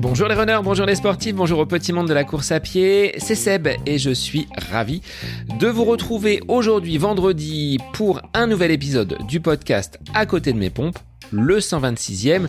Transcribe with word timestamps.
Bonjour 0.00 0.28
les 0.28 0.34
runners, 0.34 0.60
bonjour 0.64 0.86
les 0.86 0.94
sportifs, 0.94 1.34
bonjour 1.34 1.60
au 1.60 1.66
petit 1.66 1.92
monde 1.92 2.08
de 2.08 2.12
la 2.14 2.24
course 2.24 2.52
à 2.52 2.60
pied, 2.60 3.14
c'est 3.18 3.34
Seb 3.34 3.68
et 3.86 3.98
je 3.98 4.10
suis 4.10 4.48
ravi 4.70 5.02
de 5.58 5.66
vous 5.68 5.84
retrouver 5.84 6.40
aujourd'hui 6.48 6.98
vendredi 6.98 7.78
pour 7.92 8.20
un 8.34 8.46
nouvel 8.46 8.70
épisode 8.70 9.18
du 9.28 9.40
podcast 9.40 9.98
À 10.14 10.26
côté 10.26 10.52
de 10.52 10.58
mes 10.58 10.70
pompes, 10.70 10.98
le 11.30 11.58
126e. 11.58 12.48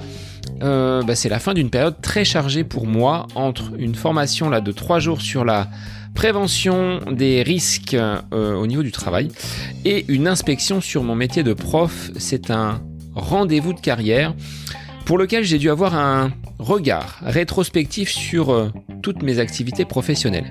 Euh, 0.63 1.01
bah, 1.03 1.15
c'est 1.15 1.29
la 1.29 1.39
fin 1.39 1.53
d'une 1.53 1.69
période 1.69 2.01
très 2.01 2.25
chargée 2.25 2.63
pour 2.63 2.87
moi 2.87 3.27
entre 3.35 3.73
une 3.77 3.95
formation 3.95 4.49
là 4.49 4.61
de 4.61 4.71
trois 4.71 4.99
jours 4.99 5.21
sur 5.21 5.45
la 5.45 5.67
prévention 6.15 6.99
des 7.11 7.41
risques 7.41 7.93
euh, 7.93 8.55
au 8.55 8.67
niveau 8.67 8.83
du 8.83 8.91
travail 8.91 9.29
et 9.85 10.05
une 10.07 10.27
inspection 10.27 10.81
sur 10.81 11.03
mon 11.03 11.15
métier 11.15 11.43
de 11.43 11.53
prof. 11.53 12.11
C'est 12.17 12.51
un 12.51 12.81
rendez-vous 13.15 13.73
de 13.73 13.79
carrière 13.79 14.33
pour 15.05 15.17
lequel 15.17 15.43
j'ai 15.43 15.57
dû 15.57 15.69
avoir 15.69 15.95
un 15.95 16.31
regard 16.59 17.19
rétrospectif 17.21 18.09
sur 18.09 18.51
euh, 18.51 18.69
toutes 19.01 19.23
mes 19.23 19.39
activités 19.39 19.85
professionnelles. 19.85 20.45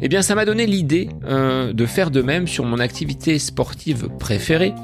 Eh 0.00 0.08
bien, 0.08 0.22
ça 0.22 0.34
m'a 0.34 0.44
donné 0.44 0.66
l'idée 0.66 1.08
euh, 1.24 1.72
de 1.72 1.86
faire 1.86 2.10
de 2.10 2.22
même 2.22 2.48
sur 2.48 2.64
mon 2.64 2.78
activité 2.78 3.38
sportive 3.38 4.08
préférée, 4.18 4.74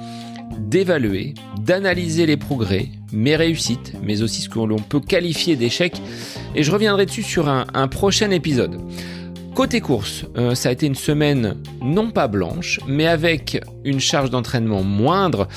d'évaluer, 0.58 1.34
d'analyser 1.60 2.26
les 2.26 2.36
progrès, 2.36 2.88
mes 3.12 3.36
réussites, 3.36 3.94
mais 4.02 4.22
aussi 4.22 4.42
ce 4.42 4.48
que 4.48 4.58
l'on 4.58 4.78
peut 4.78 5.00
qualifier 5.00 5.56
d'échec, 5.56 6.00
et 6.54 6.62
je 6.62 6.70
reviendrai 6.70 7.06
dessus 7.06 7.22
sur 7.22 7.48
un, 7.48 7.88
prochain 7.88 8.30
épisode. 8.30 8.78
Côté 9.54 9.80
course, 9.80 10.26
euh, 10.36 10.54
ça 10.54 10.68
a 10.68 10.72
été 10.72 10.86
une 10.86 10.94
semaine 10.94 11.56
non 11.82 12.10
pas 12.10 12.28
blanche, 12.28 12.78
mais 12.86 13.06
avec 13.06 13.60
une 13.84 13.98
charge 13.98 14.30
d'entraînement 14.30 14.82
moindre, 14.82 15.48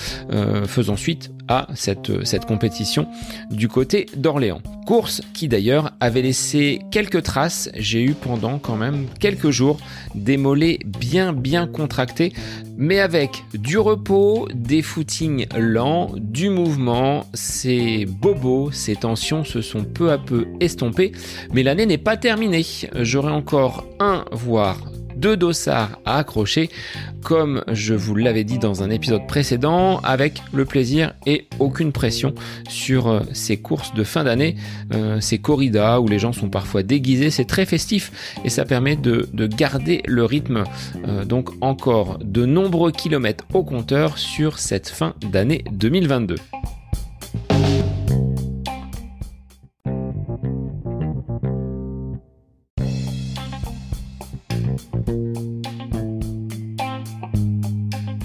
faisant 0.66 0.96
suite 0.96 1.32
cette, 1.76 2.26
cette 2.26 2.46
compétition 2.46 3.08
du 3.50 3.68
côté 3.68 4.06
d'Orléans. 4.16 4.62
Course 4.86 5.22
qui 5.34 5.48
d'ailleurs 5.48 5.92
avait 6.00 6.22
laissé 6.22 6.80
quelques 6.92 7.24
traces, 7.24 7.70
j'ai 7.76 8.04
eu 8.04 8.14
pendant 8.14 8.58
quand 8.60 8.76
même 8.76 9.06
quelques 9.20 9.50
jours 9.50 9.78
des 10.16 10.38
mollets 10.38 10.80
bien 10.86 11.34
bien 11.34 11.68
contractés, 11.68 12.34
mais 12.78 13.00
avec 13.00 13.44
du 13.54 13.78
repos, 13.78 14.48
des 14.54 14.82
footings 14.82 15.46
lents, 15.58 16.12
du 16.18 16.50
mouvement, 16.50 17.26
ces 17.34 18.06
bobos, 18.06 18.72
ces 18.72 18.96
tensions 18.96 19.44
se 19.44 19.62
sont 19.62 19.84
peu 19.84 20.12
à 20.12 20.18
peu 20.18 20.48
estompées, 20.60 21.12
mais 21.54 21.64
l'année 21.64 21.86
n'est 21.86 21.98
pas 21.98 22.18
terminée. 22.18 22.66
J'aurai 22.96 23.32
encore 23.32 23.86
un, 24.00 24.26
voire 24.32 24.78
deux 25.16 25.38
dossards 25.38 26.00
à 26.06 26.18
accrocher, 26.18 26.70
comme 27.24 27.64
je 27.72 27.94
vous 27.94 28.16
l'avais 28.16 28.44
dit 28.44 28.58
dans 28.58 28.84
un 28.84 28.90
épisode 28.90 29.28
précédent, 29.28 30.00
avec 30.04 30.42
le 30.54 30.66
plaisir 30.66 31.14
et 31.26 31.48
aucune 31.60 31.92
pression 31.92 32.34
sur 32.70 33.08
euh, 33.08 33.22
ces 33.34 33.58
courses 33.58 33.94
de 33.94 34.04
fin 34.04 34.24
d'année, 34.24 34.56
euh, 34.94 35.20
ces 35.20 35.38
corridas 35.38 36.00
où 36.00 36.08
les 36.08 36.20
gens 36.20 36.34
sont 36.34 36.50
parfois 36.50 36.84
déguisés, 36.84 37.30
c'est 37.30 37.46
très 37.46 37.66
festif 37.66 38.12
et 38.44 38.50
ça 38.50 38.66
permet 38.66 38.96
de, 38.96 39.28
garder 39.48 40.02
le 40.06 40.24
rythme. 40.24 40.64
Euh, 41.08 41.26
donc 41.26 41.50
encore 41.62 42.20
de 42.24 42.46
nombreux 42.46 42.92
kilomètres 42.92 43.46
au 43.54 43.64
compteur 43.64 44.18
sur 44.18 44.60
cette 44.60 44.90
fin 44.90 45.14
d'année 45.32 45.64
2022. 45.72 46.36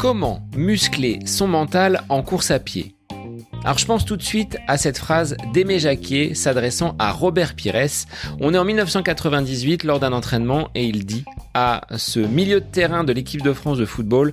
Comment 0.09 0.41
muscler 0.57 1.19
son 1.27 1.49
mental 1.49 2.05
en 2.09 2.23
course 2.23 2.53
à 2.53 2.61
pied 2.61 2.95
alors 3.65 3.79
je 3.79 3.87
pense 3.87 4.05
tout 4.05 4.17
de 4.17 4.23
suite 4.23 4.57
à 4.69 4.79
cette 4.79 4.97
phrase 4.97 5.37
d'Aimé 5.53 5.81
Jacquet 5.81 6.35
s'adressant 6.35 6.95
à 7.01 7.11
Robert 7.11 7.57
Pires. 7.57 8.07
On 8.39 8.55
est 8.55 8.59
en 8.59 8.65
1998 8.65 9.83
lors 9.83 9.99
d'un 9.99 10.13
entraînement 10.13 10.69
et 10.77 10.85
il 10.85 11.05
dit 11.05 11.25
à 11.55 11.81
ce 11.97 12.21
milieu 12.21 12.61
de 12.61 12.67
terrain 12.67 13.03
de 13.03 13.13
l'équipe 13.13 13.43
de 13.43 13.53
France 13.53 13.79
de 13.79 13.85
football 13.85 14.33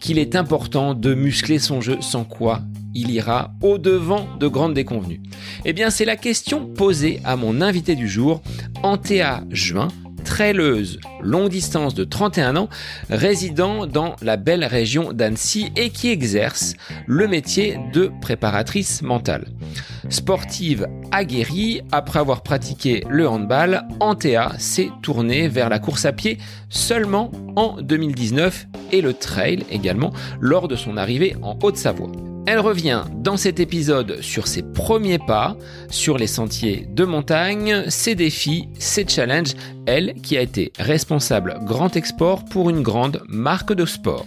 qu'il 0.00 0.18
est 0.18 0.34
important 0.34 0.94
de 0.94 1.14
muscler 1.14 1.60
son 1.60 1.80
jeu 1.80 1.98
sans 2.00 2.24
quoi 2.24 2.62
il 2.92 3.12
ira 3.12 3.52
au-devant 3.62 4.26
de 4.40 4.48
grandes 4.48 4.74
déconvenues. 4.74 5.20
Eh 5.64 5.72
bien 5.72 5.90
c'est 5.90 6.04
la 6.04 6.16
question 6.16 6.66
posée 6.66 7.20
à 7.24 7.36
mon 7.36 7.60
invité 7.60 7.94
du 7.94 8.08
jour, 8.08 8.42
Antea 8.82 9.44
Juin, 9.50 9.86
traileuse 10.24 10.98
longue 11.22 11.48
distance 11.48 11.94
de 11.94 12.04
31 12.04 12.56
ans, 12.56 12.68
résidant 13.08 13.86
dans 13.86 14.16
la 14.22 14.36
belle 14.36 14.64
région 14.64 15.12
d'Annecy 15.12 15.72
et 15.76 15.90
qui 15.90 16.10
exerce 16.10 16.74
le 17.06 17.28
métier 17.28 17.78
de 17.92 18.10
préparatrice 18.20 19.02
mentale. 19.02 19.46
Sportive 20.08 20.86
aguerrie, 21.12 21.82
après 21.92 22.18
avoir 22.18 22.42
pratiqué 22.42 23.04
le 23.08 23.28
handball, 23.28 23.84
Antea 24.00 24.52
s'est 24.58 24.90
tournée 25.02 25.48
vers 25.48 25.68
la 25.68 25.78
course 25.78 26.04
à 26.04 26.12
pied 26.12 26.38
seulement 26.68 27.30
en 27.56 27.80
2019 27.80 28.66
et 28.92 29.00
le 29.00 29.14
trail 29.14 29.64
également 29.70 30.12
lors 30.40 30.68
de 30.68 30.76
son 30.76 30.96
arrivée 30.96 31.36
en 31.42 31.58
Haute-Savoie. 31.62 32.33
Elle 32.46 32.60
revient 32.60 33.04
dans 33.16 33.38
cet 33.38 33.58
épisode 33.58 34.20
sur 34.20 34.46
ses 34.46 34.62
premiers 34.62 35.18
pas, 35.18 35.56
sur 35.88 36.18
les 36.18 36.26
sentiers 36.26 36.86
de 36.90 37.04
montagne, 37.04 37.84
ses 37.88 38.14
défis, 38.14 38.68
ses 38.78 39.08
challenges, 39.08 39.54
elle 39.86 40.12
qui 40.22 40.36
a 40.36 40.42
été 40.42 40.70
responsable 40.78 41.58
grand 41.62 41.96
export 41.96 42.44
pour 42.44 42.68
une 42.68 42.82
grande 42.82 43.22
marque 43.28 43.72
de 43.72 43.86
sport. 43.86 44.26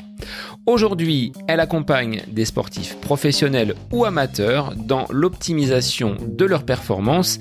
Aujourd'hui, 0.66 1.32
elle 1.48 1.60
accompagne 1.60 2.24
des 2.28 2.44
sportifs 2.44 3.00
professionnels 3.00 3.76
ou 3.92 4.04
amateurs 4.04 4.74
dans 4.76 5.06
l'optimisation 5.12 6.18
de 6.28 6.44
leur 6.44 6.64
performance, 6.64 7.40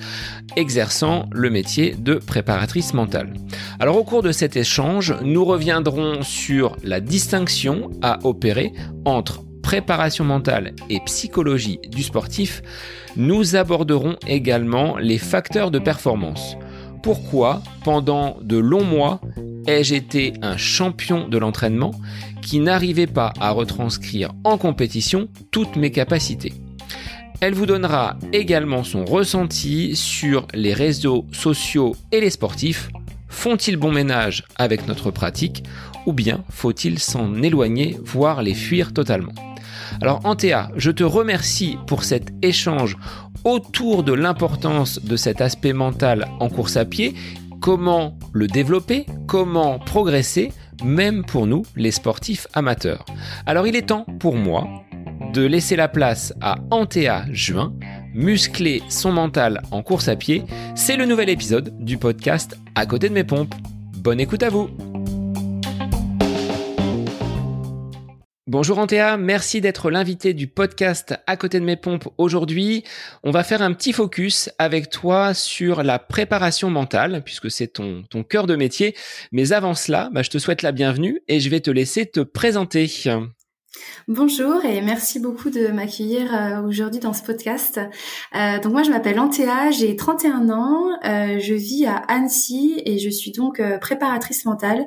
exerçant 0.56 1.28
le 1.32 1.48
métier 1.48 1.94
de 1.98 2.14
préparatrice 2.14 2.92
mentale. 2.92 3.32
Alors 3.80 3.96
au 3.96 4.04
cours 4.04 4.22
de 4.22 4.30
cet 4.30 4.56
échange, 4.56 5.14
nous 5.22 5.44
reviendrons 5.44 6.22
sur 6.22 6.76
la 6.84 7.00
distinction 7.00 7.90
à 8.02 8.18
opérer 8.24 8.72
entre 9.06 9.42
préparation 9.66 10.24
mentale 10.24 10.74
et 10.88 11.00
psychologie 11.00 11.80
du 11.88 12.04
sportif, 12.04 12.62
nous 13.16 13.56
aborderons 13.56 14.14
également 14.28 14.96
les 14.96 15.18
facteurs 15.18 15.72
de 15.72 15.80
performance. 15.80 16.56
Pourquoi, 17.02 17.64
pendant 17.82 18.36
de 18.42 18.58
longs 18.58 18.84
mois, 18.84 19.20
ai-je 19.66 19.96
été 19.96 20.34
un 20.40 20.56
champion 20.56 21.26
de 21.26 21.36
l'entraînement 21.36 21.90
qui 22.42 22.60
n'arrivait 22.60 23.08
pas 23.08 23.32
à 23.40 23.50
retranscrire 23.50 24.30
en 24.44 24.56
compétition 24.56 25.26
toutes 25.50 25.74
mes 25.74 25.90
capacités? 25.90 26.52
Elle 27.40 27.54
vous 27.54 27.66
donnera 27.66 28.16
également 28.32 28.84
son 28.84 29.04
ressenti 29.04 29.96
sur 29.96 30.46
les 30.54 30.74
réseaux 30.74 31.26
sociaux 31.32 31.96
et 32.12 32.20
les 32.20 32.30
sportifs. 32.30 32.88
Font-ils 33.28 33.76
bon 33.76 33.90
ménage 33.90 34.44
avec 34.54 34.86
notre 34.86 35.10
pratique 35.10 35.64
ou 36.06 36.12
bien 36.12 36.44
faut-il 36.50 37.00
s'en 37.00 37.42
éloigner, 37.42 37.98
voire 38.04 38.42
les 38.42 38.54
fuir 38.54 38.94
totalement? 38.94 39.34
Alors 40.00 40.20
Antea, 40.24 40.70
je 40.76 40.90
te 40.90 41.04
remercie 41.04 41.78
pour 41.86 42.04
cet 42.04 42.32
échange 42.42 42.96
autour 43.44 44.02
de 44.02 44.12
l'importance 44.12 45.02
de 45.02 45.16
cet 45.16 45.40
aspect 45.40 45.72
mental 45.72 46.26
en 46.40 46.48
course 46.48 46.76
à 46.76 46.84
pied, 46.84 47.14
comment 47.60 48.18
le 48.32 48.46
développer, 48.46 49.06
comment 49.26 49.78
progresser, 49.78 50.52
même 50.84 51.24
pour 51.24 51.46
nous, 51.46 51.62
les 51.76 51.90
sportifs 51.90 52.46
amateurs. 52.54 53.04
Alors 53.46 53.66
il 53.66 53.76
est 53.76 53.88
temps 53.88 54.06
pour 54.18 54.36
moi 54.36 54.66
de 55.32 55.42
laisser 55.42 55.76
la 55.76 55.88
place 55.88 56.34
à 56.40 56.56
Antea 56.70 57.24
Juin, 57.30 57.72
muscler 58.14 58.82
son 58.88 59.12
mental 59.12 59.62
en 59.70 59.82
course 59.82 60.08
à 60.08 60.16
pied. 60.16 60.44
C'est 60.74 60.96
le 60.96 61.06
nouvel 61.06 61.28
épisode 61.28 61.74
du 61.78 61.98
podcast 61.98 62.58
À 62.74 62.86
côté 62.86 63.08
de 63.08 63.14
mes 63.14 63.24
pompes. 63.24 63.54
Bonne 63.98 64.20
écoute 64.20 64.42
à 64.42 64.50
vous 64.50 64.70
Bonjour 68.48 68.78
Antea, 68.78 69.16
merci 69.16 69.60
d'être 69.60 69.90
l'invité 69.90 70.32
du 70.32 70.46
podcast 70.46 71.18
À 71.26 71.36
côté 71.36 71.58
de 71.58 71.64
mes 71.64 71.74
pompes 71.74 72.06
aujourd'hui. 72.16 72.84
On 73.24 73.32
va 73.32 73.42
faire 73.42 73.60
un 73.60 73.72
petit 73.72 73.92
focus 73.92 74.50
avec 74.56 74.88
toi 74.88 75.34
sur 75.34 75.82
la 75.82 75.98
préparation 75.98 76.70
mentale, 76.70 77.22
puisque 77.24 77.50
c'est 77.50 77.66
ton, 77.66 78.04
cœur 78.28 78.46
de 78.46 78.54
métier. 78.54 78.94
Mais 79.32 79.52
avant 79.52 79.74
cela, 79.74 80.10
bah, 80.12 80.22
je 80.22 80.30
te 80.30 80.38
souhaite 80.38 80.62
la 80.62 80.70
bienvenue 80.70 81.22
et 81.26 81.40
je 81.40 81.50
vais 81.50 81.58
te 81.58 81.72
laisser 81.72 82.06
te 82.06 82.20
présenter. 82.20 82.88
Bonjour 84.08 84.64
et 84.64 84.80
merci 84.82 85.18
beaucoup 85.18 85.50
de 85.50 85.66
m'accueillir 85.68 86.32
euh, 86.32 86.62
aujourd'hui 86.62 87.00
dans 87.00 87.12
ce 87.12 87.22
podcast. 87.22 87.80
Euh, 88.36 88.60
donc 88.60 88.72
moi 88.72 88.84
je 88.84 88.90
m'appelle 88.90 89.18
Antea, 89.18 89.72
j'ai 89.72 89.96
31 89.96 90.48
ans, 90.50 90.90
euh, 91.04 91.40
je 91.40 91.54
vis 91.54 91.86
à 91.86 91.96
Annecy 91.96 92.80
et 92.84 93.00
je 93.00 93.10
suis 93.10 93.32
donc 93.32 93.60
préparatrice 93.80 94.44
mentale. 94.44 94.86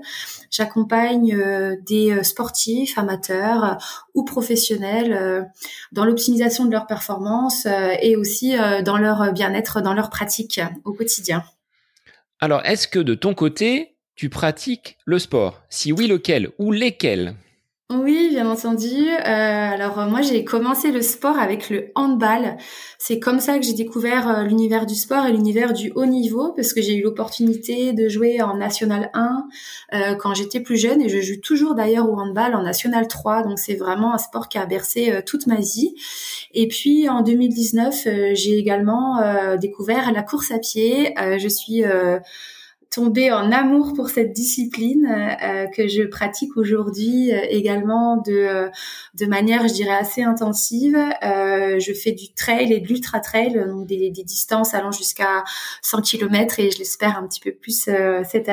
J'accompagne 0.52 1.38
des 1.86 2.24
sportifs, 2.24 2.98
amateurs 2.98 3.78
ou 4.14 4.24
professionnels 4.24 5.52
dans 5.92 6.06
l'optimisation 6.06 6.66
de 6.66 6.72
leur 6.72 6.88
performance 6.88 7.68
et 8.02 8.16
aussi 8.16 8.56
dans 8.86 8.98
leur 8.98 9.34
bien-être, 9.34 9.82
dans 9.82 9.94
leur 9.94 10.10
pratique 10.10 10.62
au 10.86 10.94
quotidien. 10.94 11.44
Alors 12.40 12.66
est-ce 12.66 12.88
que 12.88 13.00
de 13.00 13.16
ton 13.16 13.34
côté, 13.34 13.98
tu 14.16 14.30
pratiques 14.30 14.98
le 15.06 15.20
sport? 15.20 15.62
Si 15.70 15.92
oui, 15.92 16.08
lequel 16.08 16.52
ou 16.58 16.72
lesquels? 16.72 17.36
Oui, 17.92 18.30
bien 18.30 18.48
entendu. 18.48 19.08
Euh, 19.10 19.24
alors 19.26 19.98
euh, 19.98 20.08
moi, 20.08 20.22
j'ai 20.22 20.46
commencé 20.46 20.92
le 20.92 21.02
sport 21.02 21.40
avec 21.40 21.72
le 21.72 21.92
handball. 21.96 22.56
C'est 23.00 23.20
comme 23.20 23.40
ça 23.40 23.58
que 23.58 23.66
j'ai 23.66 23.74
découvert 23.74 24.30
euh, 24.30 24.44
l'univers 24.44 24.86
du 24.86 24.94
sport 24.94 25.26
et 25.26 25.32
l'univers 25.32 25.74
du 25.74 25.92
haut 25.96 26.06
niveau, 26.06 26.54
parce 26.54 26.74
que 26.74 26.84
j'ai 26.84 26.96
eu 26.98 27.02
l'opportunité 27.02 27.94
de 27.94 28.08
jouer 28.08 28.44
en 28.44 28.58
National 28.58 29.10
1 29.16 29.48
euh, 29.94 30.14
quand 30.14 30.36
j'étais 30.36 30.60
plus 30.60 30.78
jeune, 30.78 31.02
et 31.02 31.10
je 31.10 31.20
joue 31.20 31.42
toujours 31.42 31.74
d'ailleurs 31.74 32.08
au 32.08 32.16
handball 32.16 32.54
en 32.54 32.62
National 32.62 33.08
3. 33.08 33.42
Donc 33.42 33.58
c'est 33.58 33.74
vraiment 33.74 34.14
un 34.14 34.20
sport 34.20 34.50
qui 34.50 34.60
a 34.60 34.68
bercé 34.68 35.24
toute 35.26 35.48
ma 35.48 35.56
vie. 35.56 35.96
Et 36.54 36.68
puis 36.68 37.10
en 37.10 37.24
2019, 37.24 38.08
j'ai 38.34 38.56
également 38.60 39.20
découvert 39.58 40.12
la 40.12 40.22
course 40.22 40.52
à 40.52 40.60
pied. 40.60 41.16
je 41.18 41.48
suis 41.48 41.84
tombée 42.90 43.32
en 43.32 43.52
amour 43.52 43.94
pour 43.94 44.10
cette 44.10 44.34
discipline 44.34 45.06
euh, 45.08 45.68
que 45.68 45.88
je 45.88 46.04
pratique 46.04 46.58
aujourd'hui 46.58 47.32
euh, 47.32 47.40
également 47.50 48.18
de 48.18 48.34
euh, 48.34 48.70
de 49.14 49.26
manière 49.28 49.68
je 49.68 49.74
dirais 49.74 49.96
assez 49.96 50.24
intensive. 50.24 50.98
Je 51.22 51.94
fais 51.94 52.12
du 52.12 52.34
trail 52.34 52.74
et 52.74 52.80
de 52.80 52.88
l'ultra 52.88 53.20
trail 53.20 53.54
donc 53.68 53.86
des, 53.86 54.10
des, 54.10 54.24
distances 54.24 54.74
allant 54.74 54.92
jusqu'à 54.92 55.44
100 55.84 56.02
km 56.02 56.60
et 56.60 56.72
je 56.72 56.80
l'espère 56.80 57.18
un 57.18 57.28
petit 57.28 57.40
peu 57.40 57.52
plus 57.52 57.90
cette 58.28 58.52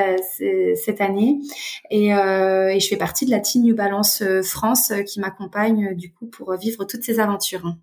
cette 0.85 1.00
année. 1.00 1.38
Et, 1.91 2.09
et 2.09 2.81
je 2.81 2.87
fais 2.88 2.97
partie 2.97 3.27
de 3.27 3.31
la 3.31 3.41
team 3.41 3.62
New 3.62 3.75
Balance 3.75 4.23
France 4.43 4.93
qui 5.06 5.21
m'accompagne 5.21 5.94
du 5.94 6.12
coup 6.12 6.27
pour 6.27 6.55
vivre 6.56 6.85
toutes 6.85 7.03
ces 7.03 7.21
aventures 7.21 7.75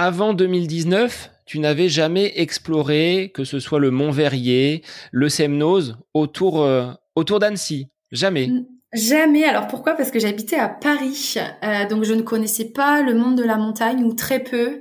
avant 0.00 0.32
2019, 0.32 1.30
tu 1.44 1.58
n'avais 1.58 1.90
jamais 1.90 2.32
exploré, 2.36 3.30
que 3.34 3.44
ce 3.44 3.58
soit 3.58 3.78
le 3.78 3.90
Mont 3.90 4.10
Verrier, 4.10 4.82
le 5.12 5.28
Semnoz, 5.28 5.98
autour, 6.14 6.62
euh, 6.62 6.86
autour 7.16 7.38
d'Annecy. 7.38 7.88
Jamais. 8.10 8.48
Jamais. 8.94 9.44
Alors 9.44 9.66
pourquoi? 9.68 9.92
Parce 9.92 10.10
que 10.10 10.18
j'habitais 10.18 10.56
à 10.56 10.68
Paris, 10.70 11.34
euh, 11.62 11.86
donc 11.86 12.04
je 12.04 12.14
ne 12.14 12.22
connaissais 12.22 12.64
pas 12.64 13.02
le 13.02 13.14
monde 13.14 13.36
de 13.36 13.44
la 13.44 13.56
montagne 13.56 14.02
ou 14.02 14.14
très 14.14 14.38
peu. 14.38 14.80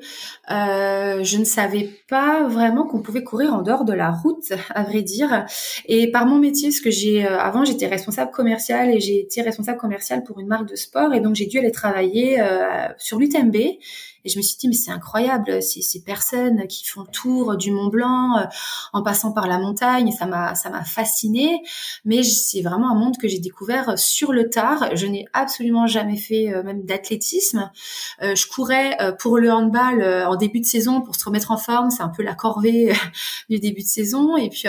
Euh, 0.51 1.21
je 1.21 1.37
ne 1.37 1.43
savais 1.43 1.89
pas 2.07 2.47
vraiment 2.47 2.87
qu'on 2.87 3.01
pouvait 3.01 3.25
courir 3.25 3.53
en 3.53 3.61
dehors 3.61 3.83
de 3.83 3.93
la 3.93 4.11
route, 4.11 4.53
à 4.73 4.83
vrai 4.83 5.01
dire. 5.01 5.45
Et 5.85 6.09
par 6.11 6.25
mon 6.25 6.39
métier, 6.39 6.71
ce 6.71 6.81
que 6.81 6.89
j'ai 6.89 7.27
avant, 7.27 7.65
j'étais 7.65 7.87
responsable 7.87 8.31
commercial 8.31 8.89
et 8.89 9.01
j'ai 9.01 9.19
été 9.19 9.41
responsable 9.41 9.77
commercial 9.77 10.23
pour 10.23 10.39
une 10.39 10.47
marque 10.47 10.69
de 10.69 10.77
sport, 10.77 11.13
et 11.13 11.19
donc 11.19 11.35
j'ai 11.35 11.45
dû 11.45 11.59
aller 11.59 11.71
travailler 11.71 12.41
sur 12.97 13.19
l'UTMB. 13.19 13.57
Et 14.25 14.29
je 14.29 14.37
me 14.37 14.41
suis 14.43 14.57
dit, 14.57 14.67
mais 14.67 14.75
c'est 14.75 14.91
incroyable, 14.91 15.63
ces, 15.63 15.81
ces 15.81 16.01
personnes 16.01 16.67
qui 16.67 16.85
font 16.85 17.01
le 17.01 17.07
tour 17.07 17.55
du 17.55 17.71
Mont 17.71 17.87
Blanc 17.87 18.37
euh, 18.37 18.43
en 18.93 19.01
passant 19.01 19.31
par 19.31 19.47
la 19.47 19.57
montagne, 19.57 20.11
ça 20.11 20.25
m'a, 20.25 20.55
ça 20.55 20.69
m'a 20.69 20.83
fasciné. 20.83 21.61
Mais 22.03 22.23
c'est 22.23 22.61
vraiment 22.61 22.91
un 22.91 22.95
monde 22.95 23.17
que 23.17 23.27
j'ai 23.27 23.39
découvert 23.39 23.97
sur 23.97 24.33
le 24.33 24.49
tard. 24.49 24.95
Je 24.95 25.05
n'ai 25.05 25.25
absolument 25.33 25.87
jamais 25.87 26.17
fait 26.17 26.53
euh, 26.53 26.63
même 26.63 26.83
d'athlétisme. 26.83 27.71
Euh, 28.21 28.35
je 28.35 28.47
courais 28.47 28.97
pour 29.19 29.37
le 29.37 29.51
handball 29.51 30.03
en 30.25 30.35
début 30.35 30.59
de 30.59 30.65
saison 30.65 31.01
pour 31.01 31.15
se 31.15 31.25
remettre 31.25 31.51
en 31.51 31.57
forme. 31.57 31.89
C'est 31.89 32.03
un 32.03 32.09
peu 32.09 32.23
la 32.23 32.35
corvée 32.35 32.93
du 33.49 33.59
début 33.59 33.81
de 33.81 33.87
saison. 33.87 34.35
Et 34.35 34.49
puis 34.49 34.65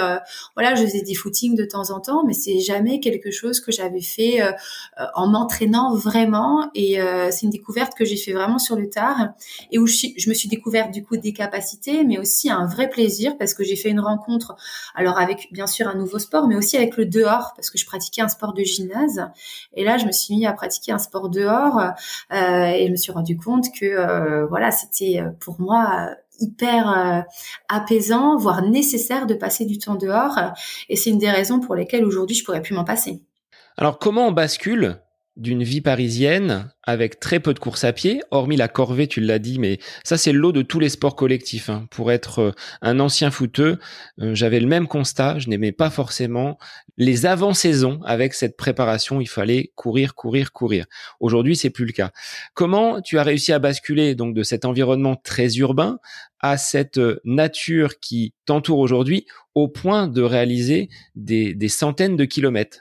voilà, 0.55 0.75
je 0.75 0.85
faisais 0.85 1.03
des 1.03 1.15
footings 1.15 1.57
de 1.57 1.65
temps 1.65 1.91
en 1.91 2.01
temps, 2.01 2.25
mais 2.25 2.33
c'est 2.33 2.61
jamais 2.61 3.01
quelque 3.01 3.31
chose 3.31 3.61
que 3.61 3.73
j'avais 3.73 4.01
fait 4.01 4.41
en 5.15 5.29
m'entraînant 5.29 5.95
vraiment. 5.95 6.71
Et 6.75 6.99
c'est 7.31 7.43
une 7.43 7.51
découverte 7.51 7.95
que 7.97 8.05
j'ai 8.05 8.17
fait 8.17 8.33
vraiment 8.33 8.59
sur 8.59 8.77
le 8.77 8.89
tard 8.89 9.31
et 9.71 9.79
où 9.79 9.87
je, 9.87 10.29
me 10.29 10.35
suis 10.35 10.49
découverte 10.49 10.91
du 10.91 11.03
coup 11.03 11.17
des 11.17 11.33
capacités, 11.33 12.05
mais 12.05 12.19
aussi 12.19 12.51
un 12.51 12.67
vrai 12.67 12.89
plaisir 12.89 13.37
parce 13.39 13.55
que 13.55 13.65
j'ai 13.65 13.77
fait 13.77 13.91
une 13.91 14.01
rencontre, 14.01 14.57
alors 14.95 15.19
avec 15.19 15.49
bien 15.53 15.67
sûr 15.67 15.89
un 15.89 15.95
nouveau 15.95 16.19
sport, 16.19 16.47
mais 16.49 16.57
aussi 16.57 16.77
avec 16.77 16.97
le 16.97 17.07
dehors 17.07 17.53
parce 17.57 17.71
que 17.71 17.79
je 17.79 17.87
pratiquais 17.87 18.23
un 18.23 18.29
sport 18.29 18.53
de 18.53 18.63
gymnase. 18.63 19.31
Et 19.75 19.85
là, 19.85 19.99
je 19.99 20.07
me 20.07 20.13
suis 20.13 20.35
mis 20.37 20.47
à 20.47 20.53
pratiquer 20.53 20.93
un 20.93 20.99
sport 20.99 21.29
dehors 21.29 21.79
euh, 22.33 22.67
et 22.67 22.87
je 22.87 22.91
me 22.91 22.97
suis 22.97 23.13
rendu 23.13 23.37
compte 23.37 23.67
que 23.79 23.87
euh, 23.87 24.47
voilà, 24.47 24.71
c'était 24.71 25.21
euh, 25.21 25.31
pour 25.41 25.61
moi 25.61 26.11
hyper 26.43 27.27
apaisant, 27.69 28.39
voire 28.39 28.63
nécessaire 28.63 29.27
de 29.27 29.35
passer 29.35 29.67
du 29.67 29.77
temps 29.77 29.97
dehors. 29.97 30.39
Et 30.89 30.97
c'est 30.97 31.11
une 31.11 31.19
des 31.19 31.31
raisons 31.31 31.61
pour 31.61 31.75
lesquelles 31.75 32.03
aujourd'hui 32.03 32.35
je 32.35 32.43
pourrais 32.45 32.63
plus 32.63 32.75
m'en 32.75 32.85
passer. 32.85 33.23
Alors 33.77 33.99
comment 33.99 34.27
on 34.27 34.33
bascule 34.33 35.01
d'une 35.37 35.63
vie 35.63 35.81
parisienne 35.81 36.71
avec 36.83 37.21
très 37.21 37.41
peu 37.41 37.55
de 37.55 37.59
courses 37.59 37.85
à 37.85 37.93
pied, 37.93 38.21
hormis 38.31 38.57
la 38.57 38.69
corvée, 38.69 39.07
tu 39.07 39.21
l'as 39.21 39.39
dit, 39.39 39.59
mais 39.59 39.79
ça 40.05 40.19
c'est 40.19 40.33
le 40.33 40.39
lot 40.39 40.53
de 40.53 40.63
tous 40.63 40.81
les 40.81 40.89
sports 40.89 41.17
collectifs. 41.17 41.71
Hein. 41.71 41.87
Pour 41.91 42.11
être 42.11 42.39
euh, 42.41 42.53
un 42.83 43.01
ancien 43.01 43.31
footeux, 43.31 43.79
euh, 44.21 44.35
j'avais 44.35 44.61
le 44.61 44.67
même 44.67 44.89
constat, 44.89 45.39
je 45.39 45.49
n'aimais 45.49 45.73
pas 45.73 45.89
forcément 45.89 46.59
les 46.97 47.27
avant-saisons 47.27 48.01
avec 48.05 48.35
cette 48.35 48.57
préparation, 48.57 49.21
il 49.21 49.29
fallait 49.29 49.73
courir, 49.77 50.15
courir, 50.15 50.53
courir. 50.53 50.87
Aujourd'hui, 51.21 51.57
c'est 51.57 51.71
plus 51.71 51.87
le 51.87 51.93
cas. 51.93 52.11
Comment 52.55 53.01
tu 53.01 53.19
as 53.19 53.23
réussi 53.23 53.53
à 53.53 53.59
basculer 53.59 54.15
donc 54.15 54.35
de 54.35 54.43
cet 54.43 54.65
environnement 54.65 55.17
très 55.17 55.57
urbain 55.57 55.99
à 56.41 56.59
cette 56.59 56.99
euh, 56.99 57.21
nature 57.25 58.01
qui 58.01 58.35
t'entoure 58.47 58.79
aujourd'hui 58.79 59.27
au 59.55 59.69
point 59.69 60.09
de 60.09 60.23
réaliser 60.23 60.89
des 61.15 61.69
centaines 61.69 62.17
de 62.17 62.25
kilomètres? 62.25 62.81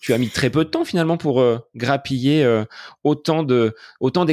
Tu 0.00 0.14
as 0.14 0.18
mis 0.18 0.28
très 0.28 0.50
peu 0.50 0.64
de 0.64 0.70
temps 0.70 0.84
finalement 0.84 1.16
pour 1.16 1.40
euh, 1.40 1.58
grappiller 1.76 2.42
euh, 2.42 2.64
autant 3.04 3.42
de 3.42 3.74
autant 4.00 4.24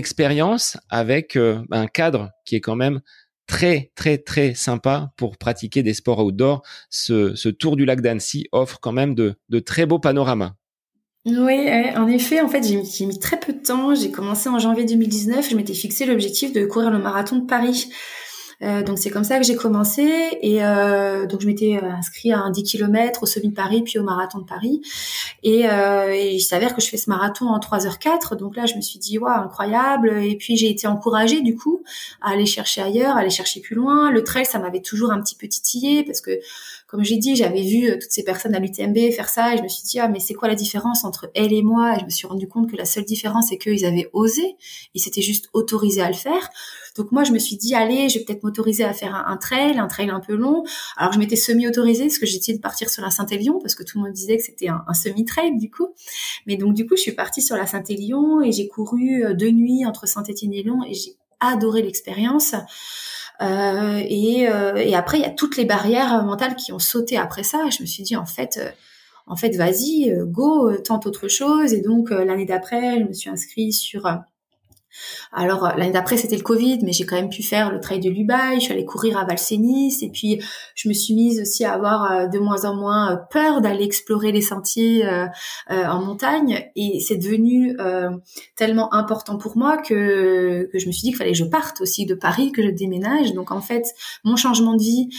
avec 0.89 1.35
euh, 1.35 1.59
un 1.71 1.87
cadre 1.87 2.31
qui 2.45 2.55
est 2.55 2.61
quand 2.61 2.75
même 2.75 3.01
très 3.47 3.91
très 3.95 4.17
très 4.17 4.53
sympa 4.53 5.11
pour 5.17 5.37
pratiquer 5.37 5.83
des 5.83 5.93
sports 5.93 6.19
outdoor. 6.19 6.63
Ce, 6.89 7.35
ce 7.35 7.49
tour 7.49 7.75
du 7.75 7.85
lac 7.85 8.01
d'Annecy 8.01 8.47
offre 8.51 8.79
quand 8.79 8.93
même 8.93 9.13
de, 9.13 9.35
de 9.49 9.59
très 9.59 9.85
beaux 9.85 9.99
panoramas. 9.99 10.53
Oui, 11.25 11.69
en 11.97 12.07
effet, 12.07 12.39
en 12.39 12.47
fait, 12.47 12.63
j'ai 12.63 13.05
mis, 13.05 13.19
très 13.19 13.37
peu 13.37 13.51
de 13.51 13.59
temps. 13.59 13.93
J'ai 13.93 14.11
commencé 14.11 14.47
en 14.47 14.59
janvier 14.59 14.85
2019. 14.85 15.49
Je 15.49 15.57
m'étais 15.57 15.73
fixé 15.73 16.05
l'objectif 16.05 16.53
de 16.53 16.65
courir 16.65 16.89
le 16.89 16.99
marathon 16.99 17.35
de 17.39 17.45
Paris. 17.45 17.89
Euh, 18.63 18.81
donc 18.81 18.98
c'est 18.98 19.12
comme 19.12 19.24
ça 19.24 19.38
que 19.38 19.45
j'ai 19.45 19.56
commencé. 19.56 20.09
Et 20.42 20.63
euh, 20.63 21.25
donc 21.27 21.42
je 21.42 21.48
m'étais 21.48 21.77
euh, 21.77 21.92
inscrit 21.92 22.31
à 22.31 22.39
un 22.39 22.50
10 22.50 22.63
km 22.63 23.24
au 23.24 23.25
semi 23.25 23.50
de 23.50 23.54
Paris 23.54 23.83
puis 23.83 24.00
au 24.00 24.04
marathon 24.04 24.39
de 24.39 24.45
Paris. 24.45 24.81
Et, 25.44 25.69
euh, 25.69 26.12
et 26.12 26.33
il 26.33 26.42
s'avère 26.42 26.75
que 26.75 26.81
je 26.81 26.88
fais 26.88 26.98
ce 26.98 27.09
marathon 27.09 27.48
en 27.48 27.59
3h04 27.59 28.36
donc 28.36 28.56
là 28.56 28.65
je 28.65 28.75
me 28.75 28.81
suis 28.81 29.00
dit 29.00 29.19
waouh 29.19 29.44
incroyable. 29.44 30.24
Et 30.24 30.36
puis 30.36 30.57
j'ai 30.57 30.69
été 30.69 30.88
encouragée 30.88 31.42
du 31.42 31.56
coup 31.56 31.83
à 32.21 32.31
aller 32.31 32.45
chercher 32.45 32.81
ailleurs, 32.81 33.15
à 33.15 33.19
aller 33.19 33.30
chercher 33.30 33.62
plus 33.62 33.75
loin. 33.75 34.12
Le 34.12 34.24
trail 34.24 34.45
ça 34.45 34.57
m'avait 34.57 34.81
toujours 34.81 35.12
un 35.12 35.21
petit 35.21 35.36
peu 35.36 35.48
titillé 35.48 36.03
parce 36.03 36.21
que 36.21 36.39
comme 36.88 37.03
j'ai 37.03 37.18
dit, 37.18 37.36
j'avais 37.36 37.63
vu 37.63 38.00
toutes 38.00 38.12
ces 38.12 38.24
personnes 38.24 38.56
à 38.56 38.60
l'UTMB 38.60 39.12
faire 39.12 39.27
ça. 39.30 39.53
Et 39.53 39.57
je 39.57 39.63
me 39.63 39.68
suis 39.68 39.83
dit 39.83 40.00
ah 40.00 40.07
mais 40.07 40.19
c'est 40.19 40.33
quoi 40.33 40.48
la 40.48 40.56
différence 40.56 41.03
entre 41.03 41.30
elle 41.36 41.53
et 41.53 41.62
moi? 41.62 41.95
Et 41.95 42.00
je 42.00 42.06
me 42.06 42.10
suis 42.10 42.27
rendu 42.27 42.48
compte 42.48 42.71
que 42.71 42.75
la 42.75 42.86
seule 42.86 43.06
différence 43.06 43.50
c'est 43.50 43.57
qu'ils 43.57 43.86
avaient 43.86 44.10
osé, 44.13 44.56
ils 44.95 45.01
s'étaient 45.01 45.21
juste 45.21 45.50
autorisés 45.53 46.01
à 46.01 46.07
le 46.07 46.15
faire. 46.15 46.50
Donc 46.97 47.11
moi, 47.11 47.23
je 47.23 47.31
me 47.31 47.39
suis 47.39 47.55
dit, 47.55 47.75
allez, 47.75 48.09
je 48.09 48.19
vais 48.19 48.25
peut-être 48.25 48.44
m'autoriser 48.44 48.83
à 48.83 48.93
faire 48.93 49.15
un, 49.15 49.38
trail, 49.38 49.77
un 49.77 49.88
trail 49.88 50.10
un 50.10 50.19
peu 50.19 50.36
long. 50.36 50.63
Alors 50.98 51.13
je 51.13 51.19
m'étais 51.19 51.36
semi-autorisée 51.36 52.05
parce 52.05 52.17
que 52.17 52.25
j'essayais 52.25 52.57
de 52.57 52.62
partir 52.62 52.89
sur 52.89 53.03
la 53.03 53.12
Saint-Élion 53.12 53.60
parce 53.62 53.75
que 53.75 53.83
tout 53.83 53.98
le 53.98 54.05
monde 54.05 54.13
disait 54.13 54.38
que 54.38 54.43
c'était 54.43 54.67
un, 54.67 54.93
semi-trail 54.93 55.57
du 55.57 55.69
coup. 55.69 55.88
Mais 56.48 56.57
donc 56.57 56.74
du 56.74 56.88
coup, 56.88 56.95
je 56.95 57.01
suis 57.01 57.12
partie 57.12 57.41
sur 57.41 57.55
la 57.55 57.67
Saint-Élion 57.67 58.41
et 58.41 58.51
j'ai 58.51 58.67
couru 58.67 59.24
euh, 59.24 59.33
deux 59.33 59.51
nuits 59.51 59.86
entre 59.86 60.07
Saint-Étienne 60.07 60.53
et 60.53 60.63
Lyon 60.63 60.79
et 60.88 60.93
j'ai 60.93 61.15
adoré 61.39 61.83
l'expérience. 61.83 62.55
Euh, 63.41 64.01
et, 64.03 64.50
euh, 64.50 64.75
et, 64.77 64.95
après, 64.95 65.19
il 65.19 65.22
y 65.22 65.25
a 65.25 65.29
toutes 65.29 65.57
les 65.57 65.65
barrières 65.65 66.25
mentales 66.25 66.55
qui 66.55 66.74
ont 66.74 66.79
sauté 66.79 67.17
après 67.17 67.43
ça. 67.43 67.69
Je 67.69 67.83
me 67.83 67.88
suis 67.88 68.01
dit, 68.01 68.15
en 68.15 68.25
fait, 68.25 68.60
en 69.27 69.36
fait, 69.36 69.55
vas-y, 69.55 70.12
go, 70.25 70.75
tente 70.77 71.05
autre 71.05 71.27
chose. 71.27 71.74
Et 71.74 71.81
donc, 71.81 72.10
l'année 72.10 72.48
d'après, 72.48 73.00
je 73.00 73.03
me 73.03 73.13
suis 73.13 73.29
inscrite 73.29 73.74
sur 73.74 74.07
alors 75.32 75.65
euh, 75.65 75.72
l'année 75.77 75.91
d'après 75.91 76.17
c'était 76.17 76.36
le 76.36 76.44
Covid, 76.44 76.79
mais 76.84 76.91
j'ai 76.91 77.06
quand 77.06 77.15
même 77.15 77.29
pu 77.29 77.44
faire 77.44 77.72
le 77.72 77.79
trail 77.79 78.00
de 78.00 78.10
Lubaï. 78.10 78.60
Je 78.60 78.65
suis 78.65 78.74
allée 78.74 78.86
courir 78.86 79.17
à 79.17 79.25
Valsénis 79.25 79.98
et 80.01 80.10
puis 80.10 80.41
je 80.75 80.89
me 80.89 80.94
suis 80.94 81.13
mise 81.13 81.41
aussi 81.41 81.65
à 81.65 81.74
avoir 81.74 82.12
euh, 82.12 82.27
de 82.27 82.39
moins 82.39 82.65
en 82.65 82.75
moins 82.75 83.13
euh, 83.13 83.17
peur 83.29 83.62
d'aller 83.62 83.84
explorer 83.84 84.32
les 84.32 84.41
sentiers 84.41 85.08
en 85.70 86.01
montagne. 86.01 86.70
Et 86.75 87.00
c'est 87.00 87.17
devenu 87.17 87.77
tellement 88.56 88.94
important 88.94 89.38
pour 89.38 89.58
moi 89.58 89.77
que, 89.77 90.70
que 90.72 90.79
je 90.79 90.88
me 90.88 90.91
suis 90.91 91.01
dit 91.01 91.10
qu'il 91.10 91.17
fallait 91.17 91.32
que 91.32 91.38
je 91.38 91.44
parte 91.44 91.82
aussi 91.82 92.06
de 92.06 92.13
Paris, 92.13 92.51
que 92.51 92.63
je 92.63 92.70
déménage. 92.70 93.34
Donc 93.34 93.51
en 93.51 93.62
fait 93.62 93.86
mon 94.24 94.36
changement 94.36 94.75
de 94.75 94.82
vie 94.82 95.10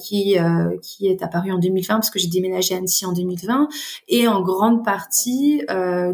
qui 0.00 0.36
qui 0.82 1.06
est 1.06 1.22
apparu 1.22 1.52
en 1.52 1.58
2020 1.58 1.94
parce 1.94 2.10
que 2.10 2.18
j'ai 2.18 2.28
déménagé 2.28 2.74
à 2.74 2.78
Annecy 2.78 3.06
en 3.06 3.12
2020 3.12 3.68
est 4.08 4.26
en 4.26 4.42
grande 4.42 4.84
partie 4.84 5.62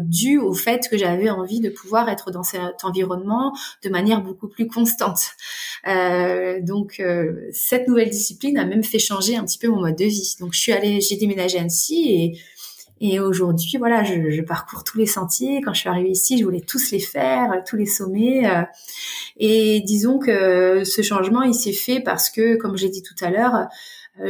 dû 0.01 0.37
au 0.37 0.53
fait 0.53 0.87
que 0.89 0.97
j'avais 0.97 1.29
envie 1.29 1.59
de 1.59 1.69
pouvoir 1.69 2.09
être 2.09 2.31
dans 2.31 2.43
cet 2.43 2.83
de 3.03 3.89
manière 3.89 4.21
beaucoup 4.21 4.47
plus 4.47 4.67
constante. 4.67 5.35
Euh, 5.87 6.59
donc 6.61 6.99
euh, 6.99 7.47
cette 7.51 7.87
nouvelle 7.87 8.09
discipline 8.09 8.57
a 8.57 8.65
même 8.65 8.83
fait 8.83 8.99
changer 8.99 9.35
un 9.35 9.43
petit 9.45 9.57
peu 9.57 9.67
mon 9.67 9.81
mode 9.81 9.95
de 9.95 10.05
vie. 10.05 10.35
Donc 10.39 10.53
je 10.53 10.59
suis 10.59 10.71
allée, 10.71 11.01
j'ai 11.01 11.17
déménagé 11.17 11.57
à 11.57 11.61
Annecy 11.61 12.11
et 12.11 12.39
et 13.01 13.19
aujourd'hui, 13.19 13.77
voilà, 13.77 14.05
je, 14.05 14.41
parcours 14.41 14.85
tous 14.85 14.97
les 14.97 15.05
sentiers. 15.05 15.59
Quand 15.61 15.73
je 15.73 15.81
suis 15.81 15.89
arrivée 15.89 16.11
ici, 16.11 16.37
je 16.37 16.45
voulais 16.45 16.61
tous 16.61 16.91
les 16.91 17.01
faire, 17.01 17.51
tous 17.67 17.75
les 17.75 17.85
sommets. 17.85 18.49
Euh, 18.49 18.63
et 19.35 19.81
disons 19.81 20.17
que 20.17 20.85
ce 20.85 21.01
changement, 21.01 21.41
il 21.41 21.53
s'est 21.53 21.73
fait 21.73 21.99
parce 21.99 22.29
que, 22.29 22.55
comme 22.55 22.77
j'ai 22.77 22.87
dit 22.87 23.03
tout 23.03 23.13
à 23.21 23.29
l'heure, 23.29 23.67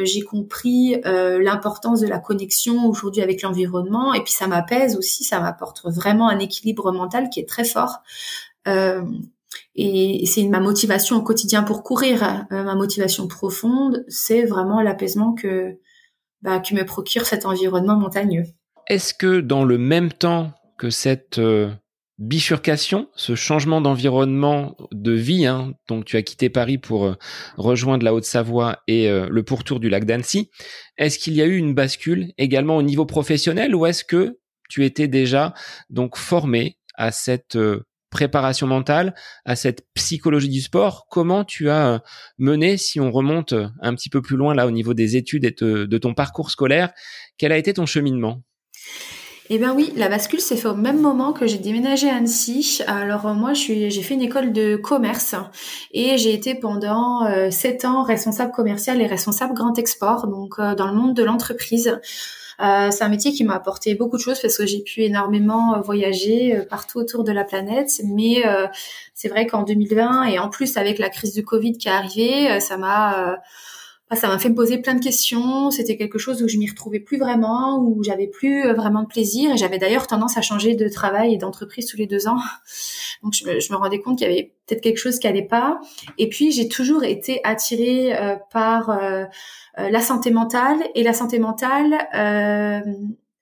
j'ai 0.01 0.21
compris 0.21 0.99
l'importance 1.03 2.01
de 2.01 2.07
la 2.07 2.17
connexion 2.17 2.87
aujourd'hui 2.87 3.21
avec 3.21 3.43
l'environnement 3.43 4.15
et 4.15 4.23
puis 4.23 4.33
ça 4.33 4.47
m'apaise 4.47 4.97
aussi, 4.97 5.23
ça 5.23 5.39
m'apporte 5.39 5.85
vraiment 5.85 6.27
un 6.27 6.39
équilibre 6.39 6.91
mental 6.91 7.29
qui 7.29 7.39
est 7.39 7.47
très 7.47 7.65
fort. 7.65 8.01
Et 8.65 10.25
c'est 10.25 10.47
ma 10.47 10.59
motivation 10.59 11.17
au 11.17 11.21
quotidien 11.21 11.63
pour 11.63 11.83
courir. 11.83 12.45
ma 12.49 12.75
motivation 12.75 13.27
profonde, 13.27 14.05
c'est 14.07 14.43
vraiment 14.43 14.81
l'apaisement 14.81 15.33
que 15.33 15.77
bah, 16.41 16.59
que 16.59 16.75
me 16.75 16.85
procure 16.85 17.25
cet 17.25 17.45
environnement 17.45 17.95
montagneux. 17.95 18.43
Est-ce 18.87 19.13
que 19.13 19.39
dans 19.39 19.63
le 19.63 19.77
même 19.77 20.11
temps 20.11 20.51
que 20.77 20.89
cette 20.89 21.39
bifurcation, 22.17 23.09
ce 23.15 23.35
changement 23.35 23.81
d'environnement, 23.81 24.77
de 24.91 25.11
vie, 25.11 25.45
hein, 25.45 25.73
donc 25.87 26.05
tu 26.05 26.15
as 26.15 26.21
quitté 26.21 26.49
Paris 26.49 26.77
pour 26.77 27.05
euh, 27.05 27.15
rejoindre 27.57 28.05
la 28.05 28.13
Haute-Savoie 28.13 28.79
et 28.87 29.09
euh, 29.09 29.27
le 29.29 29.43
pourtour 29.43 29.79
du 29.79 29.89
lac 29.89 30.05
d'Annecy, 30.05 30.49
est-ce 30.97 31.19
qu'il 31.19 31.33
y 31.33 31.41
a 31.41 31.45
eu 31.45 31.57
une 31.57 31.73
bascule 31.73 32.31
également 32.37 32.77
au 32.77 32.83
niveau 32.83 33.05
professionnel 33.05 33.75
ou 33.75 33.85
est-ce 33.85 34.05
que 34.05 34.39
tu 34.69 34.85
étais 34.85 35.07
déjà 35.07 35.53
donc 35.89 36.15
formé 36.15 36.77
à 36.95 37.11
cette 37.11 37.57
euh, 37.57 37.83
préparation 38.15 38.65
mentale, 38.65 39.13
à 39.43 39.57
cette 39.57 39.85
psychologie 39.93 40.47
du 40.47 40.61
sport 40.61 41.07
Comment 41.09 41.43
tu 41.43 41.69
as 41.69 42.01
mené, 42.37 42.77
si 42.77 43.01
on 43.01 43.11
remonte 43.11 43.53
un 43.81 43.93
petit 43.93 44.09
peu 44.09 44.21
plus 44.21 44.37
loin 44.37 44.55
là 44.55 44.67
au 44.67 44.71
niveau 44.71 44.93
des 44.93 45.17
études 45.17 45.43
et 45.43 45.51
de 45.51 45.97
ton 45.97 46.13
parcours 46.13 46.49
scolaire, 46.49 46.93
quel 47.37 47.51
a 47.51 47.57
été 47.57 47.73
ton 47.73 47.85
cheminement? 47.85 48.41
Eh 49.51 49.59
bien 49.59 49.75
oui, 49.75 49.93
la 49.95 50.09
bascule 50.09 50.39
s'est 50.39 50.55
fait 50.55 50.67
au 50.67 50.75
même 50.75 50.99
moment 50.99 51.31
que 51.31 51.45
j'ai 51.45 51.59
déménagé 51.59 52.09
à 52.09 52.15
Annecy. 52.15 52.81
Alors 52.87 53.27
euh, 53.27 53.33
moi, 53.33 53.53
j'ai 53.53 53.91
fait 54.01 54.15
une 54.15 54.23
école 54.23 54.53
de 54.53 54.75
commerce 54.75 55.35
et 55.91 56.17
j'ai 56.17 56.33
été 56.33 56.55
pendant 56.55 57.25
euh, 57.25 57.51
sept 57.51 57.85
ans 57.85 58.01
responsable 58.01 58.51
commercial 58.51 58.99
et 59.01 59.05
responsable 59.05 59.53
grand 59.53 59.77
export, 59.77 60.27
donc 60.27 60.55
euh, 60.57 60.73
dans 60.73 60.87
le 60.87 60.95
monde 60.95 61.13
de 61.13 61.23
l'entreprise. 61.23 61.99
C'est 62.59 63.03
un 63.03 63.09
métier 63.09 63.31
qui 63.31 63.43
m'a 63.43 63.55
apporté 63.55 63.95
beaucoup 63.95 64.17
de 64.17 64.21
choses 64.21 64.39
parce 64.39 64.57
que 64.57 64.65
j'ai 64.65 64.81
pu 64.81 65.01
énormément 65.01 65.79
voyager 65.81 66.61
partout 66.69 66.99
autour 66.99 67.23
de 67.23 67.31
la 67.31 67.43
planète. 67.43 68.01
Mais 68.03 68.43
c'est 69.13 69.27
vrai 69.27 69.45
qu'en 69.47 69.63
2020 69.63 70.25
et 70.25 70.39
en 70.39 70.49
plus 70.49 70.77
avec 70.77 70.99
la 70.99 71.09
crise 71.09 71.33
du 71.33 71.43
Covid 71.43 71.77
qui 71.77 71.87
est 71.87 71.91
arrivée, 71.91 72.59
ça 72.59 72.77
m'a 72.77 73.39
ah, 74.11 74.15
ça 74.15 74.27
m'a 74.27 74.37
fait 74.37 74.49
me 74.49 74.55
poser 74.55 74.77
plein 74.77 74.93
de 74.93 75.03
questions. 75.03 75.71
C'était 75.71 75.97
quelque 75.97 76.19
chose 76.19 76.43
où 76.43 76.47
je 76.47 76.57
m'y 76.57 76.69
retrouvais 76.69 76.99
plus 76.99 77.17
vraiment, 77.17 77.79
où 77.79 78.03
j'avais 78.03 78.27
plus 78.27 78.63
euh, 78.63 78.73
vraiment 78.73 79.01
de 79.01 79.07
plaisir. 79.07 79.51
Et 79.51 79.57
j'avais 79.57 79.79
d'ailleurs 79.79 80.05
tendance 80.05 80.37
à 80.37 80.43
changer 80.43 80.75
de 80.75 80.87
travail 80.87 81.33
et 81.33 81.37
d'entreprise 81.37 81.87
tous 81.87 81.97
les 81.97 82.05
deux 82.05 82.27
ans. 82.27 82.37
Donc 83.23 83.33
je 83.33 83.45
me, 83.45 83.75
rendais 83.75 83.99
compte 83.99 84.19
qu'il 84.19 84.27
y 84.27 84.31
avait 84.31 84.53
peut-être 84.67 84.81
quelque 84.81 84.97
chose 84.97 85.17
qui 85.17 85.27
allait 85.27 85.41
pas. 85.47 85.79
Et 86.19 86.29
puis 86.29 86.51
j'ai 86.51 86.69
toujours 86.69 87.03
été 87.03 87.41
attirée 87.43 88.15
euh, 88.15 88.35
par 88.51 88.91
euh, 88.91 89.25
la 89.75 90.01
santé 90.01 90.29
mentale 90.29 90.77
et 90.93 91.01
la 91.01 91.13
santé 91.13 91.39
mentale 91.39 91.97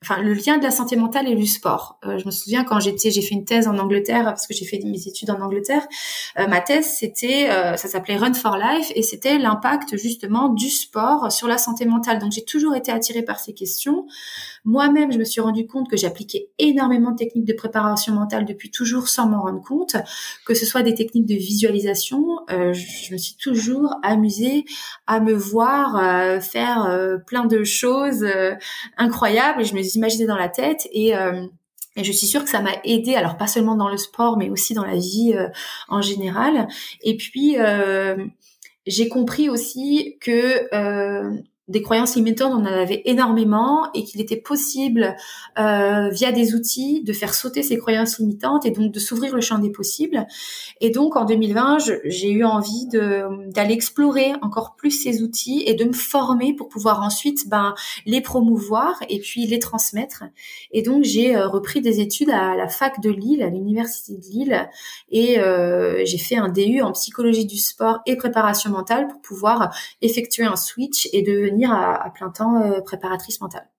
enfin 0.03 0.21
le 0.21 0.33
lien 0.33 0.57
de 0.57 0.63
la 0.63 0.71
santé 0.71 0.95
mentale 0.95 1.29
et 1.29 1.35
du 1.35 1.47
sport. 1.47 1.97
Euh, 2.05 2.17
je 2.17 2.25
me 2.25 2.31
souviens 2.31 2.63
quand 2.65 2.79
j'étais, 2.79 3.09
j'ai 3.09 3.21
fait 3.21 3.35
une 3.35 3.45
thèse 3.45 3.67
en 3.67 3.77
Angleterre 3.77 4.25
parce 4.25 4.47
que 4.47 4.53
j'ai 4.53 4.65
fait 4.65 4.79
mes 4.83 5.07
études 5.07 5.31
en 5.31 5.39
Angleterre. 5.39 5.87
Euh, 6.37 6.47
ma 6.47 6.59
thèse, 6.59 6.85
c'était, 6.85 7.49
euh, 7.49 7.77
ça 7.77 7.87
s'appelait 7.87 8.17
Run 8.17 8.33
for 8.33 8.57
Life 8.57 8.91
et 8.95 9.01
c'était 9.01 9.37
l'impact 9.37 9.97
justement 9.97 10.49
du 10.49 10.69
sport 10.69 11.31
sur 11.31 11.47
la 11.47 11.57
santé 11.57 11.85
mentale. 11.85 12.19
Donc 12.19 12.33
j'ai 12.33 12.43
toujours 12.43 12.75
été 12.75 12.91
attirée 12.91 13.23
par 13.23 13.39
ces 13.39 13.53
questions. 13.53 14.05
Moi-même, 14.65 15.11
je 15.11 15.17
me 15.17 15.23
suis 15.23 15.41
rendu 15.41 15.67
compte 15.67 15.89
que 15.89 15.97
j'appliquais 15.97 16.49
énormément 16.57 17.11
de 17.11 17.17
techniques 17.17 17.45
de 17.45 17.53
préparation 17.53 18.13
mentale 18.13 18.45
depuis 18.45 18.71
toujours 18.71 19.07
sans 19.07 19.27
m'en 19.27 19.41
rendre 19.41 19.61
compte, 19.61 19.95
que 20.45 20.53
ce 20.53 20.65
soit 20.65 20.83
des 20.83 20.93
techniques 20.93 21.25
de 21.25 21.35
visualisation. 21.35 22.23
je 22.49 23.13
me 23.13 23.17
suis 23.17 23.35
toujours 23.35 23.95
amusée 24.03 24.65
à 25.07 25.19
me 25.19 25.33
voir 25.33 26.41
faire 26.41 27.19
plein 27.27 27.45
de 27.45 27.63
choses 27.63 28.25
incroyables 28.97 29.61
et 29.61 29.65
je 29.65 29.75
me 29.75 29.81
imaginer 29.95 30.25
dans 30.25 30.37
la 30.37 30.49
tête 30.49 30.87
et 30.91 31.15
euh, 31.15 31.45
et 31.95 32.03
je 32.03 32.11
suis 32.11 32.25
sûre 32.25 32.43
que 32.43 32.49
ça 32.49 32.59
m'a 32.59 32.73
aidé, 32.83 33.13
alors 33.13 33.37
pas 33.37 33.45
seulement 33.45 33.75
dans 33.75 33.87
le 33.87 33.97
sport, 33.97 34.35
mais 34.35 34.49
aussi 34.49 34.73
dans 34.73 34.83
la 34.83 34.95
vie 34.95 35.33
euh, 35.35 35.47
en 35.89 36.01
général. 36.01 36.67
Et 37.03 37.15
puis, 37.17 37.59
euh, 37.59 38.17
j'ai 38.87 39.09
compris 39.09 39.47
aussi 39.47 40.17
que 40.19 40.67
des 41.73 41.81
croyances 41.81 42.15
limitantes, 42.15 42.53
on 42.53 42.61
en 42.61 42.65
avait 42.65 43.01
énormément 43.05 43.91
et 43.93 44.03
qu'il 44.03 44.21
était 44.21 44.37
possible, 44.37 45.15
euh, 45.57 46.09
via 46.09 46.31
des 46.31 46.53
outils, 46.53 47.01
de 47.03 47.13
faire 47.13 47.33
sauter 47.33 47.63
ces 47.63 47.77
croyances 47.77 48.19
limitantes 48.19 48.65
et 48.65 48.71
donc 48.71 48.91
de 48.91 48.99
s'ouvrir 48.99 49.35
le 49.35 49.41
champ 49.41 49.57
des 49.57 49.71
possibles. 49.71 50.27
Et 50.81 50.91
donc 50.91 51.15
en 51.15 51.25
2020, 51.25 51.79
j'ai 52.05 52.31
eu 52.31 52.43
envie 52.43 52.87
d'aller 52.87 53.73
explorer 53.73 54.33
encore 54.43 54.75
plus 54.75 54.91
ces 54.91 55.23
outils 55.23 55.63
et 55.65 55.73
de 55.73 55.83
me 55.83 55.93
former 55.93 56.53
pour 56.53 56.69
pouvoir 56.69 57.01
ensuite 57.01 57.49
ben, 57.49 57.73
les 58.05 58.21
promouvoir 58.21 59.01
et 59.09 59.19
puis 59.19 59.47
les 59.47 59.59
transmettre. 59.59 60.23
Et 60.71 60.83
donc 60.83 61.03
j'ai 61.03 61.35
euh, 61.35 61.47
repris 61.47 61.81
des 61.81 61.99
études 61.99 62.29
à 62.29 62.55
la 62.55 62.67
fac 62.67 63.01
de 63.01 63.09
Lille, 63.09 63.41
à 63.41 63.49
l'université 63.49 64.13
de 64.13 64.21
Lille, 64.31 64.69
et 65.09 65.39
euh, 65.39 66.03
j'ai 66.05 66.19
fait 66.19 66.37
un 66.37 66.49
DU 66.49 66.81
en 66.81 66.91
psychologie 66.91 67.45
du 67.45 67.57
sport 67.57 67.99
et 68.05 68.15
préparation 68.15 68.69
mentale 68.69 69.07
pour 69.07 69.21
pouvoir 69.21 69.75
effectuer 70.03 70.43
un 70.43 70.55
switch 70.55 71.09
et 71.13 71.23
devenir 71.23 71.62
à, 71.71 72.11
plein 72.13 72.29
temps 72.29 72.61
euh, 72.61 72.81
préparatrice 72.81 73.41
mentale. 73.41 73.69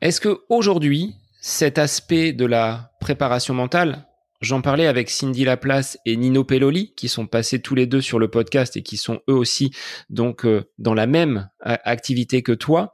Est-ce 0.00 0.20
que 0.20 0.40
aujourd'hui, 0.48 1.14
cet 1.40 1.78
aspect 1.78 2.32
de 2.32 2.44
la 2.44 2.92
préparation 3.00 3.54
mentale, 3.54 4.06
j'en 4.40 4.60
parlais 4.60 4.86
avec 4.86 5.10
Cindy 5.10 5.44
Laplace 5.44 5.98
et 6.04 6.16
Nino 6.16 6.44
Pelloli, 6.44 6.94
qui 6.94 7.08
sont 7.08 7.26
passés 7.26 7.60
tous 7.60 7.74
les 7.74 7.86
deux 7.86 8.00
sur 8.00 8.18
le 8.18 8.28
podcast 8.28 8.76
et 8.76 8.82
qui 8.82 8.96
sont 8.96 9.20
eux 9.28 9.34
aussi 9.34 9.72
donc 10.10 10.44
euh, 10.44 10.70
dans 10.78 10.94
la 10.94 11.06
même 11.06 11.48
activité 11.60 12.42
que 12.42 12.52
toi. 12.52 12.92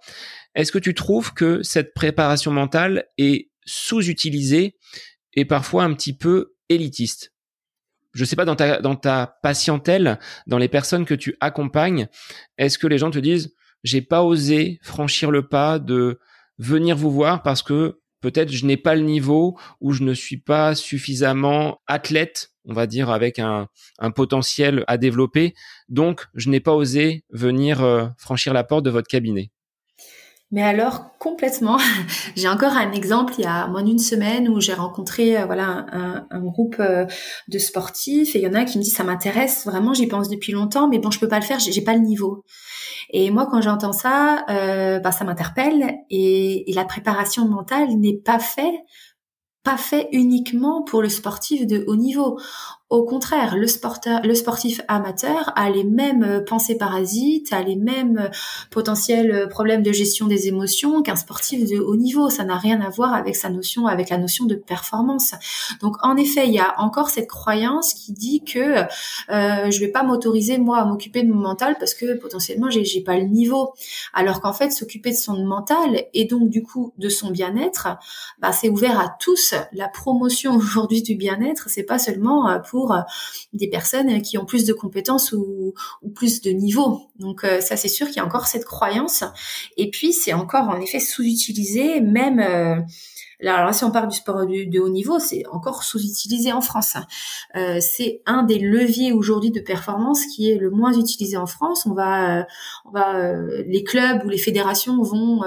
Est-ce 0.55 0.73
que 0.73 0.79
tu 0.79 0.95
trouves 0.95 1.33
que 1.33 1.63
cette 1.63 1.95
préparation 1.95 2.51
mentale 2.51 3.07
est 3.19 3.51
sous-utilisée 3.65 4.77
et 5.35 5.45
parfois 5.45 5.85
un 5.85 5.95
petit 5.95 6.17
peu 6.17 6.55
élitiste? 6.69 7.33
Je 8.13 8.27
sais 8.27 8.37
pas 8.37 8.45
dans 8.45 8.97
ta 8.97 9.39
patientèle, 9.43 10.19
dans 10.47 10.59
les 10.59 10.69
personnes 10.69 11.07
que 11.07 11.15
tu 11.15 11.35
accompagnes, 11.41 12.09
est-ce 12.59 12.79
que 12.79 12.87
les 12.87 12.99
gens 12.99 13.11
te 13.11 13.19
disent 13.19 13.55
j'ai 13.83 14.03
pas 14.03 14.23
osé 14.23 14.79
franchir 14.83 15.31
le 15.31 15.47
pas 15.47 15.79
de 15.79 16.19
venir 16.59 16.97
vous 16.97 17.11
voir 17.11 17.43
parce 17.43 17.63
que 17.63 18.01
peut-être 18.21 18.51
je 18.51 18.65
n'ai 18.65 18.77
pas 18.77 18.95
le 18.95 19.03
niveau 19.03 19.59
ou 19.81 19.93
je 19.93 20.03
ne 20.03 20.15
suis 20.15 20.39
pas 20.39 20.75
suffisamment 20.75 21.81
athlète, 21.87 22.51
on 22.65 22.73
va 22.73 22.87
dire, 22.87 23.11
avec 23.11 23.39
un, 23.39 23.69
potentiel 24.15 24.85
à 24.87 24.97
développer. 24.97 25.55
Donc, 25.89 26.27
je 26.35 26.49
n'ai 26.49 26.61
pas 26.61 26.73
osé 26.73 27.25
venir 27.31 27.83
euh, 27.83 28.07
franchir 28.17 28.55
la 28.55 28.65
porte 28.65 28.85
de 28.85 28.91
votre 28.91 29.09
cabinet. 29.09 29.51
Mais 30.53 30.63
alors 30.63 31.17
complètement. 31.19 31.79
j'ai 32.37 32.49
encore 32.49 32.73
un 32.73 32.93
exemple 32.93 33.35
il 33.39 33.45
y 33.45 33.47
a 33.47 33.67
moins 33.69 33.83
d'une 33.83 33.99
semaine 33.99 34.49
où 34.49 34.61
j'ai 34.61 34.75
rencontré 34.75 35.39
euh, 35.39 35.47
voilà 35.47 35.87
un, 36.31 36.41
groupe 36.41 36.77
euh, 36.79 37.07
de 37.49 37.59
sportifs 37.59 38.37
et 38.37 38.41
il 38.41 38.45
y 38.45 38.47
en 38.47 38.55
a 38.55 38.61
un 38.61 38.65
qui 38.65 38.79
me 38.79 38.83
dit 38.83 38.91
ça 38.91 39.03
m'intéresse 39.03 39.67
vraiment, 39.67 39.95
j'y 39.95 40.07
pense 40.07 40.29
depuis 40.29 40.53
longtemps, 40.53 40.89
mais 40.89 40.99
bon 40.99 41.11
je 41.11 41.19
peux 41.19 41.29
pas 41.29 41.41
le 41.41 41.45
faire, 41.45 41.59
j'ai 41.59 41.83
pas 41.83 41.95
le 41.95 42.01
niveau. 42.01 42.45
Et 43.15 43.31
moi, 43.31 43.47
quand 43.51 43.61
j'entends 43.61 43.93
ça, 43.93 44.45
euh, 44.49 44.99
bah, 45.01 45.13
ça 45.13 45.25
m'interpelle. 45.25 45.99
Et, 46.09 46.71
et, 46.71 46.75
la 46.75 46.87
préparation 46.87 47.47
mentale 47.47 47.89
n'est 47.99 48.17
pas 48.17 48.39
faite 48.39 48.75
pas 49.63 49.77
fait 49.77 50.09
uniquement 50.13 50.83
pour 50.83 51.03
le 51.03 51.09
sportif 51.09 51.67
de 51.67 51.85
haut 51.87 51.97
niveau. 51.97 52.39
Au 52.93 53.05
contraire, 53.05 53.57
le, 53.57 53.67
sportif 53.69 54.83
amateur 54.87 55.51
a 55.57 55.71
les 55.71 55.83
mêmes 55.83 56.25
euh, 56.25 56.45
pensées 56.45 56.77
parasites, 56.77 57.51
a 57.51 57.63
les 57.63 57.75
mêmes 57.75 58.19
euh, 58.19 58.29
potentiels 58.71 59.31
euh, 59.31 59.47
problèmes 59.47 59.83
de 59.83 59.93
gestion 59.93 60.27
des 60.27 60.47
émotions 60.49 61.01
qu'un 61.01 61.17
sportif 61.17 61.67
de 61.67 61.79
haut 61.81 61.97
niveau. 61.97 62.29
Ça 62.29 62.45
n'a 62.45 62.59
rien 62.59 62.83
à 62.83 62.91
voir 62.91 63.15
avec 63.15 63.35
sa 63.35 63.49
notion, 63.49 63.87
avec 63.87 64.11
la 64.11 64.19
notion 64.19 64.45
de 64.45 64.57
performance. 64.57 65.33
Donc, 65.81 65.97
en 66.03 66.19
effet, 66.19 66.47
il 66.47 66.53
y 66.53 66.59
a 66.59 66.79
encore 66.83 67.09
cette 67.09 67.31
croyance 67.31 67.95
qui 67.95 68.13
dit 68.13 68.45
que 68.45 68.59
euh, 68.59 69.71
je 69.71 69.81
vais 69.81 69.89
pas 69.89 70.03
m'autoriser 70.03 70.59
moi 70.59 70.77
à 70.77 70.85
m'occuper 70.85 71.23
de 71.23 71.33
mon 71.33 71.41
mental 71.41 71.77
parce 71.79 71.95
que 71.95 72.19
potentiellement 72.19 72.69
j'ai 72.69 73.01
pas 73.01 73.17
le 73.17 73.25
niveau. 73.25 73.73
Alors 74.13 74.43
qu'en 74.43 74.53
fait, 74.53 74.71
s'occuper 74.71 75.13
de 75.13 75.17
son 75.17 75.43
mental 75.47 76.05
et 76.13 76.27
donc 76.27 76.51
du 76.51 76.63
coup 76.63 76.93
de 76.99 77.09
son 77.09 77.31
bien-être, 77.31 77.89
bah, 78.39 78.53
c'est 78.53 78.69
ouvert 78.69 79.01
à 79.01 79.17
tous. 79.19 79.55
La 79.73 79.89
promotion 79.89 80.57
aujourd'hui 80.57 81.01
du 81.01 81.15
bien-être, 81.15 81.71
c'est 81.71 81.85
pas 81.85 81.99
seulement 81.99 82.61
pour 82.69 82.82
euh, 82.91 83.01
des 83.53 83.69
personnes 83.69 84.21
qui 84.23 84.39
ont 84.39 84.45
plus 84.45 84.65
de 84.65 84.73
compétences 84.73 85.33
ou, 85.33 85.75
plus 86.15 86.41
de 86.41 86.51
niveau. 86.51 87.03
Donc 87.19 87.45
euh, 87.45 87.61
ça, 87.61 87.77
c'est 87.77 87.89
sûr 87.89 88.07
qu'il 88.09 88.17
y 88.17 88.21
a 88.21 88.25
encore 88.25 88.47
cette 88.47 88.65
croyance. 88.65 89.25
Et 89.77 89.91
puis, 89.91 90.13
c'est 90.13 90.33
encore 90.33 90.69
en 90.69 90.81
effet 90.81 91.01
sous-utilisé, 91.01 92.01
même... 92.01 92.41
Euh, 92.41 92.81
alors 93.45 93.75
si 93.75 93.83
on 93.83 93.91
parle 93.91 94.09
du 94.09 94.17
sport 94.17 94.47
de, 94.47 94.79
haut 94.79 94.89
niveau, 94.89 95.19
c'est 95.19 95.43
encore 95.51 95.83
sous-utilisé 95.83 96.53
en 96.53 96.61
France. 96.61 96.95
c'est 97.81 98.23
un 98.25 98.45
des 98.45 98.61
leviers 98.61 99.13
aujourd'hui 99.13 99.51
de 99.51 99.59
performance 99.59 100.25
qui 100.27 100.49
est 100.49 100.59
le 100.59 100.71
moins 100.71 100.93
utilisé 100.93 101.37
en 101.37 101.47
France. 101.47 101.85
On 101.85 101.93
va, 101.93 102.47
on 102.85 102.93
va, 102.93 103.33
les 103.67 103.83
clubs 103.83 104.25
ou 104.25 104.29
les 104.29 104.39
fédérations 104.39 105.03
vont 105.03 105.41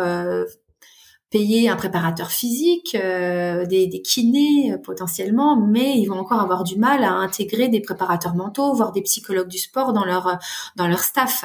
payer 1.35 1.67
un 1.67 1.75
préparateur 1.75 2.31
physique, 2.31 2.95
euh, 2.95 3.65
des, 3.65 3.87
des, 3.87 4.01
kinés 4.01 4.71
euh, 4.71 4.77
potentiellement, 4.77 5.57
mais 5.57 5.97
ils 5.97 6.05
vont 6.05 6.17
encore 6.17 6.39
avoir 6.39 6.63
du 6.63 6.77
mal 6.77 7.03
à 7.03 7.11
intégrer 7.11 7.67
des 7.67 7.81
préparateurs 7.81 8.35
mentaux, 8.35 8.73
voire 8.73 8.93
des 8.93 9.01
psychologues 9.01 9.49
du 9.49 9.57
sport 9.57 9.91
dans 9.91 10.05
leur 10.05 10.39
dans 10.77 10.87
leur 10.87 10.99
staff. 10.99 11.43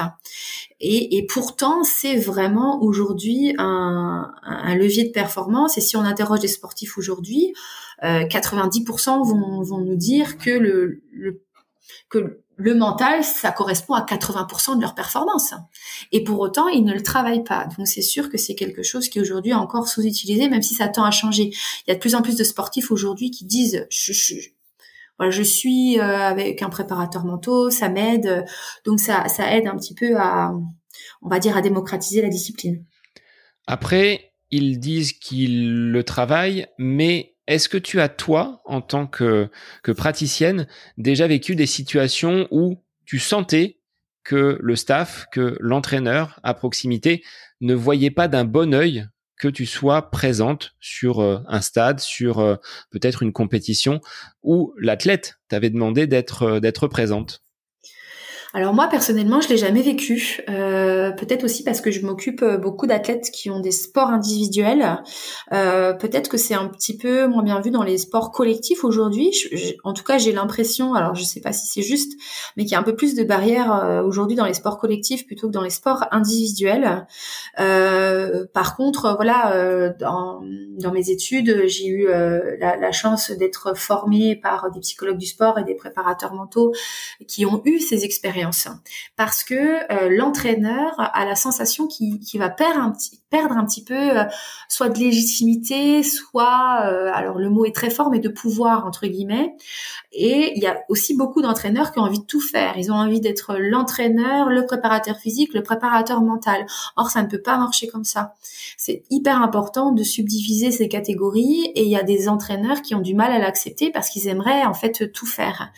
Et, 0.78 1.16
et 1.16 1.26
pourtant, 1.26 1.82
c'est 1.82 2.14
vraiment 2.14 2.80
aujourd'hui 2.80 3.52
un, 3.59 4.30
un, 4.44 4.75
levier 4.76 5.06
de 5.06 5.11
performance. 5.11 5.76
Et 5.76 5.80
si 5.80 5.97
on 5.97 6.02
interroge 6.02 6.38
des 6.38 6.47
sportifs 6.47 6.97
aujourd'hui, 6.97 7.52
euh, 8.04 8.23
90% 8.23 9.28
vont, 9.28 9.61
vont 9.62 9.80
nous 9.80 9.97
dire 9.97 10.38
que 10.38 10.50
le, 10.50 11.02
le 11.11 11.42
que 12.09 12.44
le 12.61 12.75
mental, 12.75 13.25
ça 13.25 13.52
correspond 13.52 13.95
à 13.95 14.05
80% 14.05 14.76
de 14.76 14.83
leur 14.83 14.95
performance. 14.95 15.55
Et 16.12 16.23
pour 16.23 16.38
autant, 16.40 16.69
ils 16.69 16.85
ne 16.85 16.93
le 16.93 17.02
travaillent 17.02 17.43
pas. 17.43 17.67
Donc 17.79 17.88
c'est 17.88 18.02
sûr 18.02 18.29
que 18.29 18.37
c'est 18.37 18.55
quelque 18.55 18.83
chose 18.83 19.09
qui 19.09 19.19
aujourd'hui 19.19 19.52
est 19.52 19.55
encore 19.55 19.88
sous-utilisé, 19.88 20.47
même 20.50 20.61
si 20.61 20.75
ça 20.75 20.88
tend 20.88 21.05
à 21.05 21.11
changer. 21.11 21.45
Il 21.45 21.85
y 21.88 21.90
a 21.90 21.95
de 21.95 22.00
plus 22.00 22.14
en 22.14 22.21
plus 22.21 22.37
de 22.37 22.45
sportifs 22.45 22.90
aujourd'hui 22.90 23.31
qui 23.31 23.47
disent, 23.47 23.87
je, 23.88 24.12
suis 25.43 25.99
euh, 25.99 26.02
avec 26.02 26.61
un 26.61 26.69
préparateur 26.69 27.25
mental, 27.25 27.73
ça 27.73 27.88
m'aide. 27.88 28.45
Donc 28.85 29.00
ça, 29.00 29.26
ça 29.29 29.57
aide 29.57 29.67
un 29.67 29.76
petit 29.76 29.95
peu 29.95 30.19
à, 30.19 30.52
on 31.23 31.29
va 31.31 31.38
dire, 31.38 31.57
à 31.57 31.62
démocratiser 31.62 32.21
la 32.21 32.29
discipline. 32.29 32.85
Après, 33.67 34.35
ils 34.50 34.79
disent 34.79 35.14
qu'ils 35.14 35.90
le 35.90 36.05
travaillent, 36.05 36.67
mais 36.76 37.37
est-ce 37.50 37.69
que 37.69 37.78
tu 37.78 38.00
as, 38.00 38.09
toi, 38.09 38.62
en 38.64 38.80
tant 38.80 39.09
que, 39.09 39.50
praticienne, 39.97 40.69
déjà 40.99 41.26
vécu 41.26 41.57
des 41.57 41.66
situations 41.66 42.47
où 42.52 42.80
tu 43.04 43.19
sentais 43.19 43.80
que 44.23 44.57
le 44.61 44.76
staff, 44.76 45.26
que 45.33 45.57
l'entraîneur 45.59 46.38
à 46.45 46.54
proximité 46.54 47.25
ne 47.61 47.75
voyait 47.75 48.12
pas 48.12 48.28
d'un 48.28 48.45
bon 48.45 48.73
œil 48.73 49.09
que 49.37 49.49
tu 49.49 49.66
sois 49.66 50.11
présente 50.11 50.76
sur 50.78 51.21
euh, 51.21 51.38
un 51.49 51.61
stade, 51.61 51.99
sur 51.99 52.38
euh, 52.38 52.57
peut-être 52.90 53.23
une 53.23 53.33
compétition 53.33 54.00
où 54.42 54.73
l'athlète 54.78 55.40
t'avait 55.49 55.71
demandé 55.71 56.07
d'être 56.07 56.42
euh, 56.42 56.61
d'être 56.61 56.87
présente? 56.87 57.42
Alors 58.52 58.75
moi 58.75 58.88
personnellement, 58.88 59.40
je 59.40 59.49
l'ai 59.49 59.57
jamais 59.57 59.83
vécu. 59.83 60.40
Euh, 60.49 61.12
peut-être 61.12 61.45
aussi 61.45 61.62
parce 61.62 61.80
que 61.80 61.92
je 61.92 62.04
m'occupe 62.04 62.42
euh, 62.42 62.57
beaucoup 62.57 62.88
d'athlètes 62.88 63.30
qui 63.30 63.49
ont 63.49 63.61
des 63.61 63.71
sports 63.71 64.09
individuels. 64.09 65.04
Euh, 65.52 65.92
peut-être 65.92 66.28
que 66.28 66.37
c'est 66.37 66.54
un 66.54 66.66
petit 66.66 66.97
peu 66.97 67.28
moins 67.28 67.45
bien 67.45 67.61
vu 67.61 67.71
dans 67.71 67.85
les 67.85 67.97
sports 67.97 68.33
collectifs 68.33 68.83
aujourd'hui. 68.83 69.30
En 69.85 69.92
tout 69.92 70.02
cas, 70.02 70.19
j'ai 70.19 70.33
l'impression, 70.33 70.95
alors 70.95 71.14
je 71.14 71.23
sais 71.23 71.40
pas 71.40 71.52
si 71.52 71.69
c'est 71.69 71.83
juste, 71.83 72.21
mais 72.57 72.64
qu'il 72.64 72.73
y 72.73 72.75
a 72.75 72.80
un 72.80 72.85
peu 72.85 72.97
plus 72.97 73.14
de 73.14 73.23
barrières 73.23 74.02
aujourd'hui 74.04 74.37
dans 74.37 74.47
les 74.47 74.54
sports 74.54 74.78
collectifs 74.78 75.26
plutôt 75.26 75.47
que 75.47 75.52
dans 75.52 75.62
les 75.62 75.71
sports 75.71 76.07
individuels. 76.11 77.07
Par 77.57 78.76
contre, 78.76 79.14
voilà, 79.14 79.92
dans, 80.00 80.40
mes 80.40 81.11
études, 81.11 81.66
j'ai 81.66 81.87
eu 81.87 82.09
la, 82.09 82.92
chance 82.92 83.30
d'être 83.30 83.76
formée 83.76 84.35
par 84.35 84.71
des 84.73 84.80
psychologues 84.80 85.19
du 85.19 85.26
sport 85.26 85.59
et 85.59 85.64
des 85.64 85.75
préparateurs 85.75 86.35
mentaux 86.35 86.73
qui 87.28 87.47
ont 87.47 87.62
eu 87.64 87.78
ces 87.78 88.04
expériences 88.04 88.39
parce 89.16 89.44
que 89.44 89.54
euh, 89.92 90.09
l'entraîneur 90.11 90.94
a 90.99 91.25
la 91.25 91.37
sensation 91.37 91.87
qu'il 91.87 92.38
va 92.38 92.50
perdre 92.50 92.80
un 92.80 92.90
petit 92.90 93.20
perdre 93.30 93.56
un 93.56 93.64
petit 93.64 93.85
peu 93.85 94.18
euh, 94.18 94.25
soit 94.68 94.88
de 94.88 94.99
légitimité, 94.99 96.02
soit 96.02 96.82
euh, 96.87 97.11
alors 97.14 97.38
le 97.38 97.49
mot 97.49 97.64
est 97.64 97.75
très 97.75 97.90
fort 97.90 98.11
mais 98.11 98.18
de 98.18 98.28
pouvoir 98.28 98.85
entre 98.85 99.06
guillemets. 99.06 99.54
Et 100.12 100.52
il 100.56 100.62
y 100.62 100.66
a 100.66 100.80
aussi 100.88 101.16
beaucoup 101.16 101.40
d'entraîneurs 101.40 101.92
qui 101.92 102.00
ont 102.00 102.02
envie 102.02 102.18
de 102.18 102.25
tout 102.25 102.40
faire. 102.40 102.76
Ils 102.76 102.90
ont 102.90 102.97
envie 102.97 103.20
d'être 103.20 103.56
l'entraîneur, 103.56 104.49
le 104.49 104.66
préparateur 104.66 105.16
physique, 105.18 105.54
le 105.54 105.62
préparateur 105.62 106.20
mental. 106.20 106.66
Or 106.97 107.11
ça 107.11 107.23
ne 107.23 107.28
peut 107.28 107.40
pas 107.40 107.56
marcher 107.56 107.87
comme 107.87 108.04
ça. 108.04 108.35
C'est 108.76 109.04
hyper 109.11 109.40
important 109.40 109.92
de 109.92 110.02
subdiviser 110.02 110.73
ces 110.73 110.88
catégories 110.88 111.70
et 111.76 111.85
il 111.85 111.88
y 111.88 111.97
a 111.97 112.02
des 112.02 112.28
entraîneurs 112.28 112.82
qui 112.82 112.97
ont 112.97 113.00
du 113.00 113.14
mal 113.14 113.30
à 113.30 113.38
l'accepter 113.38 113.90
parce 113.92 114.11
qu'ils 114.11 114.26
aimeraient 114.26 114.64
en 114.64 114.75
fait 114.75 115.12
tout 115.12 115.26
faire. 115.26 115.70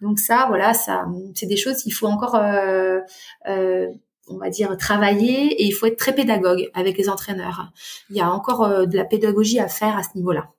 Donc 0.00 0.18
ça 0.18 0.46
voilà, 0.48 0.74
ça 0.74 1.06
c'est 1.34 1.46
des 1.46 1.56
choses 1.56 1.82
qu'il 1.82 1.92
encore 2.06 2.36
euh, 2.36 3.00
euh, 3.48 3.86
on 4.28 4.38
va 4.38 4.50
dire 4.50 4.76
travailler 4.76 5.62
et 5.62 5.64
il 5.64 5.72
faut 5.72 5.86
être 5.86 5.96
très 5.96 6.14
pédagogue 6.14 6.70
avec 6.74 6.98
les 6.98 7.08
entraîneurs. 7.08 7.72
Il 8.10 8.16
y 8.16 8.20
a 8.20 8.30
encore 8.30 8.64
euh, 8.64 8.86
de 8.86 8.96
la 8.96 9.04
pédagogie 9.04 9.58
à 9.58 9.68
faire 9.68 9.96
à 9.96 10.02
ce 10.02 10.10
niveau-là. 10.16 10.50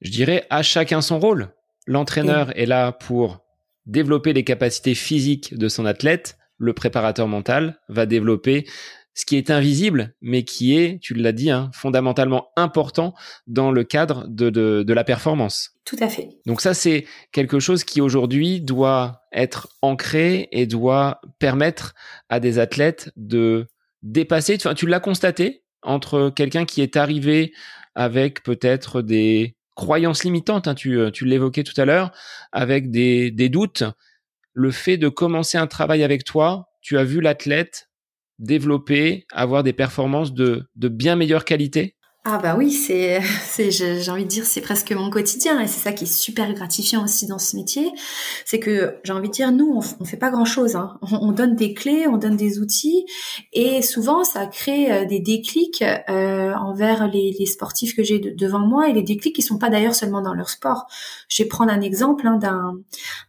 Je 0.00 0.10
dirais 0.10 0.46
à 0.50 0.62
chacun 0.62 1.00
son 1.00 1.18
rôle. 1.18 1.48
L'entraîneur 1.86 2.56
est 2.58 2.66
là 2.66 2.92
pour 2.92 3.40
développer 3.86 4.32
les 4.32 4.44
capacités 4.44 4.94
physiques 4.94 5.56
de 5.56 5.68
son 5.68 5.84
athlète. 5.86 6.38
Le 6.58 6.72
préparateur 6.72 7.26
mental 7.26 7.80
va 7.88 8.06
développer 8.06 8.66
ce 9.14 9.24
qui 9.24 9.36
est 9.36 9.50
invisible, 9.50 10.14
mais 10.20 10.44
qui 10.44 10.76
est, 10.76 11.00
tu 11.00 11.14
l'as 11.14 11.32
dit, 11.32 11.50
hein, 11.50 11.70
fondamentalement 11.74 12.48
important 12.56 13.14
dans 13.46 13.72
le 13.72 13.84
cadre 13.84 14.26
de, 14.28 14.50
de, 14.50 14.82
de, 14.82 14.94
la 14.94 15.04
performance. 15.04 15.72
Tout 15.84 15.96
à 16.00 16.08
fait. 16.08 16.28
Donc 16.46 16.60
ça, 16.60 16.74
c'est 16.74 17.06
quelque 17.32 17.58
chose 17.58 17.84
qui 17.84 18.00
aujourd'hui 18.00 18.60
doit 18.60 19.22
être 19.32 19.68
ancré 19.82 20.48
et 20.52 20.66
doit 20.66 21.20
permettre 21.38 21.94
à 22.28 22.40
des 22.40 22.58
athlètes 22.58 23.10
de 23.16 23.66
dépasser. 24.02 24.56
Enfin, 24.56 24.74
tu 24.74 24.86
l'as 24.86 25.00
constaté 25.00 25.64
entre 25.82 26.30
quelqu'un 26.30 26.64
qui 26.64 26.80
est 26.80 26.96
arrivé 26.96 27.52
avec 27.94 28.42
peut-être 28.42 29.02
des 29.02 29.56
croyances 29.74 30.24
limitantes, 30.24 30.68
hein, 30.68 30.74
tu, 30.74 30.98
tu 31.12 31.24
l'évoquais 31.24 31.64
tout 31.64 31.78
à 31.80 31.84
l'heure, 31.84 32.12
avec 32.52 32.90
des, 32.90 33.30
des 33.30 33.48
doutes. 33.48 33.82
Le 34.52 34.70
fait 34.70 34.98
de 34.98 35.08
commencer 35.08 35.58
un 35.58 35.66
travail 35.66 36.04
avec 36.04 36.24
toi, 36.24 36.68
tu 36.80 36.98
as 36.98 37.04
vu 37.04 37.20
l'athlète 37.20 37.89
développer, 38.40 39.26
avoir 39.32 39.62
des 39.62 39.72
performances 39.72 40.34
de, 40.34 40.64
de 40.76 40.88
bien 40.88 41.16
meilleure 41.16 41.44
qualité? 41.44 41.96
Ah 42.26 42.36
bah 42.36 42.54
oui, 42.58 42.70
c'est, 42.70 43.22
c'est, 43.44 43.70
j'ai 43.70 44.10
envie 44.10 44.24
de 44.24 44.28
dire, 44.28 44.44
c'est 44.44 44.60
presque 44.60 44.92
mon 44.92 45.08
quotidien 45.08 45.58
et 45.58 45.66
c'est 45.66 45.80
ça 45.80 45.92
qui 45.92 46.04
est 46.04 46.06
super 46.06 46.52
gratifiant 46.52 47.02
aussi 47.02 47.26
dans 47.26 47.38
ce 47.38 47.56
métier, 47.56 47.90
c'est 48.44 48.58
que 48.58 48.96
j'ai 49.04 49.14
envie 49.14 49.28
de 49.28 49.32
dire, 49.32 49.50
nous, 49.52 49.80
on, 49.98 50.04
fait 50.04 50.18
pas 50.18 50.28
grand 50.30 50.44
chose, 50.44 50.76
hein. 50.76 50.98
on, 51.00 51.32
donne 51.32 51.56
des 51.56 51.72
clés, 51.72 52.06
on 52.06 52.18
donne 52.18 52.36
des 52.36 52.58
outils 52.58 53.06
et 53.54 53.80
souvent 53.80 54.22
ça 54.22 54.46
crée 54.46 54.92
euh, 54.92 55.04
des 55.06 55.18
déclics 55.20 55.82
euh, 56.10 56.52
envers 56.54 57.08
les, 57.08 57.46
sportifs 57.46 57.96
que 57.96 58.02
j'ai 58.02 58.18
devant 58.18 58.58
moi 58.58 58.88
et 58.90 58.92
les 58.92 59.02
déclics 59.02 59.34
qui 59.34 59.42
sont 59.42 59.56
pas 59.56 59.70
d'ailleurs 59.70 59.94
seulement 59.94 60.20
dans 60.20 60.34
leur 60.34 60.50
sport. 60.50 60.86
Je 61.28 61.42
vais 61.42 61.48
prendre 61.48 61.72
un 61.72 61.80
exemple 61.80 62.26
hein, 62.26 62.38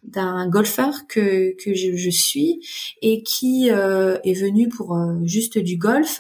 d'un 0.04 0.50
golfeur 0.50 1.08
que 1.08 1.56
que 1.64 1.74
je, 1.74 1.96
je, 1.96 2.10
suis 2.10 2.60
et 3.02 3.24
qui 3.24 3.70
euh, 3.72 4.18
est 4.26 4.34
venu 4.34 4.68
pour 4.68 4.96
euh, 4.96 5.16
juste 5.24 5.58
du 5.58 5.78
golf 5.78 6.20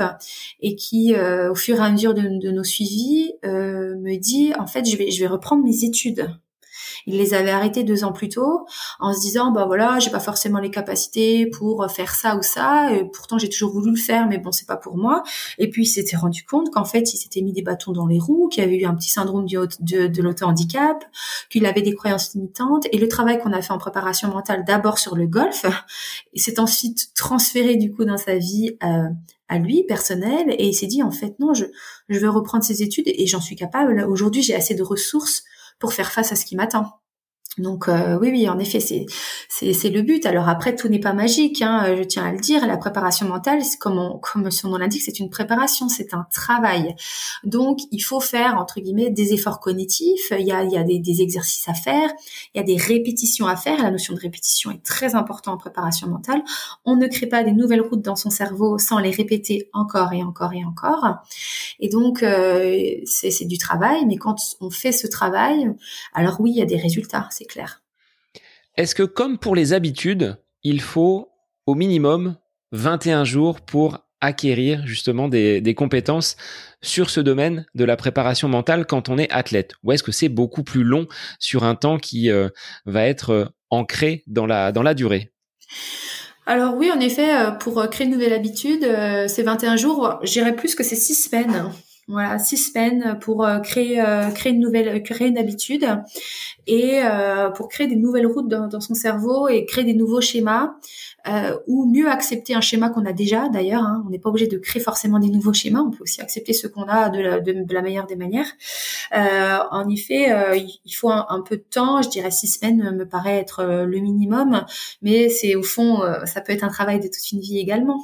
et 0.61 0.75
qui 0.75 1.13
au 1.13 1.55
fur 1.55 1.77
et 1.77 1.83
à 1.83 1.91
mesure 1.91 2.13
de 2.13 2.51
nos 2.51 2.60
suivi 2.63 3.33
euh, 3.45 3.95
me 3.97 4.17
dit 4.17 4.53
en 4.59 4.67
fait 4.67 4.85
je 4.85 4.97
vais 4.97 5.11
je 5.11 5.19
vais 5.19 5.27
reprendre 5.27 5.63
mes 5.63 5.83
études. 5.83 6.29
Il 7.05 7.17
les 7.17 7.33
avait 7.33 7.51
arrêtés 7.51 7.83
deux 7.83 8.03
ans 8.03 8.11
plus 8.11 8.29
tôt 8.29 8.65
en 8.99 9.13
se 9.13 9.19
disant 9.19 9.51
bah 9.51 9.65
voilà 9.65 9.99
j'ai 9.99 10.11
pas 10.11 10.19
forcément 10.19 10.59
les 10.59 10.71
capacités 10.71 11.47
pour 11.47 11.89
faire 11.89 12.13
ça 12.13 12.35
ou 12.35 12.41
ça 12.41 12.93
et 12.93 13.05
pourtant 13.05 13.37
j'ai 13.37 13.49
toujours 13.49 13.71
voulu 13.71 13.91
le 13.91 13.97
faire 13.97 14.27
mais 14.27 14.37
bon 14.37 14.51
c'est 14.51 14.67
pas 14.67 14.77
pour 14.77 14.97
moi 14.97 15.23
et 15.57 15.69
puis 15.69 15.83
il 15.83 15.87
s'était 15.87 16.17
rendu 16.17 16.43
compte 16.43 16.69
qu'en 16.71 16.85
fait 16.85 17.13
il 17.13 17.17
s'était 17.17 17.41
mis 17.41 17.53
des 17.53 17.61
bâtons 17.61 17.91
dans 17.91 18.07
les 18.07 18.19
roues 18.19 18.49
qu'il 18.49 18.63
avait 18.63 18.77
eu 18.77 18.85
un 18.85 18.95
petit 18.95 19.09
syndrome 19.09 19.45
du, 19.45 19.57
de, 19.57 20.07
de 20.07 20.21
l'auto-handicap 20.21 21.03
qu'il 21.49 21.65
avait 21.65 21.81
des 21.81 21.95
croyances 21.95 22.33
limitantes 22.33 22.87
et 22.91 22.97
le 22.97 23.07
travail 23.07 23.39
qu'on 23.39 23.53
a 23.53 23.61
fait 23.61 23.73
en 23.73 23.77
préparation 23.77 24.29
mentale 24.29 24.63
d'abord 24.65 24.99
sur 24.99 25.15
le 25.15 25.27
golf 25.27 25.65
s'est 26.35 26.59
ensuite 26.59 27.13
transféré 27.15 27.75
du 27.75 27.91
coup 27.91 28.05
dans 28.05 28.17
sa 28.17 28.37
vie 28.37 28.77
euh, 28.83 29.09
à 29.51 29.59
lui 29.59 29.83
personnel 29.83 30.55
et 30.57 30.65
il 30.65 30.73
s'est 30.73 30.87
dit 30.87 31.03
en 31.03 31.11
fait 31.11 31.37
non 31.39 31.53
je 31.53 31.65
je 32.07 32.17
veux 32.17 32.29
reprendre 32.29 32.63
ses 32.63 32.81
études 32.81 33.07
et 33.07 33.27
j'en 33.27 33.41
suis 33.41 33.57
capable. 33.57 34.03
Aujourd'hui 34.09 34.41
j'ai 34.41 34.55
assez 34.55 34.73
de 34.73 34.81
ressources 34.81 35.43
pour 35.77 35.93
faire 35.93 36.11
face 36.11 36.31
à 36.31 36.35
ce 36.35 36.45
qui 36.45 36.55
m'attend 36.55 36.85
donc 37.57 37.89
euh, 37.89 38.17
oui, 38.17 38.29
oui, 38.31 38.47
en 38.47 38.59
effet, 38.59 38.79
c'est 38.79 39.05
c'est 39.49 39.89
le 39.89 40.03
but. 40.03 40.25
Alors 40.25 40.47
après, 40.47 40.73
tout 40.73 40.87
n'est 40.87 41.01
pas 41.01 41.11
magique. 41.11 41.61
Hein, 41.61 41.95
je 41.97 42.03
tiens 42.03 42.23
à 42.23 42.31
le 42.31 42.39
dire. 42.39 42.65
La 42.65 42.77
préparation 42.77 43.27
mentale, 43.27 43.59
comme 43.77 44.19
comme 44.21 44.49
son 44.51 44.69
nom 44.69 44.77
l'indique, 44.77 45.01
c'est 45.01 45.19
une 45.19 45.29
préparation, 45.29 45.89
c'est 45.89 46.13
un 46.13 46.25
travail. 46.31 46.95
Donc 47.43 47.79
il 47.91 47.99
faut 47.99 48.21
faire 48.21 48.57
entre 48.57 48.79
guillemets 48.79 49.09
des 49.09 49.33
efforts 49.33 49.59
cognitifs. 49.59 50.31
Il 50.31 50.47
y 50.47 50.53
a 50.53 50.63
il 50.63 50.71
y 50.71 50.77
a 50.77 50.83
des, 50.83 50.99
des 50.99 51.21
exercices 51.21 51.67
à 51.67 51.73
faire. 51.73 52.09
Il 52.55 52.59
y 52.59 52.61
a 52.61 52.63
des 52.63 52.77
répétitions 52.77 53.47
à 53.47 53.57
faire. 53.57 53.83
La 53.83 53.91
notion 53.91 54.13
de 54.13 54.19
répétition 54.19 54.71
est 54.71 54.83
très 54.83 55.15
importante 55.15 55.55
en 55.55 55.57
préparation 55.57 56.07
mentale. 56.07 56.41
On 56.85 56.95
ne 56.95 57.07
crée 57.07 57.27
pas 57.27 57.43
des 57.43 57.51
nouvelles 57.51 57.81
routes 57.81 58.01
dans 58.01 58.15
son 58.15 58.29
cerveau 58.29 58.77
sans 58.77 58.99
les 58.99 59.11
répéter 59.11 59.69
encore 59.73 60.13
et 60.13 60.23
encore 60.23 60.53
et 60.53 60.63
encore. 60.63 61.17
Et 61.81 61.89
donc 61.89 62.23
euh, 62.23 62.95
c'est 63.03 63.45
du 63.45 63.57
travail. 63.57 64.05
Mais 64.05 64.15
quand 64.15 64.37
on 64.61 64.69
fait 64.69 64.93
ce 64.93 65.07
travail, 65.07 65.69
alors 66.13 66.39
oui, 66.39 66.51
il 66.51 66.57
y 66.57 66.61
a 66.61 66.65
des 66.65 66.77
résultats 66.77 67.27
clair. 67.45 67.81
Est-ce 68.77 68.95
que 68.95 69.03
comme 69.03 69.37
pour 69.37 69.55
les 69.55 69.73
habitudes, 69.73 70.37
il 70.63 70.81
faut 70.81 71.29
au 71.65 71.75
minimum 71.75 72.37
21 72.71 73.23
jours 73.25 73.61
pour 73.61 73.99
acquérir 74.21 74.85
justement 74.85 75.27
des, 75.27 75.73
compétences 75.75 76.37
sur 76.81 77.09
ce 77.09 77.19
domaine 77.19 77.65
de 77.75 77.83
la 77.83 77.97
préparation 77.97 78.47
mentale 78.47 78.85
quand 78.85 79.09
on 79.09 79.17
est 79.17 79.31
athlète? 79.31 79.73
Ou 79.83 79.91
est-ce 79.91 80.03
que 80.03 80.11
c'est 80.11 80.29
beaucoup 80.29 80.63
plus 80.63 80.83
long 80.83 81.07
sur 81.39 81.63
un 81.63 81.75
temps 81.75 81.97
qui 81.97 82.29
euh, 82.29 82.49
va 82.85 83.05
être 83.05 83.31
euh, 83.31 83.45
ancré 83.69 84.23
dans 84.27 84.45
la, 84.45 84.71
dans 84.71 84.83
la 84.83 84.93
durée? 84.93 85.31
Alors 86.45 86.75
oui, 86.75 86.91
en 86.91 86.99
effet, 86.99 87.35
euh, 87.35 87.51
pour 87.51 87.87
créer 87.89 88.07
une 88.07 88.13
nouvelle 88.13 88.33
habitude, 88.33 88.85
c'est 89.27 89.43
21 89.43 89.75
jours, 89.75 90.19
j'irais 90.23 90.55
plus 90.55 90.75
que 90.75 90.83
c'est 90.83 90.95
6 90.95 91.15
semaines. 91.15 91.71
Voilà, 92.11 92.39
six 92.39 92.57
semaines 92.57 93.17
pour 93.21 93.45
euh, 93.45 93.59
créer 93.59 94.01
euh, 94.01 94.29
créer 94.31 94.51
une 94.51 94.59
nouvelle 94.59 95.01
créer 95.01 95.29
une 95.29 95.37
habitude 95.37 95.87
et 96.67 97.01
euh, 97.03 97.49
pour 97.49 97.69
créer 97.69 97.87
des 97.87 97.95
nouvelles 97.95 98.27
routes 98.27 98.47
dans, 98.47 98.67
dans, 98.67 98.79
son 98.79 98.93
cerveau 98.93 99.47
et 99.47 99.65
créer 99.65 99.83
des 99.83 99.93
nouveaux 99.93 100.21
schémas 100.21 100.75
euh, 101.27 101.57
ou 101.67 101.85
mieux 101.85 102.09
accepter 102.09 102.55
un 102.55 102.61
schéma 102.61 102.89
qu'on 102.89 103.05
a 103.05 103.13
déjà 103.13 103.49
d'ailleurs. 103.49 103.83
Hein. 103.83 104.03
On 104.05 104.09
n'est 104.09 104.19
pas 104.19 104.29
obligé 104.29 104.47
de 104.47 104.57
créer 104.57 104.81
forcément 104.81 105.19
des 105.19 105.29
nouveaux 105.29 105.53
schémas, 105.53 105.81
on 105.81 105.91
peut 105.91 106.03
aussi 106.03 106.21
accepter 106.21 106.53
ce 106.53 106.67
qu'on 106.67 106.83
a 106.83 107.09
de 107.09 107.19
la, 107.19 107.39
de, 107.39 107.51
de 107.51 107.73
la, 107.73 107.81
meilleure 107.81 108.07
des 108.07 108.15
manières. 108.15 108.51
Euh, 109.15 109.57
en 109.71 109.89
effet, 109.89 110.31
euh, 110.31 110.55
il 110.55 110.91
faut 110.91 111.09
un, 111.09 111.25
un, 111.29 111.41
peu 111.41 111.57
de 111.57 111.65
temps, 111.69 112.01
je 112.01 112.09
dirais 112.09 112.31
six 112.31 112.47
semaines 112.47 112.95
me 112.95 113.07
paraît 113.07 113.37
être 113.37 113.59
euh, 113.59 113.85
le 113.85 113.99
minimum, 113.99 114.65
mais 115.01 115.29
c'est 115.29 115.55
au 115.55 115.63
fond, 115.63 116.03
euh, 116.03 116.25
ça 116.25 116.41
peut 116.41 116.53
être 116.53 116.63
un 116.63 116.69
travail 116.69 116.99
de 116.99 117.07
toute 117.07 117.31
une 117.31 117.39
vie 117.39 117.59
également. 117.59 118.01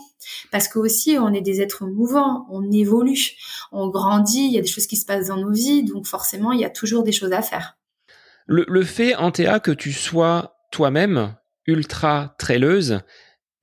Parce 0.51 0.67
que 0.67 0.79
aussi, 0.79 1.17
on 1.19 1.33
est 1.33 1.41
des 1.41 1.61
êtres 1.61 1.85
mouvants, 1.85 2.45
on 2.49 2.69
évolue, 2.71 3.37
on 3.71 3.87
grandit, 3.87 4.45
il 4.45 4.53
y 4.53 4.57
a 4.57 4.61
des 4.61 4.67
choses 4.67 4.87
qui 4.87 4.97
se 4.97 5.05
passent 5.05 5.27
dans 5.27 5.37
nos 5.37 5.51
vies, 5.51 5.83
donc 5.83 6.05
forcément, 6.05 6.51
il 6.51 6.59
y 6.59 6.65
a 6.65 6.69
toujours 6.69 7.03
des 7.03 7.11
choses 7.11 7.31
à 7.31 7.41
faire. 7.41 7.77
Le, 8.47 8.65
le 8.67 8.83
fait, 8.83 9.13
Antea, 9.15 9.59
que 9.59 9.71
tu 9.71 9.91
sois 9.91 10.57
toi-même 10.71 11.35
ultra 11.65 12.35
traileuse, 12.39 13.01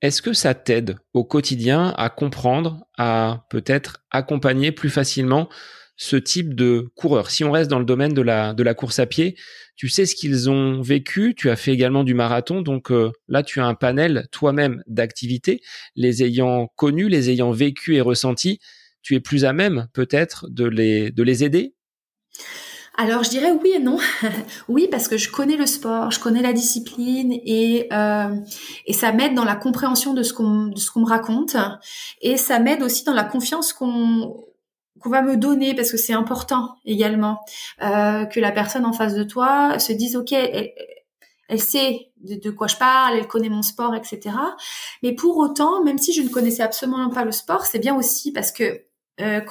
est-ce 0.01 0.21
que 0.21 0.33
ça 0.33 0.53
t'aide 0.53 0.97
au 1.13 1.23
quotidien 1.23 1.93
à 1.97 2.09
comprendre, 2.09 2.85
à 2.95 3.47
peut-être 3.49 4.03
accompagner 4.11 4.71
plus 4.71 4.91
facilement 4.91 5.49
ce 5.97 6.15
type 6.15 6.53
de 6.53 6.91
coureur? 6.95 7.31
Si 7.31 7.43
on 7.43 7.51
reste 7.51 7.71
dans 7.71 7.79
le 7.79 7.85
domaine 7.85 8.13
de 8.13 8.21
la, 8.21 8.53
de 8.53 8.61
la 8.61 8.75
course 8.75 8.99
à 8.99 9.07
pied, 9.07 9.35
tu 9.75 9.89
sais 9.89 10.05
ce 10.05 10.13
qu'ils 10.13 10.51
ont 10.51 10.81
vécu, 10.81 11.33
tu 11.35 11.49
as 11.49 11.55
fait 11.55 11.71
également 11.71 12.03
du 12.03 12.13
marathon, 12.13 12.61
donc 12.61 12.91
euh, 12.91 13.11
là 13.27 13.41
tu 13.41 13.59
as 13.59 13.65
un 13.65 13.73
panel 13.73 14.27
toi-même 14.31 14.83
d'activités, 14.85 15.61
les 15.95 16.23
ayant 16.23 16.67
connus, 16.75 17.09
les 17.09 17.31
ayant 17.31 17.51
vécus 17.51 17.97
et 17.97 18.01
ressentis, 18.01 18.59
tu 19.01 19.15
es 19.15 19.19
plus 19.19 19.45
à 19.45 19.53
même 19.53 19.87
peut-être 19.93 20.47
de 20.49 20.65
les, 20.65 21.09
de 21.09 21.23
les 21.23 21.43
aider? 21.43 21.73
Alors 22.97 23.23
je 23.23 23.29
dirais 23.29 23.51
oui 23.51 23.73
et 23.75 23.79
non. 23.79 23.97
oui 24.67 24.87
parce 24.89 25.07
que 25.07 25.17
je 25.17 25.31
connais 25.31 25.57
le 25.57 25.65
sport, 25.65 26.11
je 26.11 26.19
connais 26.19 26.41
la 26.41 26.53
discipline 26.53 27.33
et 27.33 27.87
euh, 27.91 28.35
et 28.85 28.93
ça 28.93 29.11
m'aide 29.11 29.33
dans 29.33 29.43
la 29.43 29.55
compréhension 29.55 30.13
de 30.13 30.23
ce 30.23 30.33
qu'on 30.33 30.67
de 30.67 30.79
ce 30.79 30.91
qu'on 30.91 31.01
me 31.01 31.09
raconte 31.09 31.57
et 32.21 32.37
ça 32.37 32.59
m'aide 32.59 32.81
aussi 32.81 33.03
dans 33.03 33.13
la 33.13 33.23
confiance 33.23 33.73
qu'on 33.73 34.45
qu'on 34.99 35.09
va 35.09 35.21
me 35.21 35.37
donner 35.37 35.75
parce 35.75 35.91
que 35.91 35.97
c'est 35.97 36.13
important 36.13 36.75
également 36.85 37.39
euh, 37.81 38.25
que 38.25 38.39
la 38.39 38.51
personne 38.51 38.85
en 38.85 38.93
face 38.93 39.13
de 39.13 39.23
toi 39.23 39.77
se 39.79 39.93
dise 39.93 40.15
ok 40.15 40.31
elle, 40.31 40.71
elle 41.47 41.61
sait 41.61 42.11
de, 42.17 42.49
quoi 42.49 42.67
je 42.67 42.75
parle, 42.75 43.17
elle 43.17 43.27
connaît 43.27 43.49
mon 43.49 43.61
sport, 43.61 43.93
etc. 43.93 44.35
Mais 45.03 45.13
pour 45.13 45.37
autant, 45.37 45.83
même 45.83 45.97
si 45.97 46.11
je 46.13 46.21
ne 46.21 46.29
connaissais 46.29 46.63
absolument 46.63 47.09
pas 47.09 47.23
le 47.23 47.31
sport, 47.31 47.65
c'est 47.65 47.79
bien 47.79 47.95
aussi 47.95 48.31
parce 48.31 48.51
que 48.51 48.81
euh, 49.21 49.41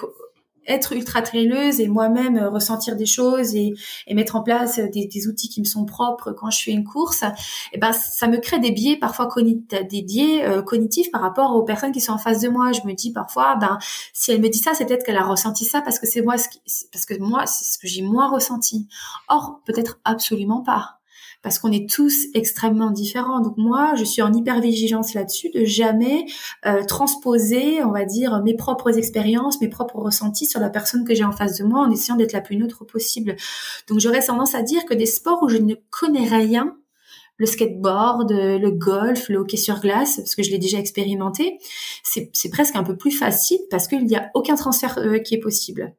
être 0.66 0.92
ultra 0.92 1.22
traileuse 1.22 1.80
et 1.80 1.88
moi-même 1.88 2.36
euh, 2.36 2.50
ressentir 2.50 2.96
des 2.96 3.06
choses 3.06 3.54
et, 3.54 3.72
et 4.06 4.14
mettre 4.14 4.36
en 4.36 4.42
place 4.42 4.78
des, 4.78 5.06
des, 5.06 5.28
outils 5.28 5.48
qui 5.48 5.60
me 5.60 5.64
sont 5.64 5.84
propres 5.84 6.32
quand 6.32 6.50
je 6.50 6.62
fais 6.62 6.70
une 6.72 6.84
course, 6.84 7.22
et 7.22 7.28
eh 7.74 7.78
ben 7.78 7.92
ça 7.92 8.26
me 8.28 8.38
crée 8.38 8.58
des 8.58 8.72
biais 8.72 8.96
parfois 8.96 9.28
des 9.36 10.02
biais 10.02 10.44
euh, 10.44 10.62
cognitifs 10.62 11.10
par 11.10 11.20
rapport 11.20 11.54
aux 11.56 11.62
personnes 11.62 11.92
qui 11.92 12.00
sont 12.00 12.12
en 12.12 12.18
face 12.18 12.40
de 12.40 12.48
moi. 12.48 12.72
Je 12.72 12.86
me 12.86 12.94
dis 12.94 13.12
parfois, 13.12 13.56
ben 13.56 13.78
si 14.12 14.32
elle 14.32 14.40
me 14.40 14.48
dit 14.48 14.58
ça, 14.58 14.74
c'est 14.74 14.86
peut-être 14.86 15.04
qu'elle 15.04 15.16
a 15.16 15.24
ressenti 15.24 15.64
ça 15.64 15.80
parce 15.80 15.98
que 15.98 16.06
c'est 16.06 16.22
moi, 16.22 16.36
ce 16.38 16.48
parce 16.92 17.06
que 17.06 17.18
moi, 17.18 17.46
c'est 17.46 17.64
ce 17.64 17.78
que 17.78 17.86
j'ai 17.86 18.02
moi 18.02 18.28
ressenti. 18.28 18.88
Or 19.28 19.60
peut-être 19.64 19.98
absolument 20.04 20.62
pas 20.62 20.98
parce 21.44 21.58
qu'on 21.58 21.70
est 21.70 21.88
tous 21.88 22.26
extrêmement 22.32 22.90
différents. 22.90 23.40
Donc 23.40 23.58
moi, 23.58 23.92
je 23.96 24.02
suis 24.02 24.22
en 24.22 24.32
hypervigilance 24.32 25.12
là-dessus, 25.12 25.50
de 25.50 25.64
jamais 25.64 26.24
euh, 26.64 26.82
transposer, 26.84 27.84
on 27.84 27.92
va 27.92 28.06
dire, 28.06 28.42
mes 28.42 28.56
propres 28.56 28.96
expériences, 28.96 29.60
mes 29.60 29.68
propres 29.68 29.98
ressentis 29.98 30.46
sur 30.46 30.58
la 30.58 30.70
personne 30.70 31.04
que 31.04 31.14
j'ai 31.14 31.22
en 31.22 31.32
face 31.32 31.58
de 31.58 31.64
moi, 31.64 31.80
en 31.80 31.90
essayant 31.90 32.16
d'être 32.16 32.32
la 32.32 32.40
plus 32.40 32.56
neutre 32.56 32.84
possible. 32.86 33.36
Donc 33.88 34.00
j'aurais 34.00 34.22
tendance 34.22 34.54
à 34.54 34.62
dire 34.62 34.86
que 34.86 34.94
des 34.94 35.06
sports 35.06 35.42
où 35.42 35.50
je 35.50 35.58
ne 35.58 35.74
connais 35.90 36.26
rien, 36.26 36.78
le 37.36 37.44
skateboard, 37.44 38.32
le 38.32 38.70
golf, 38.70 39.28
le 39.28 39.38
hockey 39.38 39.56
sur 39.58 39.80
glace, 39.80 40.16
parce 40.16 40.36
que 40.36 40.42
je 40.42 40.50
l'ai 40.50 40.58
déjà 40.58 40.78
expérimenté, 40.78 41.58
c'est 42.04 42.50
presque 42.50 42.76
un 42.76 42.84
peu 42.84 42.96
plus 42.96 43.10
facile 43.10 43.58
parce 43.70 43.86
qu'il 43.86 44.06
n'y 44.06 44.16
a 44.16 44.30
aucun 44.34 44.54
transfert 44.54 44.98
euh, 44.98 45.18
qui 45.18 45.34
est 45.34 45.40
possible. 45.40 45.94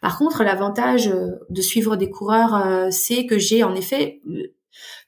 Par 0.00 0.16
contre, 0.16 0.42
l'avantage 0.42 1.08
euh, 1.08 1.32
de 1.50 1.60
suivre 1.60 1.96
des 1.96 2.08
coureurs, 2.08 2.90
c'est 2.92 3.26
que 3.26 3.38
j'ai 3.38 3.62
en 3.62 3.74
effet 3.74 4.20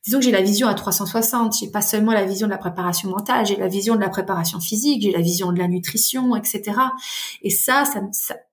disons 0.04 0.18
que 0.18 0.24
j'ai 0.24 0.30
la 0.30 0.42
vision 0.42 0.68
à 0.68 0.74
360. 0.74 1.56
J'ai 1.58 1.70
pas 1.70 1.80
seulement 1.82 2.12
la 2.12 2.24
vision 2.24 2.46
de 2.46 2.52
la 2.52 2.58
préparation 2.58 3.10
mentale, 3.10 3.46
j'ai 3.46 3.56
la 3.56 3.68
vision 3.68 3.94
de 3.94 4.00
la 4.00 4.08
préparation 4.08 4.60
physique, 4.60 5.02
j'ai 5.02 5.12
la 5.12 5.20
vision 5.20 5.52
de 5.52 5.58
la 5.58 5.68
nutrition, 5.68 6.34
etc. 6.36 6.78
Et 7.42 7.50
ça, 7.50 7.84
ça, 7.84 8.00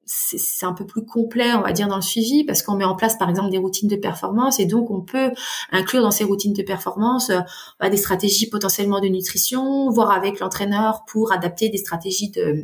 c'est 0.05 0.65
un 0.65 0.73
peu 0.73 0.85
plus 0.85 1.05
complet, 1.05 1.53
on 1.53 1.61
va 1.61 1.71
dire, 1.71 1.87
dans 1.87 1.95
le 1.95 2.01
suivi, 2.01 2.43
parce 2.43 2.61
qu'on 2.61 2.75
met 2.75 2.85
en 2.85 2.95
place, 2.95 3.17
par 3.17 3.29
exemple, 3.29 3.49
des 3.49 3.57
routines 3.57 3.89
de 3.89 3.95
performance, 3.95 4.59
et 4.59 4.65
donc 4.65 4.91
on 4.91 5.01
peut 5.01 5.31
inclure 5.71 6.01
dans 6.03 6.11
ces 6.11 6.23
routines 6.23 6.53
de 6.53 6.61
performance 6.61 7.31
euh, 7.31 7.39
bah, 7.79 7.89
des 7.89 7.97
stratégies 7.97 8.49
potentiellement 8.49 8.99
de 8.99 9.07
nutrition, 9.07 9.89
voir 9.89 10.11
avec 10.11 10.39
l'entraîneur 10.39 11.05
pour 11.07 11.31
adapter 11.31 11.69
des 11.69 11.77
stratégies 11.77 12.29
de 12.29 12.63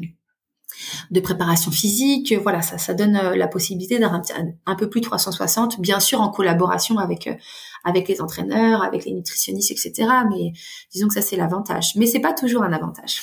de 1.09 1.19
préparation 1.19 1.71
physique. 1.71 2.33
Voilà, 2.41 2.61
ça, 2.61 2.77
ça 2.77 2.93
donne 2.93 3.15
euh, 3.15 3.35
la 3.35 3.47
possibilité 3.47 3.99
d'un 3.99 4.21
un, 4.65 4.75
peu 4.75 4.89
plus 4.89 5.01
360, 5.01 5.79
bien 5.79 5.99
sûr 5.99 6.21
en 6.21 6.29
collaboration 6.29 6.97
avec 6.97 7.27
euh, 7.27 7.35
avec 7.83 8.07
les 8.07 8.21
entraîneurs, 8.21 8.83
avec 8.83 9.05
les 9.05 9.11
nutritionnistes, 9.11 9.71
etc. 9.71 10.07
Mais 10.29 10.53
disons 10.91 11.07
que 11.07 11.13
ça 11.13 11.21
c'est 11.21 11.37
l'avantage. 11.37 11.95
Mais 11.95 12.05
c'est 12.05 12.19
pas 12.19 12.33
toujours 12.33 12.63
un 12.63 12.73
avantage. 12.73 13.21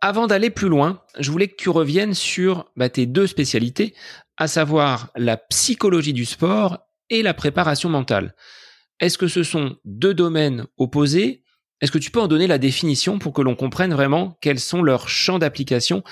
Avant 0.00 0.26
d'aller 0.26 0.48
plus 0.50 0.68
loin, 0.68 1.02
je 1.18 1.30
voulais 1.30 1.48
que 1.48 1.56
tu 1.56 1.68
reviennes 1.68 2.14
sur 2.14 2.70
bah, 2.76 2.88
tes 2.88 3.04
deux 3.04 3.26
spécialités, 3.26 3.94
à 4.38 4.48
savoir 4.48 5.10
la 5.14 5.36
psychologie 5.36 6.14
du 6.14 6.24
sport 6.24 6.78
et 7.10 7.22
la 7.22 7.34
préparation 7.34 7.90
mentale. 7.90 8.34
Est-ce 9.00 9.18
que 9.18 9.28
ce 9.28 9.42
sont 9.42 9.76
deux 9.84 10.14
domaines 10.14 10.66
opposés? 10.78 11.44
Est-ce 11.80 11.92
que 11.92 11.98
tu 11.98 12.10
peux 12.10 12.20
en 12.20 12.28
donner 12.28 12.46
la 12.46 12.58
définition 12.58 13.18
pour 13.18 13.32
que 13.32 13.42
l'on 13.42 13.54
comprenne 13.54 13.92
vraiment 13.92 14.38
quels 14.40 14.60
sont 14.60 14.82
leurs 14.82 15.08
champs 15.08 15.38
d'application 15.38 16.02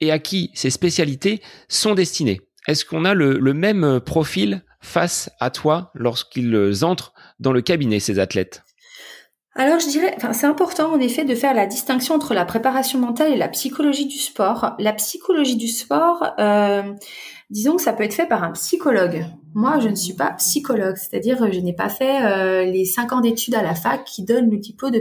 et 0.00 0.10
à 0.10 0.18
qui 0.18 0.50
ces 0.54 0.70
spécialités 0.70 1.42
sont 1.68 1.94
destinées 1.94 2.40
Est-ce 2.66 2.84
qu'on 2.84 3.04
a 3.04 3.14
le, 3.14 3.38
même 3.54 4.00
profil 4.00 4.62
face 4.80 5.30
à 5.40 5.50
toi 5.50 5.90
lorsqu'ils 5.94 6.84
entrent 6.84 7.12
dans 7.40 7.52
le 7.52 7.62
cabinet, 7.62 8.00
ces 8.00 8.18
athlètes? 8.18 8.62
Alors 9.58 9.80
je 9.80 9.88
dirais, 9.88 10.16
c'est 10.32 10.46
important 10.46 10.92
en 10.92 11.00
effet 11.00 11.24
de 11.24 11.34
faire 11.34 11.52
la 11.52 11.66
distinction 11.66 12.14
entre 12.14 12.32
la 12.32 12.44
préparation 12.44 13.00
mentale 13.00 13.32
et 13.32 13.36
la 13.36 13.48
psychologie 13.48 14.06
du 14.06 14.16
sport. 14.16 14.76
La 14.78 14.92
psychologie 14.92 15.56
du 15.56 15.66
sport, 15.66 16.24
euh, 16.38 16.82
disons 17.50 17.74
que 17.74 17.82
ça 17.82 17.92
peut 17.92 18.04
être 18.04 18.14
fait 18.14 18.28
par 18.28 18.44
un 18.44 18.52
psychologue. 18.52 19.24
Moi, 19.54 19.80
je 19.80 19.88
ne 19.88 19.96
suis 19.96 20.12
pas 20.12 20.30
psychologue, 20.34 20.94
c'est-à-dire 20.96 21.50
je 21.50 21.58
n'ai 21.58 21.72
pas 21.72 21.88
fait 21.88 22.24
euh, 22.24 22.64
les 22.66 22.84
cinq 22.84 23.12
ans 23.12 23.20
d'études 23.20 23.56
à 23.56 23.62
la 23.62 23.74
fac 23.74 24.04
qui 24.04 24.22
donnent 24.22 24.48
le 24.48 24.58
diplôme 24.58 24.92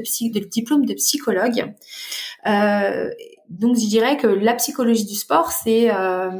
de, 0.86 0.94
psychologue. 0.96 1.76
Euh, 2.48 3.12
donc 3.50 3.78
je 3.78 3.88
dirais 3.88 4.18
que 4.18 4.28
la 4.28 4.54
psychologie 4.56 5.06
du 5.06 5.16
sport, 5.16 5.52
c'est 5.52 5.94
euh, 5.94 6.32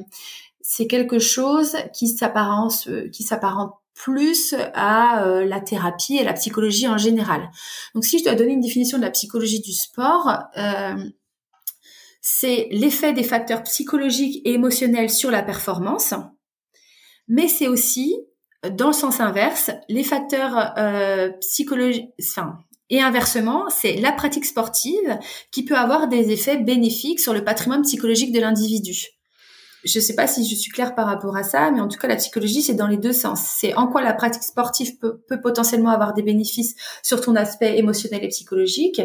c'est 0.62 0.88
quelque 0.88 1.20
chose 1.20 1.78
qui 1.94 2.08
s'apparente 2.08 2.88
qui 3.12 3.24
s'apparente 3.24 3.74
plus 3.98 4.56
à 4.74 5.26
euh, 5.26 5.46
la 5.46 5.60
thérapie 5.60 6.18
et 6.18 6.24
la 6.24 6.34
psychologie 6.34 6.88
en 6.88 6.98
général. 6.98 7.50
Donc 7.96 8.06
si 8.06 8.20
je 8.20 8.24
dois 8.24 8.36
donner 8.36 8.54
une 8.54 8.62
définition 8.62 8.98
de 8.98 9.04
la 9.04 9.12
psychologie 9.12 9.60
du 9.60 9.74
sport, 9.74 10.38
euh, 10.56 10.96
c'est 12.22 12.68
l'effet 12.72 13.14
des 13.14 13.24
facteurs 13.24 13.64
psychologiques 13.64 14.42
et 14.46 14.54
émotionnels 14.54 15.10
sur 15.10 15.32
la 15.32 15.42
performance, 15.42 16.14
mais 17.28 17.48
c'est 17.48 17.68
aussi, 17.68 18.16
dans 18.72 18.88
le 18.88 18.94
sens 18.94 19.20
inverse, 19.20 19.72
les 19.90 20.04
facteurs 20.04 20.74
euh, 20.78 21.30
psychologiques, 21.42 22.10
et 22.90 23.02
inversement, 23.02 23.66
c'est 23.70 23.98
la 23.98 24.12
pratique 24.12 24.46
sportive 24.46 25.20
qui 25.52 25.66
peut 25.66 25.76
avoir 25.76 26.08
des 26.08 26.32
effets 26.32 26.58
bénéfiques 26.58 27.20
sur 27.20 27.34
le 27.34 27.44
patrimoine 27.44 27.82
psychologique 27.82 28.32
de 28.32 28.40
l'individu. 28.40 29.08
Je 29.84 30.00
ne 30.00 30.04
sais 30.04 30.16
pas 30.16 30.28
si 30.28 30.48
je 30.48 30.56
suis 30.56 30.72
claire 30.72 30.96
par 30.96 31.06
rapport 31.06 31.36
à 31.38 31.44
ça, 31.44 31.70
mais 31.72 31.80
en 31.80 31.88
tout 31.88 32.00
cas, 32.00 32.08
la 32.08 32.16
psychologie, 32.16 32.62
c'est 32.62 32.74
dans 32.74 32.88
les 32.88 32.98
deux 32.98 33.14
sens. 33.14 33.42
C'est 33.42 33.76
en 33.76 33.88
quoi 33.88 34.02
la 34.02 34.14
pratique 34.14 34.44
sportive 34.44 34.98
peut, 34.98 35.22
potentiellement 35.42 35.92
avoir 35.92 36.14
des 36.14 36.24
bénéfices 36.24 36.76
sur 37.04 37.22
ton 37.22 37.36
aspect 37.36 37.78
émotionnel 37.78 38.24
et 38.24 38.30
psychologique, 38.30 39.02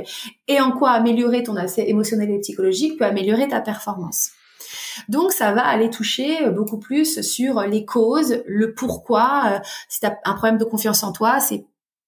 et 0.48 0.60
en 0.60 0.72
quoi 0.72 0.90
améliorer 0.90 1.42
ton 1.42 1.56
aspect 1.56 1.88
émotionnel 1.88 2.30
et 2.30 2.40
psychologique 2.40 2.98
peut 2.98 3.04
améliorer 3.04 3.48
ta 3.48 3.60
performance. 3.60 4.30
Donc 5.08 5.32
ça 5.32 5.52
va 5.52 5.64
aller 5.66 5.90
toucher 5.90 6.48
beaucoup 6.50 6.78
plus 6.78 7.20
sur 7.20 7.60
les 7.62 7.84
causes, 7.84 8.42
le 8.46 8.74
pourquoi. 8.74 9.42
Euh, 9.46 9.58
si 9.88 10.00
tu 10.00 10.06
as 10.06 10.18
un 10.24 10.34
problème 10.34 10.58
de 10.58 10.64
confiance 10.64 11.02
en 11.02 11.12
toi, 11.12 11.40
c'est 11.40 11.64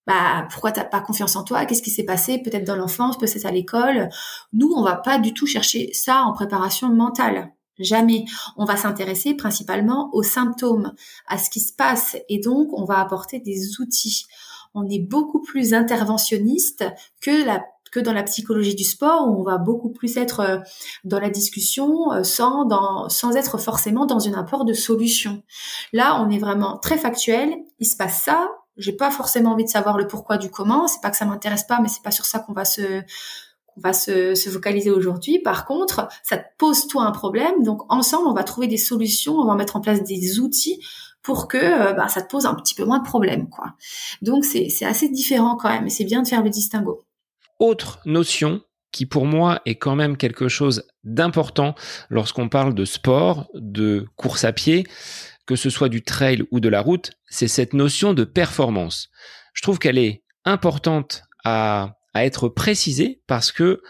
bah 0.07 0.47
pourquoi 0.51 0.73
t'as 0.73 0.85
pas 0.85 1.01
confiance 1.01 1.37
en 1.37 1.45
toi? 1.45 1.65
Qu'est-ce 1.65 1.83
qui 1.83 1.91
s'est 1.91 2.05
passé? 2.05 2.39
Peut-être 2.39 2.65
dans 2.65 2.77
l'enfance, 2.77 3.19
peut-être 3.19 3.47
à 3.47 3.51
l'école. 3.51 4.11
Nous, 4.53 4.71
on 4.75 4.83
va 4.83 4.97
pas 4.97 5.19
du 5.19 5.33
tout 5.33 5.47
chercher 5.47 5.91
ça 5.93 6.23
en 6.23 6.33
préparation 6.33 6.89
mentale. 6.89 7.53
Jamais. 7.79 8.25
On 8.57 8.65
va 8.65 8.77
s'intéresser 8.77 9.35
principalement 9.35 10.11
aux 10.13 10.23
symptômes, 10.23 10.93
à 11.27 11.39
ce 11.39 11.51
qui 11.51 11.61
se 11.61 11.73
passe, 11.73 12.17
et 12.29 12.39
donc 12.39 12.69
on 12.73 12.85
va 12.85 13.01
apporter 13.01 13.41
des 13.41 13.81
outils. 13.81 14.27
On 14.75 14.89
est 14.89 15.01
beaucoup 15.01 15.41
plus 15.41 15.75
interventionniste 15.75 16.85
que 17.21 17.45
la 17.45 17.65
que 17.91 18.01
dans 18.01 18.13
la 18.13 18.25
psychologie 18.25 18.75
du 18.75 18.83
sport 18.83 19.29
où 19.29 19.41
on 19.41 19.45
va 19.45 19.57
beaucoup 19.57 19.91
plus 19.91 20.17
être 20.17 20.41
euh, 20.41 20.59
dans 21.05 21.21
la 21.21 21.31
discussion 21.31 22.13
euh, 22.13 22.25
sans 22.25 22.65
dans 22.65 23.09
sans 23.09 23.37
être 23.37 23.57
forcément 23.57 24.05
dans 24.05 24.19
une 24.19 24.35
apport 24.35 24.65
de 24.65 24.73
solution. 24.73 25.45
Là, 25.93 26.21
on 26.21 26.29
est 26.29 26.39
vraiment 26.39 26.77
très 26.79 26.99
factuel. 26.99 27.55
Il 27.79 27.87
se 27.87 27.97
passe 27.97 28.21
ça. 28.23 28.49
J'ai 28.77 28.93
pas 28.93 29.11
forcément 29.11 29.53
envie 29.53 29.65
de 29.65 29.69
savoir 29.69 29.97
le 29.97 30.07
pourquoi 30.07 30.37
du 30.37 30.51
comment. 30.51 30.89
C'est 30.89 31.01
pas 31.01 31.11
que 31.11 31.17
ça 31.17 31.25
m'intéresse 31.25 31.65
pas, 31.65 31.81
mais 31.81 31.89
c'est 31.89 32.03
pas 32.03 32.11
sur 32.11 32.25
ça 32.25 32.39
qu'on 32.39 32.53
va 32.53 32.65
se 32.65 33.03
on 33.77 33.81
va 33.81 33.93
se, 33.93 34.35
se 34.35 34.51
focaliser 34.51 34.91
aujourd'hui. 34.91 35.41
Par 35.41 35.67
contre, 35.67 36.09
ça 36.23 36.37
te 36.37 36.45
pose 36.59 36.87
toi 36.87 37.05
un 37.05 37.11
problème. 37.11 37.63
Donc 37.63 37.83
ensemble, 37.89 38.29
on 38.29 38.33
va 38.33 38.45
trouver 38.45 38.69
des 38.69 38.77
solutions, 38.77 39.35
on 39.35 39.47
va 39.47 39.57
mettre 39.57 39.77
en 39.77 39.81
place 39.81 40.03
des 40.05 40.39
outils 40.39 40.81
pour 41.23 41.49
que 41.49 41.57
euh, 41.57 41.93
bah, 41.95 42.07
ça 42.09 42.23
te 42.23 42.31
pose 42.31 42.47
un 42.47 42.55
petit 42.55 42.75
peu 42.75 42.85
moins 42.85 42.99
de 42.99 43.05
problèmes. 43.05 43.49
Quoi. 43.49 43.73
Donc 44.23 44.45
c'est 44.45 44.69
assez 44.85 45.09
différent 45.09 45.57
quand 45.57 45.71
même, 45.71 45.87
et 45.87 45.91
c'est 45.91 46.05
bien 46.05 46.23
de 46.23 46.29
faire 46.29 46.43
le 46.43 46.51
distinguo. 46.51 47.05
Autre 47.59 47.99
notion 48.05 48.61
qui 48.93 49.07
pour 49.07 49.27
moi 49.27 49.61
est 49.67 49.75
quand 49.75 49.97
même 49.97 50.17
quelque 50.17 50.49
chose 50.49 50.87
d'important 51.03 51.75
lorsqu'on 52.11 52.49
parle 52.49 52.75
de 52.75 52.85
sport, 52.85 53.49
de 53.55 54.07
course 54.15 54.45
à 54.45 54.53
pied, 54.53 54.87
que 55.47 55.57
ce 55.57 55.71
soit 55.71 55.89
du 55.89 56.03
trail 56.03 56.45
ou 56.51 56.61
de 56.61 56.69
la 56.69 56.81
route, 56.81 57.13
c'est 57.29 57.49
cette 57.49 57.73
notion 57.73 58.15
de 58.15 58.25
performance. 58.25 59.11
Je 59.53 59.63
trouve 59.63 59.79
qu'elle 59.79 59.99
est 59.99 60.25
importante 60.45 61.23
à 61.45 61.97
à 62.15 62.25
être 62.25 62.49
précisé 62.49 63.21
parce 63.27 63.53
que 63.53 63.83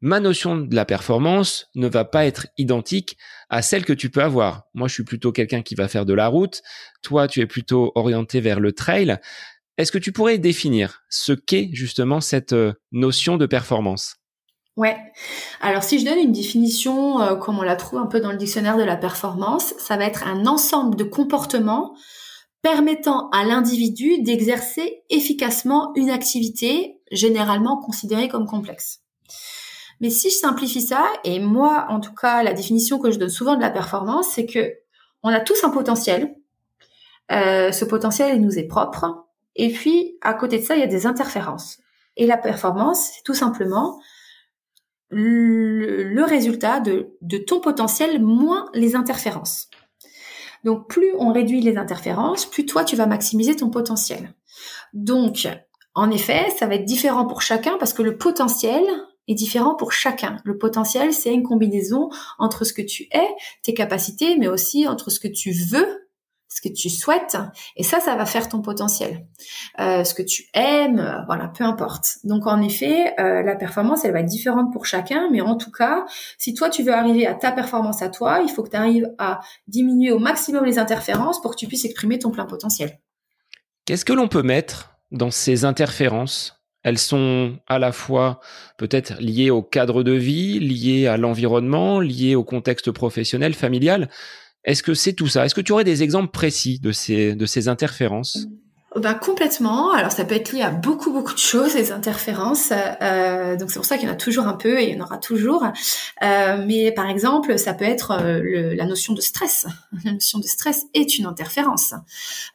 ma 0.00 0.18
notion 0.18 0.56
de 0.56 0.74
la 0.74 0.84
performance 0.84 1.68
ne 1.76 1.86
va 1.86 2.04
pas 2.04 2.24
être 2.26 2.48
identique 2.56 3.16
à 3.50 3.62
celle 3.62 3.84
que 3.84 3.92
tu 3.92 4.10
peux 4.10 4.22
avoir. 4.22 4.64
Moi, 4.74 4.88
je 4.88 4.94
suis 4.94 5.04
plutôt 5.04 5.30
quelqu'un 5.30 5.62
qui 5.62 5.76
va 5.76 5.86
faire 5.86 6.06
de 6.06 6.14
la 6.14 6.26
route. 6.26 6.62
Toi, 7.02 7.28
tu 7.28 7.40
es 7.40 7.46
plutôt 7.46 7.92
orienté 7.94 8.40
vers 8.40 8.58
le 8.58 8.72
trail. 8.72 9.18
Est-ce 9.78 9.92
que 9.92 9.98
tu 9.98 10.10
pourrais 10.10 10.38
définir 10.38 11.02
ce 11.08 11.32
qu'est 11.32 11.70
justement 11.72 12.20
cette 12.20 12.52
euh, 12.52 12.72
notion 12.90 13.36
de 13.36 13.46
performance? 13.46 14.16
Ouais. 14.76 14.96
Alors 15.60 15.82
si 15.82 15.98
je 15.98 16.06
donne 16.06 16.18
une 16.18 16.32
définition 16.32 17.20
euh, 17.20 17.36
comme 17.36 17.58
on 17.58 17.62
la 17.62 17.76
trouve 17.76 17.98
un 17.98 18.06
peu 18.06 18.20
dans 18.20 18.32
le 18.32 18.38
dictionnaire 18.38 18.78
de 18.78 18.82
la 18.82 18.96
performance, 18.96 19.74
ça 19.78 19.98
va 19.98 20.04
être 20.04 20.26
un 20.26 20.46
ensemble 20.46 20.96
de 20.96 21.04
comportements 21.04 21.94
permettant 22.62 23.28
à 23.30 23.44
l'individu 23.44 24.22
d'exercer 24.22 25.02
efficacement 25.10 25.92
une 25.94 26.08
activité 26.08 27.00
généralement 27.10 27.76
considérée 27.76 28.28
comme 28.28 28.46
complexe. 28.46 29.00
Mais 30.00 30.08
si 30.08 30.30
je 30.30 30.36
simplifie 30.36 30.80
ça, 30.80 31.04
et 31.24 31.38
moi 31.38 31.86
en 31.90 32.00
tout 32.00 32.14
cas 32.14 32.42
la 32.42 32.54
définition 32.54 32.98
que 32.98 33.10
je 33.10 33.18
donne 33.18 33.28
souvent 33.28 33.56
de 33.56 33.60
la 33.60 33.70
performance, 33.70 34.28
c'est 34.28 34.46
que 34.46 34.72
on 35.22 35.28
a 35.28 35.40
tous 35.40 35.62
un 35.64 35.70
potentiel. 35.70 36.34
Euh, 37.30 37.72
ce 37.72 37.84
potentiel 37.84 38.36
il 38.36 38.40
nous 38.40 38.58
est 38.58 38.66
propre. 38.66 39.26
Et 39.54 39.70
puis 39.70 40.16
à 40.22 40.32
côté 40.32 40.58
de 40.58 40.64
ça, 40.64 40.76
il 40.76 40.80
y 40.80 40.84
a 40.84 40.86
des 40.86 41.06
interférences. 41.06 41.78
Et 42.16 42.26
la 42.26 42.38
performance, 42.38 43.10
c'est 43.14 43.22
tout 43.22 43.34
simplement 43.34 44.00
le, 45.12 46.24
résultat 46.24 46.80
de 46.80 47.38
ton 47.38 47.60
potentiel 47.60 48.22
moins 48.22 48.66
les 48.74 48.96
interférences. 48.96 49.68
Donc 50.64 50.88
plus 50.88 51.12
on 51.18 51.32
réduit 51.32 51.60
les 51.60 51.76
interférences, 51.76 52.46
plus 52.46 52.66
toi 52.66 52.84
tu 52.84 52.96
vas 52.96 53.06
maximiser 53.06 53.56
ton 53.56 53.70
potentiel. 53.70 54.34
Donc 54.92 55.48
en 55.94 56.10
effet, 56.10 56.46
ça 56.56 56.66
va 56.66 56.76
être 56.76 56.84
différent 56.84 57.26
pour 57.26 57.42
chacun 57.42 57.76
parce 57.78 57.92
que 57.92 58.02
le 58.02 58.16
potentiel 58.16 58.84
est 59.28 59.34
différent 59.34 59.74
pour 59.74 59.92
chacun. 59.92 60.36
Le 60.44 60.58
potentiel, 60.58 61.12
c'est 61.12 61.32
une 61.32 61.42
combinaison 61.42 62.10
entre 62.38 62.64
ce 62.64 62.72
que 62.72 62.82
tu 62.82 63.04
es, 63.12 63.28
tes 63.62 63.74
capacités, 63.74 64.36
mais 64.36 64.48
aussi 64.48 64.88
entre 64.88 65.10
ce 65.10 65.20
que 65.20 65.28
tu 65.28 65.52
veux 65.52 66.01
ce 66.54 66.60
que 66.60 66.72
tu 66.72 66.90
souhaites, 66.90 67.36
et 67.76 67.82
ça, 67.82 68.00
ça 68.00 68.14
va 68.16 68.26
faire 68.26 68.48
ton 68.48 68.60
potentiel. 68.60 69.26
Euh, 69.80 70.04
ce 70.04 70.14
que 70.14 70.22
tu 70.22 70.44
aimes, 70.54 70.98
euh, 70.98 71.24
voilà, 71.26 71.48
peu 71.48 71.64
importe. 71.64 72.18
Donc 72.24 72.46
en 72.46 72.60
effet, 72.60 73.14
euh, 73.18 73.42
la 73.42 73.56
performance, 73.56 74.04
elle 74.04 74.12
va 74.12 74.20
être 74.20 74.26
différente 74.26 74.72
pour 74.72 74.86
chacun, 74.86 75.28
mais 75.30 75.40
en 75.40 75.56
tout 75.56 75.70
cas, 75.70 76.04
si 76.38 76.54
toi 76.54 76.68
tu 76.68 76.82
veux 76.82 76.92
arriver 76.92 77.26
à 77.26 77.34
ta 77.34 77.52
performance 77.52 78.02
à 78.02 78.08
toi, 78.08 78.40
il 78.42 78.50
faut 78.50 78.62
que 78.62 78.70
tu 78.70 78.76
arrives 78.76 79.10
à 79.18 79.40
diminuer 79.66 80.12
au 80.12 80.18
maximum 80.18 80.64
les 80.64 80.78
interférences 80.78 81.40
pour 81.40 81.52
que 81.52 81.56
tu 81.56 81.66
puisses 81.66 81.84
exprimer 81.84 82.18
ton 82.18 82.30
plein 82.30 82.46
potentiel. 82.46 82.98
Qu'est-ce 83.84 84.04
que 84.04 84.12
l'on 84.12 84.28
peut 84.28 84.42
mettre 84.42 84.94
dans 85.10 85.30
ces 85.30 85.64
interférences? 85.64 86.62
Elles 86.84 86.98
sont 86.98 87.58
à 87.68 87.78
la 87.78 87.92
fois 87.92 88.40
peut-être 88.76 89.14
liées 89.20 89.50
au 89.50 89.62
cadre 89.62 90.02
de 90.02 90.12
vie, 90.12 90.58
liées 90.58 91.06
à 91.06 91.16
l'environnement, 91.16 92.00
liées 92.00 92.34
au 92.34 92.44
contexte 92.44 92.90
professionnel, 92.90 93.54
familial. 93.54 94.08
Est-ce 94.64 94.82
que 94.82 94.94
c'est 94.94 95.12
tout 95.12 95.26
ça? 95.26 95.44
Est-ce 95.44 95.54
que 95.54 95.60
tu 95.60 95.72
aurais 95.72 95.84
des 95.84 96.02
exemples 96.02 96.30
précis 96.30 96.78
de 96.78 96.92
ces, 96.92 97.34
de 97.34 97.46
ces 97.46 97.68
interférences? 97.68 98.46
Ben, 98.96 99.14
complètement. 99.14 99.92
Alors 99.92 100.12
ça 100.12 100.24
peut 100.24 100.34
être 100.34 100.52
lié 100.52 100.60
à 100.60 100.70
beaucoup 100.70 101.12
beaucoup 101.12 101.32
de 101.32 101.38
choses, 101.38 101.74
les 101.74 101.92
interférences. 101.92 102.72
Euh, 103.00 103.56
donc 103.56 103.70
c'est 103.70 103.78
pour 103.78 103.86
ça 103.86 103.96
qu'il 103.96 104.06
y 104.06 104.10
en 104.10 104.14
a 104.14 104.16
toujours 104.16 104.46
un 104.46 104.52
peu 104.52 104.80
et 104.80 104.90
il 104.90 104.96
y 104.96 105.00
en 105.00 105.04
aura 105.04 105.16
toujours. 105.16 105.64
Euh, 106.22 106.64
mais 106.66 106.92
par 106.92 107.08
exemple, 107.08 107.58
ça 107.58 107.72
peut 107.72 107.86
être 107.86 108.10
euh, 108.10 108.40
le, 108.42 108.74
la 108.74 108.84
notion 108.84 109.14
de 109.14 109.20
stress. 109.20 109.66
La 110.04 110.12
notion 110.12 110.40
de 110.40 110.44
stress 110.44 110.86
est 110.94 111.18
une 111.18 111.26
interférence. 111.26 111.94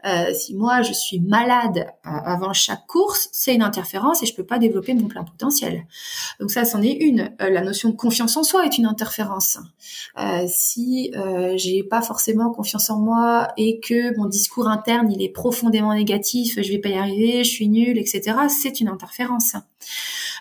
Euh, 0.05 0.33
si 0.33 0.53
moi 0.53 0.81
je 0.81 0.91
suis 0.91 1.19
malade 1.19 1.87
euh, 2.05 2.09
avant 2.09 2.53
chaque 2.53 2.85
course, 2.87 3.29
c'est 3.31 3.55
une 3.55 3.63
interférence 3.63 4.21
et 4.21 4.25
je 4.25 4.35
peux 4.35 4.45
pas 4.45 4.59
développer 4.59 4.93
mon 4.93 5.07
plein 5.07 5.23
potentiel. 5.23 5.85
Donc 6.39 6.51
ça, 6.51 6.65
c'en 6.65 6.81
est 6.81 6.93
une. 6.93 7.31
Euh, 7.41 7.49
la 7.49 7.61
notion 7.61 7.89
de 7.89 7.95
confiance 7.95 8.35
en 8.37 8.43
soi 8.43 8.65
est 8.65 8.77
une 8.77 8.85
interférence. 8.85 9.57
si 10.47 11.11
j'ai 11.55 11.83
pas 11.83 12.01
forcément 12.01 12.51
confiance 12.51 12.89
en 12.89 12.99
moi 12.99 13.47
et 13.57 13.79
que 13.79 14.15
mon 14.17 14.25
discours 14.25 14.67
interne 14.67 15.11
il 15.11 15.21
est 15.21 15.29
profondément 15.29 15.93
négatif 15.93 16.26
je 16.31 16.71
vais 16.71 16.79
pas 16.79 16.89
y 16.89 16.97
arriver, 16.97 17.43
je 17.43 17.49
suis 17.49 17.69
nulle, 17.69 17.97
etc. 17.97 18.35
C'est 18.49 18.79
une 18.79 18.87
interférence. 18.87 19.55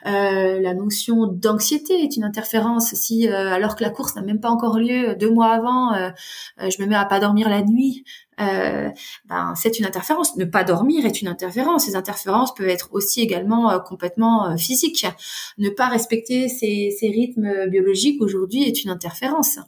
Euh, 0.07 0.61
la 0.61 0.75
notion 0.75 1.27
d'anxiété 1.27 1.95
est 2.03 2.17
une 2.17 2.25
interférence. 2.25 2.95
Si 2.95 3.29
euh, 3.29 3.53
alors 3.53 3.77
que 3.77 3.83
la 3.83 3.91
course 3.91 4.15
n'a 4.15 4.23
même 4.23 4.41
pas 4.41 4.51
encore 4.51 4.79
lieu 4.79 5.17
deux 5.17 5.31
mois 5.31 5.51
avant, 5.51 5.95
euh, 5.95 6.11
je 6.59 6.81
me 6.83 6.87
mets 6.87 6.95
à 6.95 7.05
pas 7.05 7.19
dormir 7.19 7.49
la 7.49 7.63
nuit, 7.63 8.05
ben 8.39 9.55
c'est 9.57 9.79
une 9.79 9.87
interférence. 9.87 10.37
Ne 10.37 10.45
pas 10.45 10.63
dormir 10.63 11.07
est 11.07 11.23
une 11.23 11.29
interférence. 11.29 11.87
Ces 11.87 11.97
interférences 11.97 12.55
peuvent 12.55 12.69
être 12.69 12.91
aussi 12.93 13.23
également 13.23 13.79
complètement 13.81 14.57
physiques. 14.59 15.07
Ne 15.59 15.71
pas 15.71 15.89
respecter 15.89 16.49
ces, 16.49 16.95
ces 16.99 17.09
rythmes 17.09 17.67
biologiques 17.69 18.21
aujourd'hui 18.21 18.65
est 18.65 18.85
une 18.85 18.91
interférence. 18.91 19.59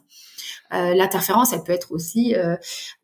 L'interférence, 0.71 1.53
elle 1.53 1.63
peut 1.63 1.71
être 1.71 1.91
aussi 1.91 2.35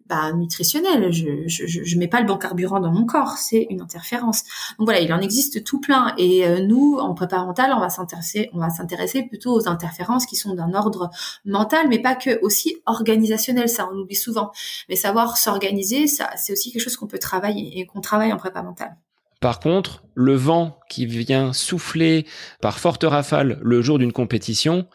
bah, 0.08 0.32
nutritionnel. 0.34 1.12
Je, 1.12 1.48
je, 1.48 1.66
je, 1.66 1.98
mets 1.98 2.08
pas 2.08 2.20
le 2.20 2.28
bon 2.28 2.38
carburant 2.38 2.80
dans 2.80 2.92
mon 2.92 3.06
corps, 3.06 3.38
c'est 3.38 3.66
une 3.70 3.82
interférence. 3.82 4.44
Donc 4.78 4.86
voilà, 4.86 5.00
il 5.00 5.12
en 5.12 5.20
existe 5.20 5.64
tout 5.64 5.80
plein. 5.80 6.14
Et 6.18 6.46
euh, 6.46 6.60
nous, 6.60 6.98
en 7.00 7.14
prépa 7.14 7.38
mental, 7.44 7.72
on 7.76 7.80
va 7.80 7.90
s'intéresser, 7.90 8.50
on 8.54 8.60
va 8.60 8.70
s'intéresser 8.70 9.24
plutôt 9.24 9.54
aux 9.54 9.68
interférences 9.68 10.26
qui 10.26 10.36
sont 10.36 10.54
d'un 10.54 10.74
ordre 10.74 11.10
mental, 11.44 11.88
mais 11.90 12.00
pas 12.00 12.16
que, 12.16 12.40
aussi 12.42 12.78
organisationnel. 12.86 13.68
Ça, 13.68 13.90
on 13.92 13.98
oublie 13.98 14.16
souvent. 14.16 14.52
Mais 14.90 14.96
savoir 14.96 15.38
s'organiser, 15.38 16.08
ça, 16.08 16.30
c'est 16.38 16.54
aussi 16.54 16.72
quelque 16.72 16.84
chose 16.84 16.98
qu'on 16.98 17.08
peut 17.08 17.20
travailler 17.20 17.80
et 17.80 17.86
qu'on 17.86 18.02
travaille 18.02 18.32
en 18.32 18.38
prépa 18.38 18.62
mentale. 18.62 18.96
Par 19.42 19.60
contre, 19.60 20.04
le 20.14 20.36
vent 20.36 20.80
qui 20.90 21.06
vient 21.06 21.52
souffler 21.52 22.26
par 22.62 22.80
forte 22.80 23.04
rafale 23.04 23.60
le 23.62 23.82
jour 23.82 24.00
d'une 24.00 24.14
compétition, 24.14 24.88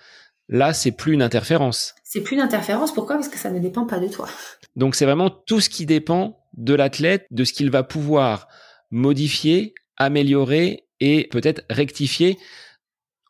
là, 0.49 0.73
c'est 0.73 0.93
plus 0.93 1.13
une 1.13 1.23
interférence. 1.23 1.95
C'est 2.12 2.23
plus 2.23 2.35
une 2.35 2.42
interférence. 2.42 2.92
Pourquoi? 2.92 3.14
Parce 3.14 3.29
que 3.29 3.38
ça 3.38 3.53
ne 3.53 3.61
dépend 3.61 3.87
pas 3.87 4.01
de 4.01 4.09
toi. 4.09 4.29
Donc 4.75 4.96
c'est 4.96 5.05
vraiment 5.05 5.31
tout 5.31 5.61
ce 5.61 5.68
qui 5.68 5.87
dépend 5.87 6.40
de 6.55 6.75
l'athlète, 6.75 7.25
de 7.31 7.44
ce 7.44 7.53
qu'il 7.53 7.70
va 7.70 7.85
pouvoir 7.85 8.49
modifier, 8.90 9.75
améliorer 9.96 10.88
et 10.99 11.29
peut-être 11.31 11.62
rectifier 11.70 12.37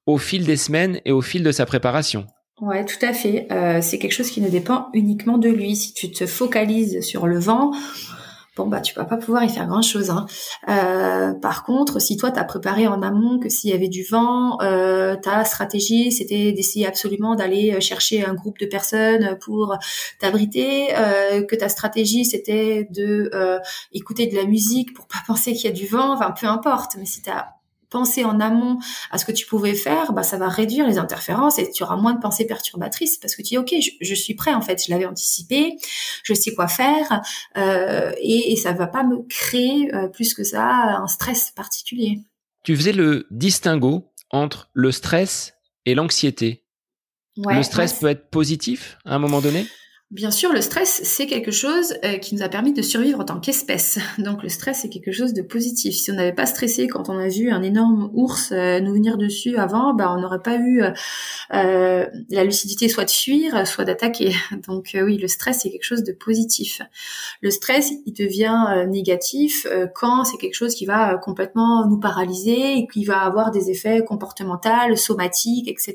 au 0.07 0.17
fil 0.17 0.47
des 0.47 0.57
semaines 0.57 0.99
et 1.05 1.13
au 1.13 1.21
fil 1.21 1.43
de 1.43 1.53
sa 1.53 1.67
préparation. 1.67 2.27
Ouais, 2.63 2.87
tout 2.87 3.05
à 3.05 3.13
fait. 3.13 3.49
Euh, 3.53 3.83
c'est 3.83 3.99
quelque 3.99 4.15
chose 4.15 4.31
qui 4.31 4.41
ne 4.41 4.49
dépend 4.49 4.89
uniquement 4.95 5.37
de 5.37 5.51
lui. 5.51 5.77
Si 5.77 5.93
tu 5.93 6.11
te 6.11 6.25
focalises 6.25 7.03
sur 7.03 7.27
le 7.27 7.39
vent, 7.39 7.73
bon 8.57 8.67
bah 8.67 8.81
tu 8.81 8.95
vas 8.95 9.05
pas 9.05 9.17
pouvoir 9.17 9.45
y 9.45 9.49
faire 9.49 9.67
grand 9.67 9.83
chose. 9.83 10.11
Hein. 10.11 10.27
Euh, 10.69 11.33
par 11.35 11.65
contre, 11.65 12.01
si 12.01 12.17
toi 12.17 12.31
tu 12.31 12.39
as 12.39 12.45
préparé 12.45 12.87
en 12.87 13.03
amont 13.03 13.39
que 13.39 13.49
s'il 13.49 13.71
y 13.71 13.73
avait 13.73 13.89
du 13.89 14.05
vent, 14.05 14.59
euh, 14.63 15.17
ta 15.17 15.45
stratégie 15.45 16.13
c'était 16.13 16.53
d'essayer 16.53 16.87
absolument 16.87 17.35
d'aller 17.35 17.73
euh, 17.73 17.81
chercher 17.81 18.25
un 18.25 18.35
groupe 18.35 18.59
de 18.59 18.67
personnes 18.67 19.39
pour 19.41 19.77
t'abriter, 20.19 20.89
euh, 20.97 21.45
que 21.45 21.57
ta 21.57 21.69
stratégie 21.69 22.25
c'était 22.25 22.89
de 22.91 23.31
écouter 23.93 24.27
de 24.27 24.37
la 24.37 24.45
musique 24.45 24.95
pour 24.95 25.07
pas 25.07 25.19
penser 25.27 25.53
qu'il 25.53 25.65
y 25.65 25.73
a 25.73 25.77
du 25.77 25.87
vent, 25.87 26.13
enfin 26.13 26.33
peu 26.33 26.47
importe. 26.47 26.97
Mais 26.99 27.07
si 27.07 27.23
tu 27.23 27.31
as 27.31 27.60
penser 27.91 28.25
en 28.25 28.41
amont 28.41 28.79
à 29.11 29.19
ce 29.19 29.25
que 29.25 29.33
tu 29.33 29.47
pouvais 29.47 29.75
faire, 29.75 30.13
bah, 30.13 30.23
ça 30.23 30.37
va 30.37 30.49
réduire 30.49 30.87
les 30.87 30.99
interférences 30.99 31.59
et 31.59 31.71
tu 31.71 31.83
auras 31.83 31.97
moins 31.97 32.15
de 32.15 32.21
pensées 32.21 32.47
perturbatrices 32.47 33.19
parce 33.19 33.35
que 33.35 33.43
tu 33.43 33.49
dis, 33.49 33.59
OK, 33.59 33.75
je, 34.01 34.15
suis 34.15 34.35
prêt, 34.35 34.55
en 34.55 34.63
fait, 34.63 34.83
je 34.85 34.91
l'avais 34.91 35.07
anticipé, 35.07 35.77
je 36.23 36.35
sais 36.35 36.55
quoi 36.55 36.69
faire 36.69 37.23
euh, 37.57 38.13
et, 38.21 38.53
et 38.53 38.57
ça 38.57 38.73
va 38.73 38.87
pas 38.87 39.03
me 39.03 39.23
créer 39.29 39.95
euh, 39.95 40.09
plus 40.09 40.35
que 40.35 40.45
ça 40.45 40.63
un 40.63 41.07
stress 41.09 41.51
particulier. 41.51 42.21
Tu 42.63 42.77
faisais 42.77 42.93
le 42.93 43.27
distinguo 43.31 44.13
entre 44.31 44.71
le 44.73 44.93
stress 44.93 45.55
et 45.87 45.95
l'anxiété. 45.95 46.65
le 47.37 47.63
stress 47.63 47.95
peut 47.95 48.09
être 48.09 48.31
positif 48.31 48.99
à 49.05 49.15
un 49.15 49.19
moment 49.19 49.41
donné? 49.41 49.67
Bien 50.11 50.33
sûr, 50.33 50.53
le 50.53 50.61
stress, 50.61 51.03
c'est 51.05 51.29
quelque 51.29 51.53
chose 51.53 51.95
euh, 52.05 52.19
qui 52.19 52.35
nous 52.35 52.43
a 52.43 52.49
permis 52.49 52.73
de 52.73 52.83
survivre 52.83 53.21
en 53.21 53.25
tant 53.25 53.39
qu'espèce. 53.39 54.01
Donc 54.19 54.43
le 54.43 54.49
stress, 54.49 54.81
c'est 54.83 54.89
quelque 54.89 55.13
chose 55.13 55.33
de 55.35 55.41
positif. 55.41 55.95
Si 55.95 56.11
on 56.11 56.15
n'avait 56.15 56.33
pas 56.33 56.47
stressé 56.47 56.89
quand 56.89 57.09
on 57.09 57.17
a 57.17 57.29
vu 57.29 57.53
un 57.53 57.63
énorme 57.63 58.11
ours 58.13 58.51
euh, 58.51 58.81
nous 58.81 58.93
venir 58.93 59.19
dessus 59.19 59.57
avant, 59.57 59.95
bah, 59.95 60.13
on 60.13 60.21
n'aurait 60.21 60.43
pas 60.43 60.57
eu 60.57 60.83
euh, 60.83 62.07
la 62.29 62.43
lucidité 62.43 62.89
soit 62.89 63.05
de 63.05 63.11
fuir, 63.13 63.65
soit 63.69 63.85
d'attaquer. 63.85 64.35
Donc 64.67 64.97
oui, 65.01 65.17
le 65.17 65.29
stress, 65.29 65.61
c'est 65.63 65.71
quelque 65.71 65.85
chose 65.85 66.03
de 66.03 66.11
positif. 66.11 66.83
Le 67.41 67.53
stress, 67.53 67.93
il 68.05 68.13
devient 68.13 68.87
négatif 68.89 69.65
quand 69.95 70.25
c'est 70.25 70.39
quelque 70.39 70.55
chose 70.55 70.75
qui 70.75 70.87
va 70.87 71.19
complètement 71.19 71.87
nous 71.87 72.01
paralyser 72.01 72.79
et 72.79 72.89
qui 72.93 73.05
va 73.05 73.21
avoir 73.21 73.53
des 73.53 73.71
effets 73.71 74.03
comportementaux, 74.05 74.97
somatiques, 74.97 75.69
etc. 75.69 75.95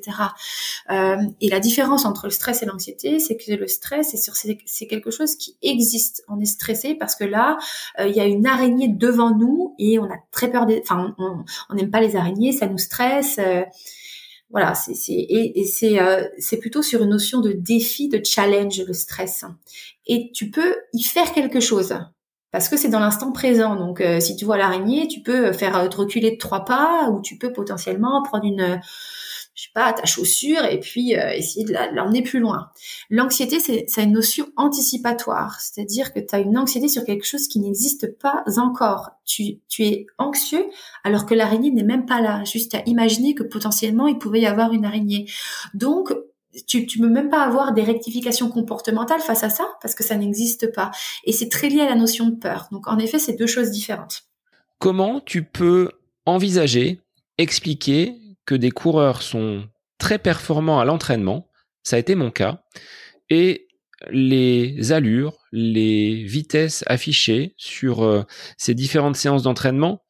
et 0.89 1.49
la 1.49 1.59
différence 1.59 2.05
entre 2.05 2.27
le 2.27 2.31
stress 2.31 2.63
et 2.63 2.65
l'anxiété, 2.65 3.19
c'est 3.19 3.35
que 3.35 3.51
le 3.51 3.67
stress, 3.67 4.04
c'est 4.05 4.87
quelque 4.87 5.11
chose 5.11 5.35
qui 5.35 5.57
existe. 5.61 6.23
On 6.27 6.39
est 6.39 6.45
stressé 6.45 6.95
parce 6.95 7.15
que 7.15 7.23
là, 7.23 7.57
euh, 7.99 8.07
il 8.07 8.15
y 8.15 8.19
a 8.19 8.25
une 8.25 8.45
araignée 8.45 8.87
devant 8.87 9.35
nous 9.35 9.75
et 9.79 9.99
on 9.99 10.05
a 10.05 10.17
très 10.31 10.51
peur 10.51 10.65
des, 10.65 10.81
enfin, 10.81 11.15
on 11.69 11.75
n'aime 11.75 11.91
pas 11.91 12.01
les 12.01 12.15
araignées, 12.15 12.51
ça 12.51 12.67
nous 12.67 12.77
stresse. 12.77 13.37
Euh, 13.39 13.63
voilà, 14.49 14.75
c'est 14.75 14.93
et 15.07 15.65
c'est 15.65 15.99
euh, 15.99 16.23
c'est 16.37 16.57
plutôt 16.57 16.81
sur 16.81 17.01
une 17.01 17.09
notion 17.09 17.41
de 17.41 17.51
défi, 17.51 18.07
de 18.07 18.21
challenge, 18.23 18.81
le 18.87 18.93
stress. 18.93 19.43
Et 20.05 20.31
tu 20.33 20.49
peux 20.51 20.75
y 20.93 21.03
faire 21.03 21.33
quelque 21.33 21.59
chose 21.59 21.97
parce 22.51 22.69
que 22.69 22.77
c'est 22.77 22.87
dans 22.87 22.99
l'instant 22.99 23.33
présent. 23.33 23.75
Donc, 23.75 24.01
si 24.21 24.37
tu 24.37 24.45
vois 24.45 24.55
l'araignée, 24.55 25.09
tu 25.09 25.19
peux 25.21 25.51
faire 25.51 25.89
te 25.89 25.97
reculer 25.97 26.31
de 26.31 26.37
trois 26.37 26.63
pas 26.63 27.09
ou 27.09 27.21
tu 27.21 27.37
peux 27.37 27.51
potentiellement 27.51 28.23
prendre 28.23 28.45
une 28.45 28.79
je 29.55 29.63
sais 29.63 29.69
pas, 29.73 29.93
ta 29.93 30.05
chaussure 30.05 30.65
et 30.65 30.81
puis 30.81 31.17
euh, 31.17 31.31
essayer 31.31 31.65
de 31.65 31.73
l'emmener 31.93 32.21
plus 32.21 32.39
loin. 32.39 32.69
L'anxiété, 33.09 33.59
c'est 33.59 34.03
une 34.03 34.11
notion 34.11 34.47
anticipatoire, 34.57 35.61
c'est-à-dire 35.61 36.13
que 36.13 36.19
tu 36.19 36.35
as 36.35 36.39
une 36.39 36.57
anxiété 36.57 36.89
sur 36.89 37.05
quelque 37.05 37.25
chose 37.25 37.47
qui 37.47 37.59
n'existe 37.59 38.17
pas 38.19 38.43
encore. 38.57 39.11
Tu, 39.23 39.61
tu 39.69 39.83
es 39.83 40.07
anxieux 40.17 40.65
alors 41.05 41.25
que 41.25 41.33
l'araignée 41.33 41.71
n'est 41.71 41.83
même 41.83 42.05
pas 42.05 42.19
là, 42.19 42.43
juste 42.43 42.75
à 42.75 42.83
imaginer 42.85 43.33
que 43.33 43.43
potentiellement 43.43 44.07
il 44.07 44.17
pouvait 44.17 44.41
y 44.41 44.45
avoir 44.45 44.73
une 44.73 44.83
araignée. 44.83 45.25
Donc, 45.73 46.13
tu, 46.67 46.85
tu 46.85 46.99
peux 46.99 47.09
même 47.09 47.29
pas 47.29 47.41
avoir 47.41 47.73
des 47.73 47.83
rectifications 47.83 48.49
comportementales 48.49 49.21
face 49.21 49.43
à 49.43 49.49
ça 49.49 49.65
parce 49.81 49.95
que 49.95 50.03
ça 50.03 50.17
n'existe 50.17 50.73
pas. 50.73 50.91
Et 51.23 51.31
c'est 51.31 51.49
très 51.49 51.69
lié 51.69 51.79
à 51.79 51.89
la 51.89 51.95
notion 51.95 52.27
de 52.27 52.35
peur. 52.35 52.67
Donc, 52.71 52.87
en 52.87 52.99
effet, 52.99 53.19
c'est 53.19 53.33
deux 53.33 53.47
choses 53.47 53.71
différentes. 53.71 54.23
Comment 54.79 55.21
tu 55.21 55.43
peux 55.43 55.91
envisager, 56.25 56.99
expliquer 57.37 58.17
que 58.45 58.55
des 58.55 58.71
coureurs 58.71 59.21
sont 59.21 59.67
très 59.97 60.19
performants 60.19 60.79
à 60.79 60.85
l'entraînement, 60.85 61.49
ça 61.83 61.95
a 61.95 61.99
été 61.99 62.15
mon 62.15 62.31
cas, 62.31 62.63
et 63.29 63.67
les 64.09 64.91
allures, 64.91 65.37
les 65.51 66.23
vitesses 66.23 66.83
affichées 66.87 67.55
sur 67.57 68.03
euh, 68.03 68.23
ces 68.57 68.73
différentes 68.73 69.15
séances 69.15 69.43
d'entraînement, 69.43 70.03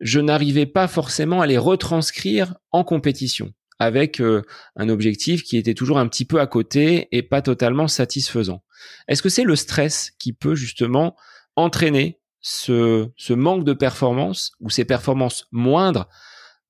je 0.00 0.20
n'arrivais 0.20 0.66
pas 0.66 0.88
forcément 0.88 1.40
à 1.40 1.46
les 1.46 1.58
retranscrire 1.58 2.54
en 2.72 2.84
compétition 2.84 3.52
avec 3.78 4.20
euh, 4.20 4.42
un 4.76 4.88
objectif 4.90 5.42
qui 5.42 5.56
était 5.56 5.74
toujours 5.74 5.98
un 5.98 6.06
petit 6.06 6.26
peu 6.26 6.40
à 6.40 6.46
côté 6.46 7.08
et 7.12 7.22
pas 7.22 7.40
totalement 7.40 7.88
satisfaisant. 7.88 8.62
Est-ce 9.08 9.22
que 9.22 9.30
c'est 9.30 9.42
le 9.42 9.56
stress 9.56 10.12
qui 10.18 10.32
peut 10.34 10.54
justement 10.54 11.16
entraîner 11.56 12.20
ce, 12.42 13.08
ce 13.16 13.32
manque 13.32 13.64
de 13.64 13.72
performance 13.72 14.52
ou 14.60 14.70
ces 14.70 14.84
performances 14.84 15.46
moindres 15.50 16.08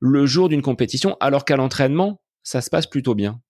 le 0.01 0.27
jour 0.27 0.49
d'une 0.49 0.63
compétition, 0.63 1.17
alors 1.21 1.45
qu'à 1.45 1.57
l'entraînement, 1.57 2.21
ça 2.43 2.61
se 2.61 2.71
passe 2.71 2.87
plutôt 2.87 3.15
bien. 3.15 3.41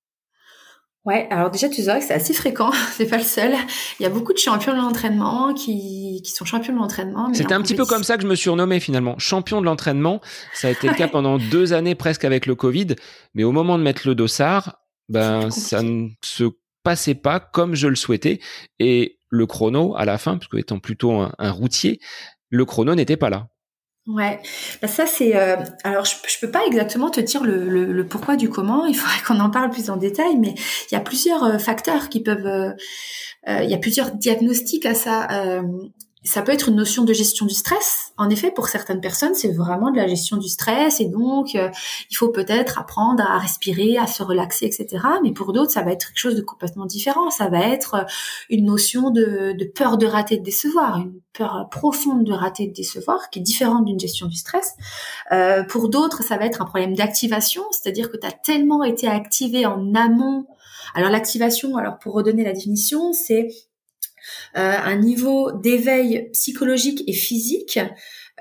Ouais, 1.07 1.27
alors 1.31 1.51
déjà 1.51 1.71
tu 1.71 1.81
dirais 1.81 1.99
que 2.01 2.05
c'est 2.05 2.15
assez 2.15 2.35
fréquent, 2.35 2.71
c'est 2.93 3.07
pas 3.07 3.17
le 3.17 3.23
seul. 3.23 3.55
Il 3.99 4.03
y 4.03 4.07
a 4.07 4.11
beaucoup 4.11 4.35
de 4.35 4.39
champions 4.39 4.73
de 4.73 4.79
l'entraînement 4.79 5.55
qui, 5.55 6.21
qui 6.23 6.31
sont 6.31 6.45
champions 6.45 6.75
de 6.75 6.79
l'entraînement. 6.79 7.33
C'était 7.33 7.55
un 7.55 7.63
petit 7.63 7.75
peu 7.75 7.87
comme 7.87 8.05
ça 8.05 8.17
que 8.17 8.23
je 8.23 8.29
me 8.29 8.35
suis 8.35 8.51
renommé 8.51 8.81
finalement, 8.81 9.19
champion 9.19 9.61
de 9.63 9.67
l'entraînement. 9.67 10.21
Ça 10.53 10.69
a 10.69 10.71
été 10.73 10.89
le 10.89 10.95
cas 10.95 11.09
pendant 11.09 11.39
deux 11.39 11.73
années 11.73 11.95
presque 11.95 12.25
avec 12.25 12.45
le 12.45 12.55
Covid, 12.55 12.89
mais 13.35 13.45
au 13.45 13.53
moment 13.53 13.79
de 13.79 13.83
mettre 13.83 14.07
le 14.07 14.15
dossard, 14.15 14.77
ben 15.09 15.51
ça 15.51 15.83
ne 15.83 16.09
se 16.23 16.45
passait 16.83 17.15
pas 17.15 17.41
comme 17.41 17.75
je 17.75 17.89
le 17.89 17.97
souhaitais 17.97 18.41
et 18.79 19.19
le 19.31 19.47
chrono 19.47 19.97
à 19.97 20.05
la 20.05 20.19
fin, 20.19 20.37
parce 20.37 20.49
que 20.49 20.59
étant 20.59 20.81
plutôt 20.81 21.13
un 21.13 21.51
routier, 21.51 22.01
le 22.51 22.65
chrono 22.67 22.95
n'était 22.95 23.17
pas 23.17 23.31
là. 23.31 23.49
Ouais, 24.07 24.41
bah 24.81 24.89
ça 24.89 25.07
c'est. 25.07 25.37
Euh, 25.37 25.57
alors 25.85 26.05
je, 26.05 26.15
je 26.27 26.39
peux 26.41 26.51
pas 26.51 26.65
exactement 26.67 27.11
te 27.11 27.21
dire 27.21 27.45
le, 27.45 27.65
le, 27.69 28.07
pourquoi 28.07 28.37
du 28.37 28.49
comment. 28.49 28.87
Il 28.87 28.95
faudrait 28.97 29.23
qu'on 29.27 29.39
en 29.41 29.51
parle 29.51 29.71
plus 29.71 29.91
en 29.91 29.97
détail, 29.97 30.37
mais 30.39 30.55
il 30.91 30.95
y 30.95 30.97
a 30.97 31.01
plusieurs 31.01 31.45
euh, 31.45 31.59
facteurs 31.59 32.09
qui 32.09 32.23
peuvent. 32.23 32.47
Euh, 32.47 32.73
il 33.47 33.71
y 33.71 33.75
a 33.75 33.79
plusieurs 33.79 34.13
diagnostics 34.13 34.85
à 34.85 34.95
ça 34.95 35.27
ça 36.23 36.43
peut 36.43 36.53
être 36.53 36.69
une 36.69 36.77
notion 36.77 37.05
de 37.05 37.15
gestion 37.15 37.47
du 37.47 37.55
stress. 37.55 38.13
En 38.19 38.29
effet, 38.29 38.51
pour 38.51 38.69
certaines 38.69 39.01
personnes, 39.01 39.35
c'est 39.35 39.53
vraiment 39.53 39.91
de 39.91 39.97
la 39.97 40.07
gestion 40.07 40.37
du 40.37 40.49
stress 40.49 41.01
et 41.01 41.07
donc 41.07 41.55
euh, 41.55 41.71
il 42.11 42.17
faut 42.17 42.29
peut-être 42.29 42.79
apprendre 42.79 43.23
à 43.23 43.39
respirer, 43.39 43.97
à 43.97 44.07
se 44.07 44.23
relaxer, 44.23 44.67
etc. 44.67 45.03
Mais 45.23 45.33
pour 45.33 45.55
d'autres, 45.55 45.71
ça 45.71 45.83
va 45.83 45.93
être 45.93 46.09
quelque 46.09 46.19
chose 46.19 46.37
de 46.37 46.43
complètement 46.43 46.85
différent. 46.85 47.31
Ça 47.31 47.49
va 47.49 47.61
être 47.61 47.95
euh, 47.95 48.03
une 48.51 48.67
notion 48.67 49.11
de, 49.11 49.57
peur 49.75 49.97
de 49.97 50.07
rater, 50.07 50.37
de 50.37 50.43
décevoir, 50.43 50.99
une 50.99 51.21
peur 51.33 51.69
profonde 51.71 52.25
de 52.25 52.33
rater, 52.33 52.67
de 52.67 52.75
décevoir, 52.75 53.31
qui 53.31 53.39
est 53.39 53.43
différente 53.43 53.87
d'une 53.87 53.99
gestion 53.99 54.27
du 54.27 54.37
stress. 54.37 54.75
Euh, 55.33 55.65
pour 55.65 55.89
d'autres, 55.89 56.23
ça 56.23 56.37
va 56.37 56.45
être 56.45 56.61
un 56.61 56.67
problème 56.67 56.95
d'activation, 56.95 57.63
c'est-à-dire 57.71 58.11
que 58.11 58.19
tu 58.19 58.27
as 58.27 58.33
tellement 58.33 58.85
été 58.85 59.09
activé 59.09 59.65
en 59.65 59.95
amont. 59.95 60.47
Alors 60.95 61.09
l'activation, 61.09 61.79
alors 61.79 61.99
pour 61.99 62.13
redonner 62.13 62.45
la 62.45 62.53
définition, 62.53 63.15
c'est 63.15 63.49
un 64.55 64.97
niveau 64.97 65.53
d'éveil 65.53 66.31
psychologique 66.33 67.03
et 67.07 67.13
physique 67.13 67.79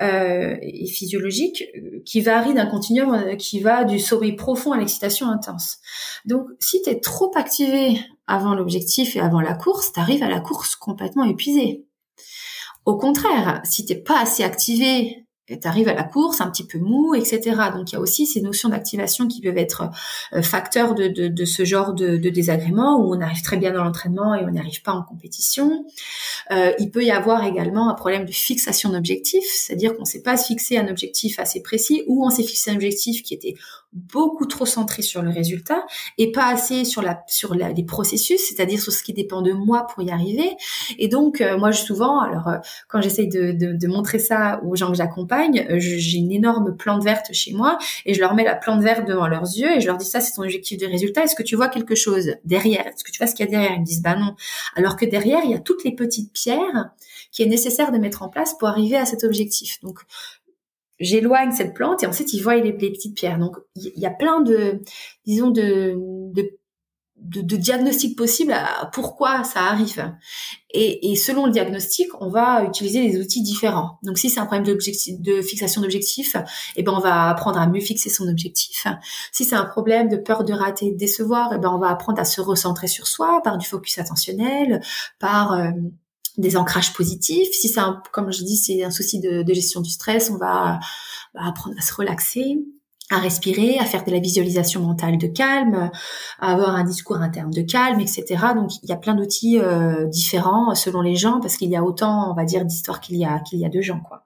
euh, 0.01 0.55
et 0.61 0.87
physiologique 0.87 1.65
euh, 1.75 1.99
qui 2.05 2.21
varie 2.21 2.53
d'un 2.53 2.67
continuum 2.67 3.35
qui 3.35 3.59
va 3.59 3.83
du 3.83 3.99
sommeil 3.99 4.33
profond 4.33 4.71
à 4.71 4.77
l'excitation 4.77 5.27
intense. 5.29 5.79
Donc, 6.23 6.47
si 6.59 6.81
tu 6.81 6.89
es 6.89 7.01
trop 7.01 7.33
activé 7.35 7.99
avant 8.25 8.55
l'objectif 8.55 9.17
et 9.17 9.19
avant 9.19 9.41
la 9.41 9.55
course, 9.55 9.91
tu 9.91 9.99
arrives 9.99 10.23
à 10.23 10.29
la 10.29 10.39
course 10.39 10.77
complètement 10.77 11.25
épuisé. 11.25 11.83
Au 12.85 12.95
contraire, 12.95 13.61
si 13.65 13.85
t'es 13.85 13.95
pas 13.95 14.21
assez 14.21 14.41
activé 14.41 15.25
tu 15.49 15.67
arrives 15.67 15.88
à 15.88 15.93
la 15.93 16.03
course 16.03 16.41
un 16.41 16.49
petit 16.49 16.65
peu 16.65 16.77
mou, 16.77 17.15
etc. 17.15 17.55
Donc 17.73 17.91
il 17.91 17.93
y 17.93 17.95
a 17.95 17.99
aussi 17.99 18.25
ces 18.25 18.41
notions 18.41 18.69
d'activation 18.69 19.27
qui 19.27 19.41
peuvent 19.41 19.57
être 19.57 19.89
euh, 20.33 20.41
facteurs 20.41 20.95
de, 20.95 21.07
de, 21.07 21.45
ce 21.45 21.65
genre 21.65 21.93
de, 21.93 22.17
de, 22.17 22.29
désagrément 22.29 22.97
où 22.99 23.15
on 23.15 23.21
arrive 23.21 23.41
très 23.41 23.57
bien 23.57 23.71
dans 23.71 23.83
l'entraînement 23.83 24.35
et 24.35 24.45
on 24.45 24.51
n'y 24.51 24.59
arrive 24.59 24.81
pas 24.81 24.91
en 24.91 25.03
compétition. 25.03 25.85
Euh, 26.51 26.71
il 26.79 26.91
peut 26.91 27.03
y 27.03 27.12
avoir 27.12 27.45
également 27.45 27.89
un 27.89 27.93
problème 27.93 28.25
de 28.25 28.31
fixation 28.31 28.89
d'objectif, 28.89 29.43
c'est-à-dire 29.43 29.93
qu'on 29.95 30.01
ne 30.01 30.07
sait 30.07 30.21
pas 30.21 30.38
se 30.38 30.47
fixer 30.47 30.77
un 30.77 30.88
objectif 30.88 31.39
assez 31.39 31.62
précis 31.62 32.03
ou 32.07 32.25
on 32.25 32.29
s'est 32.29 32.43
fixé 32.43 32.71
un 32.71 32.75
objectif 32.75 33.23
qui 33.23 33.33
était 33.33 33.55
beaucoup 33.91 34.45
trop 34.45 34.67
centré 34.67 35.01
sur 35.01 35.23
le 35.23 35.29
résultat 35.29 35.83
et 36.19 36.31
pas 36.31 36.47
assez 36.47 36.85
sur 36.85 37.01
la 37.01 37.23
sur 37.27 37.55
la, 37.55 37.71
les 37.71 37.83
processus, 37.83 38.39
c'est-à-dire 38.47 38.79
sur 38.79 38.91
ce 38.91 39.01
qui 39.01 39.13
dépend 39.13 39.41
de 39.41 39.51
moi 39.51 39.88
pour 39.88 40.03
y 40.03 40.12
arriver. 40.12 40.55
Et 40.99 41.07
donc 41.07 41.41
euh, 41.41 41.57
moi 41.57 41.71
je, 41.71 41.81
souvent, 41.81 42.19
alors 42.19 42.49
quand 42.88 43.01
j'essaye 43.01 43.27
de, 43.27 43.88
montrer 43.88 44.19
ça 44.19 44.62
aux 44.63 44.75
gens 44.75 44.89
que 44.89 44.97
j'accompagne, 44.97 45.38
euh, 45.47 45.80
j'ai 45.80 46.17
une 46.17 46.32
énorme 46.32 46.75
plante 46.75 47.04
verte 47.04 47.34
chez 47.34 47.54
moi 47.54 47.78
et 48.06 48.13
je 48.13 48.19
leur 48.19 48.34
mets 48.34 48.43
la 48.43 48.56
plante 48.56 48.82
verte 48.82 49.08
devant 49.08 49.28
leurs 49.28 49.43
yeux 49.43 49.75
et 49.75 49.82
je 49.82 49.88
leur 49.88 49.97
dis 49.97 50.06
ça 50.06 50.19
c'est 50.21 50.34
ton 50.34 50.43
objectif 50.43 50.78
de 50.78 50.86
résultat. 50.86 51.23
Est-ce 51.23 51.36
que 51.36 51.43
tu 51.43 51.56
vois 51.56 51.69
quelque 51.69 51.95
chose 51.95 52.36
derrière? 52.45 52.86
Est-ce 52.88 53.04
que 53.04 53.12
tu 53.12 53.17
vois 53.17 53.28
ce 53.28 53.36
qu'il 53.36 53.45
y 53.45 53.49
a 53.49 53.52
derrière? 53.52 53.73
Ils 53.73 53.82
me 53.82 53.86
disent 53.86 54.02
bah 54.02 54.15
non. 54.15 54.36
Alors 54.75 54.95
que 54.95 55.06
derrière 55.06 55.41
il 55.43 55.52
y 55.52 55.56
a 55.56 55.60
toutes 55.60 55.84
les 55.84 55.95
petites 55.95 56.34
pierres 56.34 56.91
qui 57.32 57.43
est 57.43 57.47
nécessaire 57.47 57.91
de 57.91 57.97
mettre 57.97 58.23
en 58.23 58.30
place 58.30 58.58
pour 58.58 58.67
arriver 58.67 58.97
à 58.97 59.06
cet 59.06 59.23
objectif. 59.23 59.82
Donc 59.82 59.99
j'éloigne 60.99 61.52
cette 61.52 61.73
plante 61.73 62.04
et 62.04 62.08
ensuite 62.08 62.34
ils 62.34 62.41
voient 62.41 62.56
les, 62.56 62.73
petites 62.73 63.15
pierres. 63.15 63.39
Donc 63.39 63.58
il 63.75 63.91
y, 63.95 64.06
a 64.06 64.12
plein 64.12 64.41
de, 64.41 64.82
disons, 65.25 65.49
de, 65.49 65.95
de, 66.34 66.58
de, 67.21 67.58
diagnostics 67.58 68.17
possibles 68.17 68.53
à 68.53 68.89
pourquoi 68.93 69.43
ça 69.43 69.62
arrive. 69.62 70.13
Et, 70.71 71.12
et, 71.12 71.15
selon 71.15 71.45
le 71.45 71.51
diagnostic, 71.51 72.08
on 72.19 72.29
va 72.29 72.63
utiliser 72.63 73.10
des 73.10 73.19
outils 73.19 73.41
différents. 73.41 73.99
Donc 74.03 74.17
si 74.17 74.29
c'est 74.29 74.39
un 74.39 74.45
problème 74.45 74.65
de 74.65 75.41
fixation 75.41 75.82
d'objectif, 75.82 76.36
eh 76.75 76.84
ben 76.84 76.93
on 76.93 76.99
va 76.99 77.29
apprendre 77.29 77.60
à 77.60 77.67
mieux 77.67 77.82
fixer 77.82 78.10
son 78.10 78.27
objectif. 78.27 78.88
Si 79.32 79.45
c'est 79.45 79.55
un 79.55 79.65
problème 79.65 80.10
de 80.10 80.17
peur 80.17 80.43
de 80.43 80.53
rater, 80.53 80.91
de 80.91 80.97
décevoir, 80.97 81.51
eh 81.53 81.58
ben 81.58 81.69
on 81.69 81.79
va 81.79 81.89
apprendre 81.89 82.19
à 82.19 82.25
se 82.25 82.41
recentrer 82.41 82.88
sur 82.88 83.08
soi 83.08 83.41
par 83.43 83.58
du 83.58 83.67
focus 83.67 83.97
attentionnel, 83.97 84.82
par 85.19 85.53
euh, 85.53 85.71
des 86.38 86.58
ancrages 86.58 86.93
positifs. 86.93 87.49
Si 87.51 87.67
c'est 87.67 87.79
un, 87.79 88.01
comme 88.12 88.32
je 88.32 88.43
dis, 88.43 88.58
c'est 88.58 88.84
un 88.84 88.91
souci 88.91 89.19
de, 89.19 89.43
gestion 89.53 89.82
du 89.82 89.89
stress, 89.89 90.29
on 90.32 90.38
va, 90.38 90.79
apprendre 91.36 91.75
à 91.77 91.82
se 91.82 91.93
relaxer, 91.93 92.58
à 93.09 93.19
respirer, 93.19 93.79
à 93.79 93.85
faire 93.85 94.03
de 94.03 94.11
la 94.11 94.19
visualisation 94.19 94.81
mentale 94.81 95.17
de 95.17 95.27
calme, 95.27 95.89
à 96.39 96.53
avoir 96.53 96.75
un 96.75 96.83
discours 96.83 97.17
interne 97.17 97.51
de 97.51 97.61
calme, 97.61 97.99
etc. 97.99 98.25
Donc 98.55 98.71
il 98.83 98.89
y 98.89 98.91
a 98.91 98.97
plein 98.97 99.15
d'outils 99.15 99.59
euh, 99.59 100.05
différents 100.07 100.75
selon 100.75 101.01
les 101.01 101.15
gens 101.15 101.39
parce 101.39 101.57
qu'il 101.57 101.69
y 101.69 101.75
a 101.75 101.83
autant, 101.83 102.31
on 102.31 102.35
va 102.35 102.45
dire, 102.45 102.65
d'histoires 102.65 103.01
qu'il 103.01 103.17
y 103.17 103.25
a 103.25 103.39
qu'il 103.39 103.60
y 103.60 103.65
a 103.65 103.69
de 103.69 103.81
gens, 103.81 103.99
quoi. 103.99 104.25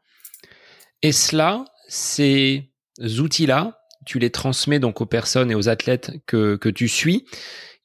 Et 1.01 1.11
cela, 1.11 1.65
ces 1.87 2.71
outils-là, 2.99 3.79
tu 4.05 4.19
les 4.19 4.29
transmets 4.29 4.79
donc 4.79 5.01
aux 5.01 5.05
personnes 5.05 5.51
et 5.51 5.55
aux 5.55 5.69
athlètes 5.69 6.11
que, 6.25 6.55
que 6.55 6.69
tu 6.69 6.87
suis. 6.87 7.25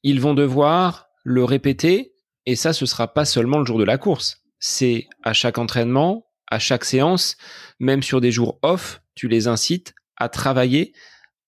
Ils 0.03 0.20
vont 0.20 0.34
devoir 0.34 1.09
le 1.24 1.44
répéter 1.44 2.14
Et 2.46 2.57
ça, 2.57 2.72
ce 2.72 2.86
sera 2.86 3.12
pas 3.12 3.24
seulement 3.24 3.59
le 3.59 3.66
jour 3.66 3.78
de 3.78 3.84
la 3.84 3.99
course. 3.99 4.42
C'est 4.59 5.07
à 5.22 5.32
chaque 5.32 5.59
entraînement, 5.59 6.26
à 6.46 6.59
chaque 6.59 6.84
séance, 6.84 7.36
même 7.78 8.03
sur 8.03 8.20
des 8.20 8.32
jours 8.32 8.59
off, 8.62 9.03
tu 9.14 9.28
les 9.28 9.49
incites 9.49 9.94
à 10.19 10.29
travailler 10.29 10.93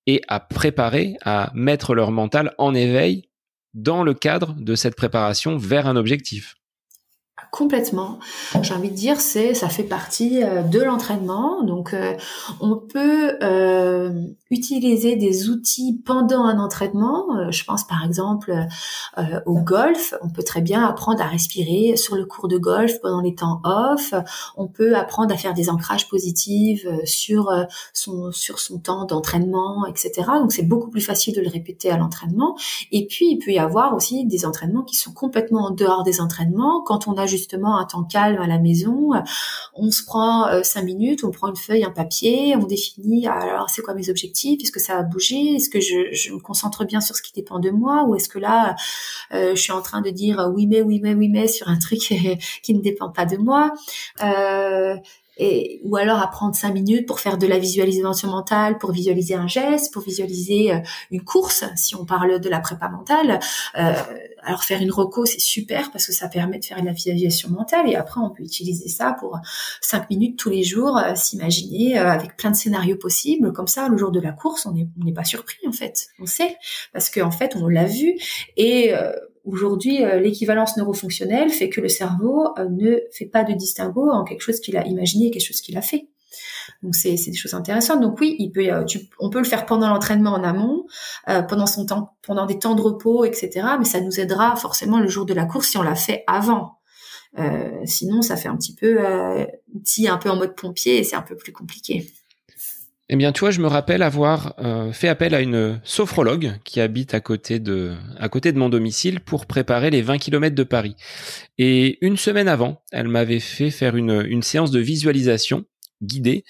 et 0.07 0.23
à 0.29 0.41
préparer, 0.41 1.16
à 1.23 1.51
mettre 1.55 1.95
leur 1.95 2.11
mental 2.11 2.55
en 2.59 2.75
éveil 2.75 3.29
dans 3.75 4.03
le 4.03 4.14
cadre 4.14 4.55
de 4.55 4.75
cette 4.75 4.97
préparation 4.97 5.57
vers 5.57 5.87
un 5.87 5.97
objectif. 5.97 6.57
Complètement. 7.51 8.20
J'ai 8.62 8.74
envie 8.74 8.90
de 8.90 8.94
dire, 8.94 9.20
c'est 9.20 9.55
ça 9.55 9.68
fait 9.68 9.82
partie 9.82 10.44
euh, 10.44 10.62
de 10.62 10.80
l'entraînement. 10.80 11.64
Donc, 11.64 11.94
euh, 11.94 12.14
on 12.61 12.76
peut 12.76 13.36
euh, 13.42 14.12
utiliser 14.53 15.16
des 15.16 15.48
outils 15.48 16.01
pendant 16.05 16.44
un 16.44 16.61
entraînement. 16.61 17.51
je 17.51 17.64
pense 17.64 17.84
par 17.84 18.05
exemple 18.05 18.53
au 19.46 19.59
golf. 19.59 20.14
On 20.22 20.28
peut 20.28 20.42
très 20.42 20.61
bien 20.61 20.84
apprendre 20.84 21.22
à 21.22 21.26
respirer 21.26 21.96
sur 21.96 22.16
le 22.16 22.24
cours 22.24 22.48
de 22.48 22.59
golf 22.59 23.01
pendant 23.01 23.20
les 23.20 23.34
temps 23.34 23.61
off. 23.64 24.14
On 24.57 24.66
peut 24.66 24.96
apprendre 24.96 25.32
à 25.32 25.36
faire 25.36 25.55
des 25.55 25.70
ancrages 25.70 26.09
positifs 26.09 26.86
sur 27.05 27.51
son 27.92 28.32
sur 28.32 28.59
son 28.59 28.78
temps 28.78 29.05
d'entraînement, 29.05 29.86
etc. 29.86 30.12
Donc, 30.40 30.53
c'est 30.53 30.66
beaucoup 30.66 30.90
plus 30.90 31.01
facile 31.01 31.34
de 31.34 31.40
le 31.40 31.48
répéter 31.48 31.90
à 31.90 31.96
l'entraînement. 31.96 32.57
Et 32.90 33.07
puis, 33.07 33.30
il 33.30 33.38
peut 33.38 33.53
y 33.53 33.59
avoir 33.59 33.94
aussi 33.94 34.26
des 34.26 34.44
entraînements 34.46 34.82
qui 34.82 34.96
sont 34.96 35.12
complètement 35.12 35.66
en 35.66 35.70
dehors 35.70 36.03
des 36.03 36.20
entraînements 36.20 36.82
quand 36.82 37.07
on 37.07 37.14
a 37.14 37.26
justement 37.41 37.78
un 37.78 37.84
temps 37.84 38.05
calme 38.05 38.41
à 38.41 38.47
la 38.47 38.59
maison. 38.59 39.11
On 39.74 39.91
se 39.91 40.05
prend 40.05 40.47
euh, 40.49 40.62
cinq 40.62 40.84
minutes, 40.84 41.24
on 41.24 41.30
prend 41.30 41.49
une 41.49 41.57
feuille, 41.57 41.84
un 41.84 41.91
papier, 41.91 42.55
on 42.57 42.64
définit 42.64 43.26
alors 43.26 43.70
c'est 43.70 43.82
quoi 43.82 43.95
mes 43.95 44.09
objectifs, 44.11 44.61
est-ce 44.62 44.72
que 44.72 44.80
ça 44.80 44.95
va 44.95 45.03
bouger, 45.03 45.55
est-ce 45.57 45.68
que 45.68 45.80
je, 45.80 46.32
me 46.32 46.38
concentre 46.38 46.84
bien 46.84 47.01
sur 47.01 47.16
ce 47.16 47.22
qui 47.22 47.32
dépend 47.32 47.59
de 47.59 47.70
moi 47.70 48.05
ou 48.07 48.14
est-ce 48.14 48.28
que 48.28 48.38
là 48.38 48.76
euh, 49.32 49.55
je 49.55 49.61
suis 49.61 49.72
en 49.72 49.82
train 49.82 50.01
de 50.01 50.11
dire 50.11 50.51
oui 50.55 50.66
mais 50.66 50.82
oui 50.82 51.01
mais 51.03 51.14
oui 51.14 51.28
mais 51.28 51.49
sur 51.49 51.68
un 51.68 51.78
truc 51.78 52.01
qui 52.62 52.74
ne 52.74 52.80
dépend 52.80 53.11
pas 53.11 53.26
de 53.26 53.36
moi. 53.36 53.72
Euh, 55.41 55.45
et, 55.45 55.80
ou 55.84 55.97
alors 55.97 56.18
à 56.18 56.28
prendre 56.28 56.55
cinq 56.55 56.72
minutes 56.74 57.07
pour 57.07 57.20
faire 57.20 57.38
de 57.38 57.47
la 57.47 57.59
visualisation 57.59 58.28
mentale, 58.28 58.78
pour 58.78 58.93
visualiser 58.93 59.34
un 59.34 59.49
geste, 59.49 59.93
pour 59.93 60.03
visualiser 60.03 60.72
euh, 60.72 60.78
une 61.11 61.22
course, 61.22 61.64
si 61.76 61.95
on 61.97 62.05
parle 62.05 62.41
de 62.41 62.49
la 62.49 62.61
prépa 62.61 62.88
mentale. 62.88 63.41
Euh, 63.78 63.93
alors 64.43 64.64
faire 64.64 64.80
une 64.80 64.91
reco, 64.91 65.26
c'est 65.26 65.41
super 65.41 65.91
parce 65.91 66.07
que 66.07 66.12
ça 66.12 66.28
permet 66.28 66.59
de 66.59 66.64
faire 66.64 66.80
de 66.80 66.86
la 66.86 66.93
visualisation 66.93 67.51
mentale 67.51 67.88
et 67.88 67.97
après 67.97 68.20
on 68.20 68.30
peut 68.30 68.43
utiliser 68.43 68.88
ça 68.88 69.14
pour 69.18 69.38
cinq 69.80 70.09
minutes 70.11 70.38
tous 70.38 70.51
les 70.51 70.62
jours, 70.62 70.97
euh, 70.97 71.14
s'imaginer 71.14 71.99
avec 71.99 72.36
plein 72.36 72.51
de 72.51 72.57
scénarios 72.57 72.97
possibles. 72.97 73.53
Comme 73.53 73.68
ça, 73.68 73.88
le 73.88 73.97
jour 73.97 74.11
de 74.11 74.20
la 74.20 74.32
course, 74.32 74.66
on 74.66 74.72
n'est 74.72 75.12
pas 75.12 75.24
surpris 75.24 75.66
en 75.66 75.72
fait, 75.72 76.09
on 76.18 76.26
sait 76.26 76.57
parce 76.93 77.11
qu'en 77.11 77.30
fait 77.30 77.57
on 77.57 77.66
l'a 77.68 77.84
vu 77.84 78.14
et 78.57 78.93
Aujourd'hui, 79.45 80.05
euh, 80.05 80.20
l'équivalence 80.20 80.76
neurofonctionnelle 80.76 81.51
fait 81.51 81.70
que 81.70 81.80
le 81.80 81.88
cerveau 81.88 82.49
euh, 82.59 82.68
ne 82.68 82.99
fait 83.11 83.26
pas 83.26 83.43
de 83.43 83.55
distinguo 83.55 84.11
en 84.11 84.24
quelque 84.24 84.43
chose 84.43 84.61
qu'il 84.61 84.76
a 84.76 84.86
imaginé 84.86 85.26
et 85.26 85.30
quelque 85.30 85.47
chose 85.47 85.62
qu'il 85.62 85.76
a 85.78 85.82
fait. 85.82 86.09
Donc 86.82 86.95
c'est 86.95 87.14
des 87.14 87.34
choses 87.34 87.55
intéressantes. 87.55 88.01
Donc 88.01 88.20
oui, 88.20 88.36
il 88.38 88.51
peut, 88.53 88.70
euh, 88.70 88.84
on 89.18 89.30
peut 89.30 89.38
le 89.38 89.45
faire 89.45 89.66
pendant 89.66 89.88
l'entraînement 89.88 90.32
en 90.32 90.45
amont, 90.45 90.86
pendant 91.26 91.66
son 91.66 91.86
temps, 91.86 92.16
pendant 92.22 92.47
des 92.47 92.59
temps 92.59 92.74
de 92.74 92.82
repos, 92.82 93.24
etc. 93.24 93.66
Mais 93.78 93.84
ça 93.84 94.01
nous 94.01 94.20
aidera 94.20 94.57
forcément 94.57 95.01
le 95.01 95.09
jour 95.09 95.26
de 95.26 95.34
la 95.34 95.47
course 95.47 95.68
si 95.68 95.78
on 95.78 95.82
l'a 95.82 95.97
fait 95.97 96.22
avant. 96.26 96.78
sinon, 97.84 98.22
ça 98.22 98.36
fait 98.36 98.49
un 98.49 98.57
petit 98.57 98.74
peu 98.74 98.99
outil 99.74 100.09
un 100.09 100.18
peu 100.18 100.30
en 100.30 100.36
mode 100.36 100.55
pompier 100.55 100.99
et 100.99 101.05
c'est 101.05 101.16
un 101.16 101.22
peu 101.22 101.36
plus 101.36 101.53
compliqué. 101.53 102.11
Eh 103.12 103.16
bien, 103.16 103.32
tu 103.32 103.40
vois, 103.40 103.50
je 103.50 103.61
me 103.61 103.66
rappelle 103.66 104.02
avoir 104.02 104.54
euh, 104.61 104.92
fait 104.92 105.08
appel 105.08 105.34
à 105.34 105.40
une 105.40 105.80
sophrologue 105.82 106.52
qui 106.62 106.80
habite 106.80 107.12
à 107.12 107.20
côté 107.20 107.58
de 107.58 107.96
à 108.20 108.28
côté 108.28 108.52
de 108.52 108.58
mon 108.58 108.68
domicile 108.68 109.18
pour 109.18 109.46
préparer 109.46 109.90
les 109.90 110.00
20 110.00 110.18
km 110.18 110.54
de 110.54 110.62
Paris. 110.62 110.94
Et 111.58 111.98
une 112.06 112.16
semaine 112.16 112.46
avant, 112.46 112.84
elle 112.92 113.08
m'avait 113.08 113.40
fait 113.40 113.70
faire 113.72 113.96
une, 113.96 114.24
une 114.28 114.44
séance 114.44 114.70
de 114.70 114.78
visualisation 114.78 115.64
guidée 116.00 116.44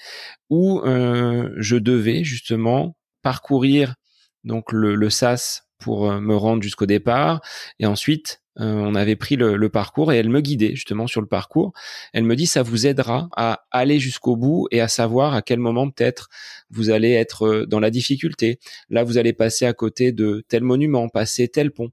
où 0.51 0.81
euh, 0.81 1.49
je 1.57 1.77
devais 1.77 2.23
justement 2.23 2.95
parcourir 3.23 3.95
donc 4.43 4.71
le, 4.71 4.93
le 4.93 5.09
SAS 5.09 5.63
pour 5.79 6.11
euh, 6.11 6.19
me 6.19 6.35
rendre 6.35 6.61
jusqu'au 6.61 6.85
départ 6.85 7.41
et 7.79 7.87
ensuite 7.87 8.40
euh, 8.59 8.73
on 8.73 8.95
avait 8.95 9.15
pris 9.15 9.37
le, 9.37 9.69
parcours 9.69 10.11
et 10.11 10.17
elle 10.17 10.29
me 10.29 10.41
guidait 10.41 10.75
justement 10.75 11.07
sur 11.07 11.21
le 11.21 11.27
parcours. 11.27 11.71
Elle 12.13 12.25
me 12.25 12.35
dit 12.35 12.45
ça 12.45 12.63
vous 12.63 12.85
aidera 12.85 13.29
à 13.35 13.63
aller 13.71 13.99
jusqu'au 13.99 14.35
bout 14.35 14.67
et 14.71 14.81
à 14.81 14.87
savoir 14.87 15.33
à 15.33 15.41
quel 15.41 15.59
moment 15.59 15.89
peut-être 15.89 16.29
vous 16.69 16.89
allez 16.89 17.11
être 17.11 17.45
euh, 17.45 17.65
dans 17.65 17.79
la 17.79 17.89
difficulté. 17.89 18.59
Là, 18.89 19.03
vous 19.03 19.17
allez 19.17 19.33
passer 19.33 19.65
à 19.65 19.73
côté 19.73 20.11
de 20.11 20.43
tel 20.49 20.63
monument, 20.63 21.07
passer 21.07 21.47
tel 21.47 21.71
pont. 21.71 21.89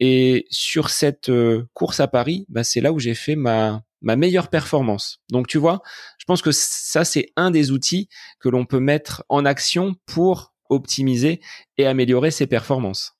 Et 0.00 0.46
sur 0.50 0.90
cette 0.90 1.28
euh, 1.28 1.64
course 1.74 2.00
à 2.00 2.08
Paris, 2.08 2.46
bah, 2.48 2.64
c'est 2.64 2.80
là 2.80 2.92
où 2.92 2.98
j'ai 2.98 3.14
fait 3.14 3.36
ma 3.36 3.82
ma 4.00 4.14
meilleure 4.14 4.48
performance. 4.48 5.20
Donc 5.30 5.48
tu 5.48 5.58
vois, 5.58 5.82
je 6.18 6.24
pense 6.24 6.40
que 6.40 6.52
ça 6.52 7.04
c'est 7.04 7.32
un 7.36 7.50
des 7.50 7.72
outils 7.72 8.08
que 8.38 8.48
l'on 8.48 8.64
peut 8.64 8.78
mettre 8.78 9.24
en 9.28 9.44
action 9.44 9.96
pour 10.06 10.54
optimiser 10.70 11.40
et 11.78 11.86
améliorer 11.86 12.30
ses 12.30 12.46
performances. 12.46 13.17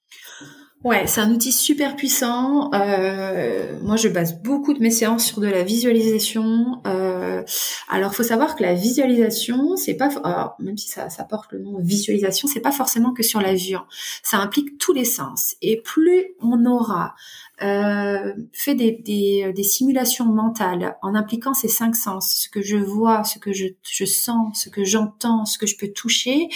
Ouais, 0.85 1.09
c'est 1.09 1.21
un 1.21 1.33
outil 1.33 1.51
super 1.51 1.97
puissant. 1.97 2.71
Euh, 2.73 3.81
moi, 3.83 3.97
je 3.97 4.07
base 4.07 4.41
beaucoup 4.41 4.75
de 4.75 4.79
mes 4.79 4.93
séances 4.93 5.27
sur 5.27 5.41
de 5.41 5.49
la 5.49 5.65
visualisation. 5.65 6.81
Euh, 6.87 7.43
alors, 7.89 8.15
faut 8.15 8.23
savoir 8.23 8.55
que 8.55 8.63
la 8.63 8.75
visualisation, 8.75 9.77
c'est 9.77 9.95
pas, 9.95 10.09
alors, 10.23 10.55
même 10.61 10.77
si 10.77 10.89
ça, 10.89 11.11
ça 11.11 11.25
porte 11.25 11.51
le 11.51 11.59
nom 11.59 11.81
visualisation, 11.81 12.47
c'est 12.47 12.61
pas 12.61 12.71
forcément 12.71 13.13
que 13.13 13.25
sur 13.25 13.41
la 13.41 13.55
vue. 13.55 13.77
Ça 14.23 14.39
implique 14.39 14.79
tous 14.79 14.93
les 14.93 15.05
sens. 15.05 15.57
Et 15.63 15.83
plus 15.83 16.27
on 16.41 16.65
aura 16.65 17.17
euh, 17.61 18.33
fait 18.53 18.77
des, 18.77 18.93
des, 18.93 19.53
des, 19.53 19.65
simulations 19.65 20.27
mentales 20.27 20.97
en 21.03 21.17
impliquant 21.17 21.55
ces 21.55 21.67
cinq 21.67 21.97
sens, 21.97 22.43
ce 22.45 22.49
que 22.49 22.63
je 22.63 22.77
vois, 22.77 23.25
ce 23.25 23.41
que 23.41 23.53
je, 23.53 23.67
je 23.83 24.05
sens, 24.05 24.63
ce 24.63 24.69
que 24.69 24.85
j'entends, 24.85 25.45
ce 25.45 25.59
que 25.59 25.67
je 25.67 25.77
peux 25.77 25.89
toucher, 25.89 26.49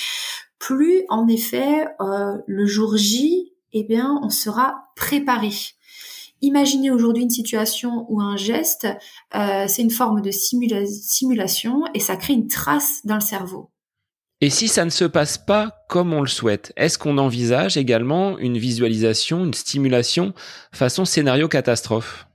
plus 0.60 1.02
en 1.08 1.26
effet 1.26 1.88
euh, 2.00 2.36
le 2.46 2.66
jour 2.66 2.96
J 2.96 3.51
eh 3.72 3.84
bien, 3.84 4.18
on 4.22 4.30
sera 4.30 4.84
préparé. 4.96 5.50
Imaginez 6.40 6.90
aujourd'hui 6.90 7.22
une 7.22 7.30
situation 7.30 8.06
ou 8.08 8.20
un 8.20 8.36
geste, 8.36 8.88
euh, 9.34 9.66
c'est 9.68 9.82
une 9.82 9.90
forme 9.90 10.20
de 10.20 10.30
simulation 10.32 11.84
et 11.94 12.00
ça 12.00 12.16
crée 12.16 12.32
une 12.32 12.48
trace 12.48 13.00
dans 13.04 13.14
le 13.14 13.20
cerveau. 13.20 13.70
Et 14.40 14.50
si 14.50 14.66
ça 14.66 14.84
ne 14.84 14.90
se 14.90 15.04
passe 15.04 15.38
pas 15.38 15.70
comme 15.88 16.12
on 16.12 16.20
le 16.20 16.26
souhaite, 16.26 16.72
est-ce 16.76 16.98
qu'on 16.98 17.18
envisage 17.18 17.76
également 17.76 18.38
une 18.38 18.58
visualisation, 18.58 19.44
une 19.44 19.54
stimulation 19.54 20.34
façon 20.72 21.04
scénario 21.04 21.46
catastrophe? 21.46 22.26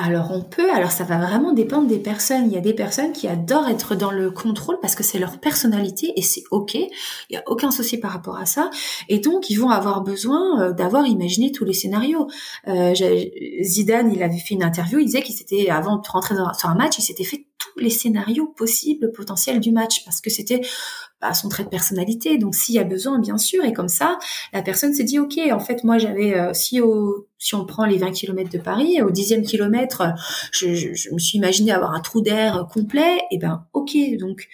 Alors 0.00 0.30
on 0.30 0.42
peut, 0.42 0.72
alors 0.72 0.92
ça 0.92 1.02
va 1.02 1.18
vraiment 1.18 1.52
dépendre 1.52 1.88
des 1.88 1.98
personnes. 1.98 2.46
Il 2.46 2.52
y 2.52 2.56
a 2.56 2.60
des 2.60 2.72
personnes 2.72 3.12
qui 3.12 3.26
adorent 3.26 3.68
être 3.68 3.96
dans 3.96 4.12
le 4.12 4.30
contrôle 4.30 4.78
parce 4.80 4.94
que 4.94 5.02
c'est 5.02 5.18
leur 5.18 5.40
personnalité 5.40 6.12
et 6.14 6.22
c'est 6.22 6.44
ok. 6.52 6.74
Il 6.74 6.88
y 7.30 7.36
a 7.36 7.42
aucun 7.46 7.72
souci 7.72 7.98
par 7.98 8.12
rapport 8.12 8.36
à 8.36 8.46
ça. 8.46 8.70
Et 9.08 9.18
donc 9.18 9.50
ils 9.50 9.56
vont 9.56 9.70
avoir 9.70 10.02
besoin 10.02 10.62
euh, 10.62 10.72
d'avoir 10.72 11.04
imaginé 11.06 11.50
tous 11.50 11.64
les 11.64 11.72
scénarios. 11.72 12.28
Euh, 12.68 12.94
Zidane, 13.62 14.12
il 14.14 14.22
avait 14.22 14.38
fait 14.38 14.54
une 14.54 14.62
interview, 14.62 15.00
il 15.00 15.06
disait 15.06 15.22
qu'il 15.22 15.34
s'était 15.34 15.68
avant 15.68 15.96
de 15.96 16.06
rentrer 16.08 16.36
dans, 16.36 16.54
sur 16.54 16.68
un 16.68 16.76
match, 16.76 16.96
il 16.98 17.02
s'était 17.02 17.24
fait 17.24 17.47
tous 17.58 17.78
les 17.78 17.90
scénarios 17.90 18.46
possibles, 18.46 19.12
potentiels 19.12 19.60
du 19.60 19.72
match 19.72 20.04
parce 20.04 20.20
que 20.20 20.30
c'était 20.30 20.60
bah, 21.20 21.34
son 21.34 21.48
trait 21.48 21.64
de 21.64 21.68
personnalité. 21.68 22.38
Donc 22.38 22.54
s'il 22.54 22.76
y 22.76 22.78
a 22.78 22.84
besoin, 22.84 23.18
bien 23.18 23.38
sûr, 23.38 23.64
et 23.64 23.72
comme 23.72 23.88
ça, 23.88 24.18
la 24.52 24.62
personne 24.62 24.94
s'est 24.94 25.04
dit, 25.04 25.18
ok, 25.18 25.38
en 25.50 25.60
fait, 25.60 25.84
moi 25.84 25.98
j'avais, 25.98 26.34
euh, 26.34 26.52
si 26.54 26.80
si 27.38 27.54
on 27.54 27.64
prend 27.66 27.84
les 27.84 27.98
20 27.98 28.12
km 28.12 28.50
de 28.50 28.58
Paris, 28.58 29.02
au 29.02 29.10
dixième 29.10 29.42
kilomètre, 29.42 30.02
je, 30.52 30.74
je, 30.74 30.94
je, 30.94 31.12
me 31.12 31.18
suis 31.18 31.38
imaginé 31.38 31.72
avoir 31.72 31.92
un 31.92 32.00
trou 32.00 32.20
d'air 32.20 32.66
complet, 32.72 33.18
et 33.30 33.38
ben 33.38 33.66
ok, 33.72 33.96
donc 34.18 34.48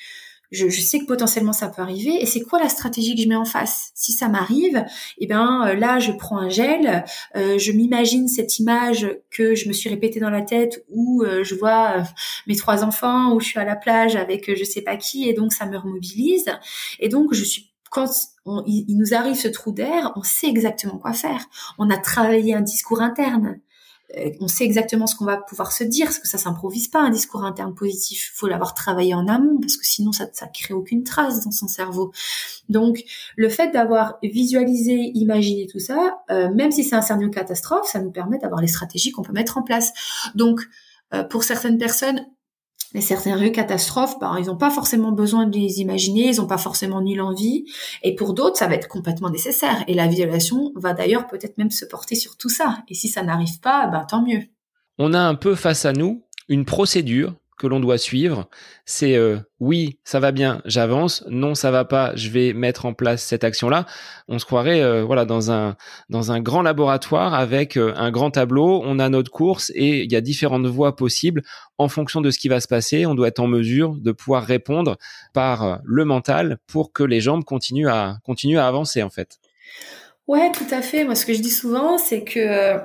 je, 0.54 0.80
sais 0.80 1.00
que 1.00 1.06
potentiellement 1.06 1.52
ça 1.52 1.68
peut 1.68 1.82
arriver. 1.82 2.16
Et 2.20 2.26
c'est 2.26 2.40
quoi 2.40 2.60
la 2.60 2.68
stratégie 2.68 3.14
que 3.14 3.22
je 3.22 3.28
mets 3.28 3.36
en 3.36 3.44
face? 3.44 3.90
Si 3.94 4.12
ça 4.12 4.28
m'arrive, 4.28 4.84
eh 5.18 5.26
ben 5.26 5.66
euh, 5.66 5.74
là 5.74 5.98
je 5.98 6.12
prends 6.12 6.38
un 6.38 6.48
gel, 6.48 7.04
euh, 7.36 7.58
je 7.58 7.72
m'imagine 7.72 8.28
cette 8.28 8.58
image 8.58 9.08
que 9.30 9.54
je 9.54 9.68
me 9.68 9.72
suis 9.72 9.90
répétée 9.90 10.20
dans 10.20 10.30
la 10.30 10.42
tête 10.42 10.84
où 10.88 11.22
euh, 11.22 11.44
je 11.44 11.54
vois 11.54 12.04
mes 12.46 12.56
trois 12.56 12.84
enfants, 12.84 13.32
où 13.34 13.40
je 13.40 13.46
suis 13.46 13.58
à 13.58 13.64
la 13.64 13.76
plage 13.76 14.16
avec 14.16 14.54
je 14.54 14.64
sais 14.64 14.82
pas 14.82 14.96
qui, 14.96 15.28
et 15.28 15.34
donc 15.34 15.52
ça 15.52 15.66
me 15.66 15.76
remobilise. 15.76 16.46
Et 17.00 17.08
donc 17.08 17.34
je 17.34 17.44
suis 17.44 17.74
quand 17.90 18.10
il 18.66 18.96
nous 18.98 19.14
arrive 19.14 19.36
ce 19.36 19.46
trou 19.46 19.70
d'air, 19.70 20.12
on 20.16 20.22
sait 20.24 20.48
exactement 20.48 20.98
quoi 20.98 21.12
faire. 21.12 21.46
On 21.78 21.90
a 21.90 21.96
travaillé 21.96 22.52
un 22.52 22.60
discours 22.60 23.00
interne. 23.00 23.60
Euh, 24.18 24.30
on 24.40 24.48
sait 24.48 24.64
exactement 24.64 25.06
ce 25.06 25.16
qu'on 25.16 25.24
va 25.24 25.36
pouvoir 25.36 25.72
se 25.72 25.84
dire, 25.84 26.06
parce 26.06 26.18
que 26.18 26.28
ça 26.28 26.38
s'improvise 26.38 26.88
pas 26.88 27.00
un 27.00 27.10
discours 27.10 27.44
interne 27.44 27.74
positif. 27.74 28.32
Faut 28.34 28.46
l'avoir 28.46 28.74
travaillé 28.74 29.14
en 29.14 29.28
amont, 29.28 29.58
parce 29.60 29.76
que 29.76 29.86
sinon 29.86 30.12
ça 30.12 30.26
ça 30.32 30.46
crée 30.46 30.74
aucune 30.74 31.04
trace 31.04 31.44
dans 31.44 31.50
son 31.50 31.68
cerveau. 31.68 32.12
Donc 32.68 33.02
le 33.36 33.48
fait 33.48 33.70
d'avoir 33.70 34.18
visualisé, 34.22 35.10
imaginé 35.14 35.66
tout 35.66 35.80
ça, 35.80 36.18
euh, 36.30 36.52
même 36.52 36.72
si 36.72 36.84
c'est 36.84 36.96
un 36.96 37.02
scénario 37.02 37.30
catastrophe, 37.30 37.86
ça 37.86 38.00
nous 38.00 38.10
permet 38.10 38.38
d'avoir 38.38 38.60
les 38.60 38.68
stratégies 38.68 39.12
qu'on 39.12 39.22
peut 39.22 39.32
mettre 39.32 39.58
en 39.58 39.62
place. 39.62 39.92
Donc 40.34 40.60
euh, 41.12 41.24
pour 41.24 41.44
certaines 41.44 41.78
personnes, 41.78 42.26
les 42.94 43.00
scénarios 43.00 43.50
catastrophes, 43.50 44.18
ben, 44.20 44.36
ils 44.38 44.46
n'ont 44.46 44.56
pas 44.56 44.70
forcément 44.70 45.12
besoin 45.12 45.46
de 45.46 45.58
les 45.58 45.80
imaginer, 45.80 46.28
ils 46.28 46.36
n'ont 46.36 46.46
pas 46.46 46.58
forcément 46.58 47.02
ni 47.02 47.16
l'envie. 47.16 47.66
Et 48.02 48.14
pour 48.14 48.34
d'autres, 48.34 48.56
ça 48.56 48.68
va 48.68 48.74
être 48.74 48.88
complètement 48.88 49.30
nécessaire. 49.30 49.84
Et 49.88 49.94
la 49.94 50.06
violation 50.06 50.72
va 50.76 50.94
d'ailleurs 50.94 51.26
peut-être 51.26 51.58
même 51.58 51.72
se 51.72 51.84
porter 51.84 52.14
sur 52.14 52.36
tout 52.36 52.48
ça. 52.48 52.78
Et 52.88 52.94
si 52.94 53.08
ça 53.08 53.22
n'arrive 53.22 53.60
pas, 53.60 53.88
ben, 53.88 54.04
tant 54.08 54.22
mieux. 54.22 54.44
on 54.98 55.12
a 55.12 55.20
un 55.20 55.34
peu 55.34 55.56
face 55.56 55.84
à 55.84 55.92
nous 55.92 56.22
une 56.48 56.64
procédure 56.64 57.34
que 57.56 57.66
l'on 57.66 57.80
doit 57.80 57.98
suivre, 57.98 58.48
c'est 58.84 59.14
euh, 59.16 59.38
oui, 59.60 59.98
ça 60.04 60.20
va 60.20 60.32
bien, 60.32 60.60
j'avance, 60.64 61.24
non, 61.28 61.54
ça 61.54 61.70
va 61.70 61.84
pas, 61.84 62.14
je 62.16 62.28
vais 62.30 62.52
mettre 62.52 62.86
en 62.86 62.94
place 62.94 63.22
cette 63.22 63.44
action-là. 63.44 63.86
On 64.28 64.38
se 64.38 64.44
croirait 64.44 64.82
euh, 64.82 65.04
voilà 65.04 65.24
dans 65.24 65.52
un 65.52 65.76
dans 66.08 66.32
un 66.32 66.40
grand 66.40 66.62
laboratoire 66.62 67.34
avec 67.34 67.76
euh, 67.76 67.92
un 67.96 68.10
grand 68.10 68.30
tableau, 68.30 68.82
on 68.84 68.98
a 68.98 69.08
notre 69.08 69.30
course 69.30 69.70
et 69.74 70.02
il 70.04 70.12
y 70.12 70.16
a 70.16 70.20
différentes 70.20 70.66
voies 70.66 70.96
possibles 70.96 71.42
en 71.78 71.88
fonction 71.88 72.20
de 72.20 72.30
ce 72.30 72.38
qui 72.38 72.48
va 72.48 72.60
se 72.60 72.68
passer, 72.68 73.06
on 73.06 73.14
doit 73.14 73.28
être 73.28 73.40
en 73.40 73.46
mesure 73.46 73.94
de 73.96 74.12
pouvoir 74.12 74.44
répondre 74.44 74.96
par 75.32 75.80
le 75.84 76.04
mental 76.04 76.58
pour 76.66 76.92
que 76.92 77.02
les 77.02 77.20
jambes 77.20 77.44
continuent 77.44 77.88
à 77.88 78.18
continuent 78.24 78.58
à 78.58 78.66
avancer 78.66 79.02
en 79.02 79.10
fait. 79.10 79.38
Ouais, 80.26 80.50
tout 80.52 80.66
à 80.70 80.80
fait. 80.80 81.04
Moi, 81.04 81.14
ce 81.16 81.26
que 81.26 81.34
je 81.34 81.40
dis 81.40 81.50
souvent, 81.50 81.98
c'est 81.98 82.24
que 82.24 82.78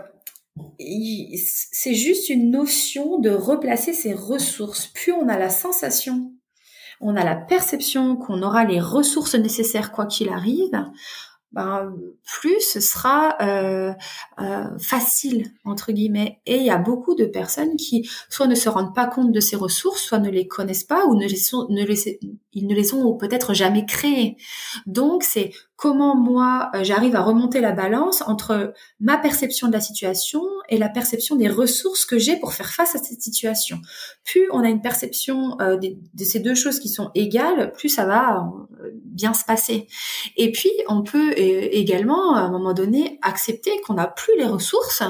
c'est 0.79 1.93
juste 1.93 2.29
une 2.29 2.51
notion 2.51 3.19
de 3.19 3.29
replacer 3.29 3.93
ses 3.93 4.13
ressources. 4.13 4.87
Plus 4.87 5.11
on 5.11 5.27
a 5.27 5.37
la 5.37 5.49
sensation, 5.49 6.31
on 7.01 7.15
a 7.15 7.23
la 7.23 7.35
perception 7.35 8.15
qu'on 8.15 8.41
aura 8.41 8.65
les 8.65 8.79
ressources 8.79 9.35
nécessaires 9.35 9.91
quoi 9.91 10.05
qu'il 10.05 10.29
arrive, 10.29 10.85
ben, 11.51 11.95
plus 12.23 12.61
ce 12.61 12.79
sera 12.79 13.35
euh, 13.41 13.91
euh, 14.39 14.77
facile 14.77 15.51
entre 15.65 15.91
guillemets. 15.91 16.41
Et 16.45 16.57
il 16.57 16.63
y 16.63 16.69
a 16.69 16.77
beaucoup 16.77 17.15
de 17.15 17.25
personnes 17.25 17.75
qui 17.75 18.07
soit 18.29 18.45
ne 18.45 18.53
se 18.53 18.69
rendent 18.69 18.93
pas 18.93 19.07
compte 19.07 19.31
de 19.31 19.39
ces 19.39 19.55
ressources, 19.55 20.01
soit 20.01 20.19
ne 20.19 20.29
les 20.29 20.47
connaissent 20.47 20.83
pas 20.83 21.05
ou 21.05 21.15
ne 21.15 21.25
les 21.25 21.35
sont, 21.35 21.65
ne 21.69 21.83
les, 21.83 22.19
ils 22.53 22.67
ne 22.67 22.75
les 22.75 22.93
ont 22.93 23.17
peut-être 23.17 23.55
jamais 23.55 23.85
créées. 23.85 24.37
Donc 24.85 25.23
c'est 25.23 25.51
comment 25.79 26.13
moi 26.13 26.69
euh, 26.75 26.83
j'arrive 26.83 27.15
à 27.15 27.21
remonter 27.21 27.61
la 27.61 27.71
balance 27.71 28.21
entre 28.27 28.73
ma 28.99 29.17
perception 29.17 29.69
de 29.69 29.73
la 29.73 29.79
situation 29.79 30.41
et 30.67 30.77
la 30.77 30.89
perception 30.89 31.37
des 31.37 31.47
ressources 31.47 32.05
que 32.05 32.19
j'ai 32.19 32.35
pour 32.35 32.51
faire 32.53 32.69
face 32.69 32.95
à 32.95 32.99
cette 32.99 33.21
situation. 33.21 33.79
Plus 34.25 34.49
on 34.51 34.59
a 34.59 34.67
une 34.67 34.81
perception 34.81 35.55
euh, 35.61 35.77
de, 35.77 36.23
ces 36.25 36.41
deux 36.41 36.53
choses 36.53 36.81
qui 36.81 36.89
sont 36.89 37.11
égales, 37.15 37.71
plus 37.71 37.87
ça 37.87 38.05
va 38.05 38.51
euh, 38.83 38.91
bien 39.05 39.33
se 39.33 39.45
passer. 39.45 39.87
Et 40.35 40.51
puis 40.51 40.69
on 40.89 41.01
peut 41.01 41.31
également 41.37 42.35
à 42.35 42.41
un 42.41 42.51
moment 42.51 42.73
donné 42.73 43.17
accepter 43.21 43.71
qu'on 43.87 43.93
n'a 43.93 44.07
plus 44.07 44.37
les 44.37 44.47
ressources. 44.47 45.03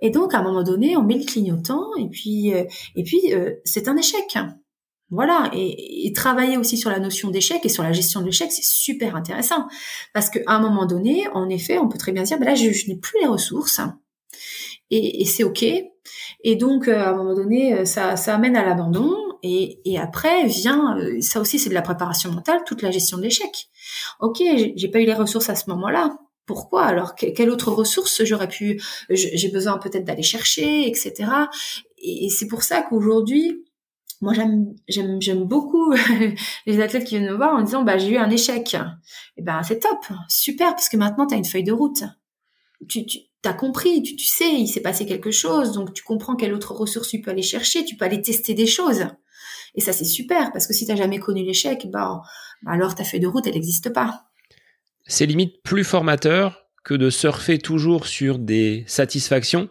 Et 0.00 0.10
donc 0.10 0.34
à 0.34 0.38
un 0.38 0.42
moment 0.42 0.64
donné, 0.64 0.96
on 0.96 1.02
met 1.02 1.16
le 1.16 1.24
clignotant 1.24 1.94
et 1.96 2.08
puis 2.08 2.48
et 2.48 3.02
puis 3.04 3.20
c'est 3.64 3.86
un 3.86 3.96
échec. 3.96 4.36
Voilà, 5.10 5.50
et, 5.52 6.12
travailler 6.14 6.56
aussi 6.56 6.76
sur 6.76 6.90
la 6.90 7.00
notion 7.00 7.30
d'échec 7.30 7.60
et 7.64 7.68
sur 7.68 7.82
la 7.82 7.92
gestion 7.92 8.20
de 8.20 8.26
l'échec, 8.26 8.52
c'est 8.52 8.64
super 8.64 9.16
intéressant. 9.16 9.66
Parce 10.12 10.30
qu'à 10.30 10.40
un 10.46 10.60
moment 10.60 10.86
donné, 10.86 11.26
en 11.34 11.48
effet, 11.48 11.78
on 11.78 11.88
peut 11.88 11.98
très 11.98 12.12
bien 12.12 12.22
dire, 12.22 12.38
ben 12.38 12.44
là, 12.44 12.54
je, 12.54 12.68
n'ai 12.88 12.96
plus 12.96 13.18
les 13.20 13.26
ressources, 13.26 13.80
et, 14.90 15.24
c'est 15.24 15.44
OK. 15.44 15.64
Et 16.42 16.56
donc, 16.56 16.88
euh, 16.88 16.98
à 16.98 17.10
un 17.10 17.16
moment 17.16 17.34
donné, 17.34 17.74
euh, 17.74 17.84
ça, 17.84 18.16
ça 18.16 18.34
amène 18.34 18.56
à 18.56 18.64
l'abandon, 18.64 19.14
et, 19.42 19.80
et, 19.84 19.98
après 19.98 20.46
vient, 20.46 20.96
euh, 20.98 21.20
ça 21.20 21.40
aussi 21.40 21.58
c'est 21.58 21.70
de 21.70 21.74
la 21.74 21.82
préparation 21.82 22.30
mentale, 22.30 22.60
toute 22.66 22.82
la 22.82 22.90
gestion 22.90 23.18
de 23.18 23.22
l'échec. 23.22 23.68
OK, 24.20 24.42
j'ai 24.76 24.88
pas 24.88 25.00
eu 25.00 25.06
les 25.06 25.14
ressources 25.14 25.48
à 25.48 25.54
ce 25.54 25.70
moment-là, 25.70 26.18
pourquoi? 26.46 26.84
Alors 26.84 27.14
quelle 27.14 27.50
autre 27.50 27.70
ressource 27.70 28.24
j'aurais 28.24 28.48
pu 28.48 28.82
j'ai 29.08 29.48
besoin 29.50 29.78
peut-être 29.78 30.04
d'aller 30.04 30.24
chercher 30.24 30.88
etc 30.88 31.30
et 31.98 32.28
c'est 32.28 32.48
pour 32.48 32.64
ça 32.64 32.82
qu'aujourd'hui 32.82 33.64
moi 34.20 34.34
j'aime 34.88 35.44
beaucoup 35.44 35.94
les 36.66 36.80
athlètes 36.80 37.04
qui 37.04 37.18
viennent 37.18 37.30
me 37.30 37.36
voir 37.36 37.54
en 37.54 37.62
disant 37.62 37.82
bah 37.82 37.98
j'ai 37.98 38.10
eu 38.10 38.16
un 38.18 38.30
échec. 38.30 38.74
Et 38.74 38.78
eh 39.38 39.42
ben 39.42 39.62
c'est 39.62 39.78
top, 39.78 39.98
super 40.28 40.70
parce 40.70 40.88
que 40.88 40.96
maintenant 40.96 41.26
tu 41.26 41.34
as 41.34 41.38
une 41.38 41.44
feuille 41.44 41.64
de 41.64 41.72
route. 41.72 42.04
Tu 42.88 43.04
as 43.44 43.52
compris, 43.52 44.02
tu, 44.02 44.18
sais, 44.18 44.52
il 44.52 44.66
s'est 44.66 44.80
passé 44.80 45.06
quelque 45.06 45.30
chose, 45.30 45.72
donc 45.72 45.92
tu 45.92 46.02
comprends 46.02 46.34
quelle 46.36 46.54
autre 46.54 46.72
ressource 46.72 47.08
tu 47.08 47.20
peux 47.20 47.30
aller 47.30 47.42
chercher, 47.42 47.84
tu 47.84 47.96
peux 47.96 48.04
aller 48.04 48.20
tester 48.20 48.54
des 48.54 48.66
choses. 48.66 49.06
Et 49.74 49.80
ça 49.80 49.92
c'est 49.92 50.04
super 50.04 50.52
parce 50.52 50.66
que 50.66 50.74
si 50.74 50.86
tu 50.86 50.96
jamais 50.96 51.18
connu 51.18 51.44
l'échec, 51.44 51.86
bah, 51.90 52.22
alors 52.66 52.94
ta 52.94 53.04
feuille 53.04 53.20
de 53.20 53.26
route 53.26 53.46
elle 53.46 53.54
n'existe 53.54 53.92
pas. 53.92 54.26
C'est 55.06 55.26
limite 55.26 55.62
plus 55.62 55.84
formateur 55.84 56.66
que 56.84 56.94
de 56.94 57.10
surfer 57.10 57.58
toujours 57.58 58.06
sur 58.06 58.38
des 58.38 58.84
satisfactions 58.86 59.68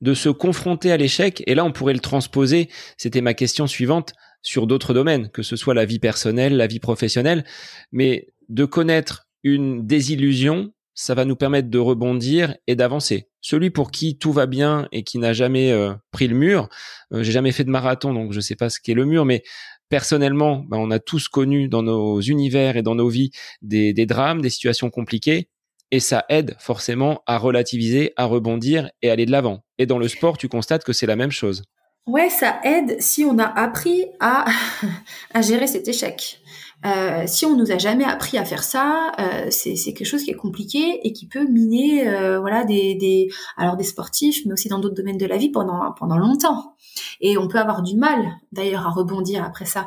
de 0.00 0.14
se 0.14 0.28
confronter 0.28 0.92
à 0.92 0.96
l'échec. 0.96 1.42
Et 1.46 1.54
là, 1.54 1.64
on 1.64 1.72
pourrait 1.72 1.94
le 1.94 2.00
transposer. 2.00 2.68
C'était 2.96 3.20
ma 3.20 3.34
question 3.34 3.66
suivante 3.66 4.14
sur 4.42 4.66
d'autres 4.66 4.94
domaines, 4.94 5.30
que 5.30 5.42
ce 5.42 5.56
soit 5.56 5.74
la 5.74 5.84
vie 5.84 5.98
personnelle, 5.98 6.56
la 6.56 6.66
vie 6.66 6.78
professionnelle, 6.78 7.44
mais 7.92 8.28
de 8.48 8.64
connaître 8.64 9.28
une 9.42 9.86
désillusion, 9.86 10.72
ça 10.94 11.14
va 11.14 11.24
nous 11.24 11.36
permettre 11.36 11.68
de 11.68 11.78
rebondir 11.78 12.56
et 12.66 12.74
d'avancer. 12.74 13.28
Celui 13.40 13.70
pour 13.70 13.90
qui 13.90 14.18
tout 14.18 14.32
va 14.32 14.46
bien 14.46 14.88
et 14.90 15.04
qui 15.04 15.18
n'a 15.18 15.32
jamais 15.32 15.70
euh, 15.70 15.92
pris 16.10 16.28
le 16.28 16.34
mur, 16.34 16.68
euh, 17.12 17.22
j'ai 17.22 17.32
jamais 17.32 17.52
fait 17.52 17.64
de 17.64 17.70
marathon, 17.70 18.14
donc 18.14 18.32
je 18.32 18.40
sais 18.40 18.56
pas 18.56 18.68
ce 18.68 18.80
qu'est 18.80 18.94
le 18.94 19.04
mur, 19.04 19.24
mais 19.24 19.42
personnellement, 19.88 20.64
ben, 20.68 20.76
on 20.78 20.90
a 20.90 20.98
tous 20.98 21.28
connu 21.28 21.68
dans 21.68 21.82
nos 21.82 22.20
univers 22.20 22.76
et 22.76 22.82
dans 22.82 22.94
nos 22.94 23.08
vies 23.08 23.30
des 23.62 24.06
drames, 24.06 24.40
des 24.40 24.50
situations 24.50 24.90
compliquées 24.90 25.48
et 25.90 26.00
ça 26.00 26.24
aide 26.28 26.56
forcément 26.58 27.22
à 27.26 27.38
relativiser, 27.38 28.12
à 28.16 28.24
rebondir 28.24 28.90
et 29.02 29.10
aller 29.10 29.26
de 29.26 29.32
l'avant. 29.32 29.60
Et 29.78 29.86
dans 29.86 29.98
le 29.98 30.08
sport, 30.08 30.38
tu 30.38 30.48
constates 30.48 30.84
que 30.84 30.92
c'est 30.92 31.06
la 31.06 31.16
même 31.16 31.30
chose. 31.30 31.62
Ouais, 32.06 32.30
ça 32.30 32.60
aide 32.64 33.00
si 33.00 33.24
on 33.24 33.38
a 33.38 33.44
appris 33.44 34.06
à, 34.20 34.46
à 35.34 35.42
gérer 35.42 35.66
cet 35.66 35.88
échec. 35.88 36.40
Euh, 36.86 37.24
si 37.26 37.44
on 37.44 37.56
nous 37.56 37.72
a 37.72 37.78
jamais 37.78 38.04
appris 38.04 38.38
à 38.38 38.44
faire 38.44 38.62
ça, 38.62 39.12
euh, 39.18 39.48
c'est 39.50 39.74
quelque 39.74 40.04
chose 40.04 40.22
qui 40.22 40.30
est 40.30 40.36
compliqué 40.36 41.00
et 41.02 41.12
qui 41.12 41.26
peut 41.26 41.44
miner, 41.44 42.08
euh, 42.08 42.38
voilà, 42.38 42.64
des, 42.64 42.94
des, 42.94 43.28
alors 43.56 43.76
des 43.76 43.84
sportifs, 43.84 44.46
mais 44.46 44.52
aussi 44.52 44.68
dans 44.68 44.78
d'autres 44.78 44.94
domaines 44.94 45.18
de 45.18 45.26
la 45.26 45.36
vie 45.36 45.50
pendant 45.50 45.92
pendant 45.92 46.18
longtemps. 46.18 46.76
Et 47.20 47.36
on 47.36 47.48
peut 47.48 47.58
avoir 47.58 47.82
du 47.82 47.96
mal, 47.96 48.36
d'ailleurs, 48.52 48.86
à 48.86 48.90
rebondir 48.90 49.44
après 49.44 49.64
ça. 49.64 49.86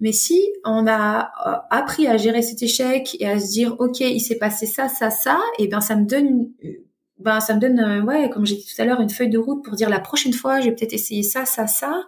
Mais 0.00 0.12
si 0.12 0.42
on 0.64 0.86
a 0.86 1.30
euh, 1.46 1.56
appris 1.70 2.06
à 2.06 2.16
gérer 2.18 2.42
cet 2.42 2.62
échec 2.62 3.16
et 3.18 3.26
à 3.26 3.38
se 3.40 3.50
dire, 3.50 3.74
ok, 3.78 4.00
il 4.00 4.20
s'est 4.20 4.38
passé 4.38 4.66
ça, 4.66 4.88
ça, 4.88 5.10
ça, 5.10 5.40
et 5.58 5.64
eh 5.64 5.68
bien 5.68 5.80
ça 5.80 5.96
me 5.96 6.04
donne 6.04 6.26
une, 6.26 6.48
ben 7.18 7.40
ça 7.40 7.54
me 7.54 7.60
donne 7.60 7.80
euh, 7.80 8.02
ouais 8.02 8.28
comme 8.28 8.44
j'ai 8.44 8.56
dit 8.56 8.66
tout 8.66 8.78
à 8.80 8.84
l'heure 8.84 9.00
une 9.00 9.08
feuille 9.08 9.30
de 9.30 9.38
route 9.38 9.64
pour 9.64 9.74
dire 9.74 9.88
la 9.88 10.00
prochaine 10.00 10.34
fois 10.34 10.60
je 10.60 10.66
vais 10.66 10.74
peut-être 10.74 10.92
essayer 10.92 11.22
ça 11.22 11.46
ça 11.46 11.66
ça. 11.66 12.04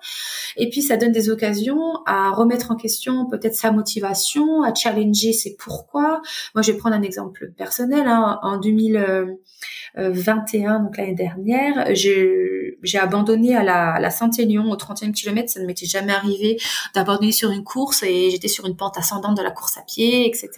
Et 0.56 0.68
puis 0.68 0.82
ça 0.82 0.98
donne 0.98 1.12
des 1.12 1.30
occasions 1.30 1.80
à 2.04 2.30
remettre 2.30 2.70
en 2.70 2.76
question 2.76 3.24
peut-être 3.26 3.54
sa 3.54 3.72
motivation 3.72 4.62
à 4.62 4.74
challenger 4.74 5.32
ses 5.32 5.56
pourquoi. 5.56 6.20
Moi 6.54 6.60
je 6.62 6.72
vais 6.72 6.78
prendre 6.78 6.94
un 6.94 7.00
exemple 7.02 7.52
personnel 7.56 8.06
hein. 8.06 8.38
en 8.42 8.58
2021 8.58 10.80
donc 10.80 10.98
l'année 10.98 11.14
dernière 11.14 11.94
j'ai 11.94 12.76
j'ai 12.82 12.98
abandonné 12.98 13.56
à 13.56 13.62
la, 13.62 13.94
à 13.94 14.00
la 14.00 14.10
Saint-Élion 14.10 14.70
au 14.70 14.76
30e 14.76 15.12
kilomètre. 15.12 15.50
Ça 15.50 15.60
ne 15.60 15.66
m'était 15.66 15.86
jamais 15.86 16.12
arrivé 16.12 16.58
d'abandonner 16.94 17.32
sur 17.32 17.50
une 17.50 17.64
course 17.64 18.02
et 18.02 18.28
j'étais 18.30 18.48
sur 18.48 18.66
une 18.66 18.76
pente 18.76 18.98
ascendante 18.98 19.38
de 19.38 19.42
la 19.42 19.50
course 19.50 19.78
à 19.78 19.82
pied 19.82 20.28
etc 20.28 20.50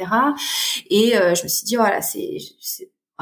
et 0.91 1.17
euh, 1.17 1.37
je 1.37 1.45
me 1.45 1.49
suis 1.49 1.65
dit 1.65 1.77
voilà 1.77 2.03
c'est 2.03 2.39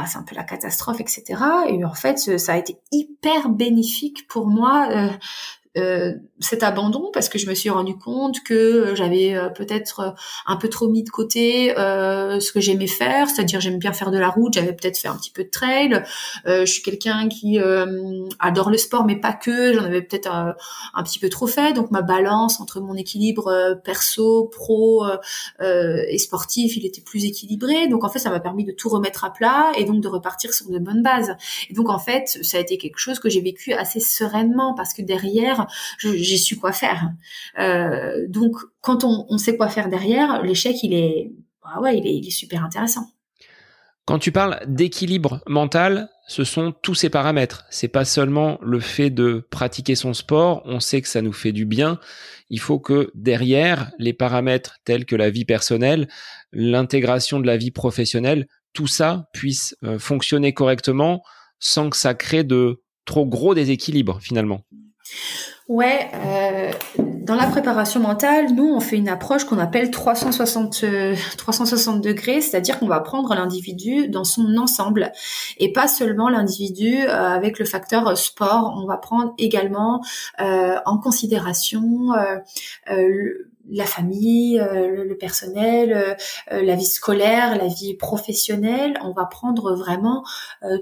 ah, 0.01 0.07
c'est 0.07 0.19
un 0.19 0.23
peu 0.23 0.37
la 0.37 0.45
catastrophe, 0.45 1.01
etc. 1.01 1.25
Et 1.69 1.85
en 1.85 1.95
fait, 1.95 2.39
ça 2.39 2.53
a 2.53 2.57
été 2.57 2.79
hyper 2.93 3.49
bénéfique 3.49 4.29
pour 4.29 4.47
moi 4.47 4.89
euh, 5.79 5.99
euh, 5.99 6.13
cet 6.41 6.63
abandon 6.63 7.11
parce 7.13 7.29
que 7.29 7.39
je 7.39 7.49
me 7.49 7.55
suis 7.55 7.69
rendu 7.69 7.97
compte 7.97 8.45
que 8.45 8.55
euh, 8.55 8.95
j'avais 8.95 9.35
euh, 9.35 9.49
peut-être 9.49 10.15
un 10.47 10.57
peu 10.57 10.69
trop 10.69 10.89
mis 10.89 11.03
de 11.03 11.11
côté 11.11 11.77
euh, 11.77 12.39
ce 12.39 12.53
que 12.53 12.61
j'aimais 12.61 12.87
faire, 12.87 13.29
c'est-à-dire 13.29 13.61
j'aime 13.61 13.79
bien 13.79 13.93
faire 13.93 14.13
de 14.13 14.19
la 14.19 14.29
route, 14.29 14.55
j'avais 14.55 14.73
peut-être 14.73 14.97
fait 14.99 15.09
un 15.09 15.17
petit 15.17 15.33
peu 15.33 15.43
de 15.45 15.51
trail. 15.51 16.05
Euh, 16.47 16.65
je 16.65 16.73
suis 16.73 16.83
quelqu'un 16.83 17.29
qui 17.29 17.59
adore 18.39 18.71
le 18.71 18.79
sport, 18.79 19.05
mais 19.05 19.17
pas 19.17 19.33
que. 19.33 19.73
J'en 19.73 19.85
avais 19.85 20.03
peut-être 20.03 20.31
un, 20.31 20.55
un, 20.95 21.03
petit 21.03 21.19
peu 21.19 21.29
trop 21.29 21.47
fait, 21.47 21.73
donc 21.73 21.91
ma 21.91 22.03
balance 22.03 22.61
entre 22.61 22.81
mon 22.81 22.95
équilibre 22.95 23.81
perso, 23.85 24.45
pro 24.45 25.07
et 25.61 26.19
sportif, 26.19 26.77
il 26.77 26.87
était 26.87 27.01
plus 27.01 27.25
équilibré. 27.25 27.89
Donc 27.89 28.05
en 28.05 28.09
fait, 28.09 28.19
ça 28.19 28.31
m'a 28.31 28.41
permis 28.41 28.65
de 28.65 28.73
tout 28.73 28.89
remettre 28.89 29.25
à 29.25 29.33
plat 29.33 29.73
et 29.77 29.85
donc 29.85 30.01
de 30.01 30.09
repartir 30.09 30.53
sur 30.53 30.71
de 30.71 30.79
bonnes 30.79 31.03
bases. 31.03 31.37
Et 31.71 31.75
donc 31.75 31.89
en 31.89 31.99
fait, 31.99 32.39
ça 32.43 32.59
a 32.59 32.61
été 32.61 32.79
quelque 32.79 32.99
chose 32.99 33.19
que 33.19 33.29
j'ai 33.29 33.41
vécu 33.41 33.73
assez 33.73 34.01
sereinement 34.01 34.75
parce 34.75 34.95
que 34.95 35.03
derrière 35.03 35.67
j'ai 35.99 36.37
su 36.37 36.57
quoi 36.57 36.73
faire. 36.73 37.11
Euh, 37.59 38.27
donc, 38.29 38.57
quand 38.81 39.05
on, 39.05 39.39
sait 39.39 39.57
quoi 39.57 39.69
faire 39.69 39.89
derrière, 39.89 40.43
l'échec, 40.43 40.77
il 40.83 40.95
est, 40.95 41.33
bah 41.63 41.81
ouais, 41.81 41.99
il 41.99 42.27
est, 42.27 42.31
super 42.31 42.65
intéressant. 42.65 43.07
Quand 44.05 44.19
tu 44.19 44.33
parles 44.33 44.61
d'équilibre 44.67 45.43
mental, 45.47 46.09
ce 46.27 46.45
sont 46.45 46.73
tous 46.73 46.95
ces 46.95 47.11
paramètres. 47.11 47.67
C'est 47.69 47.89
pas 47.89 48.07
seulement 48.07 48.59
le 48.63 48.81
fait 48.81 49.11
de 49.11 49.47
pratiquer 49.51 49.95
son 49.95 50.15
sport. 50.15 50.63
On 50.65 50.81
sait 50.81 51.03
que 51.03 51.09
ça 51.09 51.21
nous 51.21 51.33
fait 51.33 51.53
du 51.53 51.67
bien. 51.67 51.99
Il 52.49 52.61
faut 52.61 52.79
que 52.79 53.11
derrière 53.15 53.91
les 53.99 54.15
paramètres 54.15 54.79
tels 54.85 55.05
que 55.05 55.17
la 55.17 55.29
vie 55.29 55.45
personnelle, 55.45 56.09
l'intégration 56.53 57.39
de 57.39 57.47
la 57.47 57.59
vie 57.59 57.71
professionnelle, 57.71 58.47
tout 58.73 58.87
ça 58.87 59.29
puisse 59.33 59.77
euh, 59.85 59.99
fonctionner 59.99 60.55
correctement 60.55 61.23
sans 61.59 61.91
que 61.91 61.97
ça 61.97 62.15
crée 62.15 62.45
de 62.45 62.83
trop 63.05 63.27
gros 63.27 63.55
déséquilibres 63.55 64.21
finalement. 64.21 64.65
Ouais, 65.69 66.11
euh, 66.15 66.73
dans 67.29 67.35
la 67.35 67.47
préparation 67.47 68.01
mentale, 68.01 68.55
nous, 68.55 68.67
on 68.67 68.81
fait 68.81 68.97
une 68.97 69.11
approche 69.11 69.45
qu'on 69.45 69.59
appelle 69.59 69.91
360, 69.91 70.83
360 71.37 72.01
degrés, 72.01 72.41
c'est-à-dire 72.41 72.79
qu'on 72.79 72.87
va 72.87 73.01
prendre 73.01 73.35
l'individu 73.35 74.09
dans 74.09 74.25
son 74.25 74.57
ensemble 74.57 75.13
et 75.59 75.71
pas 75.71 75.89
seulement 75.89 76.31
l'individu 76.31 76.97
euh, 76.97 77.11
avec 77.11 77.59
le 77.59 77.67
facteur 77.67 78.17
sport. 78.17 78.81
On 78.83 78.87
va 78.87 78.97
prendre 78.97 79.35
également 79.37 80.03
euh, 80.41 80.77
en 80.87 80.97
considération 80.97 82.15
euh, 82.89 83.49
la 83.71 83.85
famille, 83.85 84.59
euh, 84.59 85.05
le, 85.05 85.17
personnel, 85.17 85.93
euh, 85.93 86.15
euh, 86.53 86.63
la 86.63 86.75
vie 86.75 86.87
scolaire, 86.87 87.57
la 87.57 87.67
vie 87.67 87.95
professionnelle. 87.95 88.99
On 89.03 89.13
va 89.13 89.27
prendre 89.27 89.75
vraiment 89.75 90.25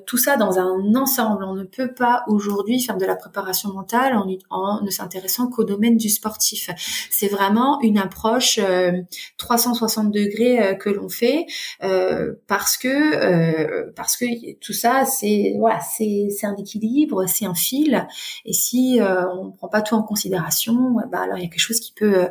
tout 0.07 0.19
ça 0.19 0.37
dans 0.37 0.59
un 0.59 0.95
ensemble. 0.95 1.45
On 1.45 1.55
ne 1.55 1.65
peut 1.65 1.93
pas 1.93 2.25
aujourd'hui 2.29 2.81
faire 2.81 2.97
de 2.97 3.05
la 3.05 3.17
préparation 3.17 3.73
mentale 3.73 4.17
en, 4.17 4.27
en 4.51 4.83
ne 4.83 4.91
s'intéressant 4.91 5.49
qu'au 5.49 5.65
domaine 5.65 5.97
du 5.97 6.09
sportif. 6.09 6.71
C'est 7.11 7.29
vraiment 7.29 7.81
une 7.81 7.99
approche 7.99 8.61
360 9.39 10.11
degrés 10.13 10.77
que 10.79 10.91
l'on 10.91 11.09
fait 11.09 11.47
parce 12.47 12.77
que 12.77 13.91
parce 13.93 14.17
que 14.17 14.55
tout 14.59 14.73
ça 14.73 15.05
c'est 15.05 15.55
voilà 15.59 15.81
c'est 15.81 16.29
c'est 16.37 16.47
un 16.47 16.57
équilibre, 16.57 17.27
c'est 17.27 17.47
un 17.47 17.55
fil. 17.55 18.07
Et 18.45 18.53
si 18.53 18.99
on 19.01 19.53
prend 19.53 19.69
pas 19.69 19.83
tout 19.83 19.95
en 19.95 20.03
considération, 20.03 20.97
bah 21.11 21.21
alors 21.21 21.39
il 21.39 21.45
y 21.45 21.47
a 21.47 21.49
quelque 21.49 21.59
chose 21.61 21.81
qui 21.81 21.93
peut 21.93 22.29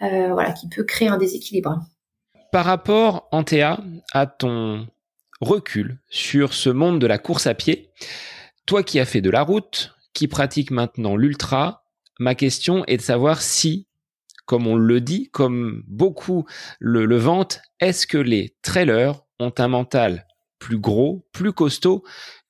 voilà, 0.00 0.52
qui 0.52 0.68
peut 0.68 0.84
créer 0.84 1.08
un 1.08 1.18
déséquilibre. 1.18 1.78
Par 2.52 2.64
rapport, 2.64 3.28
Antea, 3.32 3.80
à 4.12 4.26
ton 4.26 4.86
recul 5.40 5.98
sur 6.08 6.54
ce 6.54 6.70
monde 6.70 7.00
de 7.00 7.06
la 7.06 7.18
course 7.18 7.46
à 7.46 7.54
pied, 7.54 7.90
toi 8.66 8.82
qui 8.82 9.00
as 9.00 9.04
fait 9.04 9.20
de 9.20 9.30
la 9.30 9.42
route, 9.42 9.94
qui 10.12 10.28
pratique 10.28 10.70
maintenant 10.70 11.16
l'ultra, 11.16 11.84
ma 12.18 12.34
question 12.34 12.84
est 12.86 12.96
de 12.96 13.02
savoir 13.02 13.42
si, 13.42 13.88
comme 14.46 14.66
on 14.66 14.76
le 14.76 15.00
dit, 15.00 15.30
comme 15.32 15.82
beaucoup 15.86 16.46
le, 16.78 17.04
le 17.04 17.16
vantent, 17.16 17.60
est-ce 17.80 18.06
que 18.06 18.18
les 18.18 18.54
trailers 18.62 19.20
ont 19.40 19.52
un 19.58 19.68
mental 19.68 20.26
plus 20.58 20.78
gros, 20.78 21.26
plus 21.32 21.52
costaud 21.52 22.04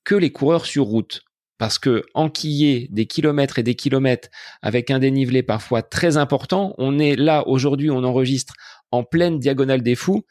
que 0.04 0.14
les 0.14 0.30
coureurs 0.30 0.66
sur 0.66 0.84
route? 0.84 1.22
Parce 1.64 1.78
que 1.78 2.04
enquiller 2.12 2.88
des 2.90 3.06
kilomètres 3.06 3.58
et 3.58 3.62
des 3.62 3.74
kilomètres 3.74 4.28
avec 4.60 4.90
un 4.90 4.98
dénivelé 4.98 5.42
parfois 5.42 5.80
très 5.80 6.18
important, 6.18 6.74
on 6.76 6.98
est 6.98 7.16
là 7.16 7.48
aujourd'hui, 7.48 7.90
on 7.90 8.04
enregistre 8.04 8.52
en 8.90 9.02
pleine 9.02 9.38
diagonale 9.38 9.82
des 9.82 9.94
fous. 9.94 10.26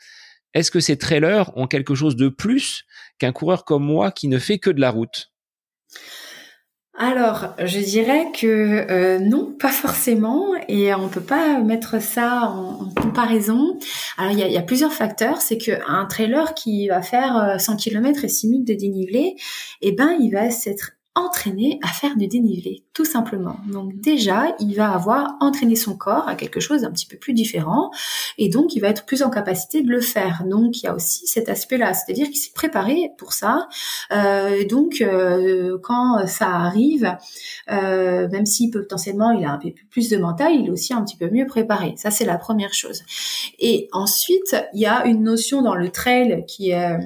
Est-ce 0.54 0.70
que 0.70 0.80
ces 0.80 0.96
trailers 0.96 1.50
ont 1.58 1.66
quelque 1.66 1.96
chose 1.96 2.16
de 2.16 2.30
plus 2.30 2.84
qu'un 3.18 3.32
coureur 3.32 3.66
comme 3.66 3.84
moi 3.84 4.12
qui 4.12 4.28
ne 4.28 4.38
fait 4.38 4.60
que 4.60 4.70
de 4.70 4.80
la 4.80 4.92
route? 4.92 5.32
Alors, 6.96 7.56
je 7.58 7.80
dirais 7.80 8.28
que 8.40 8.86
euh, 8.92 9.18
non, 9.18 9.56
pas 9.60 9.72
forcément, 9.72 10.50
et 10.68 10.94
on 10.94 11.10
peut 11.10 11.20
pas 11.20 11.60
mettre 11.62 12.00
ça 12.00 12.44
en, 12.44 12.90
comparaison. 12.94 13.80
Alors, 14.20 14.34
il 14.34 14.38
y 14.38 14.58
a, 14.58 14.62
plusieurs 14.62 14.94
facteurs. 14.94 15.42
C'est 15.42 15.58
qu'un 15.58 16.06
trailer 16.06 16.54
qui 16.54 16.90
va 16.90 17.02
faire 17.02 17.60
100 17.60 17.78
km 17.78 18.24
et 18.24 18.30
6 18.30 18.50
minutes 18.50 18.68
de 18.68 18.76
dénivelé, 18.76 19.34
eh 19.82 19.94
ben, 19.94 20.16
il 20.20 20.30
va 20.30 20.52
s'être 20.52 20.92
entraîner 21.16 21.80
à 21.84 21.88
faire 21.88 22.16
du 22.16 22.28
dénivelé, 22.28 22.84
tout 22.94 23.06
simplement. 23.06 23.58
Donc 23.72 23.96
déjà, 24.00 24.56
il 24.60 24.76
va 24.76 24.92
avoir 24.92 25.36
entraîné 25.42 25.76
son 25.76 25.96
corps 25.96 26.28
à 26.28 26.36
quelque 26.36 26.60
chose 26.60 26.82
d'un 26.82 26.92
petit 26.92 27.06
peu 27.06 27.18
plus 27.18 27.34
différent, 27.34 27.92
et 28.40 28.50
donc 28.50 28.76
il 28.76 28.80
va 28.80 28.88
être 28.88 29.06
plus 29.06 29.22
en 29.22 29.30
capacité 29.30 29.84
de 29.84 29.90
le 29.90 30.02
faire. 30.02 30.44
Donc 30.46 30.82
il 30.82 30.86
y 30.86 30.88
a 30.88 30.96
aussi 30.96 31.28
cet 31.28 31.50
aspect-là, 31.50 31.94
c'est-à-dire 31.94 32.28
qu'il 32.28 32.38
s'est 32.38 32.54
préparé 32.54 33.12
pour 33.18 33.34
ça. 33.34 33.68
Euh, 34.12 34.66
donc 34.66 35.02
euh, 35.02 35.78
quand 35.84 36.26
ça 36.26 36.48
arrive, 36.48 37.16
euh, 37.72 38.28
même 38.30 38.48
si 38.48 38.72
potentiellement 38.72 39.32
il 39.32 39.46
a 39.46 39.52
un 39.52 39.60
peu 39.60 39.72
plus 39.92 40.10
de 40.10 40.18
mental, 40.18 40.54
il 40.56 40.68
est 40.68 40.72
aussi 40.72 40.94
un 40.94 41.04
petit 41.04 41.18
peu 41.18 41.30
mieux 41.30 41.46
préparé. 41.46 41.94
Ça 41.98 42.10
c'est 42.10 42.26
la 42.26 42.38
première 42.38 42.74
chose. 42.74 43.04
Et 43.60 43.88
ensuite, 43.92 44.56
il 44.74 44.82
y 44.82 44.88
a 44.88 45.06
une 45.06 45.24
notion 45.24 45.62
dans 45.62 45.76
le 45.76 45.90
trail 45.90 46.44
qui 46.48 46.72
est 46.72 46.98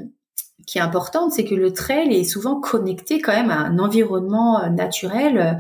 qui 0.68 0.78
est 0.78 0.82
importante, 0.82 1.32
c'est 1.32 1.46
que 1.46 1.56
le 1.56 1.74
trail 1.74 2.14
est 2.14 2.26
souvent 2.26 2.60
connecté 2.60 3.20
quand 3.20 3.32
même 3.32 3.50
à 3.50 3.58
un 3.58 3.80
environnement 3.80 4.62
euh, 4.62 4.70
naturel 4.70 5.58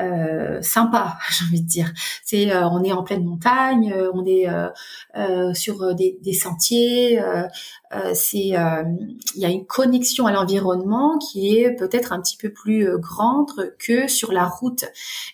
euh, 0.00 0.60
sympa, 0.62 1.18
j'ai 1.30 1.44
envie 1.46 1.62
de 1.62 1.66
dire. 1.66 1.92
C'est 2.24 2.52
euh, 2.52 2.68
on 2.68 2.82
est 2.82 2.92
en 2.92 3.02
pleine 3.02 3.24
montagne, 3.24 3.94
on 4.12 4.24
est 4.26 4.48
sur 5.54 5.94
des, 5.94 6.18
des 6.22 6.32
sentiers, 6.32 7.22
euh, 7.22 7.46
c'est 8.14 8.56
euh, 8.56 8.84
il 9.34 9.42
y 9.42 9.44
a 9.44 9.48
une 9.48 9.66
connexion 9.66 10.26
à 10.26 10.32
l'environnement 10.32 11.18
qui 11.18 11.56
est 11.56 11.72
peut-être 11.72 12.12
un 12.12 12.20
petit 12.20 12.36
peu 12.36 12.50
plus 12.50 12.88
euh, 12.88 12.98
grande 12.98 13.74
que 13.80 14.06
sur 14.06 14.32
la 14.32 14.46
route. 14.46 14.84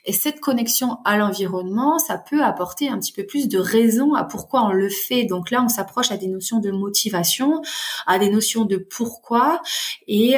Et 0.07 0.13
cette 0.13 0.41
connexion 0.41 0.97
à 1.05 1.19
l'environnement, 1.19 1.99
ça 1.99 2.17
peut 2.17 2.43
apporter 2.43 2.89
un 2.89 2.99
petit 2.99 3.13
peu 3.13 3.25
plus 3.25 3.49
de 3.49 3.59
raison 3.59 4.15
à 4.15 4.25
pourquoi 4.25 4.65
on 4.65 4.73
le 4.73 4.89
fait. 4.89 5.25
Donc 5.25 5.51
là, 5.51 5.63
on 5.63 5.69
s'approche 5.69 6.11
à 6.11 6.17
des 6.17 6.29
notions 6.29 6.59
de 6.59 6.71
motivation, 6.71 7.61
à 8.07 8.19
des 8.19 8.31
notions 8.31 8.65
de 8.65 8.77
pourquoi, 8.79 9.61
et 10.07 10.37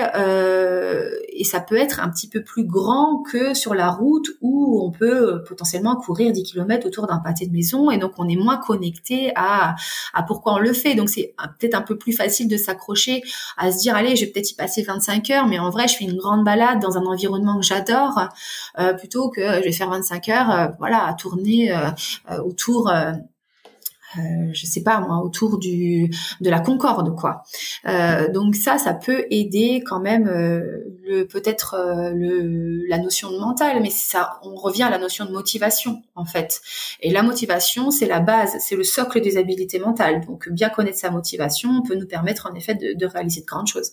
et 1.33 1.45
ça 1.45 1.61
peut 1.61 1.77
être 1.77 2.01
un 2.01 2.09
petit 2.09 2.29
peu 2.29 2.43
plus 2.43 2.65
grand 2.65 3.23
que 3.23 3.55
sur 3.55 3.75
la 3.75 3.91
route 3.91 4.29
où 4.41 4.83
on 4.85 4.91
peut 4.91 5.43
potentiellement 5.45 5.97
courir 5.97 6.33
10 6.33 6.43
km 6.43 6.87
autour 6.87 7.07
d'un 7.07 7.19
pâté 7.19 7.47
de 7.47 7.53
maison 7.53 7.91
et 7.91 7.99
donc 7.99 8.13
on 8.19 8.29
est 8.29 8.37
moins 8.37 8.57
connecté 8.57 9.33
à 9.37 9.77
à 10.15 10.23
pourquoi 10.23 10.55
on 10.55 10.59
le 10.59 10.73
fait. 10.73 10.95
Donc 10.95 11.09
c'est 11.09 11.35
peut-être 11.59 11.75
un 11.75 11.83
peu 11.83 11.97
plus 11.97 12.08
facile 12.13 12.49
de 12.49 12.57
s'accrocher 12.57 13.23
à 13.57 13.73
se 13.73 13.79
dire 13.79 13.95
allez, 13.97 14.17
je 14.17 14.25
vais 14.25 14.31
peut-être 14.31 14.51
y 14.51 14.55
passer 14.55 14.83
25 14.83 15.31
heures, 15.31 15.47
mais 15.47 15.59
en 15.59 15.71
vrai, 15.71 15.89
je 15.89 15.97
fais 15.97 16.05
une 16.05 16.17
grande 16.17 16.45
balade 16.45 16.81
dans 16.81 16.99
un 16.99 17.07
environnement 17.07 17.59
que 17.59 17.67
j'adore, 17.67 18.29
euh, 18.79 18.93
plutôt 18.95 19.31
que 19.31 19.41
je 19.41 19.65
vais 19.65 19.73
faire 19.73 19.91
25 19.91 20.29
heures, 20.29 20.51
euh, 20.51 20.67
voilà, 20.79 21.07
à 21.07 21.15
tourner 21.15 21.73
euh, 21.73 22.43
autour 22.43 22.93
euh, 24.17 24.51
je 24.53 24.67
sais 24.67 24.83
pas 24.83 25.01
moi, 25.01 25.23
autour 25.23 25.59
du 25.59 26.11
de 26.41 26.51
la 26.51 26.61
concorde 26.61 27.15
quoi. 27.15 27.43
Euh, 27.87 28.31
donc 28.33 28.55
ça, 28.55 28.79
ça 28.79 28.95
peut 28.95 29.27
aider 29.31 29.83
quand 29.85 30.01
même 30.01 30.27
euh, 30.29 30.85
le 31.05 31.25
peut-être 31.25 31.75
euh, 31.75 32.13
le 32.15 32.87
la 32.89 32.99
notion 32.99 33.31
de 33.31 33.39
mental, 33.39 33.83
mais 33.83 33.91
ça, 33.91 34.41
on 34.43 34.55
revient 34.55 34.85
à 34.85 34.91
la 34.91 34.99
notion 34.99 35.25
de 35.25 35.33
motivation 35.33 36.03
en 36.15 36.25
fait. 36.25 36.61
Et 37.01 37.13
la 37.13 37.23
motivation, 37.23 37.91
c'est 37.91 38.07
la 38.07 38.21
base, 38.21 38.57
c'est 38.61 38.77
le 38.77 38.85
socle 38.85 39.21
des 39.21 39.37
habiletés 39.37 39.79
mentales. 39.79 40.25
Donc 40.27 40.49
bien 40.49 40.71
connaître 40.71 40.99
sa 40.99 41.11
motivation 41.11 41.83
peut 41.83 41.95
nous 41.95 42.07
permettre 42.07 42.49
en 42.51 42.55
effet 42.55 42.75
de, 42.75 42.95
de 42.99 43.07
réaliser 43.07 43.43
de 43.43 43.47
grandes 43.47 43.69
choses. 43.69 43.93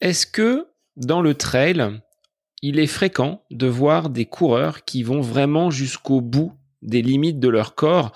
Est-ce 0.00 0.26
que 0.26 0.66
dans 0.96 1.20
le 1.20 1.34
trail, 1.34 2.00
il 2.62 2.78
est 2.78 2.86
fréquent 2.86 3.42
de 3.50 3.66
voir 3.66 4.08
des 4.08 4.24
coureurs 4.24 4.84
qui 4.84 5.02
vont 5.02 5.20
vraiment 5.20 5.70
jusqu'au 5.70 6.20
bout 6.20 6.52
des 6.82 7.02
limites 7.02 7.38
de 7.38 7.48
leur 7.48 7.74
corps? 7.74 8.12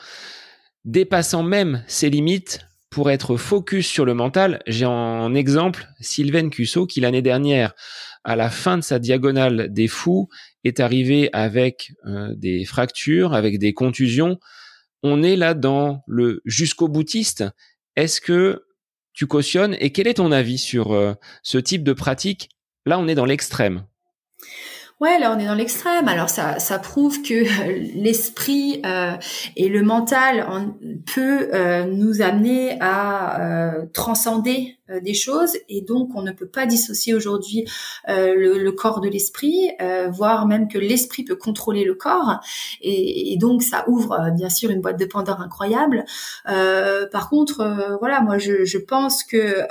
Dépassant 0.84 1.42
même 1.42 1.84
ses 1.86 2.10
limites 2.10 2.60
pour 2.90 3.10
être 3.10 3.36
focus 3.36 3.86
sur 3.88 4.04
le 4.04 4.14
mental. 4.14 4.62
J'ai 4.66 4.86
en 4.86 5.34
exemple 5.34 5.88
Sylvain 6.00 6.48
Cusso 6.48 6.86
qui 6.86 7.00
l'année 7.00 7.22
dernière, 7.22 7.74
à 8.22 8.36
la 8.36 8.50
fin 8.50 8.78
de 8.78 8.82
sa 8.82 8.98
diagonale 8.98 9.72
des 9.72 9.88
fous, 9.88 10.28
est 10.62 10.80
arrivé 10.80 11.28
avec 11.32 11.92
euh, 12.06 12.32
des 12.36 12.64
fractures, 12.64 13.34
avec 13.34 13.58
des 13.58 13.74
contusions. 13.74 14.38
On 15.02 15.22
est 15.22 15.36
là 15.36 15.54
dans 15.54 16.02
le 16.06 16.40
jusqu'au 16.44 16.88
boutiste. 16.88 17.44
Est-ce 17.96 18.20
que 18.20 18.64
tu 19.12 19.26
cautionnes 19.26 19.76
et 19.80 19.90
quel 19.90 20.06
est 20.06 20.14
ton 20.14 20.32
avis 20.32 20.58
sur 20.58 20.92
euh, 20.92 21.14
ce 21.42 21.58
type 21.58 21.84
de 21.84 21.92
pratique? 21.92 22.48
Là, 22.86 22.98
on 22.98 23.08
est 23.08 23.14
dans 23.14 23.24
l'extrême. 23.24 23.84
Ouais, 25.04 25.18
là 25.18 25.34
on 25.36 25.38
est 25.38 25.44
dans 25.44 25.54
l'extrême. 25.54 26.08
Alors 26.08 26.30
ça, 26.30 26.58
ça 26.58 26.78
prouve 26.78 27.20
que 27.20 27.44
l'esprit 27.94 28.80
euh, 28.86 29.12
et 29.54 29.68
le 29.68 29.82
mental 29.82 30.46
en, 30.48 30.78
peut 31.14 31.50
euh, 31.52 31.84
nous 31.84 32.22
amener 32.22 32.78
à 32.80 33.42
euh, 33.42 33.86
transcender 33.92 34.78
euh, 34.83 34.83
des 34.88 35.14
choses 35.14 35.56
et 35.68 35.80
donc 35.80 36.10
on 36.14 36.22
ne 36.22 36.32
peut 36.32 36.46
pas 36.46 36.66
dissocier 36.66 37.14
aujourd'hui 37.14 37.64
euh, 38.08 38.34
le, 38.34 38.72
corps 38.72 39.00
de 39.00 39.08
l'esprit, 39.08 39.70
euh, 39.80 40.08
voire 40.10 40.46
même 40.46 40.68
que 40.68 40.78
l'esprit 40.78 41.24
peut 41.24 41.36
contrôler 41.36 41.84
le 41.84 41.94
corps 41.94 42.40
et, 42.82 43.36
donc 43.38 43.62
ça 43.62 43.84
ouvre 43.88 44.30
bien 44.34 44.50
sûr 44.50 44.70
une 44.70 44.80
boîte 44.80 44.98
de 44.98 45.06
Pandore 45.06 45.40
incroyable. 45.40 46.04
par 46.44 47.28
contre, 47.30 47.96
voilà, 48.00 48.20
moi 48.20 48.38
je, 48.38 48.64
je 48.64 48.78
pense 48.78 49.24
que 49.24 49.66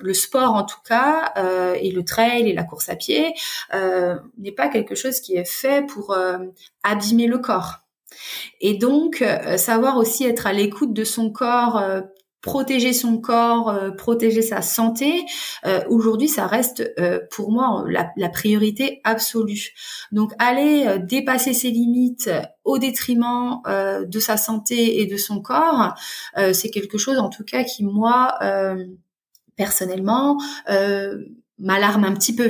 le 0.00 0.14
sport 0.14 0.54
en 0.54 0.64
tout 0.64 0.80
cas 0.86 1.32
et 1.80 1.90
le 1.90 2.04
trail 2.04 2.48
et 2.48 2.52
la 2.52 2.64
course 2.64 2.88
à 2.88 2.96
pied 2.96 3.34
n'est 3.72 4.52
pas 4.52 4.68
quelque 4.68 4.94
chose 4.94 5.20
qui 5.20 5.36
est 5.36 5.48
fait 5.48 5.86
pour 5.86 6.16
abîmer 6.82 7.26
le 7.26 7.38
corps. 7.38 7.80
Et 8.60 8.74
donc, 8.74 9.24
savoir 9.56 9.96
aussi 9.96 10.24
être 10.24 10.46
à 10.46 10.52
l'écoute 10.52 10.92
de 10.92 11.04
son 11.04 11.30
corps 11.30 11.82
protéger 12.44 12.92
son 12.92 13.16
corps, 13.16 13.70
euh, 13.70 13.90
protéger 13.90 14.42
sa 14.42 14.60
santé, 14.60 15.24
euh, 15.64 15.80
aujourd'hui, 15.88 16.28
ça 16.28 16.46
reste 16.46 16.92
euh, 16.98 17.18
pour 17.30 17.50
moi 17.50 17.86
la, 17.88 18.28
priorité 18.28 19.00
absolue. 19.02 19.72
Donc, 20.12 20.32
aller 20.38 20.98
dépasser 20.98 21.54
ses 21.54 21.70
limites 21.70 22.30
au 22.64 22.78
détriment 22.78 23.60
de 23.66 24.18
sa 24.18 24.36
santé 24.36 25.00
et 25.00 25.06
de 25.06 25.16
son 25.16 25.40
corps, 25.40 25.94
c'est 26.52 26.70
quelque 26.70 26.98
chose, 26.98 27.18
en 27.18 27.28
tout 27.28 27.44
cas, 27.44 27.62
qui 27.62 27.84
moi 27.84 28.38
personnellement 29.56 30.38
m'alarme 31.58 32.04
un 32.04 32.12
petit 32.12 32.34
peu. 32.34 32.48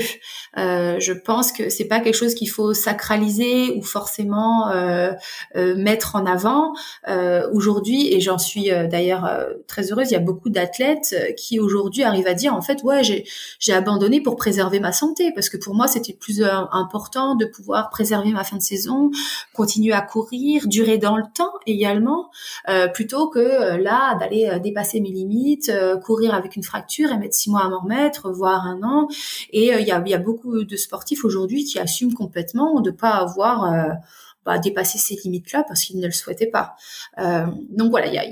Euh, 0.56 0.98
je 0.98 1.12
pense 1.12 1.52
que 1.52 1.68
c'est 1.68 1.84
pas 1.84 2.00
quelque 2.00 2.14
chose 2.14 2.34
qu'il 2.34 2.48
faut 2.48 2.72
sacraliser 2.72 3.74
ou 3.76 3.82
forcément 3.82 4.70
euh, 4.70 5.12
euh, 5.56 5.76
mettre 5.76 6.16
en 6.16 6.24
avant. 6.24 6.72
Euh, 7.08 7.48
aujourd'hui, 7.52 8.12
et 8.12 8.20
j'en 8.20 8.38
suis 8.38 8.70
euh, 8.70 8.86
d'ailleurs 8.86 9.26
euh, 9.26 9.44
très 9.66 9.92
heureuse, 9.92 10.10
il 10.10 10.14
y 10.14 10.16
a 10.16 10.20
beaucoup 10.20 10.48
d'athlètes 10.48 11.14
qui 11.36 11.60
aujourd'hui 11.60 12.02
arrivent 12.02 12.26
à 12.26 12.34
dire 12.34 12.54
en 12.54 12.62
fait 12.62 12.82
ouais 12.82 13.04
j'ai 13.04 13.24
j'ai 13.58 13.72
abandonné 13.72 14.20
pour 14.20 14.36
préserver 14.36 14.80
ma 14.80 14.92
santé 14.92 15.32
parce 15.34 15.48
que 15.48 15.56
pour 15.56 15.74
moi 15.74 15.86
c'était 15.86 16.14
plus 16.14 16.42
important 16.42 17.34
de 17.34 17.44
pouvoir 17.44 17.90
préserver 17.90 18.30
ma 18.30 18.44
fin 18.44 18.56
de 18.56 18.62
saison, 18.62 19.10
continuer 19.52 19.92
à 19.92 20.00
courir, 20.00 20.66
durer 20.66 20.98
dans 20.98 21.16
le 21.16 21.24
temps 21.34 21.52
également, 21.66 22.30
plutôt 22.94 23.28
que 23.28 23.76
là 23.76 24.16
d'aller 24.18 24.58
dépasser 24.62 25.00
mes 25.00 25.10
limites, 25.10 25.70
courir 26.04 26.34
avec 26.34 26.56
une 26.56 26.62
fracture 26.62 27.10
et 27.10 27.18
mettre 27.18 27.34
six 27.34 27.50
mois 27.50 27.64
à 27.64 27.68
m'en 27.68 27.80
remettre, 27.80 28.30
voire 28.30 28.66
un 28.66 28.82
an 28.82 28.93
et 29.50 29.74
euh, 29.74 29.80
il 29.80 29.86
y, 29.86 29.92
a, 29.92 30.18
beaucoup 30.18 30.64
de 30.64 30.76
sportifs 30.76 31.24
aujourd'hui 31.24 31.64
qui 31.64 31.78
assument 31.78 32.14
complètement 32.14 32.80
de 32.80 32.90
pas 32.90 33.10
avoir 33.10 33.64
euh, 33.64 33.92
bah, 34.44 34.58
dépassé 34.58 34.98
ces 34.98 35.16
limites-là 35.16 35.64
parce 35.66 35.82
qu'ils 35.82 36.00
ne 36.00 36.06
le 36.06 36.12
souhaitaient 36.12 36.46
pas. 36.46 36.76
Euh, 37.18 37.46
donc 37.70 37.90
voilà, 37.90 38.06
il 38.06 38.14
y 38.14 38.18
a, 38.18 38.24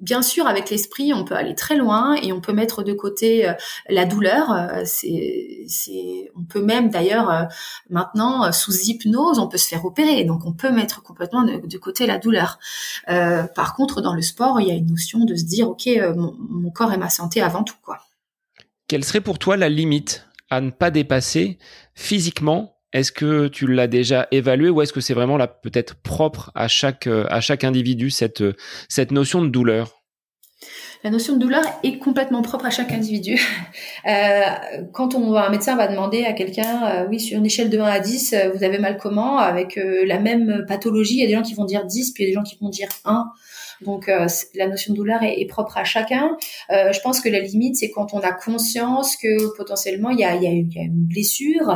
bien 0.00 0.22
sûr, 0.22 0.46
avec 0.46 0.70
l'esprit, 0.70 1.12
on 1.12 1.24
peut 1.24 1.34
aller 1.34 1.54
très 1.54 1.76
loin 1.76 2.14
et 2.14 2.32
on 2.32 2.40
peut 2.40 2.52
mettre 2.52 2.84
de 2.84 2.92
côté 2.92 3.52
la 3.88 4.04
douleur. 4.04 4.54
c'est, 4.84 6.30
on 6.36 6.44
peut 6.44 6.62
même 6.62 6.90
d'ailleurs 6.90 7.48
maintenant 7.88 8.52
sous 8.52 8.72
hypnose, 8.84 9.40
on 9.40 9.48
peut 9.48 9.58
se 9.58 9.66
faire 9.66 9.84
opérer, 9.84 10.22
donc 10.22 10.46
on 10.46 10.52
peut 10.52 10.70
mettre 10.70 11.02
complètement 11.02 11.42
de, 11.42 11.78
côté 11.78 12.06
la 12.06 12.18
douleur. 12.18 12.60
par 13.08 13.74
contre, 13.74 14.00
dans 14.00 14.14
le 14.14 14.22
sport, 14.22 14.60
il 14.60 14.68
y 14.68 14.70
a 14.70 14.74
une 14.74 14.90
notion 14.90 15.24
de 15.24 15.34
se 15.34 15.44
dire, 15.44 15.68
ok, 15.68 15.88
mon, 16.14 16.36
mon 16.38 16.70
corps 16.70 16.92
et 16.92 16.96
ma 16.96 17.10
santé 17.10 17.42
avant 17.42 17.64
tout, 17.64 17.76
quoi. 17.82 17.98
Quelle 18.90 19.04
serait 19.04 19.20
pour 19.20 19.38
toi 19.38 19.56
la 19.56 19.68
limite 19.68 20.26
à 20.50 20.60
ne 20.60 20.70
pas 20.70 20.90
dépasser 20.90 21.58
physiquement? 21.94 22.74
Est-ce 22.92 23.12
que 23.12 23.46
tu 23.46 23.68
l'as 23.68 23.86
déjà 23.86 24.26
évalué 24.32 24.68
ou 24.68 24.82
est-ce 24.82 24.92
que 24.92 25.00
c'est 25.00 25.14
vraiment 25.14 25.38
peut-être 25.62 25.94
propre 25.94 26.50
à 26.56 26.66
chaque 26.66 27.06
euh, 27.06 27.24
individu 27.62 28.10
cette 28.10 28.40
euh, 28.40 28.56
cette 28.88 29.12
notion 29.12 29.42
de 29.42 29.48
douleur? 29.48 30.02
La 31.04 31.10
notion 31.10 31.34
de 31.34 31.38
douleur 31.38 31.62
est 31.84 31.98
complètement 31.98 32.42
propre 32.42 32.66
à 32.66 32.70
chaque 32.70 32.90
individu. 32.90 33.40
Euh, 34.08 34.42
quand 34.92 35.14
on, 35.14 35.36
un 35.36 35.50
médecin 35.50 35.76
va 35.76 35.86
demander 35.86 36.24
à 36.24 36.32
quelqu'un, 36.32 37.06
oui, 37.10 37.20
sur 37.20 37.38
une 37.38 37.44
échelle 37.44 37.68
de 37.68 37.78
1 37.78 37.84
à 37.84 38.00
10, 38.00 38.34
vous 38.54 38.64
avez 38.64 38.78
mal 38.78 38.96
comment? 38.96 39.36
Avec 39.36 39.78
la 40.06 40.18
même 40.18 40.64
pathologie, 40.66 41.16
il 41.16 41.20
y 41.20 41.24
a 41.24 41.26
des 41.26 41.34
gens 41.34 41.42
qui 41.42 41.52
vont 41.52 41.66
dire 41.66 41.84
10, 41.84 42.12
puis 42.12 42.24
il 42.24 42.26
y 42.26 42.28
a 42.28 42.30
des 42.30 42.34
gens 42.34 42.42
qui 42.42 42.56
vont 42.58 42.70
dire 42.70 42.88
1. 43.04 43.26
Donc 43.82 44.08
euh, 44.08 44.26
la 44.54 44.68
notion 44.68 44.92
de 44.92 44.98
douleur 44.98 45.22
est, 45.22 45.46
propre 45.46 45.78
à 45.78 45.84
chacun. 45.84 46.36
Euh, 46.70 46.92
je 46.92 47.00
pense 47.00 47.20
que 47.20 47.28
la 47.28 47.40
limite, 47.40 47.76
c'est 47.76 47.90
quand 47.90 48.14
on 48.14 48.20
a 48.20 48.32
conscience 48.32 49.16
que 49.16 49.56
potentiellement 49.56 50.10
il 50.10 50.20
y 50.20 50.24
a, 50.24 50.34
il 50.34 50.42
y 50.42 50.46
a, 50.46 50.82
une, 50.82 50.90
blessure, 50.90 51.70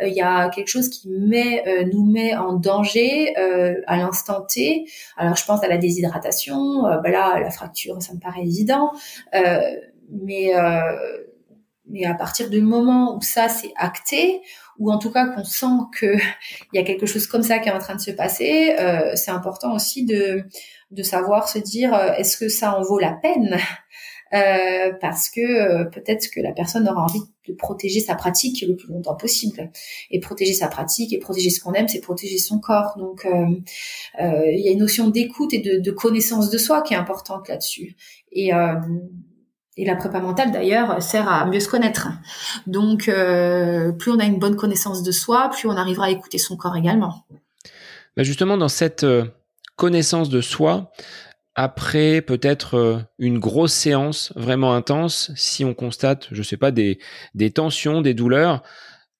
euh, 0.00 0.06
il 0.06 0.14
y 0.14 0.20
a 0.20 0.48
quelque 0.50 0.68
chose 0.68 0.88
qui 0.88 1.08
met, 1.08 1.64
nous 1.92 2.04
met 2.04 2.36
en 2.36 2.54
danger 2.54 3.34
à 3.86 3.96
l'instant 3.96 4.42
T. 4.42 4.86
Alors 5.16 5.36
je 5.36 5.44
pense 5.44 5.62
à 5.62 5.68
la 5.68 5.78
déshydratation, 5.78 6.82
bah 6.82 7.10
là 7.10 7.40
la 7.40 7.50
fracture, 7.50 8.00
ça 8.00 8.14
me 8.14 8.20
paraît 8.20 8.42
évident, 8.42 8.92
mais 9.32 10.52
mais 11.88 12.04
à 12.04 12.14
partir 12.14 12.50
du 12.50 12.60
moment 12.60 13.16
où 13.16 13.22
ça 13.22 13.48
c'est 13.48 13.72
acté, 13.76 14.42
ou 14.78 14.90
en 14.92 14.98
tout 14.98 15.10
cas 15.10 15.26
qu'on 15.26 15.44
sent 15.44 15.66
que 15.92 16.06
il 16.72 16.76
y 16.76 16.78
a 16.78 16.82
quelque 16.82 17.06
chose 17.06 17.26
comme 17.26 17.42
ça 17.42 17.58
qui 17.58 17.68
est 17.68 17.72
en 17.72 17.78
train 17.78 17.94
de 17.94 18.00
se 18.00 18.10
passer, 18.10 18.76
euh, 18.78 19.12
c'est 19.14 19.30
important 19.30 19.74
aussi 19.74 20.04
de 20.04 20.44
de 20.90 21.02
savoir 21.02 21.48
se 21.48 21.58
dire 21.58 21.94
euh, 21.94 22.12
est-ce 22.12 22.36
que 22.36 22.48
ça 22.48 22.78
en 22.78 22.82
vaut 22.82 22.98
la 22.98 23.12
peine 23.12 23.58
euh, 24.34 24.92
parce 25.00 25.28
que 25.30 25.40
euh, 25.40 25.84
peut-être 25.84 26.28
que 26.30 26.40
la 26.40 26.50
personne 26.50 26.88
aura 26.88 27.04
envie 27.04 27.22
de 27.46 27.54
protéger 27.54 28.00
sa 28.00 28.16
pratique 28.16 28.64
le 28.66 28.74
plus 28.74 28.88
longtemps 28.88 29.14
possible. 29.14 29.70
Et 30.10 30.18
protéger 30.18 30.52
sa 30.52 30.66
pratique 30.66 31.12
et 31.12 31.18
protéger 31.18 31.50
ce 31.50 31.60
qu'on 31.60 31.72
aime, 31.74 31.86
c'est 31.86 32.00
protéger 32.00 32.38
son 32.38 32.58
corps. 32.58 32.94
Donc 32.98 33.24
euh, 33.24 33.46
il 34.18 34.60
y 34.60 34.68
a 34.68 34.72
une 34.72 34.80
notion 34.80 35.08
d'écoute 35.08 35.54
et 35.54 35.60
de, 35.60 35.90
connaissance 35.92 36.50
de 36.50 36.58
soi 36.58 36.82
qui 36.82 36.94
est 36.94 36.96
importante 36.96 37.48
là-dessus. 37.48 37.96
Et 38.32 38.50
et 39.78 39.84
la 39.84 39.94
prépa 39.94 40.20
mentale 40.20 40.52
d'ailleurs 40.52 41.02
sert 41.02 41.28
à 41.28 41.44
mieux 41.44 41.60
se 41.60 41.68
connaître. 41.68 42.08
Donc 42.66 43.04
plus 43.04 44.10
on 44.10 44.18
a 44.18 44.24
une 44.24 44.38
bonne 44.38 44.56
connaissance 44.56 45.02
de 45.02 45.12
soi, 45.12 45.50
plus 45.50 45.68
on 45.68 45.76
arrivera 45.76 46.06
à 46.06 46.10
écouter 46.10 46.38
son 46.38 46.56
corps 46.56 46.76
également. 46.76 47.26
Bah 48.16 48.22
justement 48.22 48.56
dans 48.56 48.68
cette 48.68 49.06
connaissance 49.76 50.28
de 50.28 50.40
soi 50.40 50.92
après 51.54 52.20
peut-être 52.20 52.74
euh, 52.74 52.98
une 53.18 53.38
grosse 53.38 53.72
séance 53.72 54.32
vraiment 54.36 54.74
intense, 54.74 55.32
si 55.36 55.64
on 55.64 55.72
constate, 55.72 56.28
je 56.30 56.42
sais 56.42 56.58
pas, 56.58 56.70
des, 56.70 56.98
des 57.34 57.50
tensions, 57.50 58.02
des 58.02 58.12
douleurs, 58.12 58.62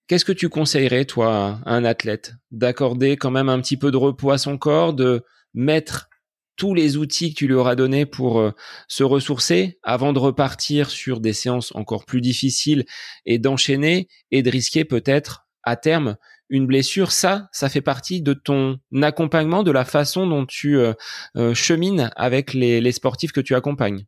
qu'est-ce 0.06 0.26
que 0.26 0.32
tu 0.32 0.50
conseillerais, 0.50 1.06
toi, 1.06 1.60
à 1.64 1.74
un 1.74 1.84
athlète? 1.84 2.34
D'accorder 2.50 3.16
quand 3.16 3.30
même 3.30 3.48
un 3.48 3.60
petit 3.60 3.78
peu 3.78 3.90
de 3.90 3.96
repos 3.96 4.30
à 4.30 4.38
son 4.38 4.58
corps, 4.58 4.92
de 4.92 5.24
mettre 5.54 6.10
tous 6.56 6.74
les 6.74 6.96
outils 6.98 7.32
que 7.32 7.38
tu 7.38 7.46
lui 7.46 7.54
auras 7.54 7.74
donnés 7.74 8.06
pour 8.06 8.40
euh, 8.40 8.52
se 8.88 9.02
ressourcer 9.02 9.78
avant 9.82 10.12
de 10.12 10.18
repartir 10.18 10.90
sur 10.90 11.20
des 11.20 11.32
séances 11.32 11.74
encore 11.74 12.04
plus 12.04 12.20
difficiles 12.20 12.84
et 13.24 13.38
d'enchaîner 13.38 14.08
et 14.30 14.42
de 14.42 14.50
risquer 14.50 14.84
peut-être 14.84 15.46
à 15.62 15.76
terme 15.76 16.16
une 16.48 16.66
blessure, 16.66 17.12
ça, 17.12 17.48
ça 17.52 17.68
fait 17.68 17.80
partie 17.80 18.22
de 18.22 18.32
ton 18.32 18.78
accompagnement, 19.02 19.62
de 19.62 19.70
la 19.70 19.84
façon 19.84 20.26
dont 20.26 20.46
tu 20.46 20.78
euh, 20.78 20.92
euh, 21.36 21.54
chemines 21.54 22.10
avec 22.16 22.54
les 22.54 22.92
sportifs 22.92 23.32
que 23.32 23.40
tu 23.40 23.54
accompagnes 23.54 24.06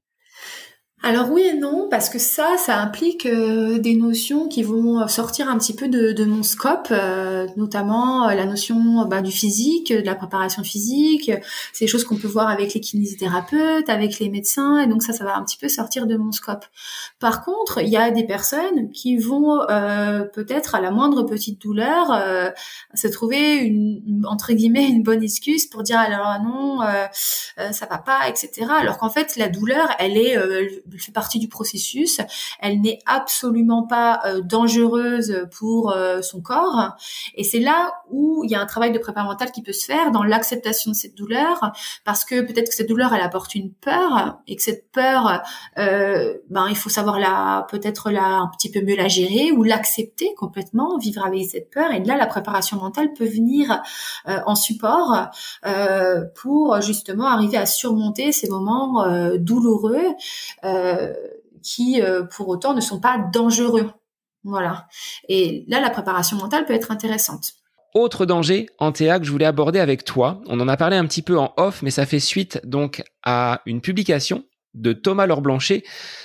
alors 1.00 1.30
oui 1.30 1.42
et 1.42 1.54
non, 1.54 1.86
parce 1.88 2.10
que 2.10 2.18
ça, 2.18 2.56
ça 2.58 2.76
implique 2.78 3.24
euh, 3.24 3.78
des 3.78 3.94
notions 3.94 4.48
qui 4.48 4.64
vont 4.64 5.06
sortir 5.06 5.48
un 5.48 5.56
petit 5.56 5.72
peu 5.72 5.86
de, 5.86 6.10
de 6.10 6.24
mon 6.24 6.42
scope, 6.42 6.88
euh, 6.90 7.46
notamment 7.56 8.28
euh, 8.28 8.34
la 8.34 8.44
notion 8.46 9.06
bah, 9.06 9.22
du 9.22 9.30
physique, 9.30 9.92
de 9.92 10.04
la 10.04 10.16
préparation 10.16 10.64
physique. 10.64 11.30
C'est 11.72 11.84
des 11.84 11.88
choses 11.88 12.02
qu'on 12.02 12.16
peut 12.16 12.26
voir 12.26 12.48
avec 12.48 12.74
les 12.74 12.80
kinésithérapeutes, 12.80 13.88
avec 13.88 14.18
les 14.18 14.28
médecins, 14.28 14.80
et 14.80 14.88
donc 14.88 15.04
ça, 15.04 15.12
ça 15.12 15.22
va 15.22 15.36
un 15.36 15.44
petit 15.44 15.56
peu 15.56 15.68
sortir 15.68 16.06
de 16.06 16.16
mon 16.16 16.32
scope. 16.32 16.64
Par 17.20 17.44
contre, 17.44 17.80
il 17.80 17.88
y 17.88 17.96
a 17.96 18.10
des 18.10 18.24
personnes 18.24 18.90
qui 18.90 19.16
vont 19.18 19.60
peut-être 20.34 20.74
à 20.74 20.80
la 20.80 20.90
moindre 20.90 21.22
petite 21.22 21.60
douleur 21.62 22.52
se 22.94 23.06
trouver 23.08 23.58
une, 23.58 24.24
entre 24.28 24.52
guillemets 24.52 24.88
une 24.88 25.02
bonne 25.02 25.22
excuse 25.22 25.66
pour 25.66 25.82
dire 25.84 25.98
alors 25.98 26.38
non, 26.42 26.80
ça 27.70 27.86
va 27.86 27.98
pas, 27.98 28.28
etc. 28.28 28.66
Alors 28.80 28.98
qu'en 28.98 29.10
fait, 29.10 29.36
la 29.36 29.48
douleur, 29.48 29.88
elle 29.98 30.16
est 30.16 30.36
fait 30.96 31.12
partie 31.12 31.38
du 31.38 31.48
processus. 31.48 32.20
Elle 32.60 32.80
n'est 32.80 33.00
absolument 33.06 33.86
pas 33.86 34.20
euh, 34.24 34.40
dangereuse 34.40 35.46
pour 35.58 35.90
euh, 35.90 36.22
son 36.22 36.40
corps. 36.40 36.96
Et 37.34 37.44
c'est 37.44 37.58
là 37.58 37.92
où 38.10 38.42
il 38.44 38.50
y 38.50 38.54
a 38.54 38.60
un 38.60 38.66
travail 38.66 38.92
de 38.92 38.98
préparation 38.98 39.32
mentale 39.32 39.50
qui 39.50 39.62
peut 39.62 39.72
se 39.72 39.84
faire 39.84 40.10
dans 40.10 40.22
l'acceptation 40.22 40.92
de 40.92 40.96
cette 40.96 41.14
douleur, 41.14 41.72
parce 42.04 42.24
que 42.24 42.40
peut-être 42.40 42.68
que 42.68 42.74
cette 42.74 42.88
douleur 42.88 43.12
elle 43.12 43.20
apporte 43.20 43.54
une 43.54 43.72
peur 43.72 44.38
et 44.46 44.56
que 44.56 44.62
cette 44.62 44.90
peur, 44.92 45.42
euh, 45.78 46.34
ben 46.48 46.68
il 46.68 46.76
faut 46.76 46.88
savoir 46.88 47.18
la 47.18 47.66
peut-être 47.70 48.10
la 48.10 48.38
un 48.38 48.48
petit 48.56 48.70
peu 48.70 48.80
mieux 48.80 48.96
la 48.96 49.08
gérer 49.08 49.50
ou 49.52 49.64
l'accepter 49.64 50.32
complètement, 50.36 50.98
vivre 50.98 51.26
avec 51.26 51.50
cette 51.50 51.70
peur. 51.70 51.90
Et 51.92 52.02
là 52.04 52.16
la 52.16 52.26
préparation 52.26 52.78
mentale 52.78 53.12
peut 53.12 53.26
venir 53.26 53.82
en 54.26 54.54
support 54.54 55.28
pour 56.40 56.80
justement 56.80 57.26
arriver 57.26 57.56
à 57.56 57.66
surmonter 57.66 58.32
ces 58.32 58.48
moments 58.48 59.04
douloureux. 59.38 60.14
Euh, 60.64 60.77
qui 61.62 62.00
euh, 62.02 62.24
pour 62.24 62.48
autant 62.48 62.74
ne 62.74 62.80
sont 62.80 63.00
pas 63.00 63.18
dangereux. 63.32 63.90
Voilà. 64.44 64.86
Et 65.28 65.64
là, 65.68 65.80
la 65.80 65.90
préparation 65.90 66.36
mentale 66.36 66.64
peut 66.64 66.74
être 66.74 66.90
intéressante. 66.90 67.52
Autre 67.94 68.26
danger 68.26 68.68
en 68.78 68.92
que 68.92 69.24
je 69.24 69.30
voulais 69.30 69.46
aborder 69.46 69.80
avec 69.80 70.04
toi. 70.04 70.40
On 70.46 70.60
en 70.60 70.68
a 70.68 70.76
parlé 70.76 70.96
un 70.96 71.06
petit 71.06 71.22
peu 71.22 71.38
en 71.38 71.52
off, 71.56 71.82
mais 71.82 71.90
ça 71.90 72.06
fait 72.06 72.20
suite 72.20 72.60
donc 72.64 73.02
à 73.22 73.62
une 73.66 73.80
publication 73.80 74.44
de 74.74 74.92
Thomas 74.92 75.26
Laure 75.26 75.42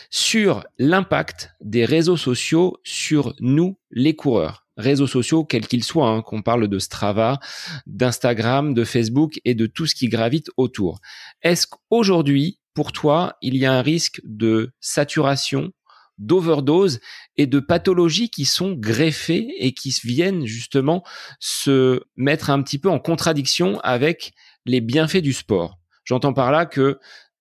sur 0.10 0.64
l'impact 0.78 1.52
des 1.62 1.86
réseaux 1.86 2.18
sociaux 2.18 2.78
sur 2.84 3.34
nous, 3.40 3.78
les 3.92 4.16
coureurs. 4.16 4.66
Réseaux 4.76 5.08
sociaux, 5.08 5.46
quels 5.46 5.68
qu'ils 5.68 5.84
soient, 5.84 6.10
hein, 6.10 6.22
qu'on 6.22 6.42
parle 6.42 6.68
de 6.68 6.80
Strava, 6.80 7.40
d'Instagram, 7.86 8.74
de 8.74 8.84
Facebook 8.84 9.40
et 9.46 9.56
de 9.56 9.66
tout 9.66 9.86
ce 9.86 9.96
qui 9.96 10.10
gravite 10.10 10.50
autour. 10.58 11.00
Est-ce 11.44 11.68
qu'aujourd'hui, 11.68 12.60
pour 12.74 12.92
toi, 12.92 13.38
il 13.42 13.56
y 13.58 13.66
a 13.66 13.74
un 13.74 13.82
risque 13.82 14.22
de 14.24 14.72
saturation, 14.80 15.72
d'overdose 16.18 17.00
et 17.38 17.48
de 17.48 17.60
pathologies 17.60 18.30
qui 18.30 18.46
sont 18.46 18.74
greffées 18.74 19.48
et 19.58 19.74
qui 19.74 19.96
viennent 20.04 20.46
justement 20.46 21.04
se 21.40 22.02
mettre 22.16 22.50
un 22.50 22.62
petit 22.62 22.80
peu 22.80 22.90
en 22.90 23.00
contradiction 23.00 23.80
avec 23.82 24.34
les 24.66 24.82
bienfaits 24.82 25.18
du 25.18 25.34
sport. 25.34 25.80
J'entends 26.04 26.34
par 26.34 26.52
là 26.52 26.66
que 26.66 27.00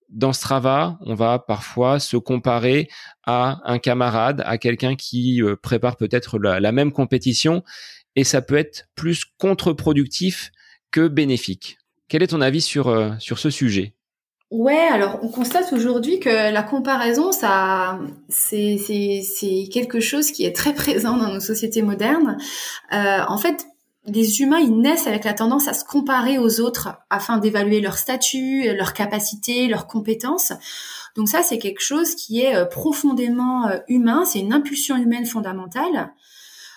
dans 0.09 0.33
Strava, 0.33 0.97
on 1.01 1.15
va 1.15 1.39
parfois 1.39 1.99
se 1.99 2.17
comparer 2.17 2.87
à 3.25 3.61
un 3.65 3.79
camarade, 3.79 4.43
à 4.45 4.57
quelqu'un 4.57 4.95
qui 4.95 5.41
euh, 5.41 5.55
prépare 5.55 5.97
peut-être 5.97 6.37
la, 6.37 6.71
même 6.71 6.91
compétition, 6.91 7.63
et 8.15 8.23
ça 8.23 8.41
peut 8.41 8.57
être 8.57 8.85
plus 8.95 9.25
contre-productif 9.37 10.51
que 10.91 11.07
bénéfique. 11.07 11.77
Quel 12.09 12.21
est 12.21 12.27
ton 12.27 12.41
avis 12.41 12.61
sur, 12.61 12.89
euh, 12.89 13.13
sur 13.17 13.39
ce 13.39 13.49
sujet? 13.49 13.95
Ouais, 14.53 14.77
alors 14.77 15.17
on 15.23 15.29
constate 15.29 15.73
aujourd'hui 15.73 16.19
que 16.19 16.29
la 16.29 16.61
comparaison, 16.61 17.31
ça, 17.31 17.97
c'est 18.29 18.77
quelque 19.73 19.99
chose 19.99 20.29
qui 20.29 20.45
est 20.45 20.55
très 20.55 20.75
présent 20.75 21.17
dans 21.17 21.33
nos 21.33 21.39
sociétés 21.39 21.81
modernes. 21.81 22.37
Euh, 22.93 23.21
en 23.27 23.39
fait, 23.39 23.65
les 24.05 24.41
humains, 24.41 24.59
ils 24.59 24.79
naissent 24.79 25.07
avec 25.07 25.23
la 25.23 25.33
tendance 25.33 25.67
à 25.67 25.73
se 25.73 25.83
comparer 25.83 26.37
aux 26.37 26.59
autres 26.59 26.89
afin 27.09 27.39
d'évaluer 27.39 27.81
leur 27.81 27.97
statut, 27.97 28.71
leur 28.75 28.93
capacité, 28.93 29.67
leurs 29.67 29.87
compétences. 29.87 30.53
Donc 31.15 31.29
ça, 31.29 31.41
c'est 31.41 31.57
quelque 31.57 31.81
chose 31.81 32.13
qui 32.13 32.41
est 32.41 32.55
euh, 32.55 32.65
profondément 32.65 33.67
euh, 33.67 33.79
humain, 33.87 34.23
c'est 34.23 34.39
une 34.39 34.53
impulsion 34.53 34.97
humaine 34.97 35.25
fondamentale. 35.25 36.13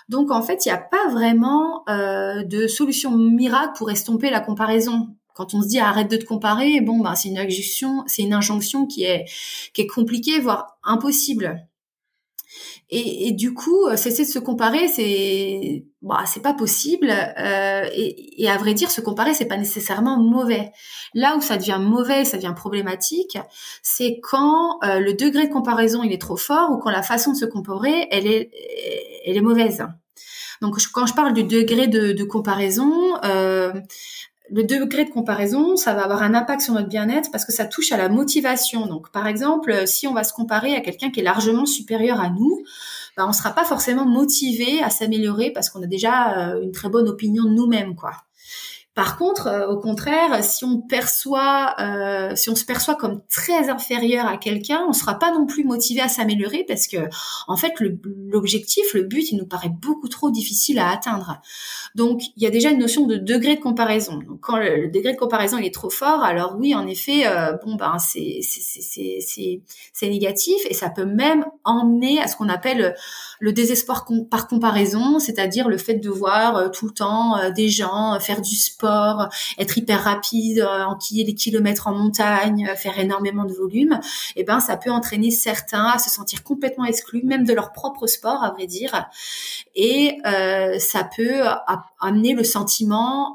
Donc 0.08 0.30
en 0.30 0.40
fait, 0.40 0.64
il 0.64 0.68
n'y 0.68 0.74
a 0.74 0.78
pas 0.78 1.08
vraiment 1.10 1.82
euh, 1.90 2.42
de 2.42 2.68
solution 2.68 3.10
miracle 3.10 3.72
pour 3.76 3.90
estomper 3.90 4.30
la 4.30 4.40
comparaison. 4.40 5.15
Quand 5.36 5.52
on 5.52 5.60
se 5.60 5.68
dit 5.68 5.78
arrête 5.78 6.10
de 6.10 6.16
te 6.16 6.24
comparer, 6.24 6.80
bon 6.80 7.00
bah 7.00 7.14
c'est 7.14 7.28
une 7.28 7.36
injonction, 7.38 8.04
c'est 8.06 8.22
une 8.22 8.32
injonction 8.32 8.86
qui 8.86 9.04
est 9.04 9.26
qui 9.74 9.82
est 9.82 9.86
compliquée 9.86 10.40
voire 10.40 10.78
impossible. 10.82 11.68
Et, 12.88 13.28
et, 13.28 13.32
du 13.32 13.52
coup, 13.52 13.86
euh, 13.86 13.96
cesser 13.96 14.24
de 14.24 14.30
se 14.30 14.38
comparer, 14.38 14.86
c'est 14.88 15.84
bah, 16.02 16.22
c'est 16.24 16.40
pas 16.40 16.54
possible. 16.54 17.10
Euh, 17.10 17.84
et, 17.92 18.42
et, 18.44 18.48
à 18.48 18.56
vrai 18.58 18.74
dire, 18.74 18.90
se 18.90 19.00
comparer, 19.00 19.34
c'est 19.34 19.46
pas 19.46 19.56
nécessairement 19.56 20.18
mauvais. 20.18 20.70
Là 21.12 21.36
où 21.36 21.40
ça 21.40 21.56
devient 21.56 21.80
mauvais, 21.80 22.24
ça 22.24 22.36
devient 22.36 22.54
problématique, 22.56 23.38
c'est 23.82 24.20
quand 24.22 24.78
euh, 24.84 25.00
le 25.00 25.14
degré 25.14 25.48
de 25.48 25.52
comparaison 25.52 26.02
il 26.04 26.12
est 26.12 26.20
trop 26.20 26.36
fort 26.36 26.70
ou 26.72 26.78
quand 26.78 26.90
la 26.90 27.02
façon 27.02 27.32
de 27.32 27.36
se 27.36 27.44
comparer, 27.44 28.06
elle 28.10 28.26
est 28.26 28.50
elle 29.26 29.36
est 29.36 29.42
mauvaise. 29.42 29.84
Donc 30.62 30.76
quand 30.92 31.06
je 31.06 31.14
parle 31.14 31.32
du 31.34 31.44
degré 31.44 31.88
de, 31.88 32.12
de 32.12 32.24
comparaison, 32.24 33.16
euh, 33.24 33.72
le 34.50 34.64
degré 34.64 35.04
de 35.04 35.10
comparaison, 35.10 35.76
ça 35.76 35.94
va 35.94 36.04
avoir 36.04 36.22
un 36.22 36.34
impact 36.34 36.62
sur 36.62 36.74
notre 36.74 36.88
bien-être 36.88 37.30
parce 37.30 37.44
que 37.44 37.52
ça 37.52 37.64
touche 37.64 37.92
à 37.92 37.96
la 37.96 38.08
motivation. 38.08 38.86
Donc, 38.86 39.10
par 39.10 39.26
exemple, 39.26 39.86
si 39.86 40.06
on 40.06 40.14
va 40.14 40.24
se 40.24 40.32
comparer 40.32 40.74
à 40.74 40.80
quelqu'un 40.80 41.10
qui 41.10 41.20
est 41.20 41.24
largement 41.24 41.66
supérieur 41.66 42.20
à 42.20 42.30
nous, 42.30 42.62
ben, 43.16 43.24
on 43.24 43.28
ne 43.28 43.32
sera 43.32 43.50
pas 43.50 43.64
forcément 43.64 44.04
motivé 44.04 44.82
à 44.82 44.90
s'améliorer 44.90 45.50
parce 45.50 45.70
qu'on 45.70 45.82
a 45.82 45.86
déjà 45.86 46.50
euh, 46.50 46.62
une 46.62 46.72
très 46.72 46.88
bonne 46.88 47.08
opinion 47.08 47.44
de 47.44 47.50
nous-mêmes, 47.50 47.96
quoi. 47.96 48.12
Par 48.96 49.18
contre, 49.18 49.46
euh, 49.46 49.68
au 49.68 49.76
contraire, 49.76 50.42
si 50.42 50.64
on 50.64 50.80
perçoit, 50.80 51.74
euh, 51.78 52.34
si 52.34 52.48
on 52.48 52.56
se 52.56 52.64
perçoit 52.64 52.94
comme 52.94 53.20
très 53.30 53.68
inférieur 53.68 54.24
à 54.26 54.38
quelqu'un, 54.38 54.86
on 54.88 54.94
sera 54.94 55.18
pas 55.18 55.30
non 55.32 55.44
plus 55.44 55.64
motivé 55.64 56.00
à 56.00 56.08
s'améliorer 56.08 56.64
parce 56.66 56.86
que, 56.86 56.96
en 57.46 57.58
fait, 57.58 57.74
l'objectif, 57.78 58.94
le, 58.94 59.02
but, 59.02 59.30
il 59.30 59.36
nous 59.36 59.44
paraît 59.44 59.68
beaucoup 59.68 60.08
trop 60.08 60.30
difficile 60.30 60.78
à 60.78 60.88
atteindre. 60.88 61.42
Donc, 61.94 62.22
il 62.38 62.42
y 62.42 62.46
a 62.46 62.50
déjà 62.50 62.70
une 62.70 62.78
notion 62.78 63.06
de 63.06 63.16
degré 63.16 63.56
de 63.56 63.60
comparaison. 63.60 64.18
Quand 64.40 64.56
le, 64.56 64.88
degré 64.88 65.12
de 65.12 65.18
comparaison 65.18 65.58
il 65.58 65.66
est 65.66 65.74
trop 65.74 65.90
fort, 65.90 66.24
alors 66.24 66.56
oui, 66.58 66.74
en 66.74 66.86
effet, 66.86 67.26
euh, 67.26 67.52
bon 67.66 67.74
ben 67.74 67.98
c'est 67.98 68.40
c'est 68.40 70.08
négatif 70.08 70.56
et 70.70 70.74
ça 70.74 70.88
peut 70.88 71.04
même 71.04 71.44
emmener 71.64 72.18
à 72.18 72.28
ce 72.28 72.36
qu'on 72.36 72.48
appelle 72.48 72.94
le 73.40 73.52
désespoir 73.52 74.06
par 74.30 74.48
comparaison, 74.48 75.18
c'est-à-dire 75.18 75.68
le 75.68 75.76
fait 75.76 75.96
de 75.96 76.08
voir 76.08 76.56
euh, 76.56 76.68
tout 76.70 76.86
le 76.86 76.92
temps 76.92 77.34
des 77.54 77.68
gens 77.68 78.18
faire 78.20 78.40
du 78.40 78.54
sport 78.54 78.85
être 79.58 79.78
hyper 79.78 80.02
rapide, 80.02 80.60
euh, 80.60 80.84
enquiller 80.84 81.24
les 81.24 81.34
kilomètres 81.34 81.86
en 81.86 81.94
montagne, 81.94 82.68
euh, 82.70 82.76
faire 82.76 82.98
énormément 82.98 83.44
de 83.44 83.52
volume, 83.52 84.00
et 84.34 84.40
eh 84.40 84.44
ben 84.44 84.60
ça 84.60 84.76
peut 84.76 84.90
entraîner 84.90 85.30
certains 85.30 85.86
à 85.86 85.98
se 85.98 86.10
sentir 86.10 86.42
complètement 86.42 86.84
exclus, 86.84 87.22
même 87.24 87.44
de 87.44 87.52
leur 87.52 87.72
propre 87.72 88.06
sport, 88.06 88.42
à 88.42 88.50
vrai 88.50 88.66
dire, 88.66 89.06
et 89.74 90.18
euh, 90.26 90.78
ça 90.78 91.04
peut 91.04 91.42
amener 92.00 92.34
le 92.34 92.44
sentiment 92.44 93.34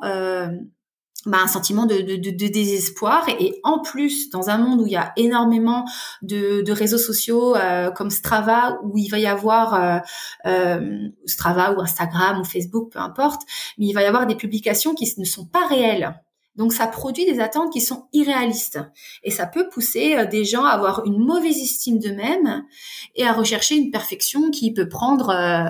bah, 1.26 1.40
un 1.44 1.48
sentiment 1.48 1.86
de, 1.86 2.02
désespoir. 2.48 3.28
Et, 3.40 3.60
en 3.64 3.80
plus 3.80 4.30
dans 4.30 4.50
un 4.50 4.58
monde 4.58 4.82
où 4.82 4.88
il 4.88 4.94
y 4.94 4.98
a 4.98 5.14
énormément 5.18 5.86
de, 6.22 6.72
réseaux 6.72 6.98
sociaux 6.98 7.56
comme 7.96 8.10
Strava 8.10 8.80
où 8.84 8.98
il 8.98 9.10
va 9.10 9.20
y 9.20 9.28
avoir 9.28 10.02
euh, 10.46 11.10
Strava 11.26 11.74
ou 11.74 11.82
Instagram 11.82 12.40
ou 12.40 12.44
Facebook 12.44 12.92
peu 12.92 13.00
importe 13.00 13.42
mais 13.78 13.88
il 13.88 13.94
va 13.94 14.02
y 14.02 14.06
avoir 14.06 14.26
des 14.26 14.36
publications 14.36 14.94
qui 14.94 15.14
ne 15.18 15.26
sont 15.26 15.46
pas 15.46 15.68
réelles 15.68 16.16
donc 16.62 16.74
ça 16.74 16.86
produit 16.86 17.26
des 17.26 17.40
attentes 17.40 17.74
qui 17.74 17.82
sont 17.82 18.06
irréalistes 18.14 18.80
et 19.24 19.32
ça 19.32 19.48
peut 19.48 19.68
pousser 19.68 20.28
des 20.28 20.46
gens 20.46 20.64
à 20.64 20.70
avoir 20.70 21.04
une 21.06 21.18
mauvaise 21.18 21.58
estime 21.58 21.98
d'eux-mêmes 21.98 22.64
et 23.16 23.26
à 23.26 23.34
rechercher 23.34 23.76
une 23.76 23.90
perfection 23.90 24.52
qui 24.52 24.72
peut 24.72 24.88
prendre 24.88 25.32
euh, 25.32 25.70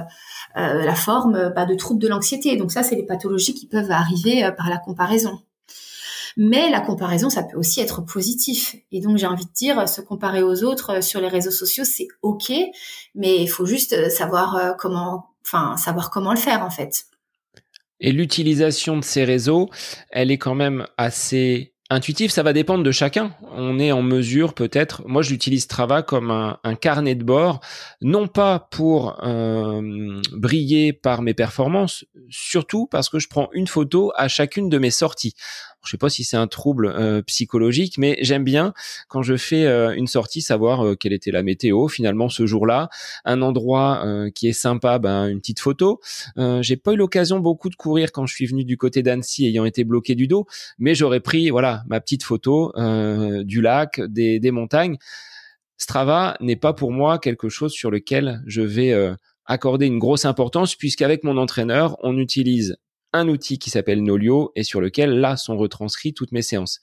euh, 0.57 0.83
la 0.83 0.95
forme 0.95 1.53
bah, 1.55 1.65
de 1.65 1.75
troubles 1.75 2.01
de 2.01 2.07
l'anxiété. 2.07 2.57
Donc 2.57 2.71
ça, 2.71 2.83
c'est 2.83 2.95
les 2.95 3.05
pathologies 3.05 3.53
qui 3.53 3.67
peuvent 3.67 3.91
arriver 3.91 4.43
euh, 4.43 4.51
par 4.51 4.69
la 4.69 4.77
comparaison. 4.77 5.39
Mais 6.37 6.69
la 6.69 6.81
comparaison, 6.81 7.29
ça 7.29 7.43
peut 7.43 7.57
aussi 7.57 7.79
être 7.79 8.01
positif. 8.01 8.75
Et 8.91 9.01
donc, 9.01 9.17
j'ai 9.17 9.27
envie 9.27 9.45
de 9.45 9.51
dire, 9.51 9.87
se 9.87 10.01
comparer 10.01 10.43
aux 10.43 10.63
autres 10.63 10.97
euh, 10.97 11.01
sur 11.01 11.21
les 11.21 11.29
réseaux 11.29 11.51
sociaux, 11.51 11.85
c'est 11.85 12.07
ok, 12.21 12.51
mais 13.15 13.37
il 13.41 13.47
faut 13.47 13.65
juste 13.65 14.09
savoir 14.09 14.75
comment, 14.77 15.29
savoir 15.77 16.09
comment 16.09 16.31
le 16.31 16.39
faire 16.39 16.63
en 16.63 16.69
fait. 16.69 17.05
Et 18.01 18.11
l'utilisation 18.11 18.97
de 18.97 19.03
ces 19.03 19.23
réseaux, 19.23 19.69
elle 20.09 20.31
est 20.31 20.37
quand 20.37 20.55
même 20.55 20.85
assez 20.97 21.71
Intuitif, 21.93 22.31
ça 22.31 22.41
va 22.41 22.53
dépendre 22.53 22.85
de 22.85 22.91
chacun. 22.91 23.35
On 23.51 23.77
est 23.77 23.91
en 23.91 24.01
mesure 24.01 24.53
peut-être, 24.53 25.05
moi 25.05 25.21
je 25.21 25.31
l'utilise 25.31 25.63
Strava 25.63 26.01
comme 26.03 26.31
un, 26.31 26.75
carnet 26.75 27.15
de 27.15 27.23
bord, 27.25 27.59
non 27.99 28.29
pas 28.29 28.69
pour 28.71 29.21
euh, 29.25 30.21
briller 30.31 30.93
par 30.93 31.21
mes 31.21 31.33
performances, 31.33 32.05
surtout 32.29 32.87
parce 32.89 33.09
que 33.09 33.19
je 33.19 33.27
prends 33.27 33.49
une 33.51 33.67
photo 33.67 34.13
à 34.15 34.29
chacune 34.29 34.69
de 34.69 34.77
mes 34.77 34.89
sorties 34.89 35.35
je 35.83 35.91
sais 35.91 35.97
pas 35.97 36.09
si 36.09 36.23
c'est 36.23 36.37
un 36.37 36.47
trouble 36.47 36.87
euh, 36.87 37.21
psychologique, 37.23 37.97
mais 37.97 38.17
j'aime 38.21 38.43
bien 38.43 38.73
quand 39.07 39.23
je 39.23 39.35
fais 39.35 39.65
euh, 39.65 39.93
une 39.95 40.07
sortie 40.07 40.41
savoir 40.41 40.85
euh, 40.85 40.95
quelle 40.95 41.13
était 41.13 41.31
la 41.31 41.43
météo 41.43 41.87
finalement 41.87 42.29
ce 42.29 42.45
jour-là, 42.45 42.89
un 43.25 43.41
endroit 43.41 44.03
qui 44.35 44.47
est 44.47 44.53
sympa, 44.53 44.99
ben 44.99 45.27
une 45.27 45.39
petite 45.39 45.59
photo. 45.59 45.99
J'ai 46.61 46.77
pas 46.77 46.93
eu 46.93 46.95
l'occasion 46.95 47.39
beaucoup 47.39 47.69
de 47.69 47.75
courir 47.75 48.11
quand 48.11 48.25
je 48.25 48.33
suis 48.33 48.45
venu 48.45 48.63
du 48.63 48.77
côté 48.77 49.03
d'Annecy 49.03 49.45
ayant 49.45 49.65
été 49.65 49.83
bloqué 49.83 50.15
du 50.15 50.27
dos, 50.27 50.45
mais 50.79 50.95
j'aurais 50.95 51.19
pris 51.19 51.49
voilà 51.49 51.83
ma 51.87 51.99
petite 51.99 52.23
photo 52.23 52.73
du 53.43 53.61
lac, 53.61 54.01
des, 54.01 54.39
des 54.39 54.51
montagnes. 54.51 54.97
Strava 55.77 56.37
n'est 56.39 56.55
pas 56.55 56.73
pour 56.73 56.91
moi 56.91 57.19
quelque 57.19 57.49
chose 57.49 57.71
sur 57.71 57.91
lequel 57.91 58.41
je 58.45 58.61
vais 58.61 58.93
accorder 59.45 59.87
une 59.87 59.99
grosse 59.99 60.25
importance 60.25 60.75
puisqu'avec 60.75 61.23
mon 61.23 61.37
entraîneur, 61.37 61.97
on 62.03 62.17
utilise 62.17 62.77
un 63.13 63.27
outil 63.27 63.59
qui 63.59 63.69
s'appelle 63.69 64.03
Nolio 64.03 64.51
et 64.55 64.63
sur 64.63 64.81
lequel 64.81 65.19
là 65.19 65.37
sont 65.37 65.57
retranscrits 65.57 66.13
toutes 66.13 66.31
mes 66.31 66.41
séances. 66.41 66.79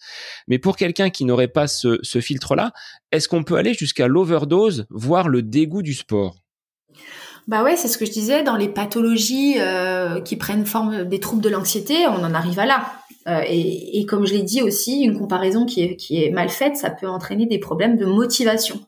Mais 0.47 0.59
pour 0.59 0.76
quelqu'un 0.76 1.11
qui 1.11 1.24
n'aurait 1.24 1.49
pas 1.49 1.66
ce, 1.66 1.99
filtre-là, 2.20 2.72
est-ce 3.12 3.29
qu'on 3.29 3.45
peut 3.45 3.57
aller 3.57 3.74
jusqu'à 3.74 4.09
l'overdose, 4.09 4.87
voire 4.91 5.29
le 5.29 5.43
dégoût 5.43 5.83
du 5.83 5.95
sport? 5.95 6.37
Bah 7.47 7.62
ouais, 7.62 7.76
c'est 7.76 7.89
ce 7.89 7.97
que 7.97 8.05
je 8.05 8.11
disais, 8.11 8.43
dans 8.43 8.57
les 8.57 8.68
pathologies 8.68 9.55
euh, 9.59 10.20
qui 10.20 10.37
prennent 10.37 10.66
forme 10.66 11.05
des 11.05 11.20
troubles 11.20 11.43
de 11.43 11.49
l'anxiété, 11.49 12.07
on 12.07 12.22
en 12.22 12.35
arrive 12.35 12.59
à 12.59 12.66
là. 12.66 12.93
Euh, 13.26 13.43
et, 13.47 14.05
comme 14.07 14.26
je 14.26 14.35
l'ai 14.35 14.43
dit 14.43 14.62
aussi, 14.62 15.01
une 15.01 15.18
comparaison 15.18 15.64
qui 15.64 15.83
est 16.11 16.31
mal 16.31 16.49
faite, 16.51 16.76
ça 16.76 16.91
peut 16.91 17.09
entraîner 17.09 17.47
des 17.47 17.59
problèmes 17.59 17.97
de 17.97 18.05
motivation. 18.05 18.81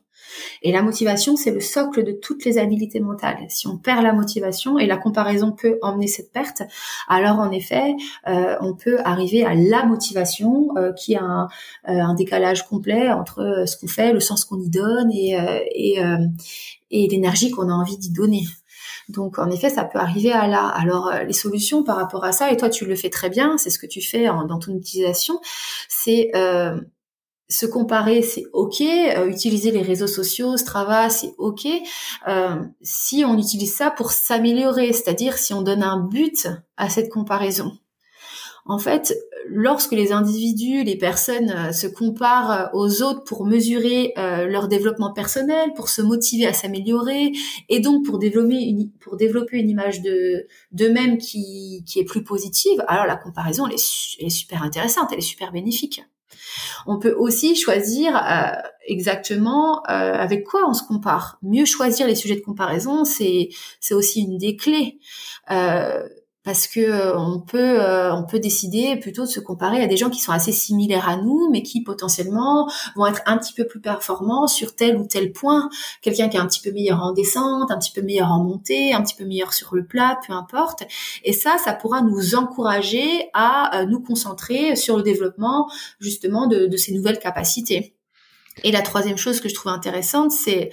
Et 0.63 0.71
la 0.71 0.83
motivation, 0.83 1.35
c'est 1.35 1.51
le 1.51 1.59
socle 1.59 2.03
de 2.03 2.11
toutes 2.11 2.45
les 2.45 2.57
habiletés 2.57 2.99
mentales. 2.99 3.45
Si 3.49 3.67
on 3.67 3.77
perd 3.77 4.03
la 4.03 4.13
motivation, 4.13 4.77
et 4.77 4.85
la 4.85 4.97
comparaison 4.97 5.51
peut 5.51 5.79
emmener 5.81 6.07
cette 6.07 6.31
perte, 6.31 6.61
alors 7.07 7.39
en 7.39 7.51
effet, 7.51 7.95
euh, 8.27 8.55
on 8.61 8.75
peut 8.75 8.99
arriver 9.03 9.43
à 9.43 9.55
la 9.55 9.85
motivation, 9.85 10.69
euh, 10.77 10.93
qui 10.93 11.15
a 11.15 11.23
un, 11.23 11.47
euh, 11.89 11.99
un, 12.01 12.13
décalage 12.13 12.67
complet 12.67 13.09
entre 13.11 13.63
ce 13.65 13.77
qu'on 13.77 13.87
fait, 13.87 14.13
le 14.13 14.19
sens 14.19 14.45
qu'on 14.45 14.59
y 14.59 14.69
donne 14.69 15.11
et, 15.11 15.37
et, 15.73 15.99
et 16.91 17.07
l'énergie 17.07 17.49
qu'on 17.49 17.69
a 17.69 17.73
envie 17.73 17.97
d'y 17.97 18.11
donner. 18.11 18.43
Donc 19.09 19.39
en 19.39 19.49
effet, 19.49 19.69
ça 19.69 19.83
peut 19.83 19.97
arriver 19.97 20.31
à 20.31 20.47
là. 20.47 20.67
Alors 20.67 21.11
les 21.25 21.33
solutions 21.33 21.83
par 21.83 21.95
rapport 21.95 22.23
à 22.23 22.31
ça, 22.31 22.51
et 22.51 22.57
toi 22.57 22.69
tu 22.69 22.85
le 22.85 22.95
fais 22.95 23.09
très 23.09 23.29
bien, 23.29 23.57
c'est 23.57 23.69
ce 23.69 23.79
que 23.79 23.87
tu 23.87 24.01
fais 24.01 24.25
dans 24.25 24.59
ton 24.59 24.75
utilisation, 24.75 25.39
c'est 25.89 26.31
se 27.51 27.65
comparer, 27.65 28.21
c'est 28.21 28.45
ok. 28.53 28.81
Euh, 28.81 29.27
utiliser 29.27 29.71
les 29.71 29.81
réseaux 29.81 30.07
sociaux, 30.07 30.57
Strava, 30.57 31.09
c'est 31.09 31.33
ok. 31.37 31.67
Euh, 32.27 32.55
si 32.81 33.23
on 33.25 33.37
utilise 33.37 33.75
ça 33.75 33.91
pour 33.91 34.11
s'améliorer, 34.11 34.93
c'est-à-dire 34.93 35.37
si 35.37 35.53
on 35.53 35.61
donne 35.61 35.83
un 35.83 35.99
but 35.99 36.47
à 36.77 36.89
cette 36.89 37.09
comparaison. 37.09 37.73
En 38.65 38.77
fait, 38.77 39.17
lorsque 39.47 39.91
les 39.91 40.11
individus, 40.11 40.83
les 40.83 40.95
personnes 40.95 41.49
euh, 41.49 41.71
se 41.73 41.87
comparent 41.87 42.69
aux 42.73 43.01
autres 43.01 43.23
pour 43.23 43.45
mesurer 43.45 44.13
leur 44.15 44.67
développement 44.67 45.11
personnel, 45.11 45.73
pour 45.75 45.89
se 45.89 46.01
motiver 46.01 46.45
à 46.45 46.53
s'améliorer, 46.53 47.33
et 47.69 47.79
donc 47.81 48.05
pour 48.05 48.17
développer 48.17 49.57
une, 49.57 49.69
image 49.69 50.01
de 50.01 50.47
d'eux-mêmes 50.71 51.17
qui, 51.17 51.83
qui 51.85 51.99
est 51.99 52.05
plus 52.05 52.23
positive, 52.23 52.83
alors 52.87 53.05
la 53.05 53.17
comparaison 53.17 53.67
elle 53.67 53.73
est 53.73 54.29
super 54.29 54.63
intéressante, 54.63 55.09
elle 55.11 55.19
est 55.19 55.21
super 55.21 55.51
bénéfique. 55.51 56.03
On 56.87 56.99
peut 56.99 57.13
aussi 57.13 57.55
choisir 57.55 58.15
euh, 58.15 58.51
exactement 58.85 59.83
euh, 59.89 60.13
avec 60.13 60.43
quoi 60.43 60.61
on 60.67 60.73
se 60.73 60.83
compare. 60.83 61.37
Mieux 61.41 61.65
choisir 61.65 62.07
les 62.07 62.15
sujets 62.15 62.35
de 62.35 62.41
comparaison, 62.41 63.05
c'est 63.05 63.49
aussi 63.91 64.21
une 64.21 64.37
des 64.37 64.55
clés. 64.55 64.99
Euh, 65.49 66.07
parce 66.43 66.67
que 66.67 66.79
euh, 66.79 67.17
on 67.17 67.39
peut 67.39 67.79
euh, 67.79 68.13
on 68.13 68.23
peut 68.23 68.39
décider 68.39 68.95
plutôt 68.97 69.23
de 69.23 69.29
se 69.29 69.39
comparer 69.39 69.81
à 69.81 69.87
des 69.87 69.97
gens 69.97 70.09
qui 70.09 70.19
sont 70.19 70.31
assez 70.31 70.51
similaires 70.51 71.07
à 71.07 71.17
nous 71.17 71.49
mais 71.51 71.61
qui 71.61 71.83
potentiellement 71.83 72.69
vont 72.95 73.05
être 73.05 73.21
un 73.25 73.37
petit 73.37 73.53
peu 73.53 73.67
plus 73.67 73.79
performants 73.79 74.47
sur 74.47 74.75
tel 74.75 74.97
ou 74.97 75.05
tel 75.05 75.31
point. 75.31 75.69
Quelqu'un 76.01 76.29
qui 76.29 76.37
est 76.37 76.39
un 76.39 76.47
petit 76.47 76.61
peu 76.61 76.71
meilleur 76.71 77.01
en 77.03 77.13
descente 77.13 77.69
un 77.69 77.77
petit 77.77 77.91
peu 77.91 78.01
meilleur 78.01 78.31
en 78.31 78.43
montée 78.43 78.93
un 78.93 79.03
petit 79.03 79.15
peu 79.15 79.25
meilleur 79.25 79.53
sur 79.53 79.75
le 79.75 79.85
plat 79.85 80.19
peu 80.25 80.33
importe. 80.33 80.83
Et 81.23 81.33
ça 81.33 81.57
ça 81.63 81.73
pourra 81.73 82.01
nous 82.01 82.35
encourager 82.35 83.29
à 83.33 83.81
euh, 83.81 83.85
nous 83.85 84.01
concentrer 84.01 84.75
sur 84.75 84.97
le 84.97 85.03
développement 85.03 85.69
justement 85.99 86.47
de, 86.47 86.65
de 86.65 86.77
ces 86.77 86.93
nouvelles 86.93 87.19
capacités. 87.19 87.95
Et 88.63 88.71
la 88.71 88.81
troisième 88.81 89.17
chose 89.17 89.41
que 89.41 89.49
je 89.49 89.53
trouve 89.53 89.71
intéressante 89.71 90.31
c'est 90.31 90.71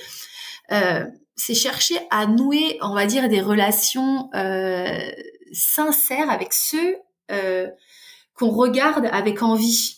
euh, 0.72 1.04
c'est 1.38 1.54
chercher 1.54 1.94
à 2.10 2.26
nouer, 2.26 2.78
on 2.82 2.94
va 2.94 3.06
dire, 3.06 3.28
des 3.28 3.40
relations 3.40 4.28
euh, 4.34 4.98
sincères 5.52 6.30
avec 6.30 6.52
ceux 6.52 6.96
euh, 7.30 7.68
qu'on 8.34 8.50
regarde 8.50 9.08
avec 9.12 9.42
envie. 9.42 9.96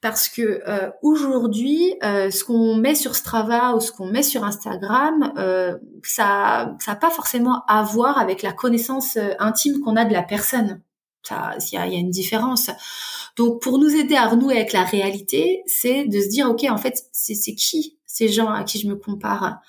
Parce 0.00 0.28
que 0.28 0.60
euh, 0.68 0.90
aujourd'hui, 1.02 1.94
euh, 2.02 2.30
ce 2.30 2.44
qu'on 2.44 2.74
met 2.76 2.94
sur 2.94 3.14
Strava 3.14 3.74
ou 3.74 3.80
ce 3.80 3.90
qu'on 3.90 4.06
met 4.06 4.22
sur 4.22 4.44
Instagram, 4.44 5.32
euh, 5.38 5.78
ça, 6.02 6.76
ça 6.78 6.92
n'a 6.92 6.96
pas 6.96 7.08
forcément 7.08 7.62
à 7.68 7.82
voir 7.82 8.18
avec 8.18 8.42
la 8.42 8.52
connaissance 8.52 9.16
euh, 9.16 9.30
intime 9.38 9.80
qu'on 9.80 9.96
a 9.96 10.04
de 10.04 10.12
la 10.12 10.22
personne. 10.22 10.82
Ça, 11.22 11.56
il 11.58 11.74
y 11.74 11.78
a, 11.78 11.86
y 11.86 11.96
a, 11.96 11.98
une 11.98 12.10
différence. 12.10 12.70
Donc, 13.36 13.62
pour 13.62 13.78
nous 13.78 13.96
aider 13.96 14.14
à 14.14 14.28
renouer 14.28 14.56
avec 14.56 14.74
la 14.74 14.84
réalité, 14.84 15.62
c'est 15.66 16.04
de 16.04 16.20
se 16.20 16.28
dire, 16.28 16.50
ok, 16.50 16.66
en 16.68 16.76
fait, 16.76 17.02
c'est 17.12 17.54
qui 17.54 17.93
ces 18.14 18.28
gens 18.28 18.48
à 18.48 18.62
qui 18.62 18.78
je 18.78 18.86
me 18.86 18.94
compare. 18.94 19.60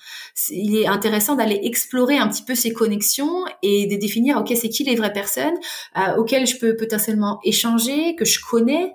Il 0.50 0.76
est 0.76 0.86
intéressant 0.86 1.34
d'aller 1.34 1.58
explorer 1.64 2.16
un 2.16 2.28
petit 2.28 2.44
peu 2.44 2.54
ces 2.54 2.72
connexions 2.72 3.44
et 3.62 3.88
de 3.88 3.96
définir, 3.96 4.38
ok, 4.38 4.52
c'est 4.54 4.68
qui 4.68 4.84
les 4.84 4.94
vraies 4.94 5.12
personnes 5.12 5.56
euh, 5.98 6.14
auxquelles 6.16 6.46
je 6.46 6.56
peux 6.56 6.76
potentiellement 6.76 7.40
échanger, 7.42 8.14
que 8.14 8.24
je 8.24 8.38
connais, 8.40 8.92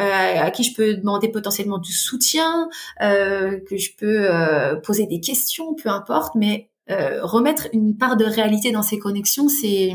euh, 0.00 0.40
à 0.40 0.50
qui 0.50 0.64
je 0.64 0.74
peux 0.74 0.94
demander 0.94 1.28
potentiellement 1.28 1.76
du 1.76 1.92
soutien, 1.92 2.70
euh, 3.02 3.60
que 3.68 3.76
je 3.76 3.90
peux 3.94 4.80
poser 4.82 5.06
des 5.06 5.20
questions, 5.20 5.74
peu 5.74 5.90
importe, 5.90 6.34
mais 6.34 6.70
remettre 6.88 7.68
une 7.74 7.98
part 7.98 8.16
de 8.16 8.24
réalité 8.24 8.72
dans 8.72 8.82
ces 8.82 8.98
connexions, 8.98 9.48
c'est, 9.48 9.92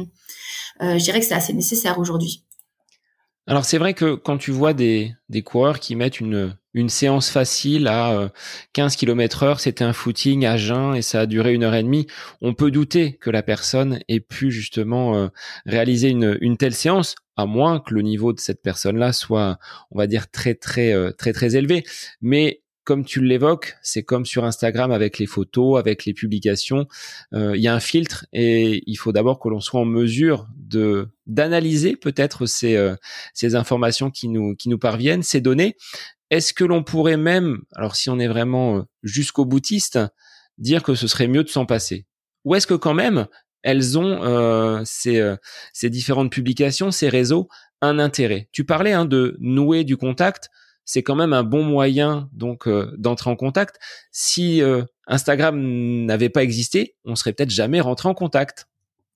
je 0.81 1.03
dirais 1.03 1.19
que 1.19 1.25
c'est 1.25 1.33
assez 1.33 1.53
nécessaire 1.53 1.97
aujourd'hui. 1.97 2.43
Alors 3.49 3.65
c'est 3.65 3.79
vrai 3.79 3.95
que 3.95 4.13
quand 4.13 4.37
tu 4.37 4.51
vois 4.51 4.73
des, 4.73 5.15
des 5.29 5.41
coureurs 5.41 5.79
qui 5.79 5.95
mettent 5.95 6.19
une, 6.19 6.55
une 6.75 6.87
séance 6.87 7.31
facile 7.31 7.87
à 7.87 8.31
15 8.73 8.95
km 8.95 9.41
heure, 9.41 9.59
c'était 9.59 9.83
un 9.83 9.91
footing 9.91 10.45
à 10.45 10.55
jeun 10.55 10.95
et 10.95 11.01
ça 11.01 11.21
a 11.21 11.25
duré 11.25 11.55
une 11.55 11.63
heure 11.63 11.73
et 11.73 11.81
demie, 11.81 12.05
on 12.41 12.53
peut 12.53 12.69
douter 12.69 13.13
que 13.13 13.31
la 13.31 13.41
personne 13.41 14.01
ait 14.07 14.19
pu 14.19 14.51
justement 14.51 15.15
euh, 15.15 15.29
réaliser 15.65 16.09
une, 16.09 16.37
une 16.41 16.57
telle 16.57 16.75
séance, 16.75 17.15
à 17.37 17.47
moins 17.47 17.79
que 17.79 17.95
le 17.95 18.03
niveau 18.03 18.33
de 18.33 18.39
cette 18.39 18.61
personne-là 18.61 19.13
soit, 19.13 19.57
on 19.89 19.97
va 19.97 20.05
dire, 20.05 20.29
très 20.29 20.53
très 20.53 20.93
euh, 20.93 21.11
très 21.11 21.33
très 21.33 21.55
élevé. 21.55 21.83
Mais 22.21 22.61
comme 22.89 23.05
tu 23.05 23.21
l'évoques, 23.21 23.77
c'est 23.83 24.01
comme 24.01 24.25
sur 24.25 24.45
Instagram 24.45 24.89
avec 24.89 25.19
les 25.19 25.27
photos, 25.27 25.77
avec 25.77 26.05
les 26.05 26.13
publications. 26.15 26.87
Euh, 27.35 27.55
il 27.55 27.61
y 27.61 27.67
a 27.67 27.75
un 27.75 27.79
filtre 27.79 28.25
et 28.33 28.81
il 28.87 28.95
faut 28.95 29.11
d'abord 29.11 29.39
que 29.39 29.47
l'on 29.47 29.59
soit 29.59 29.79
en 29.79 29.85
mesure 29.85 30.47
de 30.57 31.07
d'analyser 31.27 31.95
peut-être 31.95 32.47
ces 32.47 32.75
euh, 32.77 32.95
ces 33.35 33.53
informations 33.53 34.09
qui 34.09 34.27
nous 34.27 34.55
qui 34.55 34.69
nous 34.69 34.79
parviennent, 34.79 35.21
ces 35.21 35.39
données. 35.39 35.75
Est-ce 36.31 36.51
que 36.51 36.63
l'on 36.63 36.81
pourrait 36.81 37.15
même, 37.15 37.59
alors 37.75 37.95
si 37.95 38.09
on 38.09 38.17
est 38.17 38.27
vraiment 38.27 38.77
euh, 38.77 38.81
jusqu'au 39.03 39.45
boutiste, 39.45 39.99
dire 40.57 40.81
que 40.81 40.95
ce 40.95 41.05
serait 41.05 41.27
mieux 41.27 41.43
de 41.43 41.49
s'en 41.49 41.67
passer? 41.67 42.07
Ou 42.43 42.55
est-ce 42.55 42.65
que 42.65 42.73
quand 42.73 42.95
même 42.95 43.27
elles 43.61 43.99
ont 43.99 44.81
ces, 44.83 45.35
ces 45.73 45.89
différentes 45.91 46.31
publications, 46.31 46.89
ces 46.89 47.09
réseaux, 47.09 47.49
un 47.81 47.99
intérêt? 47.99 48.49
Tu 48.51 48.63
parlais 48.63 48.93
hein, 48.93 49.05
de 49.05 49.37
nouer 49.39 49.83
du 49.83 49.95
contact 49.95 50.49
c'est 50.89 51.03
quand 51.03 51.13
même 51.13 51.33
un 51.33 51.43
bon 51.43 51.61
moyen 51.61 52.29
donc 52.33 52.67
euh, 52.67 52.91
d'entrer 52.97 53.29
en 53.29 53.35
contact. 53.35 53.79
Si 54.11 54.63
euh, 54.63 54.81
Instagram 55.05 55.55
n'avait 56.05 56.29
pas 56.29 56.41
existé, 56.41 56.95
on 57.05 57.15
serait 57.15 57.31
peut-être 57.31 57.51
jamais 57.51 57.79
rentré 57.79 58.09
en 58.09 58.15
contact. 58.15 58.67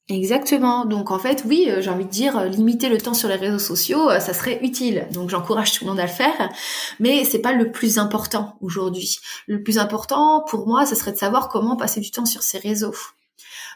Exactement. 0.08 0.86
Donc 0.86 1.10
en 1.10 1.18
fait, 1.18 1.44
oui, 1.48 1.66
euh, 1.70 1.82
j'ai 1.82 1.90
envie 1.90 2.06
de 2.06 2.12
dire 2.12 2.46
limiter 2.46 2.90
le 2.90 3.02
temps 3.02 3.16
sur 3.16 3.28
les 3.28 3.38
réseaux 3.38 3.58
sociaux, 3.58 4.12
ça 4.20 4.36
serait 4.36 4.60
utile. 4.62 5.08
Donc 5.14 5.32
j'encourage 5.32 5.72
tout 5.72 5.86
le 5.86 5.90
monde 5.90 6.00
à 6.00 6.04
le 6.04 6.10
faire, 6.10 6.52
mais 7.00 7.24
c'est 7.24 7.42
pas 7.42 7.54
le 7.54 7.72
plus 7.72 7.98
important 7.98 8.56
aujourd'hui. 8.62 9.18
Le 9.48 9.64
plus 9.64 9.80
important 9.80 10.46
pour 10.48 10.68
moi, 10.68 10.86
ce 10.86 10.94
serait 10.94 11.14
de 11.14 11.18
savoir 11.18 11.50
comment 11.50 11.76
passer 11.76 12.02
du 12.02 12.12
temps 12.12 12.28
sur 12.28 12.44
ces 12.44 12.60
réseaux. 12.60 12.94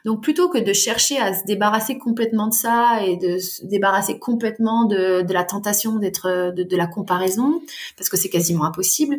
Donc 0.06 0.22
plutôt 0.22 0.50
que 0.50 0.58
de 0.58 0.74
chercher 0.74 1.18
à 1.18 1.34
se 1.34 1.46
débarrasser 1.46 1.98
complètement 1.98 2.48
de 2.48 2.54
ça 2.54 3.04
et 3.06 3.18
de 3.18 3.38
se 3.38 3.66
débarrasser 3.66 4.20
complètement 4.20 4.86
de, 4.86 5.26
la 5.32 5.44
tentation 5.44 5.98
d'être 5.98 6.54
de, 6.56 6.64
de, 6.64 6.78
la 6.78 6.88
comparaison, 6.88 7.62
parce 7.98 8.10
que 8.10 8.18
c'est 8.18 8.30
quasiment 8.30 8.66
impossible, 8.66 9.18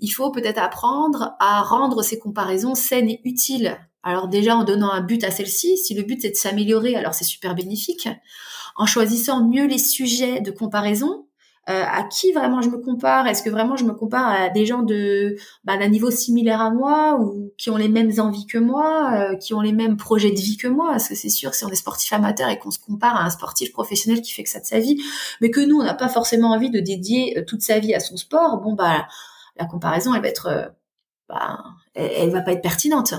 il 0.00 0.10
faut 0.10 0.30
peut-être 0.30 0.58
apprendre 0.58 1.36
à 1.40 1.62
rendre 1.62 2.02
ces 2.02 2.18
comparaisons 2.18 2.74
saines 2.74 3.08
et 3.08 3.20
utiles. 3.24 3.78
Alors 4.02 4.28
déjà 4.28 4.56
en 4.56 4.64
donnant 4.64 4.90
un 4.90 5.00
but 5.00 5.24
à 5.24 5.30
celle-ci, 5.30 5.76
si 5.76 5.94
le 5.94 6.02
but 6.02 6.22
c'est 6.22 6.30
de 6.30 6.36
s'améliorer, 6.36 6.94
alors 6.94 7.14
c'est 7.14 7.24
super 7.24 7.54
bénéfique. 7.54 8.08
En 8.76 8.86
choisissant 8.86 9.46
mieux 9.46 9.66
les 9.66 9.78
sujets 9.78 10.40
de 10.40 10.50
comparaison, 10.50 11.26
euh, 11.68 11.84
à 11.84 12.02
qui 12.04 12.32
vraiment 12.32 12.62
je 12.62 12.70
me 12.70 12.78
compare? 12.78 13.26
Est-ce 13.26 13.42
que 13.42 13.50
vraiment 13.50 13.76
je 13.76 13.84
me 13.84 13.92
compare 13.92 14.26
à 14.26 14.48
des 14.48 14.64
gens 14.64 14.82
de 14.82 15.36
bah, 15.64 15.76
d'un 15.76 15.88
niveau 15.88 16.10
similaire 16.10 16.62
à 16.62 16.70
moi 16.70 17.18
ou 17.20 17.52
qui 17.58 17.68
ont 17.68 17.76
les 17.76 17.88
mêmes 17.88 18.12
envies 18.18 18.46
que 18.46 18.56
moi, 18.56 19.12
euh, 19.12 19.36
qui 19.36 19.52
ont 19.52 19.60
les 19.60 19.72
mêmes 19.72 19.96
projets 19.98 20.30
de 20.30 20.40
vie 20.40 20.56
que 20.56 20.66
moi? 20.66 20.92
Parce 20.92 21.08
que 21.08 21.14
c'est 21.14 21.28
sûr, 21.28 21.54
si 21.54 21.64
on 21.66 21.68
est 21.68 21.76
sportif 21.76 22.12
amateur 22.14 22.48
et 22.48 22.58
qu'on 22.58 22.70
se 22.70 22.78
compare 22.78 23.16
à 23.16 23.24
un 23.24 23.30
sportif 23.30 23.72
professionnel 23.72 24.22
qui 24.22 24.32
fait 24.32 24.44
que 24.44 24.48
ça 24.48 24.60
de 24.60 24.64
sa 24.64 24.78
vie, 24.78 24.98
mais 25.40 25.50
que 25.50 25.60
nous 25.60 25.76
on 25.78 25.84
n'a 25.84 25.94
pas 25.94 26.08
forcément 26.08 26.52
envie 26.52 26.70
de 26.70 26.80
dédier 26.80 27.38
euh, 27.38 27.44
toute 27.44 27.60
sa 27.60 27.78
vie 27.78 27.94
à 27.94 28.00
son 28.00 28.16
sport, 28.16 28.62
bon 28.62 28.72
bah 28.72 29.06
la 29.56 29.66
comparaison 29.66 30.14
elle 30.14 30.22
va 30.22 30.28
être 30.28 30.72
bah, 31.28 31.62
elle, 31.94 32.30
va 32.30 32.40
pas 32.40 32.52
être 32.52 32.62
pertinente. 32.62 33.12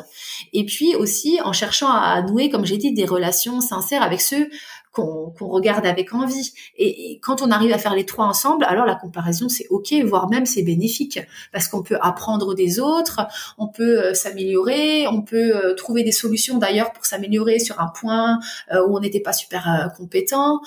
Et 0.54 0.66
puis 0.66 0.96
aussi 0.96 1.40
en 1.44 1.54
cherchant 1.54 1.92
à 1.92 2.22
nouer, 2.24 2.50
comme 2.50 2.66
j'ai 2.66 2.78
dit, 2.78 2.92
des 2.92 3.06
relations 3.06 3.62
sincères 3.62 4.02
avec 4.02 4.22
ceux 4.22 4.50
qu'on 4.92 5.34
regarde 5.40 5.86
avec 5.86 6.14
envie. 6.14 6.54
Et, 6.78 7.20
quand 7.22 7.42
on 7.42 7.52
arrive 7.52 7.74
à 7.74 7.78
faire 7.78 7.96
les 7.96 8.06
trois 8.06 8.26
ensemble, 8.26 8.66
alors 8.66 8.86
la 8.86 8.96
comparaison 8.96 9.50
c'est 9.50 9.68
ok, 9.70 9.94
voire 10.06 10.30
même 10.30 10.46
c'est 10.46 10.64
bénéfique 10.64 11.20
parce 11.52 11.68
qu'on 11.68 11.84
peut 11.84 11.98
apprendre 12.02 12.56
des 12.56 12.80
autres, 12.80 13.22
on 13.58 13.68
peut 13.68 14.04
euh, 14.04 14.14
s'améliorer, 14.14 15.08
on 15.08 15.22
peut 15.22 15.56
euh, 15.56 15.76
trouver 15.76 16.04
des 16.04 16.12
solutions 16.12 16.58
d'ailleurs 16.58 16.92
pour 16.92 17.06
s'améliorer 17.06 17.60
sur 17.60 17.80
un 17.80 17.88
point 17.88 18.40
euh, 18.74 18.86
où 18.88 18.98
on 18.98 19.00
n'était 19.00 19.20
pas 19.20 19.34
super 19.34 19.94
compétent. 19.98 20.62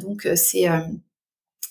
donc 0.00 0.28
c'est 0.34 0.66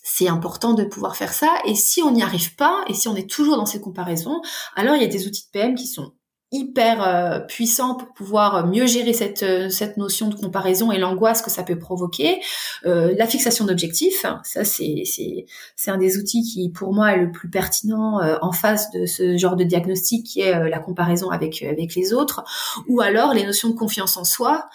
c'est 0.10 0.30
important 0.30 0.74
de 0.74 0.86
pouvoir 0.86 1.18
faire 1.18 1.34
ça. 1.34 1.54
Et 1.66 1.76
si 1.76 2.02
on 2.02 2.12
n'y 2.12 2.24
arrive 2.24 2.56
pas, 2.56 2.84
et 2.88 2.94
si 2.94 3.08
on 3.08 3.16
est 3.16 3.30
toujours 3.30 3.58
dans 3.58 3.66
ces 3.66 3.82
comparaisons, 3.82 4.42
alors 4.76 4.96
il 4.96 5.02
y 5.02 5.06
a 5.06 5.10
des 5.10 5.28
outils 5.28 5.46
de 5.46 5.52
PM 5.52 5.76
qui 5.76 5.86
sont 5.86 6.14
hyper 6.54 7.06
euh, 7.06 7.40
puissant 7.40 7.96
pour 7.96 8.14
pouvoir 8.14 8.56
euh, 8.56 8.64
mieux 8.66 8.86
gérer 8.86 9.12
cette 9.12 9.44
euh, 9.44 9.70
cette 9.70 9.98
notion 9.98 10.30
de 10.30 10.36
comparaison 10.36 10.94
et 10.94 10.98
l'angoisse 10.98 11.42
que 11.42 11.52
ça 11.52 11.64
peut 11.64 11.78
provoquer. 11.78 12.40
La 12.84 13.28
fixation 13.28 13.66
d'objectifs 13.66 14.26
ça 14.44 14.64
c'est 14.64 15.04
c'est 15.06 15.46
c'est 15.76 15.92
un 15.92 15.98
des 15.98 16.18
outils 16.18 16.44
qui 16.44 16.70
pour 16.70 16.94
moi 16.94 17.14
est 17.14 17.18
le 17.18 17.32
plus 17.32 17.50
pertinent 17.50 18.20
en 18.42 18.52
face 18.52 18.92
de 18.92 19.06
ce 19.06 19.38
genre 19.38 19.56
de 19.56 19.64
diagnostic 19.64 20.26
qui 20.26 20.42
est 20.42 20.70
la 20.70 20.80
comparaison 20.80 21.30
avec 21.30 21.64
avec 21.64 21.96
les 21.96 22.14
autres. 22.14 22.44
Ou 22.88 23.02
alors 23.02 23.34
les 23.34 23.46
notions 23.46 23.70
de 23.70 23.76
confiance 23.76 24.16
en 24.16 24.24
soi 24.24 24.70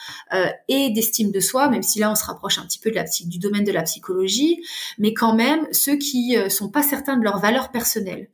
et 0.68 0.90
d'estime 0.90 1.30
de 1.30 1.40
soi 1.40 1.68
même 1.68 1.82
si 1.82 2.00
là 2.00 2.10
on 2.10 2.14
se 2.14 2.24
rapproche 2.24 2.58
un 2.58 2.62
petit 2.62 2.78
peu 2.78 2.90
de 2.90 2.96
la 2.96 3.04
du 3.04 3.38
domaine 3.38 3.64
de 3.64 3.72
la 3.72 3.82
psychologie. 3.82 4.62
Mais 4.98 5.14
quand 5.14 5.34
même 5.34 5.66
ceux 5.72 5.96
qui 5.96 6.36
sont 6.50 6.68
pas 6.68 6.82
certains 6.82 7.16
de 7.16 7.24
leur 7.24 7.38
valeur 7.38 7.70
personnelle 7.70 8.28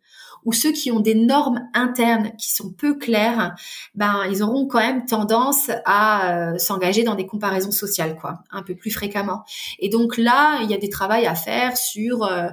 ou 0.48 0.52
ceux 0.54 0.72
qui 0.72 0.90
ont 0.90 1.00
des 1.00 1.14
normes 1.14 1.68
internes 1.74 2.32
qui 2.38 2.50
sont 2.54 2.72
peu 2.72 2.94
claires, 2.94 3.54
ben 3.94 4.22
ils 4.30 4.42
auront 4.42 4.66
quand 4.66 4.78
même 4.78 5.04
tendance 5.04 5.70
à 5.84 6.52
euh, 6.52 6.56
s'engager 6.56 7.02
dans 7.02 7.14
des 7.14 7.26
comparaisons 7.26 7.70
sociales, 7.70 8.16
quoi, 8.16 8.38
un 8.50 8.62
peu 8.62 8.74
plus 8.74 8.90
fréquemment. 8.90 9.44
Et 9.78 9.90
donc 9.90 10.16
là, 10.16 10.60
il 10.62 10.70
y 10.70 10.74
a 10.74 10.78
des 10.78 10.88
travaux 10.88 11.12
à 11.12 11.34
faire 11.34 11.76
sur 11.76 12.24
euh, 12.24 12.48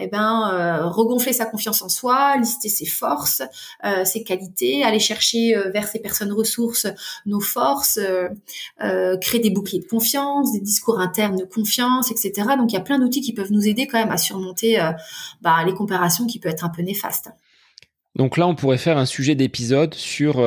eh 0.00 0.08
ben 0.08 0.50
euh, 0.52 0.88
regonfler 0.88 1.32
sa 1.32 1.46
confiance 1.46 1.82
en 1.82 1.88
soi, 1.88 2.36
lister 2.38 2.68
ses 2.68 2.86
forces, 2.86 3.42
euh, 3.84 4.04
ses 4.04 4.24
qualités, 4.24 4.82
aller 4.82 4.98
chercher 4.98 5.56
euh, 5.56 5.70
vers 5.70 5.86
ces 5.86 5.98
personnes 5.98 6.32
ressources 6.32 6.86
nos 7.26 7.40
forces, 7.40 7.98
créer 9.20 9.40
des 9.40 9.50
boucliers 9.50 9.80
de 9.80 9.86
confiance, 9.86 10.52
des 10.52 10.60
discours 10.60 10.98
internes 10.98 11.36
de 11.36 11.44
confiance, 11.44 12.10
etc. 12.10 12.32
Donc 12.58 12.72
il 12.72 12.74
y 12.74 12.78
a 12.78 12.82
plein 12.82 12.98
d'outils 12.98 13.20
qui 13.20 13.32
peuvent 13.32 13.52
nous 13.52 13.68
aider 13.68 13.86
quand 13.86 13.98
même 13.98 14.10
à 14.10 14.16
surmonter 14.16 14.78
bah, 15.42 15.64
les 15.64 15.74
comparations 15.74 16.26
qui 16.26 16.38
peuvent 16.38 16.52
être 16.52 16.64
un 16.64 16.70
peu 16.70 16.82
néfastes. 16.82 17.30
Donc 18.16 18.36
là, 18.36 18.46
on 18.46 18.54
pourrait 18.54 18.78
faire 18.78 18.98
un 18.98 19.06
sujet 19.06 19.34
d'épisode 19.34 19.94
sur 19.94 20.40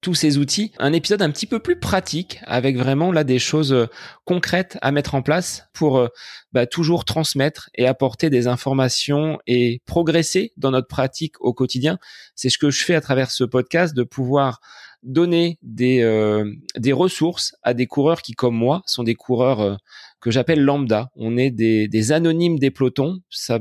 tous 0.00 0.14
ces 0.14 0.38
outils, 0.38 0.72
un 0.78 0.92
épisode 0.92 1.20
un 1.20 1.30
petit 1.30 1.46
peu 1.46 1.58
plus 1.58 1.78
pratique 1.78 2.38
avec 2.44 2.76
vraiment 2.76 3.12
là 3.12 3.22
des 3.22 3.38
choses 3.38 3.72
euh, 3.72 3.86
concrètes 4.24 4.78
à 4.80 4.92
mettre 4.92 5.14
en 5.14 5.20
place 5.20 5.68
pour 5.74 5.98
euh, 5.98 6.08
bah, 6.52 6.66
toujours 6.66 7.04
transmettre 7.04 7.68
et 7.74 7.86
apporter 7.86 8.30
des 8.30 8.46
informations 8.46 9.38
et 9.46 9.82
progresser 9.84 10.52
dans 10.56 10.70
notre 10.70 10.88
pratique 10.88 11.34
au 11.40 11.52
quotidien. 11.52 11.98
C'est 12.34 12.48
ce 12.48 12.56
que 12.56 12.70
je 12.70 12.82
fais 12.82 12.94
à 12.94 13.02
travers 13.02 13.30
ce 13.30 13.44
podcast, 13.44 13.94
de 13.94 14.02
pouvoir 14.02 14.60
donner 15.02 15.58
des, 15.62 16.00
euh, 16.00 16.50
des 16.76 16.92
ressources 16.92 17.54
à 17.62 17.74
des 17.74 17.86
coureurs 17.86 18.22
qui, 18.22 18.32
comme 18.32 18.56
moi, 18.56 18.82
sont 18.86 19.02
des 19.02 19.14
coureurs 19.14 19.78
que 20.20 20.30
j'appelle 20.30 20.62
lambda. 20.62 21.10
On 21.14 21.36
est 21.36 21.50
des, 21.50 21.88
des 21.88 22.12
anonymes 22.12 22.58
des 22.58 22.70
pelotons. 22.70 23.20
Ça 23.30 23.58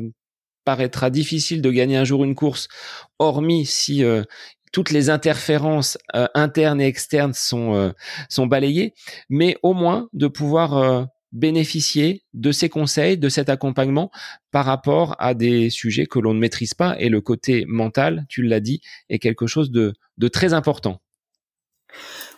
paraîtra 0.65 1.09
difficile 1.09 1.61
de 1.61 1.71
gagner 1.71 1.97
un 1.97 2.03
jour 2.03 2.23
une 2.23 2.35
course, 2.35 2.67
hormis 3.17 3.65
si 3.65 4.03
toutes 4.71 4.91
les 4.91 5.09
interférences 5.09 5.97
euh, 6.15 6.27
internes 6.33 6.81
et 6.81 6.87
externes 6.87 7.33
sont 7.33 7.75
euh, 7.75 7.91
sont 8.29 8.47
balayées, 8.47 8.93
mais 9.29 9.57
au 9.63 9.73
moins 9.73 10.09
de 10.13 10.27
pouvoir 10.27 10.77
euh, 10.77 11.03
bénéficier 11.31 12.23
de 12.33 12.51
ces 12.51 12.69
conseils, 12.69 13.17
de 13.17 13.29
cet 13.29 13.49
accompagnement 13.49 14.11
par 14.51 14.65
rapport 14.65 15.15
à 15.19 15.33
des 15.33 15.69
sujets 15.69 16.05
que 16.05 16.19
l'on 16.19 16.33
ne 16.33 16.39
maîtrise 16.39 16.73
pas 16.73 16.95
et 16.99 17.09
le 17.09 17.21
côté 17.21 17.65
mental, 17.67 18.25
tu 18.29 18.41
l'as 18.43 18.59
dit, 18.59 18.81
est 19.09 19.19
quelque 19.19 19.45
chose 19.45 19.71
de, 19.71 19.93
de 20.17 20.27
très 20.27 20.53
important. 20.53 21.01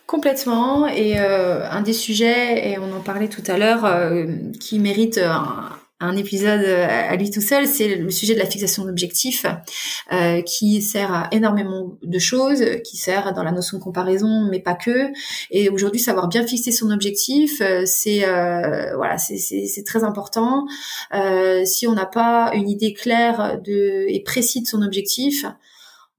Complètement. 0.06 0.88
Et 0.88 1.16
un 1.16 1.80
des 1.80 1.94
sujets, 1.94 2.70
et 2.70 2.78
on 2.78 2.92
en 2.94 3.00
parlait 3.00 3.28
tout 3.28 3.42
à 3.46 3.56
l'heure, 3.56 3.88
qui 4.60 4.78
mérite 4.78 5.16
un, 5.16 5.70
un 6.02 6.16
épisode 6.16 6.60
euh, 6.60 6.86
à 6.88 7.16
lui 7.16 7.30
tout 7.30 7.40
seul, 7.40 7.66
c'est 7.66 7.94
le 7.94 8.10
sujet 8.10 8.34
de 8.34 8.38
la 8.38 8.46
fixation 8.46 8.84
d'objectifs, 8.84 9.46
euh, 10.12 10.42
qui 10.42 10.82
sert 10.82 11.12
à 11.12 11.28
énormément 11.32 11.96
de 12.02 12.18
choses, 12.18 12.64
qui 12.84 12.96
sert 12.96 13.32
dans 13.32 13.42
la 13.42 13.52
notion 13.52 13.78
de 13.78 13.82
comparaison, 13.82 14.48
mais 14.50 14.60
pas 14.60 14.74
que. 14.74 15.12
Et 15.50 15.68
aujourd'hui, 15.68 16.00
savoir 16.00 16.28
bien 16.28 16.46
fixer 16.46 16.72
son 16.72 16.90
objectif, 16.90 17.60
euh, 17.60 17.82
c'est 17.86 18.24
euh, 18.24 18.96
voilà, 18.96 19.16
c'est 19.18 19.84
très 19.86 20.04
important. 20.04 20.66
Euh, 21.14 21.64
si 21.64 21.86
on 21.86 21.94
n'a 21.94 22.06
pas 22.06 22.52
une 22.54 22.68
idée 22.68 22.92
claire 22.92 23.60
de 23.62 24.04
et 24.08 24.20
précise 24.20 24.64
de 24.64 24.68
son 24.68 24.82
objectif, 24.82 25.44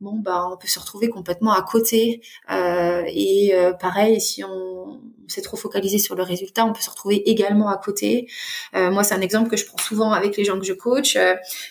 bon 0.04 0.20
bah 0.20 0.48
on 0.52 0.58
peut 0.58 0.68
se 0.68 0.80
retrouver 0.80 1.10
complètement 1.10 1.54
à 1.54 1.62
côté. 1.64 2.22
Euh, 2.52 3.04
et 3.08 3.56
euh, 3.56 3.72
pareil 3.74 4.22
si 4.22 4.44
on, 4.44 5.02
s'est 5.26 5.42
trop 5.42 5.56
focalisé 5.56 5.98
sur 6.00 6.16
le 6.16 6.22
résultat 6.22 6.66
on 6.66 6.74
peut 6.74 6.82
se 6.82 6.90
retrouver 6.90 7.28
également 7.30 7.70
à 7.70 7.78
côté. 7.78 8.28
Euh, 8.76 8.92
moi 8.92 9.04
c'est 9.04 9.16
un 9.16 9.22
exemple 9.22 9.50
que 9.50 9.58
je 9.58 9.66
prends 9.66 9.82
souvent 9.82 10.12
avec 10.12 10.38
les 10.38 10.44
gens 10.44 10.60
que 10.60 10.66
je 10.66 10.74
coach. 10.74 11.18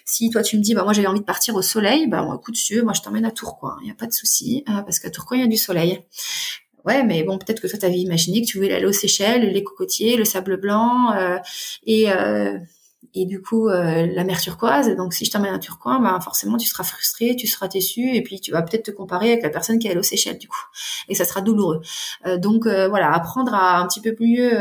Si 0.05 0.30
toi 0.30 0.43
tu 0.43 0.57
me 0.57 0.62
dis 0.62 0.74
bah 0.74 0.83
moi 0.83 0.95
j'avais 0.95 1.07
envie 1.07 1.20
de 1.20 1.24
partir 1.24 1.55
au 1.55 1.62
soleil 1.62 2.09
bah 2.09 2.22
bon, 2.22 2.35
écoute 2.35 2.55
tu 2.55 2.83
moi 2.83 2.95
je 2.95 3.03
t'emmène 3.03 3.26
à 3.26 3.30
Tourcoing 3.30 3.76
il 3.83 3.85
n'y 3.85 3.91
a 3.91 3.95
pas 3.95 4.07
de 4.07 4.12
souci 4.12 4.64
parce 4.66 4.99
qu'à 4.99 5.11
Tourcoing 5.11 5.37
il 5.39 5.43
y 5.43 5.45
a 5.45 5.49
du 5.49 5.59
soleil. 5.59 6.01
Ouais, 6.85 7.05
mais 7.05 7.22
bon, 7.22 7.39
peut-être 7.39 7.61
que 7.61 7.68
toi, 7.68 7.78
t'avais 7.78 7.99
imaginé 7.99 8.43
que 8.43 8.47
tu 8.47 8.59
voulais 8.59 8.74
aller 8.74 8.87
aux 8.87 8.93
Seychelles, 8.93 9.53
les 9.53 9.62
cocotiers, 9.62 10.16
le 10.16 10.24
sable 10.24 10.57
blanc, 10.57 11.14
et 11.87 12.09
et 13.14 13.26
du 13.26 13.42
coup 13.42 13.68
euh, 13.68 14.06
la 14.06 14.24
mer 14.24 14.40
turquoise. 14.40 14.94
Donc 14.96 15.14
si 15.14 15.24
je 15.24 15.30
t'emmène 15.30 15.54
à 15.54 15.58
Turquoise, 15.58 16.00
bah 16.00 16.18
forcément 16.22 16.56
tu 16.56 16.66
seras 16.66 16.84
frustré, 16.84 17.36
tu 17.36 17.46
seras 17.46 17.68
déçu, 17.68 18.14
et 18.14 18.22
puis 18.22 18.40
tu 18.40 18.52
vas 18.52 18.62
peut-être 18.62 18.84
te 18.84 18.90
comparer 18.90 19.32
avec 19.32 19.42
la 19.42 19.50
personne 19.50 19.78
qui 19.78 19.86
est 19.86 19.90
allée 19.90 20.00
aux 20.00 20.04
Seychelles 20.04 20.38
du 20.38 20.48
coup, 20.48 20.64
et 21.08 21.14
ça 21.14 21.24
sera 21.24 21.40
douloureux. 21.40 21.82
Euh, 22.26 22.38
donc 22.38 22.66
euh, 22.66 22.88
voilà, 22.88 23.12
apprendre 23.12 23.54
à 23.54 23.78
un 23.78 23.86
petit 23.86 24.00
peu 24.00 24.14
mieux 24.20 24.52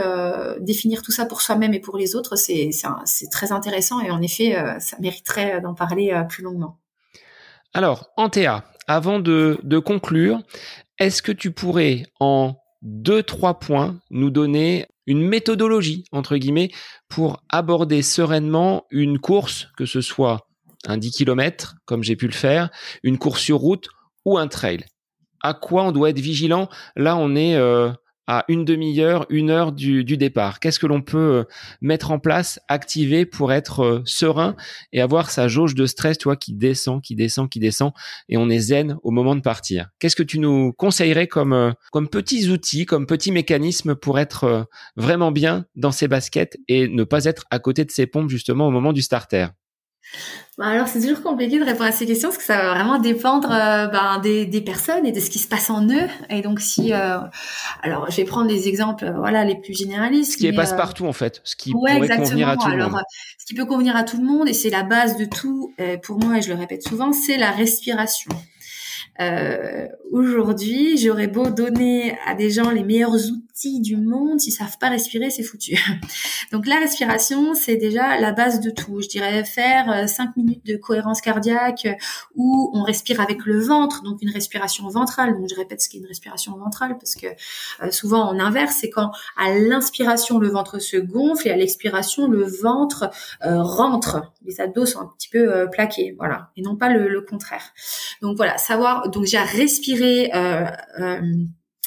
définir 0.60 1.02
tout 1.02 1.12
ça 1.12 1.26
pour 1.26 1.41
soi-même 1.41 1.74
et 1.74 1.80
pour 1.80 1.97
les 1.97 2.16
autres, 2.16 2.36
c'est 2.36 2.70
c'est 3.06 3.30
très 3.30 3.52
intéressant 3.52 3.99
et 3.99 4.12
en 4.12 4.22
effet 4.22 4.56
ça 4.80 4.97
mériterait 4.99 5.62
d'en 5.62 5.74
parler 5.74 6.24
plus 6.30 6.43
longuement. 6.43 6.78
Alors 7.74 8.10
Antea, 8.18 8.64
avant 8.88 9.20
de, 9.20 9.60
de 9.64 9.80
conclure, 9.80 10.41
est-ce 10.99 11.22
que 11.22 11.32
tu 11.32 11.52
pourrais 11.52 12.04
en 12.20 12.56
deux 12.82 13.24
trois 13.24 13.60
points 13.60 13.99
nous 14.10 14.30
donner 14.30 14.88
une 15.08 15.22
méthodologie, 15.22 16.06
entre 16.12 16.38
guillemets, 16.38 16.72
pour 17.08 17.43
aborder 17.49 18.02
sereinement 18.02 18.86
une 18.91 19.20
course, 19.20 19.68
que 19.78 19.86
ce 19.86 20.02
soit 20.02 20.47
un 20.86 20.97
10 20.97 21.12
km, 21.12 21.76
comme 21.86 22.04
j'ai 22.04 22.16
pu 22.16 22.28
le 22.28 22.34
faire, 22.34 22.70
une 23.04 23.18
course 23.18 23.41
sur 23.41 23.58
route 23.58 23.88
ou 24.26 24.38
un 24.38 24.47
trail. 24.47 24.86
À 25.41 25.54
quoi 25.54 25.84
on 25.84 25.91
doit 25.91 26.10
être 26.10 26.20
vigilant? 26.20 26.70
Là, 26.95 27.18
on 27.18 27.36
est 27.36 27.56
euh, 27.56 27.91
à 28.32 28.46
une 28.48 28.64
demi-heure, 28.64 29.26
une 29.30 29.50
heure 29.50 29.74
du, 29.74 30.06
départ 30.06 30.62
Qu'est-ce 30.62 30.80
que 30.80 30.88
l'on 30.88 31.02
peut 31.02 31.18
euh, 31.18 31.44
mettre 31.82 32.12
en 32.12 32.20
place, 32.20 32.62
activer 32.70 33.26
pour 33.26 33.52
être 33.52 33.84
euh, 33.84 34.02
serein 34.06 34.56
et 34.94 35.02
avoir 35.02 35.30
sa 35.30 35.50
jauge 35.50 35.76
de 35.76 35.86
stress, 35.86 36.18
toi, 36.18 36.38
qui 36.38 36.54
descend, 36.54 37.02
qui 37.02 37.14
descend, 37.14 37.50
qui 37.50 37.60
descend, 37.60 37.92
et 38.30 38.38
on 38.38 38.50
est 38.50 38.60
zen 38.60 38.96
au 39.04 39.12
moment 39.12 39.36
de 39.36 39.42
partir? 39.42 39.90
Qu'est-ce 40.00 40.16
que 40.16 40.24
tu 40.24 40.40
nous 40.40 40.72
conseillerais 40.72 41.28
comme 41.28 41.52
euh, 41.52 41.74
comme 41.92 42.08
petits 42.08 42.48
outils, 42.48 42.86
comme 42.86 43.06
petits 43.06 43.34
mécanismes 43.34 43.96
pour 43.96 44.18
être 44.18 44.66
vraiment 44.96 45.34
bien 45.34 45.66
dans 45.76 45.92
ses 45.92 46.08
baskets 46.08 46.58
et 46.70 46.88
ne 46.88 47.04
pas 47.04 47.26
être 47.26 47.44
à 47.52 47.60
côté 47.60 47.84
de 47.84 47.92
ses 47.92 48.08
pompes 48.08 48.30
justement 48.30 48.66
au 48.66 48.72
moment 48.72 48.94
du 48.94 49.02
starter? 49.02 49.48
Bah, 50.58 50.66
alors 50.68 50.88
c'est 50.88 50.99
toujours 50.99 51.22
compliqué 51.22 51.60
de 51.60 51.64
répondre 51.64 51.86
à 51.86 51.91
ces 51.91 52.06
questions 52.06 52.30
parce 52.30 52.38
que 52.38 52.43
ça 52.43 52.58
va 52.58 52.74
vraiment 52.74 52.99
dépendre 52.99 53.49
euh, 53.52 53.88
ben, 53.88 54.20
des, 54.20 54.45
des, 54.45 54.62
personnes 54.62 55.06
et 55.06 55.12
de 55.12 55.20
ce 55.20 55.30
qui 55.30 55.39
se 55.39 55.47
passe 55.47 55.70
en 55.70 55.88
eux. 55.88 56.08
Et 56.30 56.41
donc 56.41 56.60
si, 56.60 56.93
euh, 56.93 57.20
alors 57.82 58.10
je 58.12 58.18
vais 58.18 58.26
prendre 58.26 58.47
des 58.47 58.68
exemples, 58.68 59.06
euh, 59.06 59.14
voilà, 59.18 59.45
les 59.45 59.56
plus 59.56 59.74
généralistes. 59.74 60.34
Ce 60.34 60.38
qui 60.38 60.52
passe 60.52 60.74
partout 60.74 61.06
en 61.06 61.14
fait, 61.14 61.41
ce 61.43 61.56
qui 61.56 61.72
pourrait 61.72 61.99
convenir 61.99 62.49
à 62.49 62.58
tout 62.58 62.70
le 62.70 62.78
monde. 62.78 63.02
Ce 63.39 63.45
qui 63.45 63.54
peut 63.54 63.66
convenir 63.66 63.95
à 63.95 64.04
tout 64.04 64.18
le 64.18 64.24
monde 64.24 64.49
et 64.49 64.54
c'est 64.54 64.70
la 64.70 64.84
base 64.84 65.18
de 65.18 65.26
tout. 65.26 65.74
pour 66.04 66.20
moi, 66.20 66.38
et 66.38 66.41
je 66.41 66.49
le 66.49 66.56
répète 66.56 66.84
souvent, 66.84 67.14
c'est 67.14 67.38
la 67.38 67.52
respiration. 67.52 68.32
Aujourd'hui, 70.12 70.97
j'aurais 70.97 71.28
beau 71.28 71.49
donner 71.49 72.18
à 72.26 72.36
des 72.36 72.49
gens 72.49 72.72
les 72.72 72.84
meilleurs 72.84 73.14
outils 73.14 73.51
du 73.82 73.97
monde, 73.97 74.39
s'ils 74.39 74.54
savent 74.54 74.78
pas 74.80 74.89
respirer, 74.89 75.30
c'est 75.30 75.43
foutu. 75.43 75.78
Donc 76.52 76.68
la 76.68 76.78
respiration, 76.78 77.54
c'est 77.54 77.76
déjà 77.76 78.20
la 78.20 78.32
base 78.32 78.60
de 78.60 78.70
tout. 78.70 79.02
Je 79.02 79.08
dirais 79.08 79.43
faire 79.43 79.91
euh, 79.91 80.08
cinq 80.08 80.36
minutes 80.38 80.66
de 80.66 80.78
cohérence 80.78 81.22
cardiaque 81.22 81.88
où 82.36 82.72
on 82.74 82.84
respire 82.84 83.22
avec 83.22 83.45
le 83.45 83.60
ventre, 83.60 84.04
donc 84.04 84.22
une 84.22 84.30
respiration 84.30 84.88
ventrale. 84.89 85.34
Donc 85.34 85.47
je 85.49 85.56
répète 85.56 85.82
ce 85.82 85.89
qu'est 85.89 85.99
une 85.99 86.06
respiration 86.06 86.58
ventrale 86.58 86.97
parce 86.97 87.16
que 87.16 87.28
euh, 87.84 87.91
souvent 87.91 88.34
on 88.34 88.39
inverse, 88.39 88.78
c'est 88.82 88.89
quand 88.89 89.12
à 89.38 89.54
l'inspiration 89.54 90.39
le 90.39 90.49
ventre 90.49 90.80
se 90.80 90.97
gonfle 90.97 91.47
et 91.47 91.52
à 91.52 91.58
l'expiration 91.58 92.28
le 92.28 92.43
ventre 92.43 93.10
euh, 93.45 93.62
rentre. 93.62 94.34
Les 94.45 94.60
abdos 94.60 94.86
sont 94.86 94.99
un 94.99 95.12
petit 95.18 95.30
peu 95.30 95.68
plaqués, 95.72 96.16
voilà, 96.18 96.49
et 96.58 96.62
non 96.62 96.76
pas 96.76 96.89
le, 96.89 97.08
le 97.08 97.22
contraire. 97.22 97.74
Donc 98.22 98.38
voilà, 98.38 98.58
savoir 98.58 99.10
donc 99.10 99.24
déjà 99.24 99.43
respirer 99.43 100.32
euh, 100.34 100.66
euh, 100.99 101.22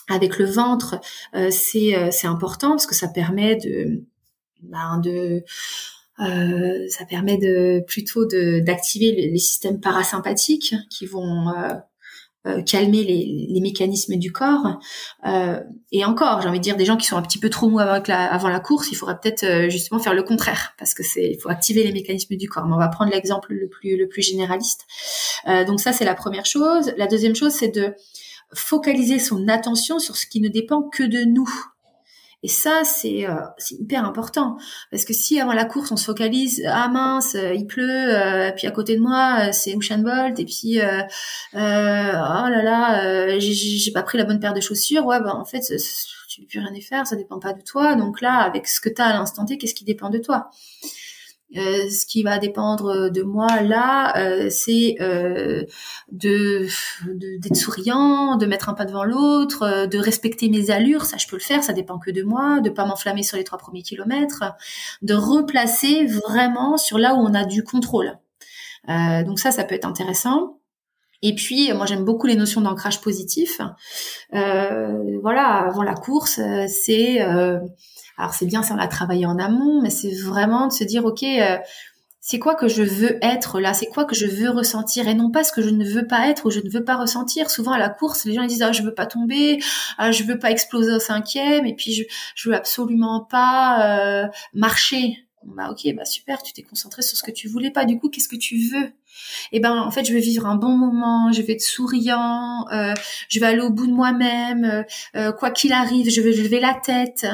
avec 0.09 0.38
le 0.38 0.44
ventre, 0.44 1.00
euh, 1.34 1.50
c'est 1.50 2.11
c'est 2.11 2.26
important 2.26 2.70
parce 2.70 2.86
que 2.86 2.94
ça 2.94 3.09
permet 3.09 3.57
de 3.57 4.05
ben, 4.62 4.98
de 4.98 5.44
ça 6.16 7.05
permet 7.09 7.38
de 7.38 7.82
plutôt 7.86 8.24
d'activer 8.26 9.12
les, 9.12 9.38
systèmes 9.38 9.80
parasympathiques 9.80 10.74
qui 10.88 11.07
vont 11.07 11.52
calmer 12.66 13.02
les, 13.02 13.61
mécanismes 13.61 14.16
du 14.16 14.30
corps. 14.30 14.78
Euh, 15.26 15.59
et 15.90 16.05
encore, 16.05 16.42
j'ai 16.42 16.48
envie 16.48 16.59
de 16.59 16.62
dire, 16.62 16.76
des 16.76 16.84
gens 16.84 16.96
qui 16.96 17.07
sont 17.07 17.16
un 17.16 17.22
petit 17.22 17.38
peu 17.38 17.48
trop 17.48 17.68
mous 17.68 17.80
avant 17.80 18.48
la, 18.48 18.61
course, 18.61 18.92
il 18.92 18.94
faudrait 18.96 19.18
peut-être 19.18 19.70
justement 19.70 19.98
faire 19.98 20.14
le 20.14 20.22
contraire, 20.22 20.74
parce 20.78 20.92
que 20.94 21.02
c'est, 21.02 21.30
il 21.30 21.40
faut 21.40 21.48
activer 21.48 21.82
les 21.82 21.92
mécanismes 21.92 22.36
du 22.36 22.48
corps. 22.48 22.66
Mais 22.66 22.74
on 22.74 22.78
va 22.78 22.88
prendre 22.88 23.11
l'exemple 23.11 23.55
le 23.55 23.68
plus 23.68 23.96
le 23.96 24.09
plus 24.09 24.22
généraliste. 24.22 24.86
Euh, 25.48 25.64
donc 25.64 25.80
ça, 25.80 25.92
c'est 25.92 26.05
la 26.05 26.14
première 26.14 26.46
chose. 26.46 26.92
La 26.96 27.07
deuxième 27.07 27.34
chose, 27.34 27.52
c'est 27.52 27.68
de 27.68 27.94
focaliser 28.55 29.18
son 29.18 29.48
attention 29.48 29.98
sur 29.98 30.16
ce 30.16 30.26
qui 30.26 30.40
ne 30.40 30.48
dépend 30.48 30.82
que 30.82 31.02
de 31.02 31.24
nous. 31.24 31.48
Et 32.44 32.48
ça, 32.48 32.84
c'est 32.84 33.26
euh, 33.26 33.36
hyper 33.70 34.05
important. 34.05 34.59
Parce 34.90 35.07
que 35.07 35.14
si 35.14 35.40
avant 35.40 35.55
la 35.55 35.64
course 35.64 35.90
on 35.92 35.96
se 35.96 36.05
focalise 36.05 36.62
ah 36.68 36.88
mince 36.88 37.34
euh, 37.36 37.55
il 37.55 37.66
pleut 37.66 38.14
euh, 38.14 38.52
puis 38.52 38.66
à 38.66 38.70
côté 38.70 38.96
de 38.96 39.00
moi 39.00 39.50
c'est 39.52 39.72
Usain 39.72 39.96
Bolt 39.96 40.38
et 40.38 40.44
puis 40.44 40.78
oh 40.78 41.57
là 41.57 42.62
là 42.62 43.38
j'ai 43.38 43.92
pas 43.92 44.02
pris 44.02 44.18
la 44.18 44.24
bonne 44.24 44.40
paire 44.40 44.52
de 44.52 44.61
chaussures 44.61 45.07
ouais 45.07 45.20
bah 45.20 45.34
en 45.34 45.46
fait 45.46 45.62
tu 46.28 46.42
peux 46.42 46.46
plus 46.46 46.59
rien 46.59 46.74
y 46.74 46.82
faire 46.82 47.07
ça 47.07 47.16
dépend 47.16 47.38
pas 47.38 47.55
de 47.55 47.62
toi. 47.62 47.94
Donc 47.94 48.20
là 48.20 48.40
avec 48.40 48.68
ce 48.68 48.78
que 48.78 48.90
tu 48.90 49.00
as 49.00 49.07
à 49.07 49.12
l'instant 49.14 49.46
T 49.46 49.57
qu'est-ce 49.57 49.74
qui 49.74 49.84
dépend 49.84 50.11
de 50.11 50.18
toi? 50.18 50.50
Euh, 51.57 51.88
ce 51.88 52.05
qui 52.05 52.24
va 52.24 52.38
dépendre 52.38 53.11
de 53.11 53.22
moi 53.22 53.61
là, 53.61 54.16
euh, 54.18 54.49
c'est 54.51 54.97
euh, 55.01 55.62
de 56.11 56.66
d'être 57.38 57.57
souriant, 57.57 58.36
de 58.36 58.47
mettre 58.47 58.68
un 58.68 58.74
pas 58.74 58.84
devant 58.84 59.05
l'autre, 59.05 59.86
de 59.86 59.99
respecter 59.99 60.49
mes 60.49 60.70
allures. 60.70 61.05
Ça, 61.05 61.16
je 61.16 61.28
peux 61.28 61.36
le 61.36 61.42
faire. 61.42 61.62
Ça 61.62 61.72
dépend 61.72 61.99
que 61.99 62.11
de 62.11 62.22
moi. 62.22 62.61
De 62.61 62.70
pas 62.70 62.84
m'enflammer 62.86 63.22
sur 63.22 63.36
les 63.36 63.45
trois 63.45 63.59
premiers 63.59 63.82
kilomètres. 63.82 64.42
De 65.03 65.14
replacer 65.14 66.07
vraiment 66.07 66.76
sur 66.76 66.99
là 66.99 67.14
où 67.14 67.18
on 67.18 67.34
a 67.34 67.45
du 67.45 67.62
contrôle. 67.62 68.18
donc 68.88 69.38
ça, 69.38 69.53
ça 69.53 69.64
peut 69.64 69.74
être 69.74 69.86
intéressant. 69.86 70.59
Et 71.22 71.34
puis, 71.34 71.72
moi, 71.72 71.86
j'aime 71.86 72.05
beaucoup 72.05 72.26
les 72.26 72.36
notions 72.36 72.61
d'ancrage 72.61 73.01
positif. 73.01 73.61
voilà, 74.32 75.47
avant 75.68 75.82
la 75.82 75.95
course, 75.95 76.40
c'est 76.68 77.24
alors 78.16 78.35
c'est 78.35 78.47
bien 78.47 78.62
si 78.62 78.73
on 78.73 78.78
a 78.78 78.89
travaillé 78.89 79.27
en 79.27 79.39
amont, 79.39 79.82
mais 79.82 79.91
c'est 79.91 80.12
vraiment 80.12 80.69
de 80.69 80.73
se 80.73 80.85
dire 80.85 81.05
ok, 81.05 81.23
euh, 81.23 81.57
c'est 82.27 82.39
quoi 82.39 82.55
que 82.55 82.69
je 82.69 82.82
veux 82.82 83.19
être 83.23 83.61
là? 83.61 83.74
C'est 83.74 83.86
quoi 83.86 84.07
que 84.07 84.15
je 84.15 84.27
veux 84.27 84.49
ressentir? 84.49 85.09
Et 85.09 85.15
non 85.15 85.31
pas 85.31 85.45
ce 85.45 85.53
que 85.53 85.61
je 85.61 85.69
ne 85.69 85.85
veux 85.85 86.07
pas 86.07 86.28
être 86.28 86.47
ou 86.47 86.51
je 86.51 86.61
ne 86.61 86.70
veux 86.70 86.82
pas 86.82 86.97
ressentir. 86.97 87.51
Souvent 87.51 87.73
à 87.73 87.78
la 87.78 87.91
course, 87.91 88.24
les 88.24 88.32
gens 88.32 88.41
ils 88.43 88.49
disent 88.49 88.62
ah 88.62 88.73
je 88.73 88.82
veux 88.82 88.95
pas 88.95 89.05
tomber, 89.05 89.59
ah, 89.99 90.11
je 90.11 90.24
veux 90.24 90.39
pas 90.39 90.51
exploser 90.51 90.93
au 90.93 91.01
cinquième, 91.01 91.66
et 91.66 91.74
puis 91.74 91.93
je 91.93 92.05
je 92.35 92.49
veux 92.49 92.55
absolument 92.55 93.20
pas 93.20 94.23
euh, 94.24 94.28
marcher. 94.55 95.19
Bah 95.45 95.69
ok, 95.70 95.95
bah 95.95 96.07
super, 96.07 96.43
tu 96.43 96.55
t'es 96.55 96.62
concentré 96.62 97.03
sur 97.03 97.19
ce 97.19 97.23
que 97.23 97.31
tu 97.31 97.49
voulais 97.49 97.70
pas. 97.70 97.85
Du 97.85 97.99
coup, 97.99 98.09
qu'est-ce 98.09 98.28
que 98.28 98.36
tu 98.36 98.57
veux? 98.57 98.93
Eh 99.53 99.61
ben 99.61 99.77
en 99.78 99.91
fait, 99.91 100.05
je 100.07 100.15
veux 100.15 100.20
vivre 100.20 100.47
un 100.47 100.55
bon 100.57 100.70
moment, 100.70 101.31
je 101.32 101.43
vais 101.43 101.53
être 101.55 101.62
souriant, 101.62 102.66
euh, 102.73 102.95
je 103.28 103.39
vais 103.41 103.47
aller 103.47 103.61
au 103.61 103.70
bout 103.70 103.86
de 103.86 103.93
moi-même, 103.93 104.85
euh 105.15 105.32
quoi 105.32 105.51
qu'il 105.51 105.74
arrive, 105.74 106.09
je 106.11 106.23
vais 106.23 106.32
lever 106.32 106.61
la 106.61 106.73
tête 106.73 107.27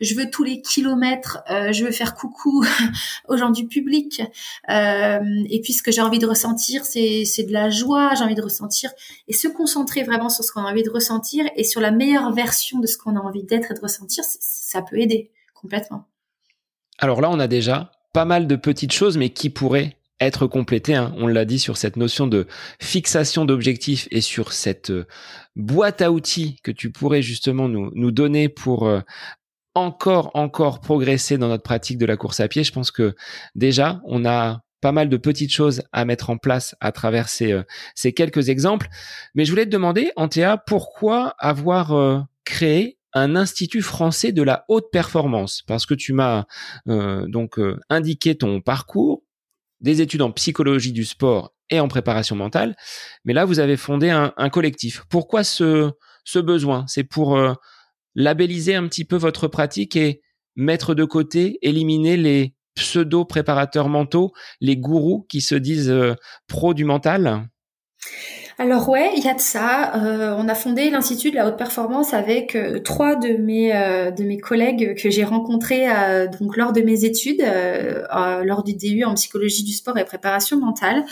je 0.00 0.14
veux 0.14 0.30
tous 0.30 0.44
les 0.44 0.62
kilomètres, 0.62 1.42
euh, 1.50 1.72
je 1.72 1.84
veux 1.84 1.90
faire 1.90 2.14
coucou 2.14 2.64
aux 3.28 3.36
gens 3.36 3.50
du 3.50 3.66
public. 3.66 4.22
Euh, 4.70 5.20
et 5.48 5.60
puis 5.60 5.72
ce 5.72 5.82
que 5.82 5.92
j'ai 5.92 6.02
envie 6.02 6.18
de 6.18 6.26
ressentir, 6.26 6.84
c'est 6.84 7.24
de 7.46 7.52
la 7.52 7.70
joie, 7.70 8.14
j'ai 8.14 8.24
envie 8.24 8.34
de 8.34 8.42
ressentir 8.42 8.90
et 9.28 9.32
se 9.32 9.48
concentrer 9.48 10.02
vraiment 10.02 10.28
sur 10.28 10.44
ce 10.44 10.52
qu'on 10.52 10.62
a 10.62 10.70
envie 10.70 10.82
de 10.82 10.90
ressentir 10.90 11.44
et 11.56 11.64
sur 11.64 11.80
la 11.80 11.90
meilleure 11.90 12.32
version 12.32 12.78
de 12.78 12.86
ce 12.86 12.96
qu'on 12.96 13.16
a 13.16 13.20
envie 13.20 13.44
d'être 13.44 13.70
et 13.70 13.74
de 13.74 13.80
ressentir, 13.80 14.24
ça 14.24 14.82
peut 14.82 14.98
aider 14.98 15.30
complètement. 15.54 16.06
Alors 16.98 17.20
là, 17.20 17.30
on 17.30 17.40
a 17.40 17.48
déjà 17.48 17.92
pas 18.12 18.24
mal 18.24 18.46
de 18.46 18.56
petites 18.56 18.92
choses, 18.92 19.16
mais 19.16 19.30
qui 19.30 19.50
pourraient 19.50 19.96
être 20.20 20.46
complétées. 20.46 20.94
Hein. 20.94 21.12
On 21.16 21.26
l'a 21.26 21.44
dit 21.44 21.58
sur 21.58 21.76
cette 21.76 21.96
notion 21.96 22.26
de 22.26 22.46
fixation 22.80 23.44
d'objectifs 23.44 24.08
et 24.10 24.20
sur 24.20 24.52
cette 24.52 24.90
euh, 24.90 25.06
boîte 25.56 26.02
à 26.02 26.12
outils 26.12 26.56
que 26.62 26.70
tu 26.70 26.90
pourrais 26.90 27.22
justement 27.22 27.68
nous, 27.68 27.90
nous 27.94 28.12
donner 28.12 28.48
pour 28.48 28.88
encore, 29.74 30.30
encore 30.34 30.80
progresser 30.80 31.38
dans 31.38 31.48
notre 31.48 31.62
pratique 31.62 31.98
de 31.98 32.06
la 32.06 32.16
course 32.16 32.40
à 32.40 32.48
pied. 32.48 32.64
Je 32.64 32.72
pense 32.72 32.90
que 32.90 33.14
déjà, 33.54 34.00
on 34.04 34.24
a 34.24 34.62
pas 34.80 34.92
mal 34.92 35.08
de 35.08 35.16
petites 35.16 35.52
choses 35.52 35.82
à 35.92 36.04
mettre 36.04 36.28
en 36.28 36.36
place 36.36 36.76
à 36.80 36.92
travers 36.92 37.28
ces, 37.28 37.52
euh, 37.52 37.62
ces 37.94 38.12
quelques 38.12 38.50
exemples. 38.50 38.88
Mais 39.34 39.44
je 39.44 39.50
voulais 39.50 39.64
te 39.64 39.70
demander, 39.70 40.10
Antea, 40.16 40.58
pourquoi 40.58 41.34
avoir 41.38 41.92
euh, 41.92 42.20
créé 42.44 42.98
un 43.14 43.34
institut 43.34 43.80
français 43.80 44.32
de 44.32 44.42
la 44.42 44.66
haute 44.68 44.90
performance? 44.92 45.62
Parce 45.66 45.86
que 45.86 45.94
tu 45.94 46.12
m'as 46.12 46.44
euh, 46.88 47.26
donc 47.28 47.58
indiqué 47.88 48.34
ton 48.34 48.60
parcours, 48.60 49.22
des 49.80 50.02
études 50.02 50.22
en 50.22 50.32
psychologie 50.32 50.92
du 50.92 51.04
sport 51.04 51.54
et 51.70 51.80
en 51.80 51.88
préparation 51.88 52.36
mentale, 52.36 52.76
mais 53.24 53.32
là 53.32 53.46
vous 53.46 53.60
avez 53.60 53.78
fondé 53.78 54.10
un, 54.10 54.34
un 54.36 54.50
collectif. 54.50 55.04
Pourquoi 55.08 55.44
ce, 55.44 55.92
ce 56.24 56.38
besoin? 56.38 56.84
C'est 56.88 57.04
pour 57.04 57.38
labelliser 58.14 58.74
un 58.74 58.86
petit 58.86 59.04
peu 59.04 59.16
votre 59.16 59.48
pratique 59.48 59.96
et 59.96 60.20
mettre 60.56 60.94
de 60.94 61.04
côté, 61.04 61.58
éliminer 61.62 62.16
les 62.16 62.54
pseudo-préparateurs 62.74 63.88
mentaux, 63.88 64.32
les 64.60 64.76
gourous 64.76 65.26
qui 65.28 65.40
se 65.40 65.54
disent 65.54 65.90
euh, 65.90 66.14
pro 66.48 66.74
du 66.74 66.84
mental? 66.84 67.48
Alors 68.56 68.88
ouais, 68.88 69.10
il 69.16 69.24
y 69.24 69.28
a 69.28 69.34
de 69.34 69.40
ça. 69.40 69.96
Euh, 69.96 70.36
on 70.38 70.48
a 70.48 70.54
fondé 70.54 70.88
l'institut 70.88 71.32
de 71.32 71.36
la 71.36 71.48
haute 71.48 71.56
performance 71.56 72.14
avec 72.14 72.54
euh, 72.54 72.78
trois 72.78 73.16
de 73.16 73.36
mes 73.36 73.72
de 74.16 74.22
mes 74.22 74.38
collègues 74.38 74.94
que 74.96 75.10
j'ai 75.10 75.24
rencontrés 75.24 75.86
donc 76.38 76.56
lors 76.56 76.72
de 76.72 76.80
mes 76.80 77.04
études, 77.04 77.42
lors 77.42 78.62
du 78.62 78.74
DU 78.74 79.04
en 79.04 79.14
psychologie 79.14 79.64
du 79.64 79.72
sport 79.72 79.98
et 79.98 80.04
préparation 80.04 80.60
mentale. 80.60 81.04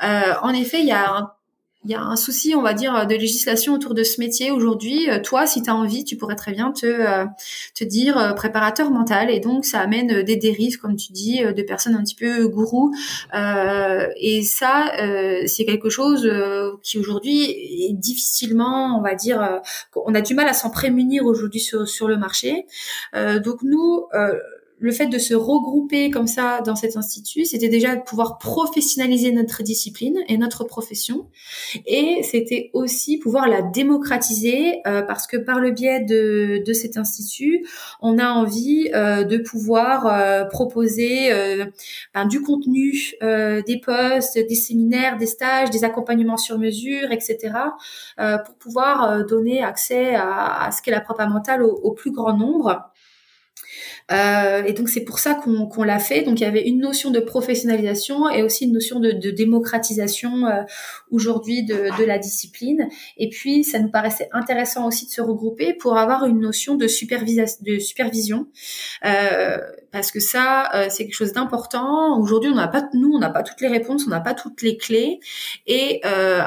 en 0.00 0.54
effet, 0.54 0.80
il 0.80 0.86
y 0.86 0.92
a 0.92 1.10
un 1.10 1.30
il 1.84 1.92
y 1.92 1.94
a 1.94 2.02
un 2.02 2.16
souci, 2.16 2.54
on 2.56 2.62
va 2.62 2.74
dire, 2.74 3.06
de 3.06 3.14
législation 3.14 3.72
autour 3.72 3.94
de 3.94 4.02
ce 4.02 4.20
métier 4.20 4.50
aujourd'hui. 4.50 5.08
Euh, 5.08 5.20
toi, 5.20 5.46
si 5.46 5.62
tu 5.62 5.70
as 5.70 5.76
envie, 5.76 6.04
tu 6.04 6.16
pourrais 6.16 6.34
très 6.34 6.50
bien 6.50 6.72
te, 6.72 6.86
euh, 6.86 7.24
te 7.74 7.84
dire 7.84 8.18
euh, 8.18 8.32
préparateur 8.32 8.90
mental. 8.90 9.30
Et 9.30 9.38
donc, 9.38 9.64
ça 9.64 9.78
amène 9.78 10.22
des 10.22 10.36
dérives, 10.36 10.78
comme 10.78 10.96
tu 10.96 11.12
dis, 11.12 11.40
de 11.40 11.62
personnes 11.62 11.94
un 11.94 12.02
petit 12.02 12.16
peu 12.16 12.48
gourous. 12.48 12.92
et 13.32 14.42
ça, 14.42 14.92
c'est 15.46 15.64
quelque 15.64 15.88
chose 15.88 16.28
qui 16.82 16.98
aujourd'hui 16.98 17.44
est 17.88 17.92
difficilement, 17.92 18.98
on 18.98 19.02
va 19.02 19.14
dire, 19.14 19.60
on 19.94 20.14
a 20.14 20.20
du 20.20 20.34
mal 20.34 20.48
à 20.48 20.52
s'en 20.52 20.70
prémunir 20.70 21.24
aujourd'hui 21.24 21.60
sur, 21.60 21.86
sur 21.88 22.08
le 22.08 22.16
marché. 22.16 22.66
donc, 23.14 23.62
nous 23.62 24.06
le 24.80 24.92
fait 24.92 25.06
de 25.06 25.18
se 25.18 25.34
regrouper 25.34 26.10
comme 26.10 26.26
ça 26.26 26.60
dans 26.64 26.76
cet 26.76 26.96
institut, 26.96 27.44
c'était 27.44 27.68
déjà 27.68 27.96
de 27.96 28.02
pouvoir 28.02 28.38
professionnaliser 28.38 29.32
notre 29.32 29.62
discipline 29.62 30.18
et 30.28 30.38
notre 30.38 30.64
profession, 30.64 31.26
et 31.86 32.22
c'était 32.22 32.70
aussi 32.72 33.18
pouvoir 33.18 33.48
la 33.48 33.62
démocratiser 33.62 34.80
euh, 34.86 35.02
parce 35.02 35.26
que 35.26 35.36
par 35.36 35.60
le 35.60 35.70
biais 35.72 36.00
de, 36.00 36.62
de 36.64 36.72
cet 36.72 36.96
institut, 36.96 37.66
on 38.00 38.18
a 38.18 38.28
envie 38.28 38.90
euh, 38.94 39.24
de 39.24 39.38
pouvoir 39.38 40.06
euh, 40.06 40.44
proposer 40.44 41.08
ben, 42.14 42.26
du 42.26 42.42
contenu, 42.42 43.14
des 43.20 43.80
postes, 43.84 44.38
des 44.38 44.54
séminaires, 44.54 45.16
des 45.16 45.26
stages, 45.26 45.70
des 45.70 45.84
accompagnements 45.84 46.36
sur 46.36 46.58
mesure, 46.58 47.10
etc., 47.10 47.52
pour 48.16 48.54
pouvoir 48.56 49.24
donner 49.26 49.62
accès 49.62 50.14
à, 50.14 50.64
à 50.64 50.70
ce 50.70 50.82
qu'est 50.82 50.90
la 50.90 51.00
propre 51.00 51.24
mentale 51.26 51.62
au, 51.62 51.70
au 51.70 51.92
plus 51.92 52.10
grand 52.10 52.36
nombre. 52.36 52.90
Euh, 54.10 54.64
et 54.64 54.72
donc 54.72 54.88
c'est 54.88 55.04
pour 55.04 55.18
ça 55.18 55.34
qu'on 55.34 55.82
l'a 55.82 55.98
fait. 55.98 56.22
Donc 56.22 56.40
il 56.40 56.44
y 56.44 56.46
avait 56.46 56.66
une 56.66 56.80
notion 56.80 57.10
de 57.10 57.20
professionnalisation 57.20 58.28
et 58.30 58.42
aussi 58.42 58.64
une 58.64 58.72
notion 58.72 59.00
de, 59.00 59.12
de 59.12 59.30
démocratisation 59.30 60.46
euh, 60.46 60.62
aujourd'hui 61.10 61.64
de, 61.64 61.96
de, 61.98 62.04
la 62.04 62.18
discipline. 62.18 62.88
Et 63.16 63.28
puis 63.28 63.64
ça 63.64 63.78
nous 63.78 63.90
paraissait 63.90 64.28
intéressant 64.32 64.86
aussi 64.86 65.06
de 65.06 65.10
se 65.10 65.20
regrouper 65.20 65.74
pour 65.74 65.96
avoir 65.96 66.26
une 66.26 66.40
notion 66.40 66.74
de, 66.74 66.84
de 66.84 67.78
supervision, 67.78 68.46
euh, 69.04 69.58
parce 69.92 70.10
que 70.10 70.20
ça 70.20 70.70
euh, 70.74 70.86
c'est 70.90 71.04
quelque 71.04 71.14
chose 71.14 71.32
d'important. 71.32 72.18
Aujourd'hui 72.18 72.50
on 72.50 72.56
n'a 72.56 72.68
pas, 72.68 72.88
nous 72.94 73.12
on 73.14 73.18
n'a 73.18 73.30
pas 73.30 73.42
toutes 73.42 73.60
les 73.60 73.68
réponses, 73.68 74.04
on 74.06 74.10
n'a 74.10 74.20
pas 74.20 74.34
toutes 74.34 74.62
les 74.62 74.76
clés 74.76 75.20
et 75.66 76.00
euh, 76.04 76.42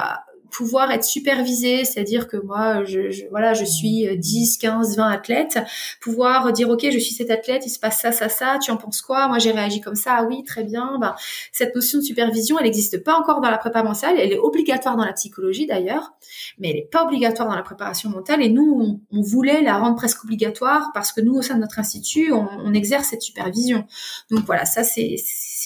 pouvoir 0.51 0.91
être 0.91 1.03
supervisé, 1.03 1.85
c'est-à-dire 1.85 2.27
que 2.27 2.37
moi, 2.37 2.83
je, 2.83 3.09
je, 3.09 3.23
voilà, 3.29 3.53
je 3.53 3.65
suis 3.65 4.07
10, 4.17 4.57
15, 4.57 4.97
20 4.97 5.09
athlètes, 5.09 5.59
pouvoir 6.01 6.51
dire, 6.53 6.69
OK, 6.69 6.83
je 6.83 6.99
suis 6.99 7.15
cet 7.15 7.31
athlète, 7.31 7.63
il 7.65 7.69
se 7.69 7.79
passe 7.79 8.01
ça, 8.01 8.11
ça, 8.11 8.29
ça, 8.29 8.59
tu 8.61 8.71
en 8.71 8.77
penses 8.77 9.01
quoi? 9.01 9.27
Moi, 9.27 9.39
j'ai 9.39 9.51
réagi 9.51 9.81
comme 9.81 9.95
ça, 9.95 10.17
ah 10.19 10.23
oui, 10.25 10.43
très 10.43 10.63
bien. 10.63 10.97
Ben, 10.99 11.15
cette 11.51 11.73
notion 11.75 11.99
de 11.99 12.03
supervision, 12.03 12.59
elle 12.59 12.65
n'existe 12.65 13.03
pas 13.03 13.15
encore 13.15 13.41
dans 13.41 13.49
la 13.49 13.57
prépa 13.57 13.83
mentale, 13.83 14.15
elle 14.19 14.31
est 14.33 14.39
obligatoire 14.39 14.97
dans 14.97 15.05
la 15.05 15.13
psychologie 15.13 15.65
d'ailleurs, 15.65 16.13
mais 16.59 16.69
elle 16.69 16.75
n'est 16.75 16.89
pas 16.91 17.05
obligatoire 17.05 17.47
dans 17.47 17.55
la 17.55 17.63
préparation 17.63 18.09
mentale, 18.09 18.41
et 18.41 18.49
nous, 18.49 19.01
on, 19.11 19.21
voulait 19.21 19.61
la 19.61 19.77
rendre 19.77 19.95
presque 19.95 20.23
obligatoire 20.23 20.91
parce 20.93 21.11
que 21.11 21.21
nous, 21.21 21.35
au 21.35 21.41
sein 21.41 21.55
de 21.55 21.61
notre 21.61 21.79
institut, 21.79 22.31
on, 22.33 22.47
on 22.65 22.73
exerce 22.73 23.07
cette 23.07 23.21
supervision. 23.21 23.85
Donc 24.29 24.45
voilà, 24.45 24.65
ça, 24.65 24.83
c'est 24.83 25.15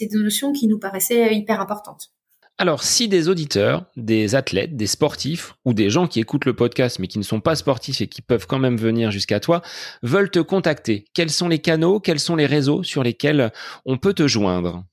des 0.02 0.18
notions 0.18 0.52
qui 0.52 0.68
nous 0.68 0.78
paraissaient 0.78 1.34
hyper 1.34 1.62
importantes. 1.62 2.15
Alors, 2.58 2.84
si 2.84 3.10
des 3.10 3.28
auditeurs, 3.28 3.86
des 3.98 4.34
athlètes, 4.34 4.78
des 4.78 4.88
sportifs 4.88 5.56
ou 5.66 5.74
des 5.74 5.90
gens 5.90 6.08
qui 6.08 6.22
écoutent 6.22 6.46
le 6.46 6.56
podcast 6.56 7.00
mais 7.00 7.08
qui 7.08 7.20
ne 7.20 7.24
sont 7.24 7.42
pas 7.42 7.56
sportifs 7.56 8.00
et 8.00 8.08
qui 8.08 8.22
peuvent 8.22 8.48
quand 8.48 8.60
même 8.60 8.78
venir 8.78 9.12
jusqu'à 9.12 9.42
toi 9.42 9.62
veulent 10.04 10.32
te 10.32 10.40
contacter, 10.40 11.04
quels 11.14 11.32
sont 11.32 11.50
les 11.50 11.60
canaux, 11.60 12.00
quels 12.00 12.20
sont 12.20 12.38
les 12.38 12.46
réseaux 12.46 12.82
sur 12.82 13.04
lesquels 13.04 13.52
on 13.86 13.98
peut 13.98 14.14
te 14.14 14.26
joindre? 14.28 14.86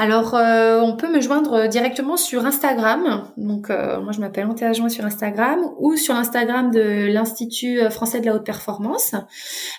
Alors, 0.00 0.36
euh, 0.36 0.80
on 0.80 0.94
peut 0.94 1.12
me 1.12 1.20
joindre 1.20 1.66
directement 1.66 2.16
sur 2.16 2.46
Instagram. 2.46 3.24
Donc, 3.36 3.68
euh, 3.68 4.00
moi, 4.00 4.12
je 4.12 4.20
m'appelle 4.20 4.46
Antea 4.46 4.72
Joint 4.72 4.88
sur 4.88 5.04
Instagram 5.04 5.58
ou 5.78 5.96
sur 5.96 6.14
l'Instagram 6.14 6.70
de 6.70 7.06
l'Institut 7.06 7.80
français 7.90 8.20
de 8.20 8.26
la 8.26 8.36
haute 8.36 8.46
performance. 8.46 9.16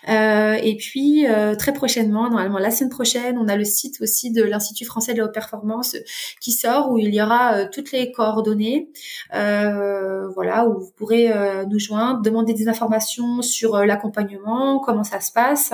Euh, 0.10 0.58
et 0.62 0.76
puis, 0.76 1.26
très 1.58 1.72
prochainement, 1.72 2.30
normalement 2.30 2.60
la 2.60 2.70
semaine 2.70 2.90
prochaine, 2.90 3.38
on 3.38 3.48
a 3.48 3.56
le 3.56 3.64
site 3.64 4.02
aussi 4.02 4.32
de 4.32 4.44
l'Institut 4.44 4.84
français 4.84 5.14
de 5.14 5.20
la 5.20 5.26
haute 5.26 5.34
performance 5.34 5.96
qui 6.42 6.52
sort 6.52 6.92
où 6.92 6.98
il 6.98 7.14
y 7.14 7.22
aura 7.22 7.66
toutes 7.68 7.94
les 7.94 8.12
coordonnées. 8.12 8.90
voilà, 9.32 10.68
où 10.68 10.82
vous 10.82 10.92
pourrez 10.98 11.32
nous 11.70 11.80
joindre, 11.80 12.22
demander 12.22 12.54
des 12.54 12.68
informations 12.68 13.42
sur 13.42 13.86
l'accompagnement, 13.86 14.80
comment 14.80 15.06
ça 15.06 15.22
se 15.22 15.32
passe. 15.32 15.72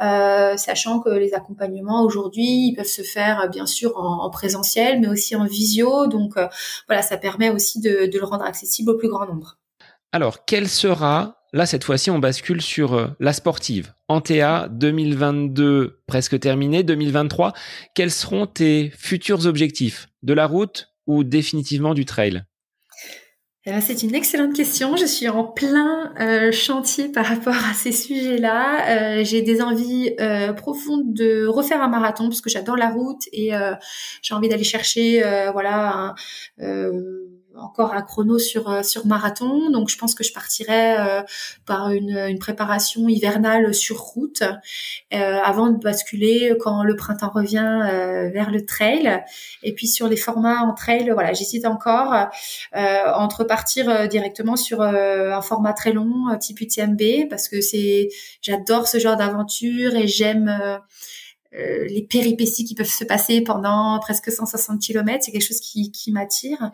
Euh, 0.00 0.56
sachant 0.56 1.00
que 1.00 1.10
les 1.10 1.34
accompagnements 1.34 2.04
aujourd'hui 2.04 2.68
ils 2.68 2.74
peuvent 2.76 2.86
se 2.86 3.02
faire 3.02 3.40
euh, 3.40 3.48
bien 3.48 3.66
sûr 3.66 3.96
en, 3.96 4.30
présentiel, 4.30 5.00
mais 5.00 5.08
aussi 5.08 5.34
en 5.34 5.44
visio. 5.44 6.06
Donc 6.06 6.36
euh, 6.36 6.46
voilà, 6.86 7.02
ça 7.02 7.16
permet 7.16 7.50
aussi 7.50 7.80
de, 7.80 8.08
le 8.12 8.24
rendre 8.24 8.44
accessible 8.44 8.90
au 8.90 8.96
plus 8.96 9.08
grand 9.08 9.26
nombre. 9.26 9.58
Alors, 10.12 10.44
quelle 10.44 10.68
sera 10.68 11.34
Là, 11.54 11.64
cette 11.64 11.84
fois-ci, 11.84 12.10
on 12.10 12.18
bascule 12.18 12.60
sur 12.60 13.14
la 13.20 13.32
sportive. 13.32 13.94
Antea 14.08 14.68
2022 14.68 16.02
presque 16.06 16.38
terminé, 16.38 16.82
2023. 16.82 17.54
Quels 17.94 18.10
seront 18.10 18.46
tes 18.46 18.90
futurs 18.90 19.46
objectifs? 19.46 20.08
De 20.22 20.34
la 20.34 20.46
route 20.46 20.92
ou 21.06 21.24
définitivement 21.24 21.94
du 21.94 22.04
trail? 22.04 22.44
C'est 23.80 24.02
une 24.02 24.14
excellente 24.14 24.54
question. 24.54 24.96
Je 24.96 25.04
suis 25.04 25.28
en 25.28 25.44
plein 25.44 26.12
euh, 26.20 26.52
chantier 26.52 27.08
par 27.08 27.26
rapport 27.26 27.54
à 27.54 27.74
ces 27.74 27.92
sujets-là. 27.92 29.20
Euh, 29.20 29.24
j'ai 29.24 29.42
des 29.42 29.60
envies 29.60 30.14
euh, 30.20 30.52
profondes 30.52 31.12
de 31.12 31.46
refaire 31.46 31.82
un 31.82 31.88
marathon 31.88 32.28
parce 32.28 32.40
que 32.40 32.50
j'adore 32.50 32.76
la 32.76 32.90
route 32.90 33.22
et 33.32 33.50
j'ai 34.22 34.34
envie 34.34 34.48
d'aller 34.48 34.64
chercher, 34.64 35.22
voilà, 35.52 36.14
un, 36.60 36.84
encore 37.56 37.92
un 37.92 38.02
chrono 38.02 38.38
sur 38.38 38.84
sur 38.84 39.06
marathon, 39.06 39.70
donc 39.70 39.88
je 39.88 39.98
pense 39.98 40.14
que 40.14 40.22
je 40.22 40.32
partirai 40.32 40.96
par 41.66 41.90
une, 41.90 42.16
une, 42.16 42.38
préparation 42.38 43.08
hivernale 43.08 43.74
sur 43.74 43.98
route 43.98 44.42
avant 45.10 45.68
de 45.70 45.78
basculer 45.78 46.56
quand 46.60 46.84
le 46.84 46.94
printemps 46.94 47.30
revient 47.30 47.80
vers 48.32 48.50
le 48.50 48.64
trail. 48.64 49.24
Et 49.62 49.74
puis 49.74 49.88
sur 49.88 50.08
les 50.08 50.16
formats 50.16 50.60
en 50.60 50.74
trail, 50.74 51.10
voilà, 51.12 51.32
j'hésite 51.32 51.64
encore 51.64 52.28
entre 52.74 53.44
partir 53.44 54.08
directement 54.08 54.56
sur 54.56 54.82
un 54.82 55.42
format 55.42 55.72
très 55.72 55.92
long 55.92 56.36
type 56.38 56.60
UTMB 56.60 57.28
parce 57.28 57.48
que 57.48 57.60
c'est 57.60 58.08
j'adore 58.40 58.86
ce 58.86 58.98
genre 58.98 59.16
d'aventure 59.16 59.96
et 59.96 60.06
j'aime 60.06 60.80
euh, 61.54 61.86
les 61.88 62.02
péripéties 62.02 62.64
qui 62.64 62.74
peuvent 62.74 62.86
se 62.86 63.04
passer 63.04 63.40
pendant 63.40 63.98
presque 64.00 64.30
160 64.30 64.80
km, 64.82 65.24
c'est 65.24 65.32
quelque 65.32 65.46
chose 65.46 65.60
qui, 65.60 65.90
qui 65.90 66.12
m'attire 66.12 66.72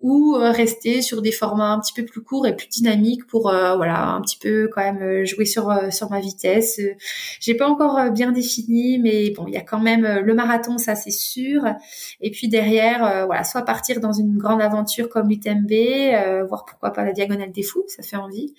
ou 0.00 0.36
euh, 0.36 0.50
rester 0.50 1.02
sur 1.02 1.20
des 1.20 1.32
formats 1.32 1.72
un 1.72 1.78
petit 1.78 1.92
peu 1.92 2.04
plus 2.04 2.22
courts 2.22 2.46
et 2.46 2.56
plus 2.56 2.68
dynamiques 2.68 3.26
pour 3.26 3.50
euh, 3.50 3.76
voilà 3.76 4.08
un 4.08 4.20
petit 4.22 4.38
peu 4.38 4.68
quand 4.72 4.80
même 4.80 5.02
euh, 5.02 5.24
jouer 5.26 5.44
sur 5.44 5.70
sur 5.92 6.10
ma 6.10 6.20
vitesse. 6.20 6.80
J'ai 7.38 7.54
pas 7.54 7.68
encore 7.68 8.10
bien 8.10 8.32
défini, 8.32 8.98
mais 8.98 9.30
bon, 9.30 9.46
il 9.46 9.54
y 9.54 9.56
a 9.58 9.62
quand 9.62 9.78
même 9.78 10.06
le 10.06 10.34
marathon, 10.34 10.78
ça 10.78 10.94
c'est 10.94 11.10
sûr. 11.10 11.64
Et 12.20 12.30
puis 12.30 12.48
derrière, 12.48 13.26
voilà, 13.26 13.44
soit 13.44 13.62
partir 13.62 14.00
dans 14.00 14.12
une 14.12 14.36
grande 14.38 14.62
aventure 14.62 15.08
comme 15.08 15.28
l'UTMB, 15.28 16.46
voir 16.48 16.64
pourquoi 16.64 16.92
pas 16.92 17.04
la 17.04 17.12
diagonale 17.12 17.52
des 17.52 17.62
fous, 17.62 17.84
ça 17.88 18.02
fait 18.02 18.16
envie. 18.16 18.54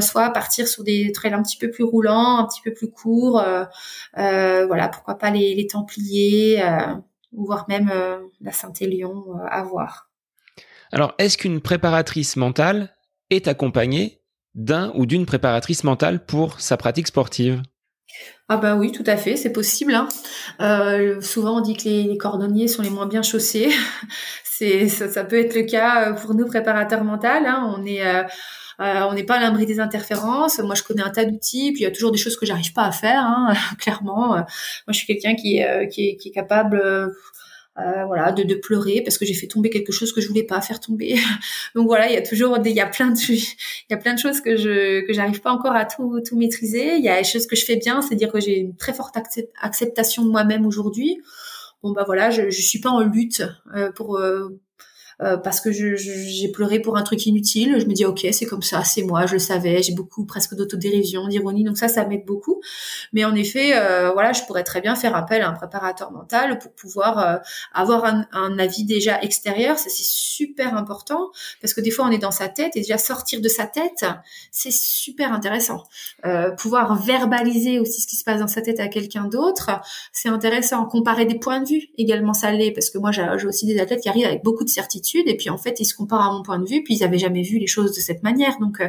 soit 0.00 0.30
partir 0.30 0.68
sur 0.68 0.84
des 0.84 1.12
trails 1.12 1.34
un 1.34 1.42
petit 1.42 1.56
peu 1.58 1.70
plus 1.70 1.84
roulants, 1.84 2.38
un 2.38 2.46
petit 2.46 2.60
peu 2.62 2.72
plus 2.72 2.90
courts. 2.90 3.42
voilà, 4.14 4.88
pourquoi 4.88 5.14
pas 5.16 5.30
les, 5.30 5.54
les 5.54 5.66
Templiers, 5.66 6.62
ou 7.32 7.46
voire 7.46 7.66
même 7.68 7.90
la 8.40 8.52
Saint-Élion 8.52 9.24
à 9.48 9.62
voir. 9.62 10.11
Alors, 10.92 11.14
est-ce 11.18 11.38
qu'une 11.38 11.62
préparatrice 11.62 12.36
mentale 12.36 12.94
est 13.30 13.48
accompagnée 13.48 14.20
d'un 14.54 14.92
ou 14.94 15.06
d'une 15.06 15.24
préparatrice 15.24 15.84
mentale 15.84 16.24
pour 16.24 16.60
sa 16.60 16.76
pratique 16.76 17.06
sportive? 17.06 17.62
Ah 18.50 18.58
bah 18.58 18.76
oui, 18.76 18.92
tout 18.92 19.04
à 19.06 19.16
fait, 19.16 19.36
c'est 19.36 19.52
possible. 19.52 19.94
Hein. 19.94 20.06
Euh, 20.60 21.22
souvent 21.22 21.56
on 21.56 21.60
dit 21.62 21.74
que 21.74 21.84
les, 21.84 22.18
cordonniers 22.18 22.68
sont 22.68 22.82
les 22.82 22.90
moins 22.90 23.06
bien 23.06 23.22
chaussés. 23.22 23.70
c'est 24.44 24.88
ça, 24.88 25.24
peut 25.24 25.38
être 25.38 25.54
le 25.54 25.62
cas 25.62 26.10
euh, 26.10 26.12
pour 26.12 26.34
nous 26.34 26.44
préparateurs 26.46 27.04
mentaux. 27.04 27.26
Hein. 27.26 27.74
On 27.74 27.86
euh, 27.86 28.22
on 28.78 29.14
n'est 29.14 29.24
pas 29.24 29.36
à 29.36 29.40
l'abri 29.40 29.64
des 29.64 29.80
interférences. 29.80 30.58
Moi, 30.58 30.74
je 30.74 30.82
connais 30.82 31.02
un 31.02 31.10
tas 31.10 31.24
d'outils, 31.24 31.72
puis 31.72 31.82
il 31.82 31.84
y 31.84 31.86
a 31.86 31.90
toujours 31.90 32.10
des 32.10 32.18
choses 32.18 32.36
que 32.36 32.44
j'arrive 32.44 32.74
pas 32.74 32.84
à 32.84 32.92
faire. 32.92 33.24
Hein, 33.24 33.54
clairement, 33.78 34.28
moi, 34.28 34.46
je 34.88 34.92
suis 34.92 35.06
quelqu'un 35.06 35.34
qui, 35.34 35.62
qui, 35.90 36.18
est 36.26 36.32
capable 36.34 36.82
euh, 37.78 38.04
voilà, 38.04 38.32
de, 38.32 38.42
de, 38.42 38.54
pleurer 38.54 39.00
parce 39.02 39.16
que 39.16 39.24
j'ai 39.24 39.32
fait 39.32 39.46
tomber 39.46 39.70
quelque 39.70 39.92
chose 39.92 40.12
que 40.12 40.20
je 40.20 40.28
voulais 40.28 40.42
pas 40.42 40.60
faire 40.60 40.78
tomber. 40.78 41.16
Donc 41.74 41.86
voilà, 41.86 42.08
il 42.08 42.14
y 42.14 42.18
a 42.18 42.22
toujours 42.22 42.58
il 42.62 42.70
y 42.70 42.80
a 42.80 42.86
plein 42.86 43.10
de, 43.10 43.18
il 43.30 43.46
y 43.90 43.94
a 43.94 43.96
plein 43.96 44.12
de 44.12 44.18
choses 44.18 44.42
que 44.42 44.56
je 44.56 45.06
que 45.06 45.12
j'arrive 45.14 45.40
pas 45.40 45.52
encore 45.52 45.74
à 45.74 45.86
tout 45.86 46.20
tout 46.20 46.36
maîtriser. 46.36 46.96
Il 46.96 47.04
y 47.04 47.08
a 47.08 47.18
des 47.18 47.24
choses 47.24 47.46
que 47.46 47.56
je 47.56 47.64
fais 47.64 47.76
bien, 47.76 48.02
c'est 48.02 48.14
dire 48.14 48.30
que 48.30 48.40
j'ai 48.40 48.58
une 48.58 48.76
très 48.76 48.92
forte 48.92 49.16
acceptation 49.62 50.22
de 50.24 50.30
moi-même 50.30 50.66
aujourd'hui. 50.66 51.20
Bon 51.82 51.92
bah 51.92 52.04
voilà, 52.04 52.30
je 52.30 52.50
je 52.50 52.60
suis 52.60 52.78
pas 52.78 52.90
en 52.90 53.00
lutte 53.00 53.42
euh, 53.74 53.90
pour 53.90 54.18
euh, 54.18 54.60
euh, 55.20 55.36
parce 55.36 55.60
que 55.60 55.70
j'ai 55.72 56.48
pleuré 56.52 56.80
pour 56.80 56.96
un 56.96 57.02
truc 57.02 57.26
inutile. 57.26 57.78
Je 57.80 57.86
me 57.86 57.92
dis 57.92 58.04
ok, 58.04 58.26
c'est 58.32 58.46
comme 58.46 58.62
ça, 58.62 58.84
c'est 58.84 59.02
moi, 59.02 59.26
je 59.26 59.34
le 59.34 59.38
savais. 59.38 59.82
J'ai 59.82 59.94
beaucoup 59.94 60.24
presque 60.24 60.54
d'autodérision, 60.54 61.28
d'ironie, 61.28 61.64
donc 61.64 61.76
ça, 61.76 61.88
ça 61.88 62.04
m'aide 62.04 62.24
beaucoup. 62.24 62.60
Mais 63.12 63.24
en 63.24 63.34
effet, 63.34 63.76
euh, 63.76 64.10
voilà, 64.12 64.32
je 64.32 64.42
pourrais 64.44 64.64
très 64.64 64.80
bien 64.80 64.94
faire 64.94 65.14
appel 65.14 65.42
à 65.42 65.48
un 65.48 65.52
préparateur 65.52 66.12
mental 66.12 66.58
pour 66.58 66.72
pouvoir 66.72 67.18
euh, 67.18 67.36
avoir 67.74 68.04
un, 68.04 68.26
un, 68.32 68.58
avis 68.58 68.84
déjà 68.84 69.20
extérieur. 69.22 69.78
Ça 69.78 69.88
c'est 69.90 70.04
super 70.04 70.76
important 70.76 71.30
parce 71.60 71.74
que 71.74 71.80
des 71.80 71.90
fois 71.90 72.06
on 72.06 72.10
est 72.10 72.18
dans 72.18 72.30
sa 72.30 72.48
tête 72.48 72.76
et 72.76 72.80
déjà 72.80 72.98
sortir 72.98 73.40
de 73.40 73.48
sa 73.48 73.66
tête, 73.66 74.04
c'est 74.50 74.72
super 74.72 75.32
intéressant. 75.32 75.84
pouvoir 76.58 76.96
verbaliser 77.02 77.78
aussi 77.80 78.00
ce 78.00 78.06
qui 78.06 78.16
se 78.16 78.24
passe 78.24 78.40
dans 78.40 78.48
sa 78.48 78.62
tête 78.62 78.80
à 78.80 78.88
quelqu'un 78.88 79.24
d'autre, 79.24 79.70
c'est 80.12 80.28
intéressant. 80.28 80.84
Comparer 80.86 81.24
des 81.24 81.38
points 81.38 81.60
de 81.60 81.68
vue 81.68 81.88
également, 81.98 82.34
ça 82.34 82.52
l'est 82.52 82.72
parce 82.72 82.90
que 82.90 82.98
moi 82.98 83.10
j'ai 83.12 83.46
aussi 83.46 83.66
des 83.66 83.80
athlètes 83.80 84.00
qui 84.00 84.08
arrivent 84.08 84.26
avec 84.26 84.42
beaucoup 84.42 84.64
de 84.64 84.68
certitude 84.68 85.01
et 85.26 85.36
puis 85.36 85.50
en 85.50 85.58
fait 85.58 85.80
ils 85.80 85.84
se 85.84 85.94
comparent 85.94 86.30
à 86.30 86.32
mon 86.32 86.42
point 86.42 86.58
de 86.58 86.68
vue 86.68 86.82
puis 86.82 86.94
ils 86.94 87.04
avaient 87.04 87.18
jamais 87.18 87.42
vu 87.42 87.58
les 87.58 87.66
choses 87.66 87.94
de 87.94 88.00
cette 88.00 88.22
manière. 88.22 88.58
Donc 88.58 88.80
euh, 88.80 88.88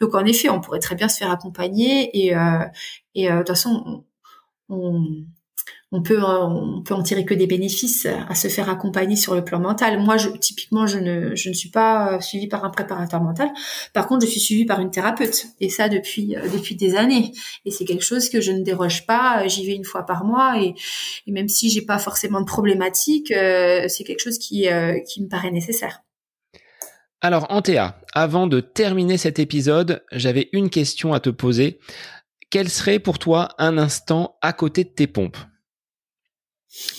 donc 0.00 0.14
en 0.14 0.24
effet 0.24 0.48
on 0.50 0.60
pourrait 0.60 0.80
très 0.80 0.94
bien 0.94 1.08
se 1.08 1.18
faire 1.18 1.30
accompagner 1.30 2.26
et 2.26 2.36
euh, 2.36 2.64
et 3.14 3.30
euh, 3.30 3.34
de 3.34 3.38
toute 3.38 3.48
façon 3.48 4.04
on, 4.68 4.76
on 4.76 5.24
peut 6.00 6.22
on 6.22 6.82
peut 6.82 6.94
en 6.94 7.02
tirer 7.02 7.26
que 7.26 7.34
des 7.34 7.46
bénéfices 7.46 8.06
à 8.06 8.34
se 8.34 8.48
faire 8.48 8.70
accompagner 8.70 9.16
sur 9.16 9.34
le 9.34 9.44
plan 9.44 9.60
mental. 9.60 10.00
Moi, 10.00 10.16
typiquement, 10.40 10.86
je 10.86 10.98
ne 10.98 11.52
suis 11.52 11.68
pas 11.68 12.20
suivie 12.20 12.48
par 12.48 12.64
un 12.64 12.70
préparateur 12.70 13.22
mental. 13.22 13.50
Par 13.92 14.06
contre, 14.06 14.24
je 14.24 14.30
suis 14.30 14.40
suivie 14.40 14.64
par 14.64 14.80
une 14.80 14.90
thérapeute 14.90 15.46
et 15.60 15.68
ça 15.68 15.90
depuis 15.90 16.34
des 16.76 16.96
années. 16.96 17.32
Et 17.66 17.70
c'est 17.70 17.84
quelque 17.84 18.04
chose 18.04 18.30
que 18.30 18.40
je 18.40 18.52
ne 18.52 18.62
déroge 18.62 19.06
pas. 19.06 19.46
J'y 19.48 19.66
vais 19.66 19.74
une 19.74 19.84
fois 19.84 20.06
par 20.06 20.24
mois 20.24 20.58
et, 20.60 20.74
même 21.26 21.48
si 21.48 21.68
j'ai 21.68 21.82
pas 21.82 21.98
forcément 21.98 22.40
de 22.40 22.46
problématique, 22.46 23.30
euh, 23.30 23.86
c'est 23.88 24.04
quelque 24.04 24.20
chose 24.20 24.38
qui 24.38 24.68
euh, 24.68 24.98
qui 25.00 25.22
me 25.22 25.28
paraît 25.28 25.50
nécessaire. 25.50 26.02
Alors, 27.20 27.46
Antea, 27.50 28.00
avant 28.14 28.46
de 28.46 28.60
terminer 28.60 29.16
cet 29.16 29.38
épisode, 29.38 30.02
j'avais 30.10 30.48
une 30.52 30.70
question 30.70 31.12
à 31.14 31.20
te 31.20 31.30
poser. 31.30 31.78
Quel 32.50 32.68
serait 32.68 32.98
pour 32.98 33.18
toi 33.18 33.50
un 33.58 33.78
instant 33.78 34.36
à 34.42 34.52
côté 34.52 34.84
de 34.84 34.90
tes 34.90 35.06
pompes? 35.06 35.38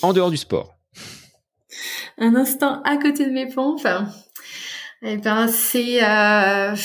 En 0.02 0.14
dehors 0.14 0.32
du 0.32 0.38
sport 0.38 0.76
Un 2.18 2.36
instant 2.36 2.82
à 2.84 2.98
côté 2.98 3.26
de 3.26 3.32
mes 3.32 3.48
pompes. 3.48 3.88
Eh 5.06 5.18
ben, 5.18 5.48
c'est, 5.48 6.02
euh, 6.02 6.76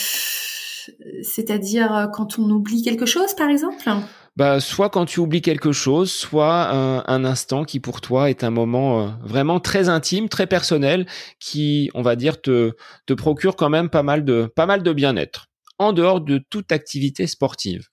c'est-à-dire 1.22 1.94
euh, 1.94 2.06
quand 2.08 2.38
on 2.38 2.50
oublie 2.50 2.82
quelque 2.82 3.06
chose, 3.06 3.34
par 3.34 3.48
exemple? 3.48 3.88
Bah, 4.36 4.60
soit 4.60 4.90
quand 4.90 5.04
tu 5.04 5.20
oublies 5.20 5.42
quelque 5.42 5.72
chose, 5.72 6.12
soit 6.12 6.68
un, 6.70 7.24
instant 7.24 7.64
qui 7.64 7.80
pour 7.80 8.00
toi 8.00 8.30
est 8.30 8.44
un 8.44 8.50
moment 8.50 9.02
euh, 9.02 9.08
vraiment 9.22 9.60
très 9.60 9.88
intime, 9.88 10.28
très 10.28 10.46
personnel, 10.46 11.06
qui, 11.40 11.90
on 11.94 12.02
va 12.02 12.16
dire, 12.16 12.40
te, 12.40 12.72
te 13.06 13.12
procure 13.12 13.56
quand 13.56 13.70
même 13.70 13.88
pas 13.88 14.02
mal 14.02 14.24
de, 14.24 14.50
pas 14.54 14.66
mal 14.66 14.82
de 14.82 14.92
bien-être, 14.92 15.46
en 15.78 15.92
dehors 15.92 16.20
de 16.20 16.38
toute 16.50 16.72
activité 16.72 17.26
sportive. 17.26 17.88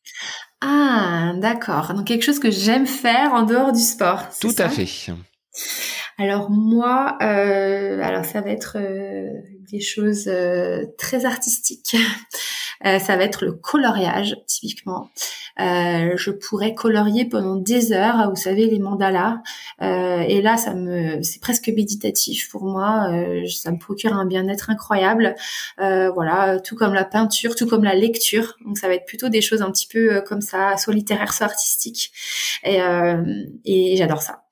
Ah, 0.67 1.33
d'accord. 1.35 1.93
Donc 1.93 2.07
quelque 2.07 2.23
chose 2.23 2.39
que 2.39 2.49
j'aime 2.49 2.87
faire 2.87 3.33
en 3.33 3.43
dehors 3.43 3.71
du 3.71 3.81
sport. 3.81 4.23
Tout 4.41 4.55
à 4.57 4.67
fait. 4.67 4.87
Alors 6.17 6.49
moi, 6.49 7.17
euh, 7.21 8.01
alors 8.01 8.25
ça 8.25 8.41
va 8.41 8.49
être 8.49 8.77
euh, 8.79 9.29
des 9.71 9.81
choses 9.81 10.27
euh, 10.27 10.85
très 10.97 11.25
artistiques. 11.25 11.95
ça 12.83 13.17
va 13.17 13.23
être 13.23 13.45
le 13.45 13.53
coloriage 13.53 14.37
typiquement. 14.47 15.09
Je 15.57 16.31
pourrais 16.31 16.73
colorier 16.73 17.25
pendant 17.25 17.55
des 17.55 17.91
heures, 17.91 18.29
vous 18.29 18.35
savez 18.35 18.67
les 18.67 18.79
mandalas. 18.79 19.41
et 19.81 20.41
là, 20.41 20.57
ça 20.57 20.73
me, 20.73 21.21
c'est 21.21 21.41
presque 21.41 21.69
méditatif 21.69 22.49
pour 22.49 22.65
moi. 22.65 23.09
ça 23.49 23.71
me 23.71 23.77
procure 23.77 24.13
un 24.13 24.25
bien-être 24.25 24.69
incroyable. 24.69 25.35
voilà, 25.77 26.59
tout 26.59 26.75
comme 26.75 26.93
la 26.93 27.05
peinture, 27.05 27.55
tout 27.55 27.67
comme 27.67 27.83
la 27.83 27.95
lecture. 27.95 28.55
Donc 28.65 28.77
ça 28.77 28.87
va 28.87 28.95
être 28.95 29.05
plutôt 29.05 29.29
des 29.29 29.41
choses 29.41 29.61
un 29.61 29.71
petit 29.71 29.87
peu 29.87 30.21
comme 30.21 30.41
ça, 30.41 30.77
soit 30.77 30.93
littéraires, 30.93 31.33
soit 31.33 31.47
artistiques. 31.47 32.11
Et, 32.63 32.79
et 33.65 33.95
j'adore 33.97 34.21
ça. 34.21 34.45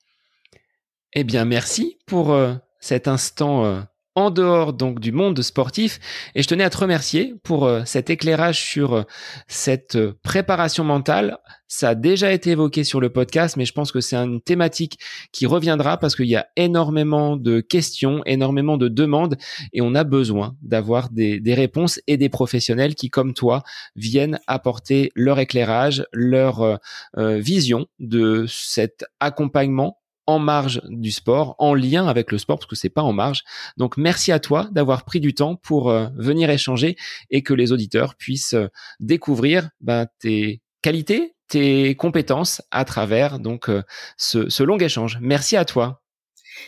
Eh 1.15 1.23
bien, 1.23 1.45
merci 1.45 1.99
pour 2.07 2.31
euh, 2.31 2.55
cet 2.80 3.07
instant 3.07 3.65
euh, 3.65 3.81
en 4.15 4.30
dehors 4.30 4.73
donc 4.73 4.99
du 4.99 5.11
monde 5.11 5.41
sportif 5.41 5.99
et 6.35 6.44
je 6.44 6.48
tenais 6.48 6.64
à 6.64 6.69
te 6.69 6.77
remercier 6.77 7.35
pour 7.44 7.65
euh, 7.65 7.81
cet 7.85 8.10
éclairage 8.10 8.61
sur 8.61 9.06
cette 9.48 9.98
préparation 10.22 10.84
mentale. 10.84 11.38
Ça 11.68 11.90
a 11.90 11.95
déjà 11.95 12.31
été 12.31 12.52
évoqué 12.52 12.84
sur 12.84 13.02
le 13.02 13.10
podcast, 13.10 13.57
mais 13.57 13.65
je 13.65 13.73
pense 13.73 13.91
que 13.91 13.99
c'est 13.99 14.15
une 14.15 14.41
thématique 14.41 14.99
qui 15.31 15.48
reviendra 15.48 15.98
parce 15.98 16.15
qu'il 16.15 16.27
y 16.27 16.35
a 16.35 16.48
énormément 16.56 17.35
de 17.35 17.61
questions, 17.61 18.22
énormément 18.26 18.77
de 18.77 18.88
demandes 18.88 19.38
et 19.73 19.81
on 19.81 19.95
a 19.95 20.03
besoin 20.03 20.56
d'avoir 20.61 21.10
des, 21.10 21.40
des 21.40 21.56
réponses 21.56 21.99
et 22.06 22.18
des 22.18 22.30
professionnels 22.30 22.94
qui, 22.94 23.10
comme 23.10 23.34
toi, 23.34 23.64
viennent 23.95 24.40
apporter 24.45 25.11
leur 25.15 25.40
éclairage, 25.40 26.06
leur 26.14 26.80
vision 27.18 27.88
de 27.99 28.45
cet 28.48 29.06
accompagnement 29.19 30.02
en 30.28 30.40
marge 30.40 30.82
du 30.86 31.12
sport, 31.12 31.56
en 31.60 31.74
lien 31.74 32.08
avec 32.08 32.32
le 32.32 32.38
sport, 32.38 32.58
parce 32.58 32.70
que 32.70 32.76
c'est 32.76 32.90
pas 32.90 33.02
en 33.02 33.14
marge. 33.14 33.44
Donc 33.78 33.98
merci 33.98 34.32
à 34.32 34.40
toi 34.40 34.68
d'avoir 34.72 35.06
pris 35.06 35.20
du 35.20 35.34
temps 35.34 35.56
pour 35.56 35.90
euh, 35.90 36.08
venir 36.16 36.50
échanger 36.50 36.95
et 37.30 37.41
que 37.44 37.54
les 37.54 37.72
auditeurs 37.72 38.16
puissent 38.16 38.54
euh, 38.54 38.68
découvrir 39.00 39.70
ben, 39.82 40.08
tes 40.20 40.62
qualités, 40.82 41.34
tes 41.48 41.95
compétences 41.95 42.62
à 42.72 42.86
travers 42.86 43.40
donc 43.40 43.70
euh, 43.70 43.84
ce, 44.18 44.64
long 44.64 44.78
échange. 44.78 45.18
Merci 45.22 45.58
à 45.58 45.66
toi. 45.66 46.02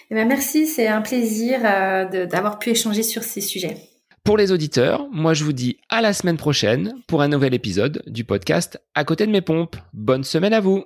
Eh 0.09 0.15
ben 0.15 0.27
merci, 0.27 0.65
c'est 0.65 0.87
un 0.87 1.01
plaisir 1.01 1.61
d'avoir 1.61 2.57
pu 2.57 2.71
échanger 2.71 3.03
sur 3.03 3.23
ces 3.23 3.41
sujets. 3.41 3.77
Pour 4.23 4.37
les 4.37 4.51
auditeurs, 4.51 5.07
moi 5.11 5.35
je 5.35 5.43
vous 5.43 5.53
dis 5.53 5.77
à 5.89 6.01
la 6.01 6.11
semaine 6.11 6.37
prochaine 6.37 6.95
pour 7.07 7.21
un 7.21 7.27
nouvel 7.27 7.53
épisode 7.53 8.01
du 8.07 8.23
podcast 8.23 8.81
À 8.95 9.03
côté 9.03 9.27
de 9.27 9.31
mes 9.31 9.41
pompes. 9.41 9.75
Bonne 9.93 10.23
semaine 10.23 10.53
à 10.53 10.59
vous. 10.59 10.85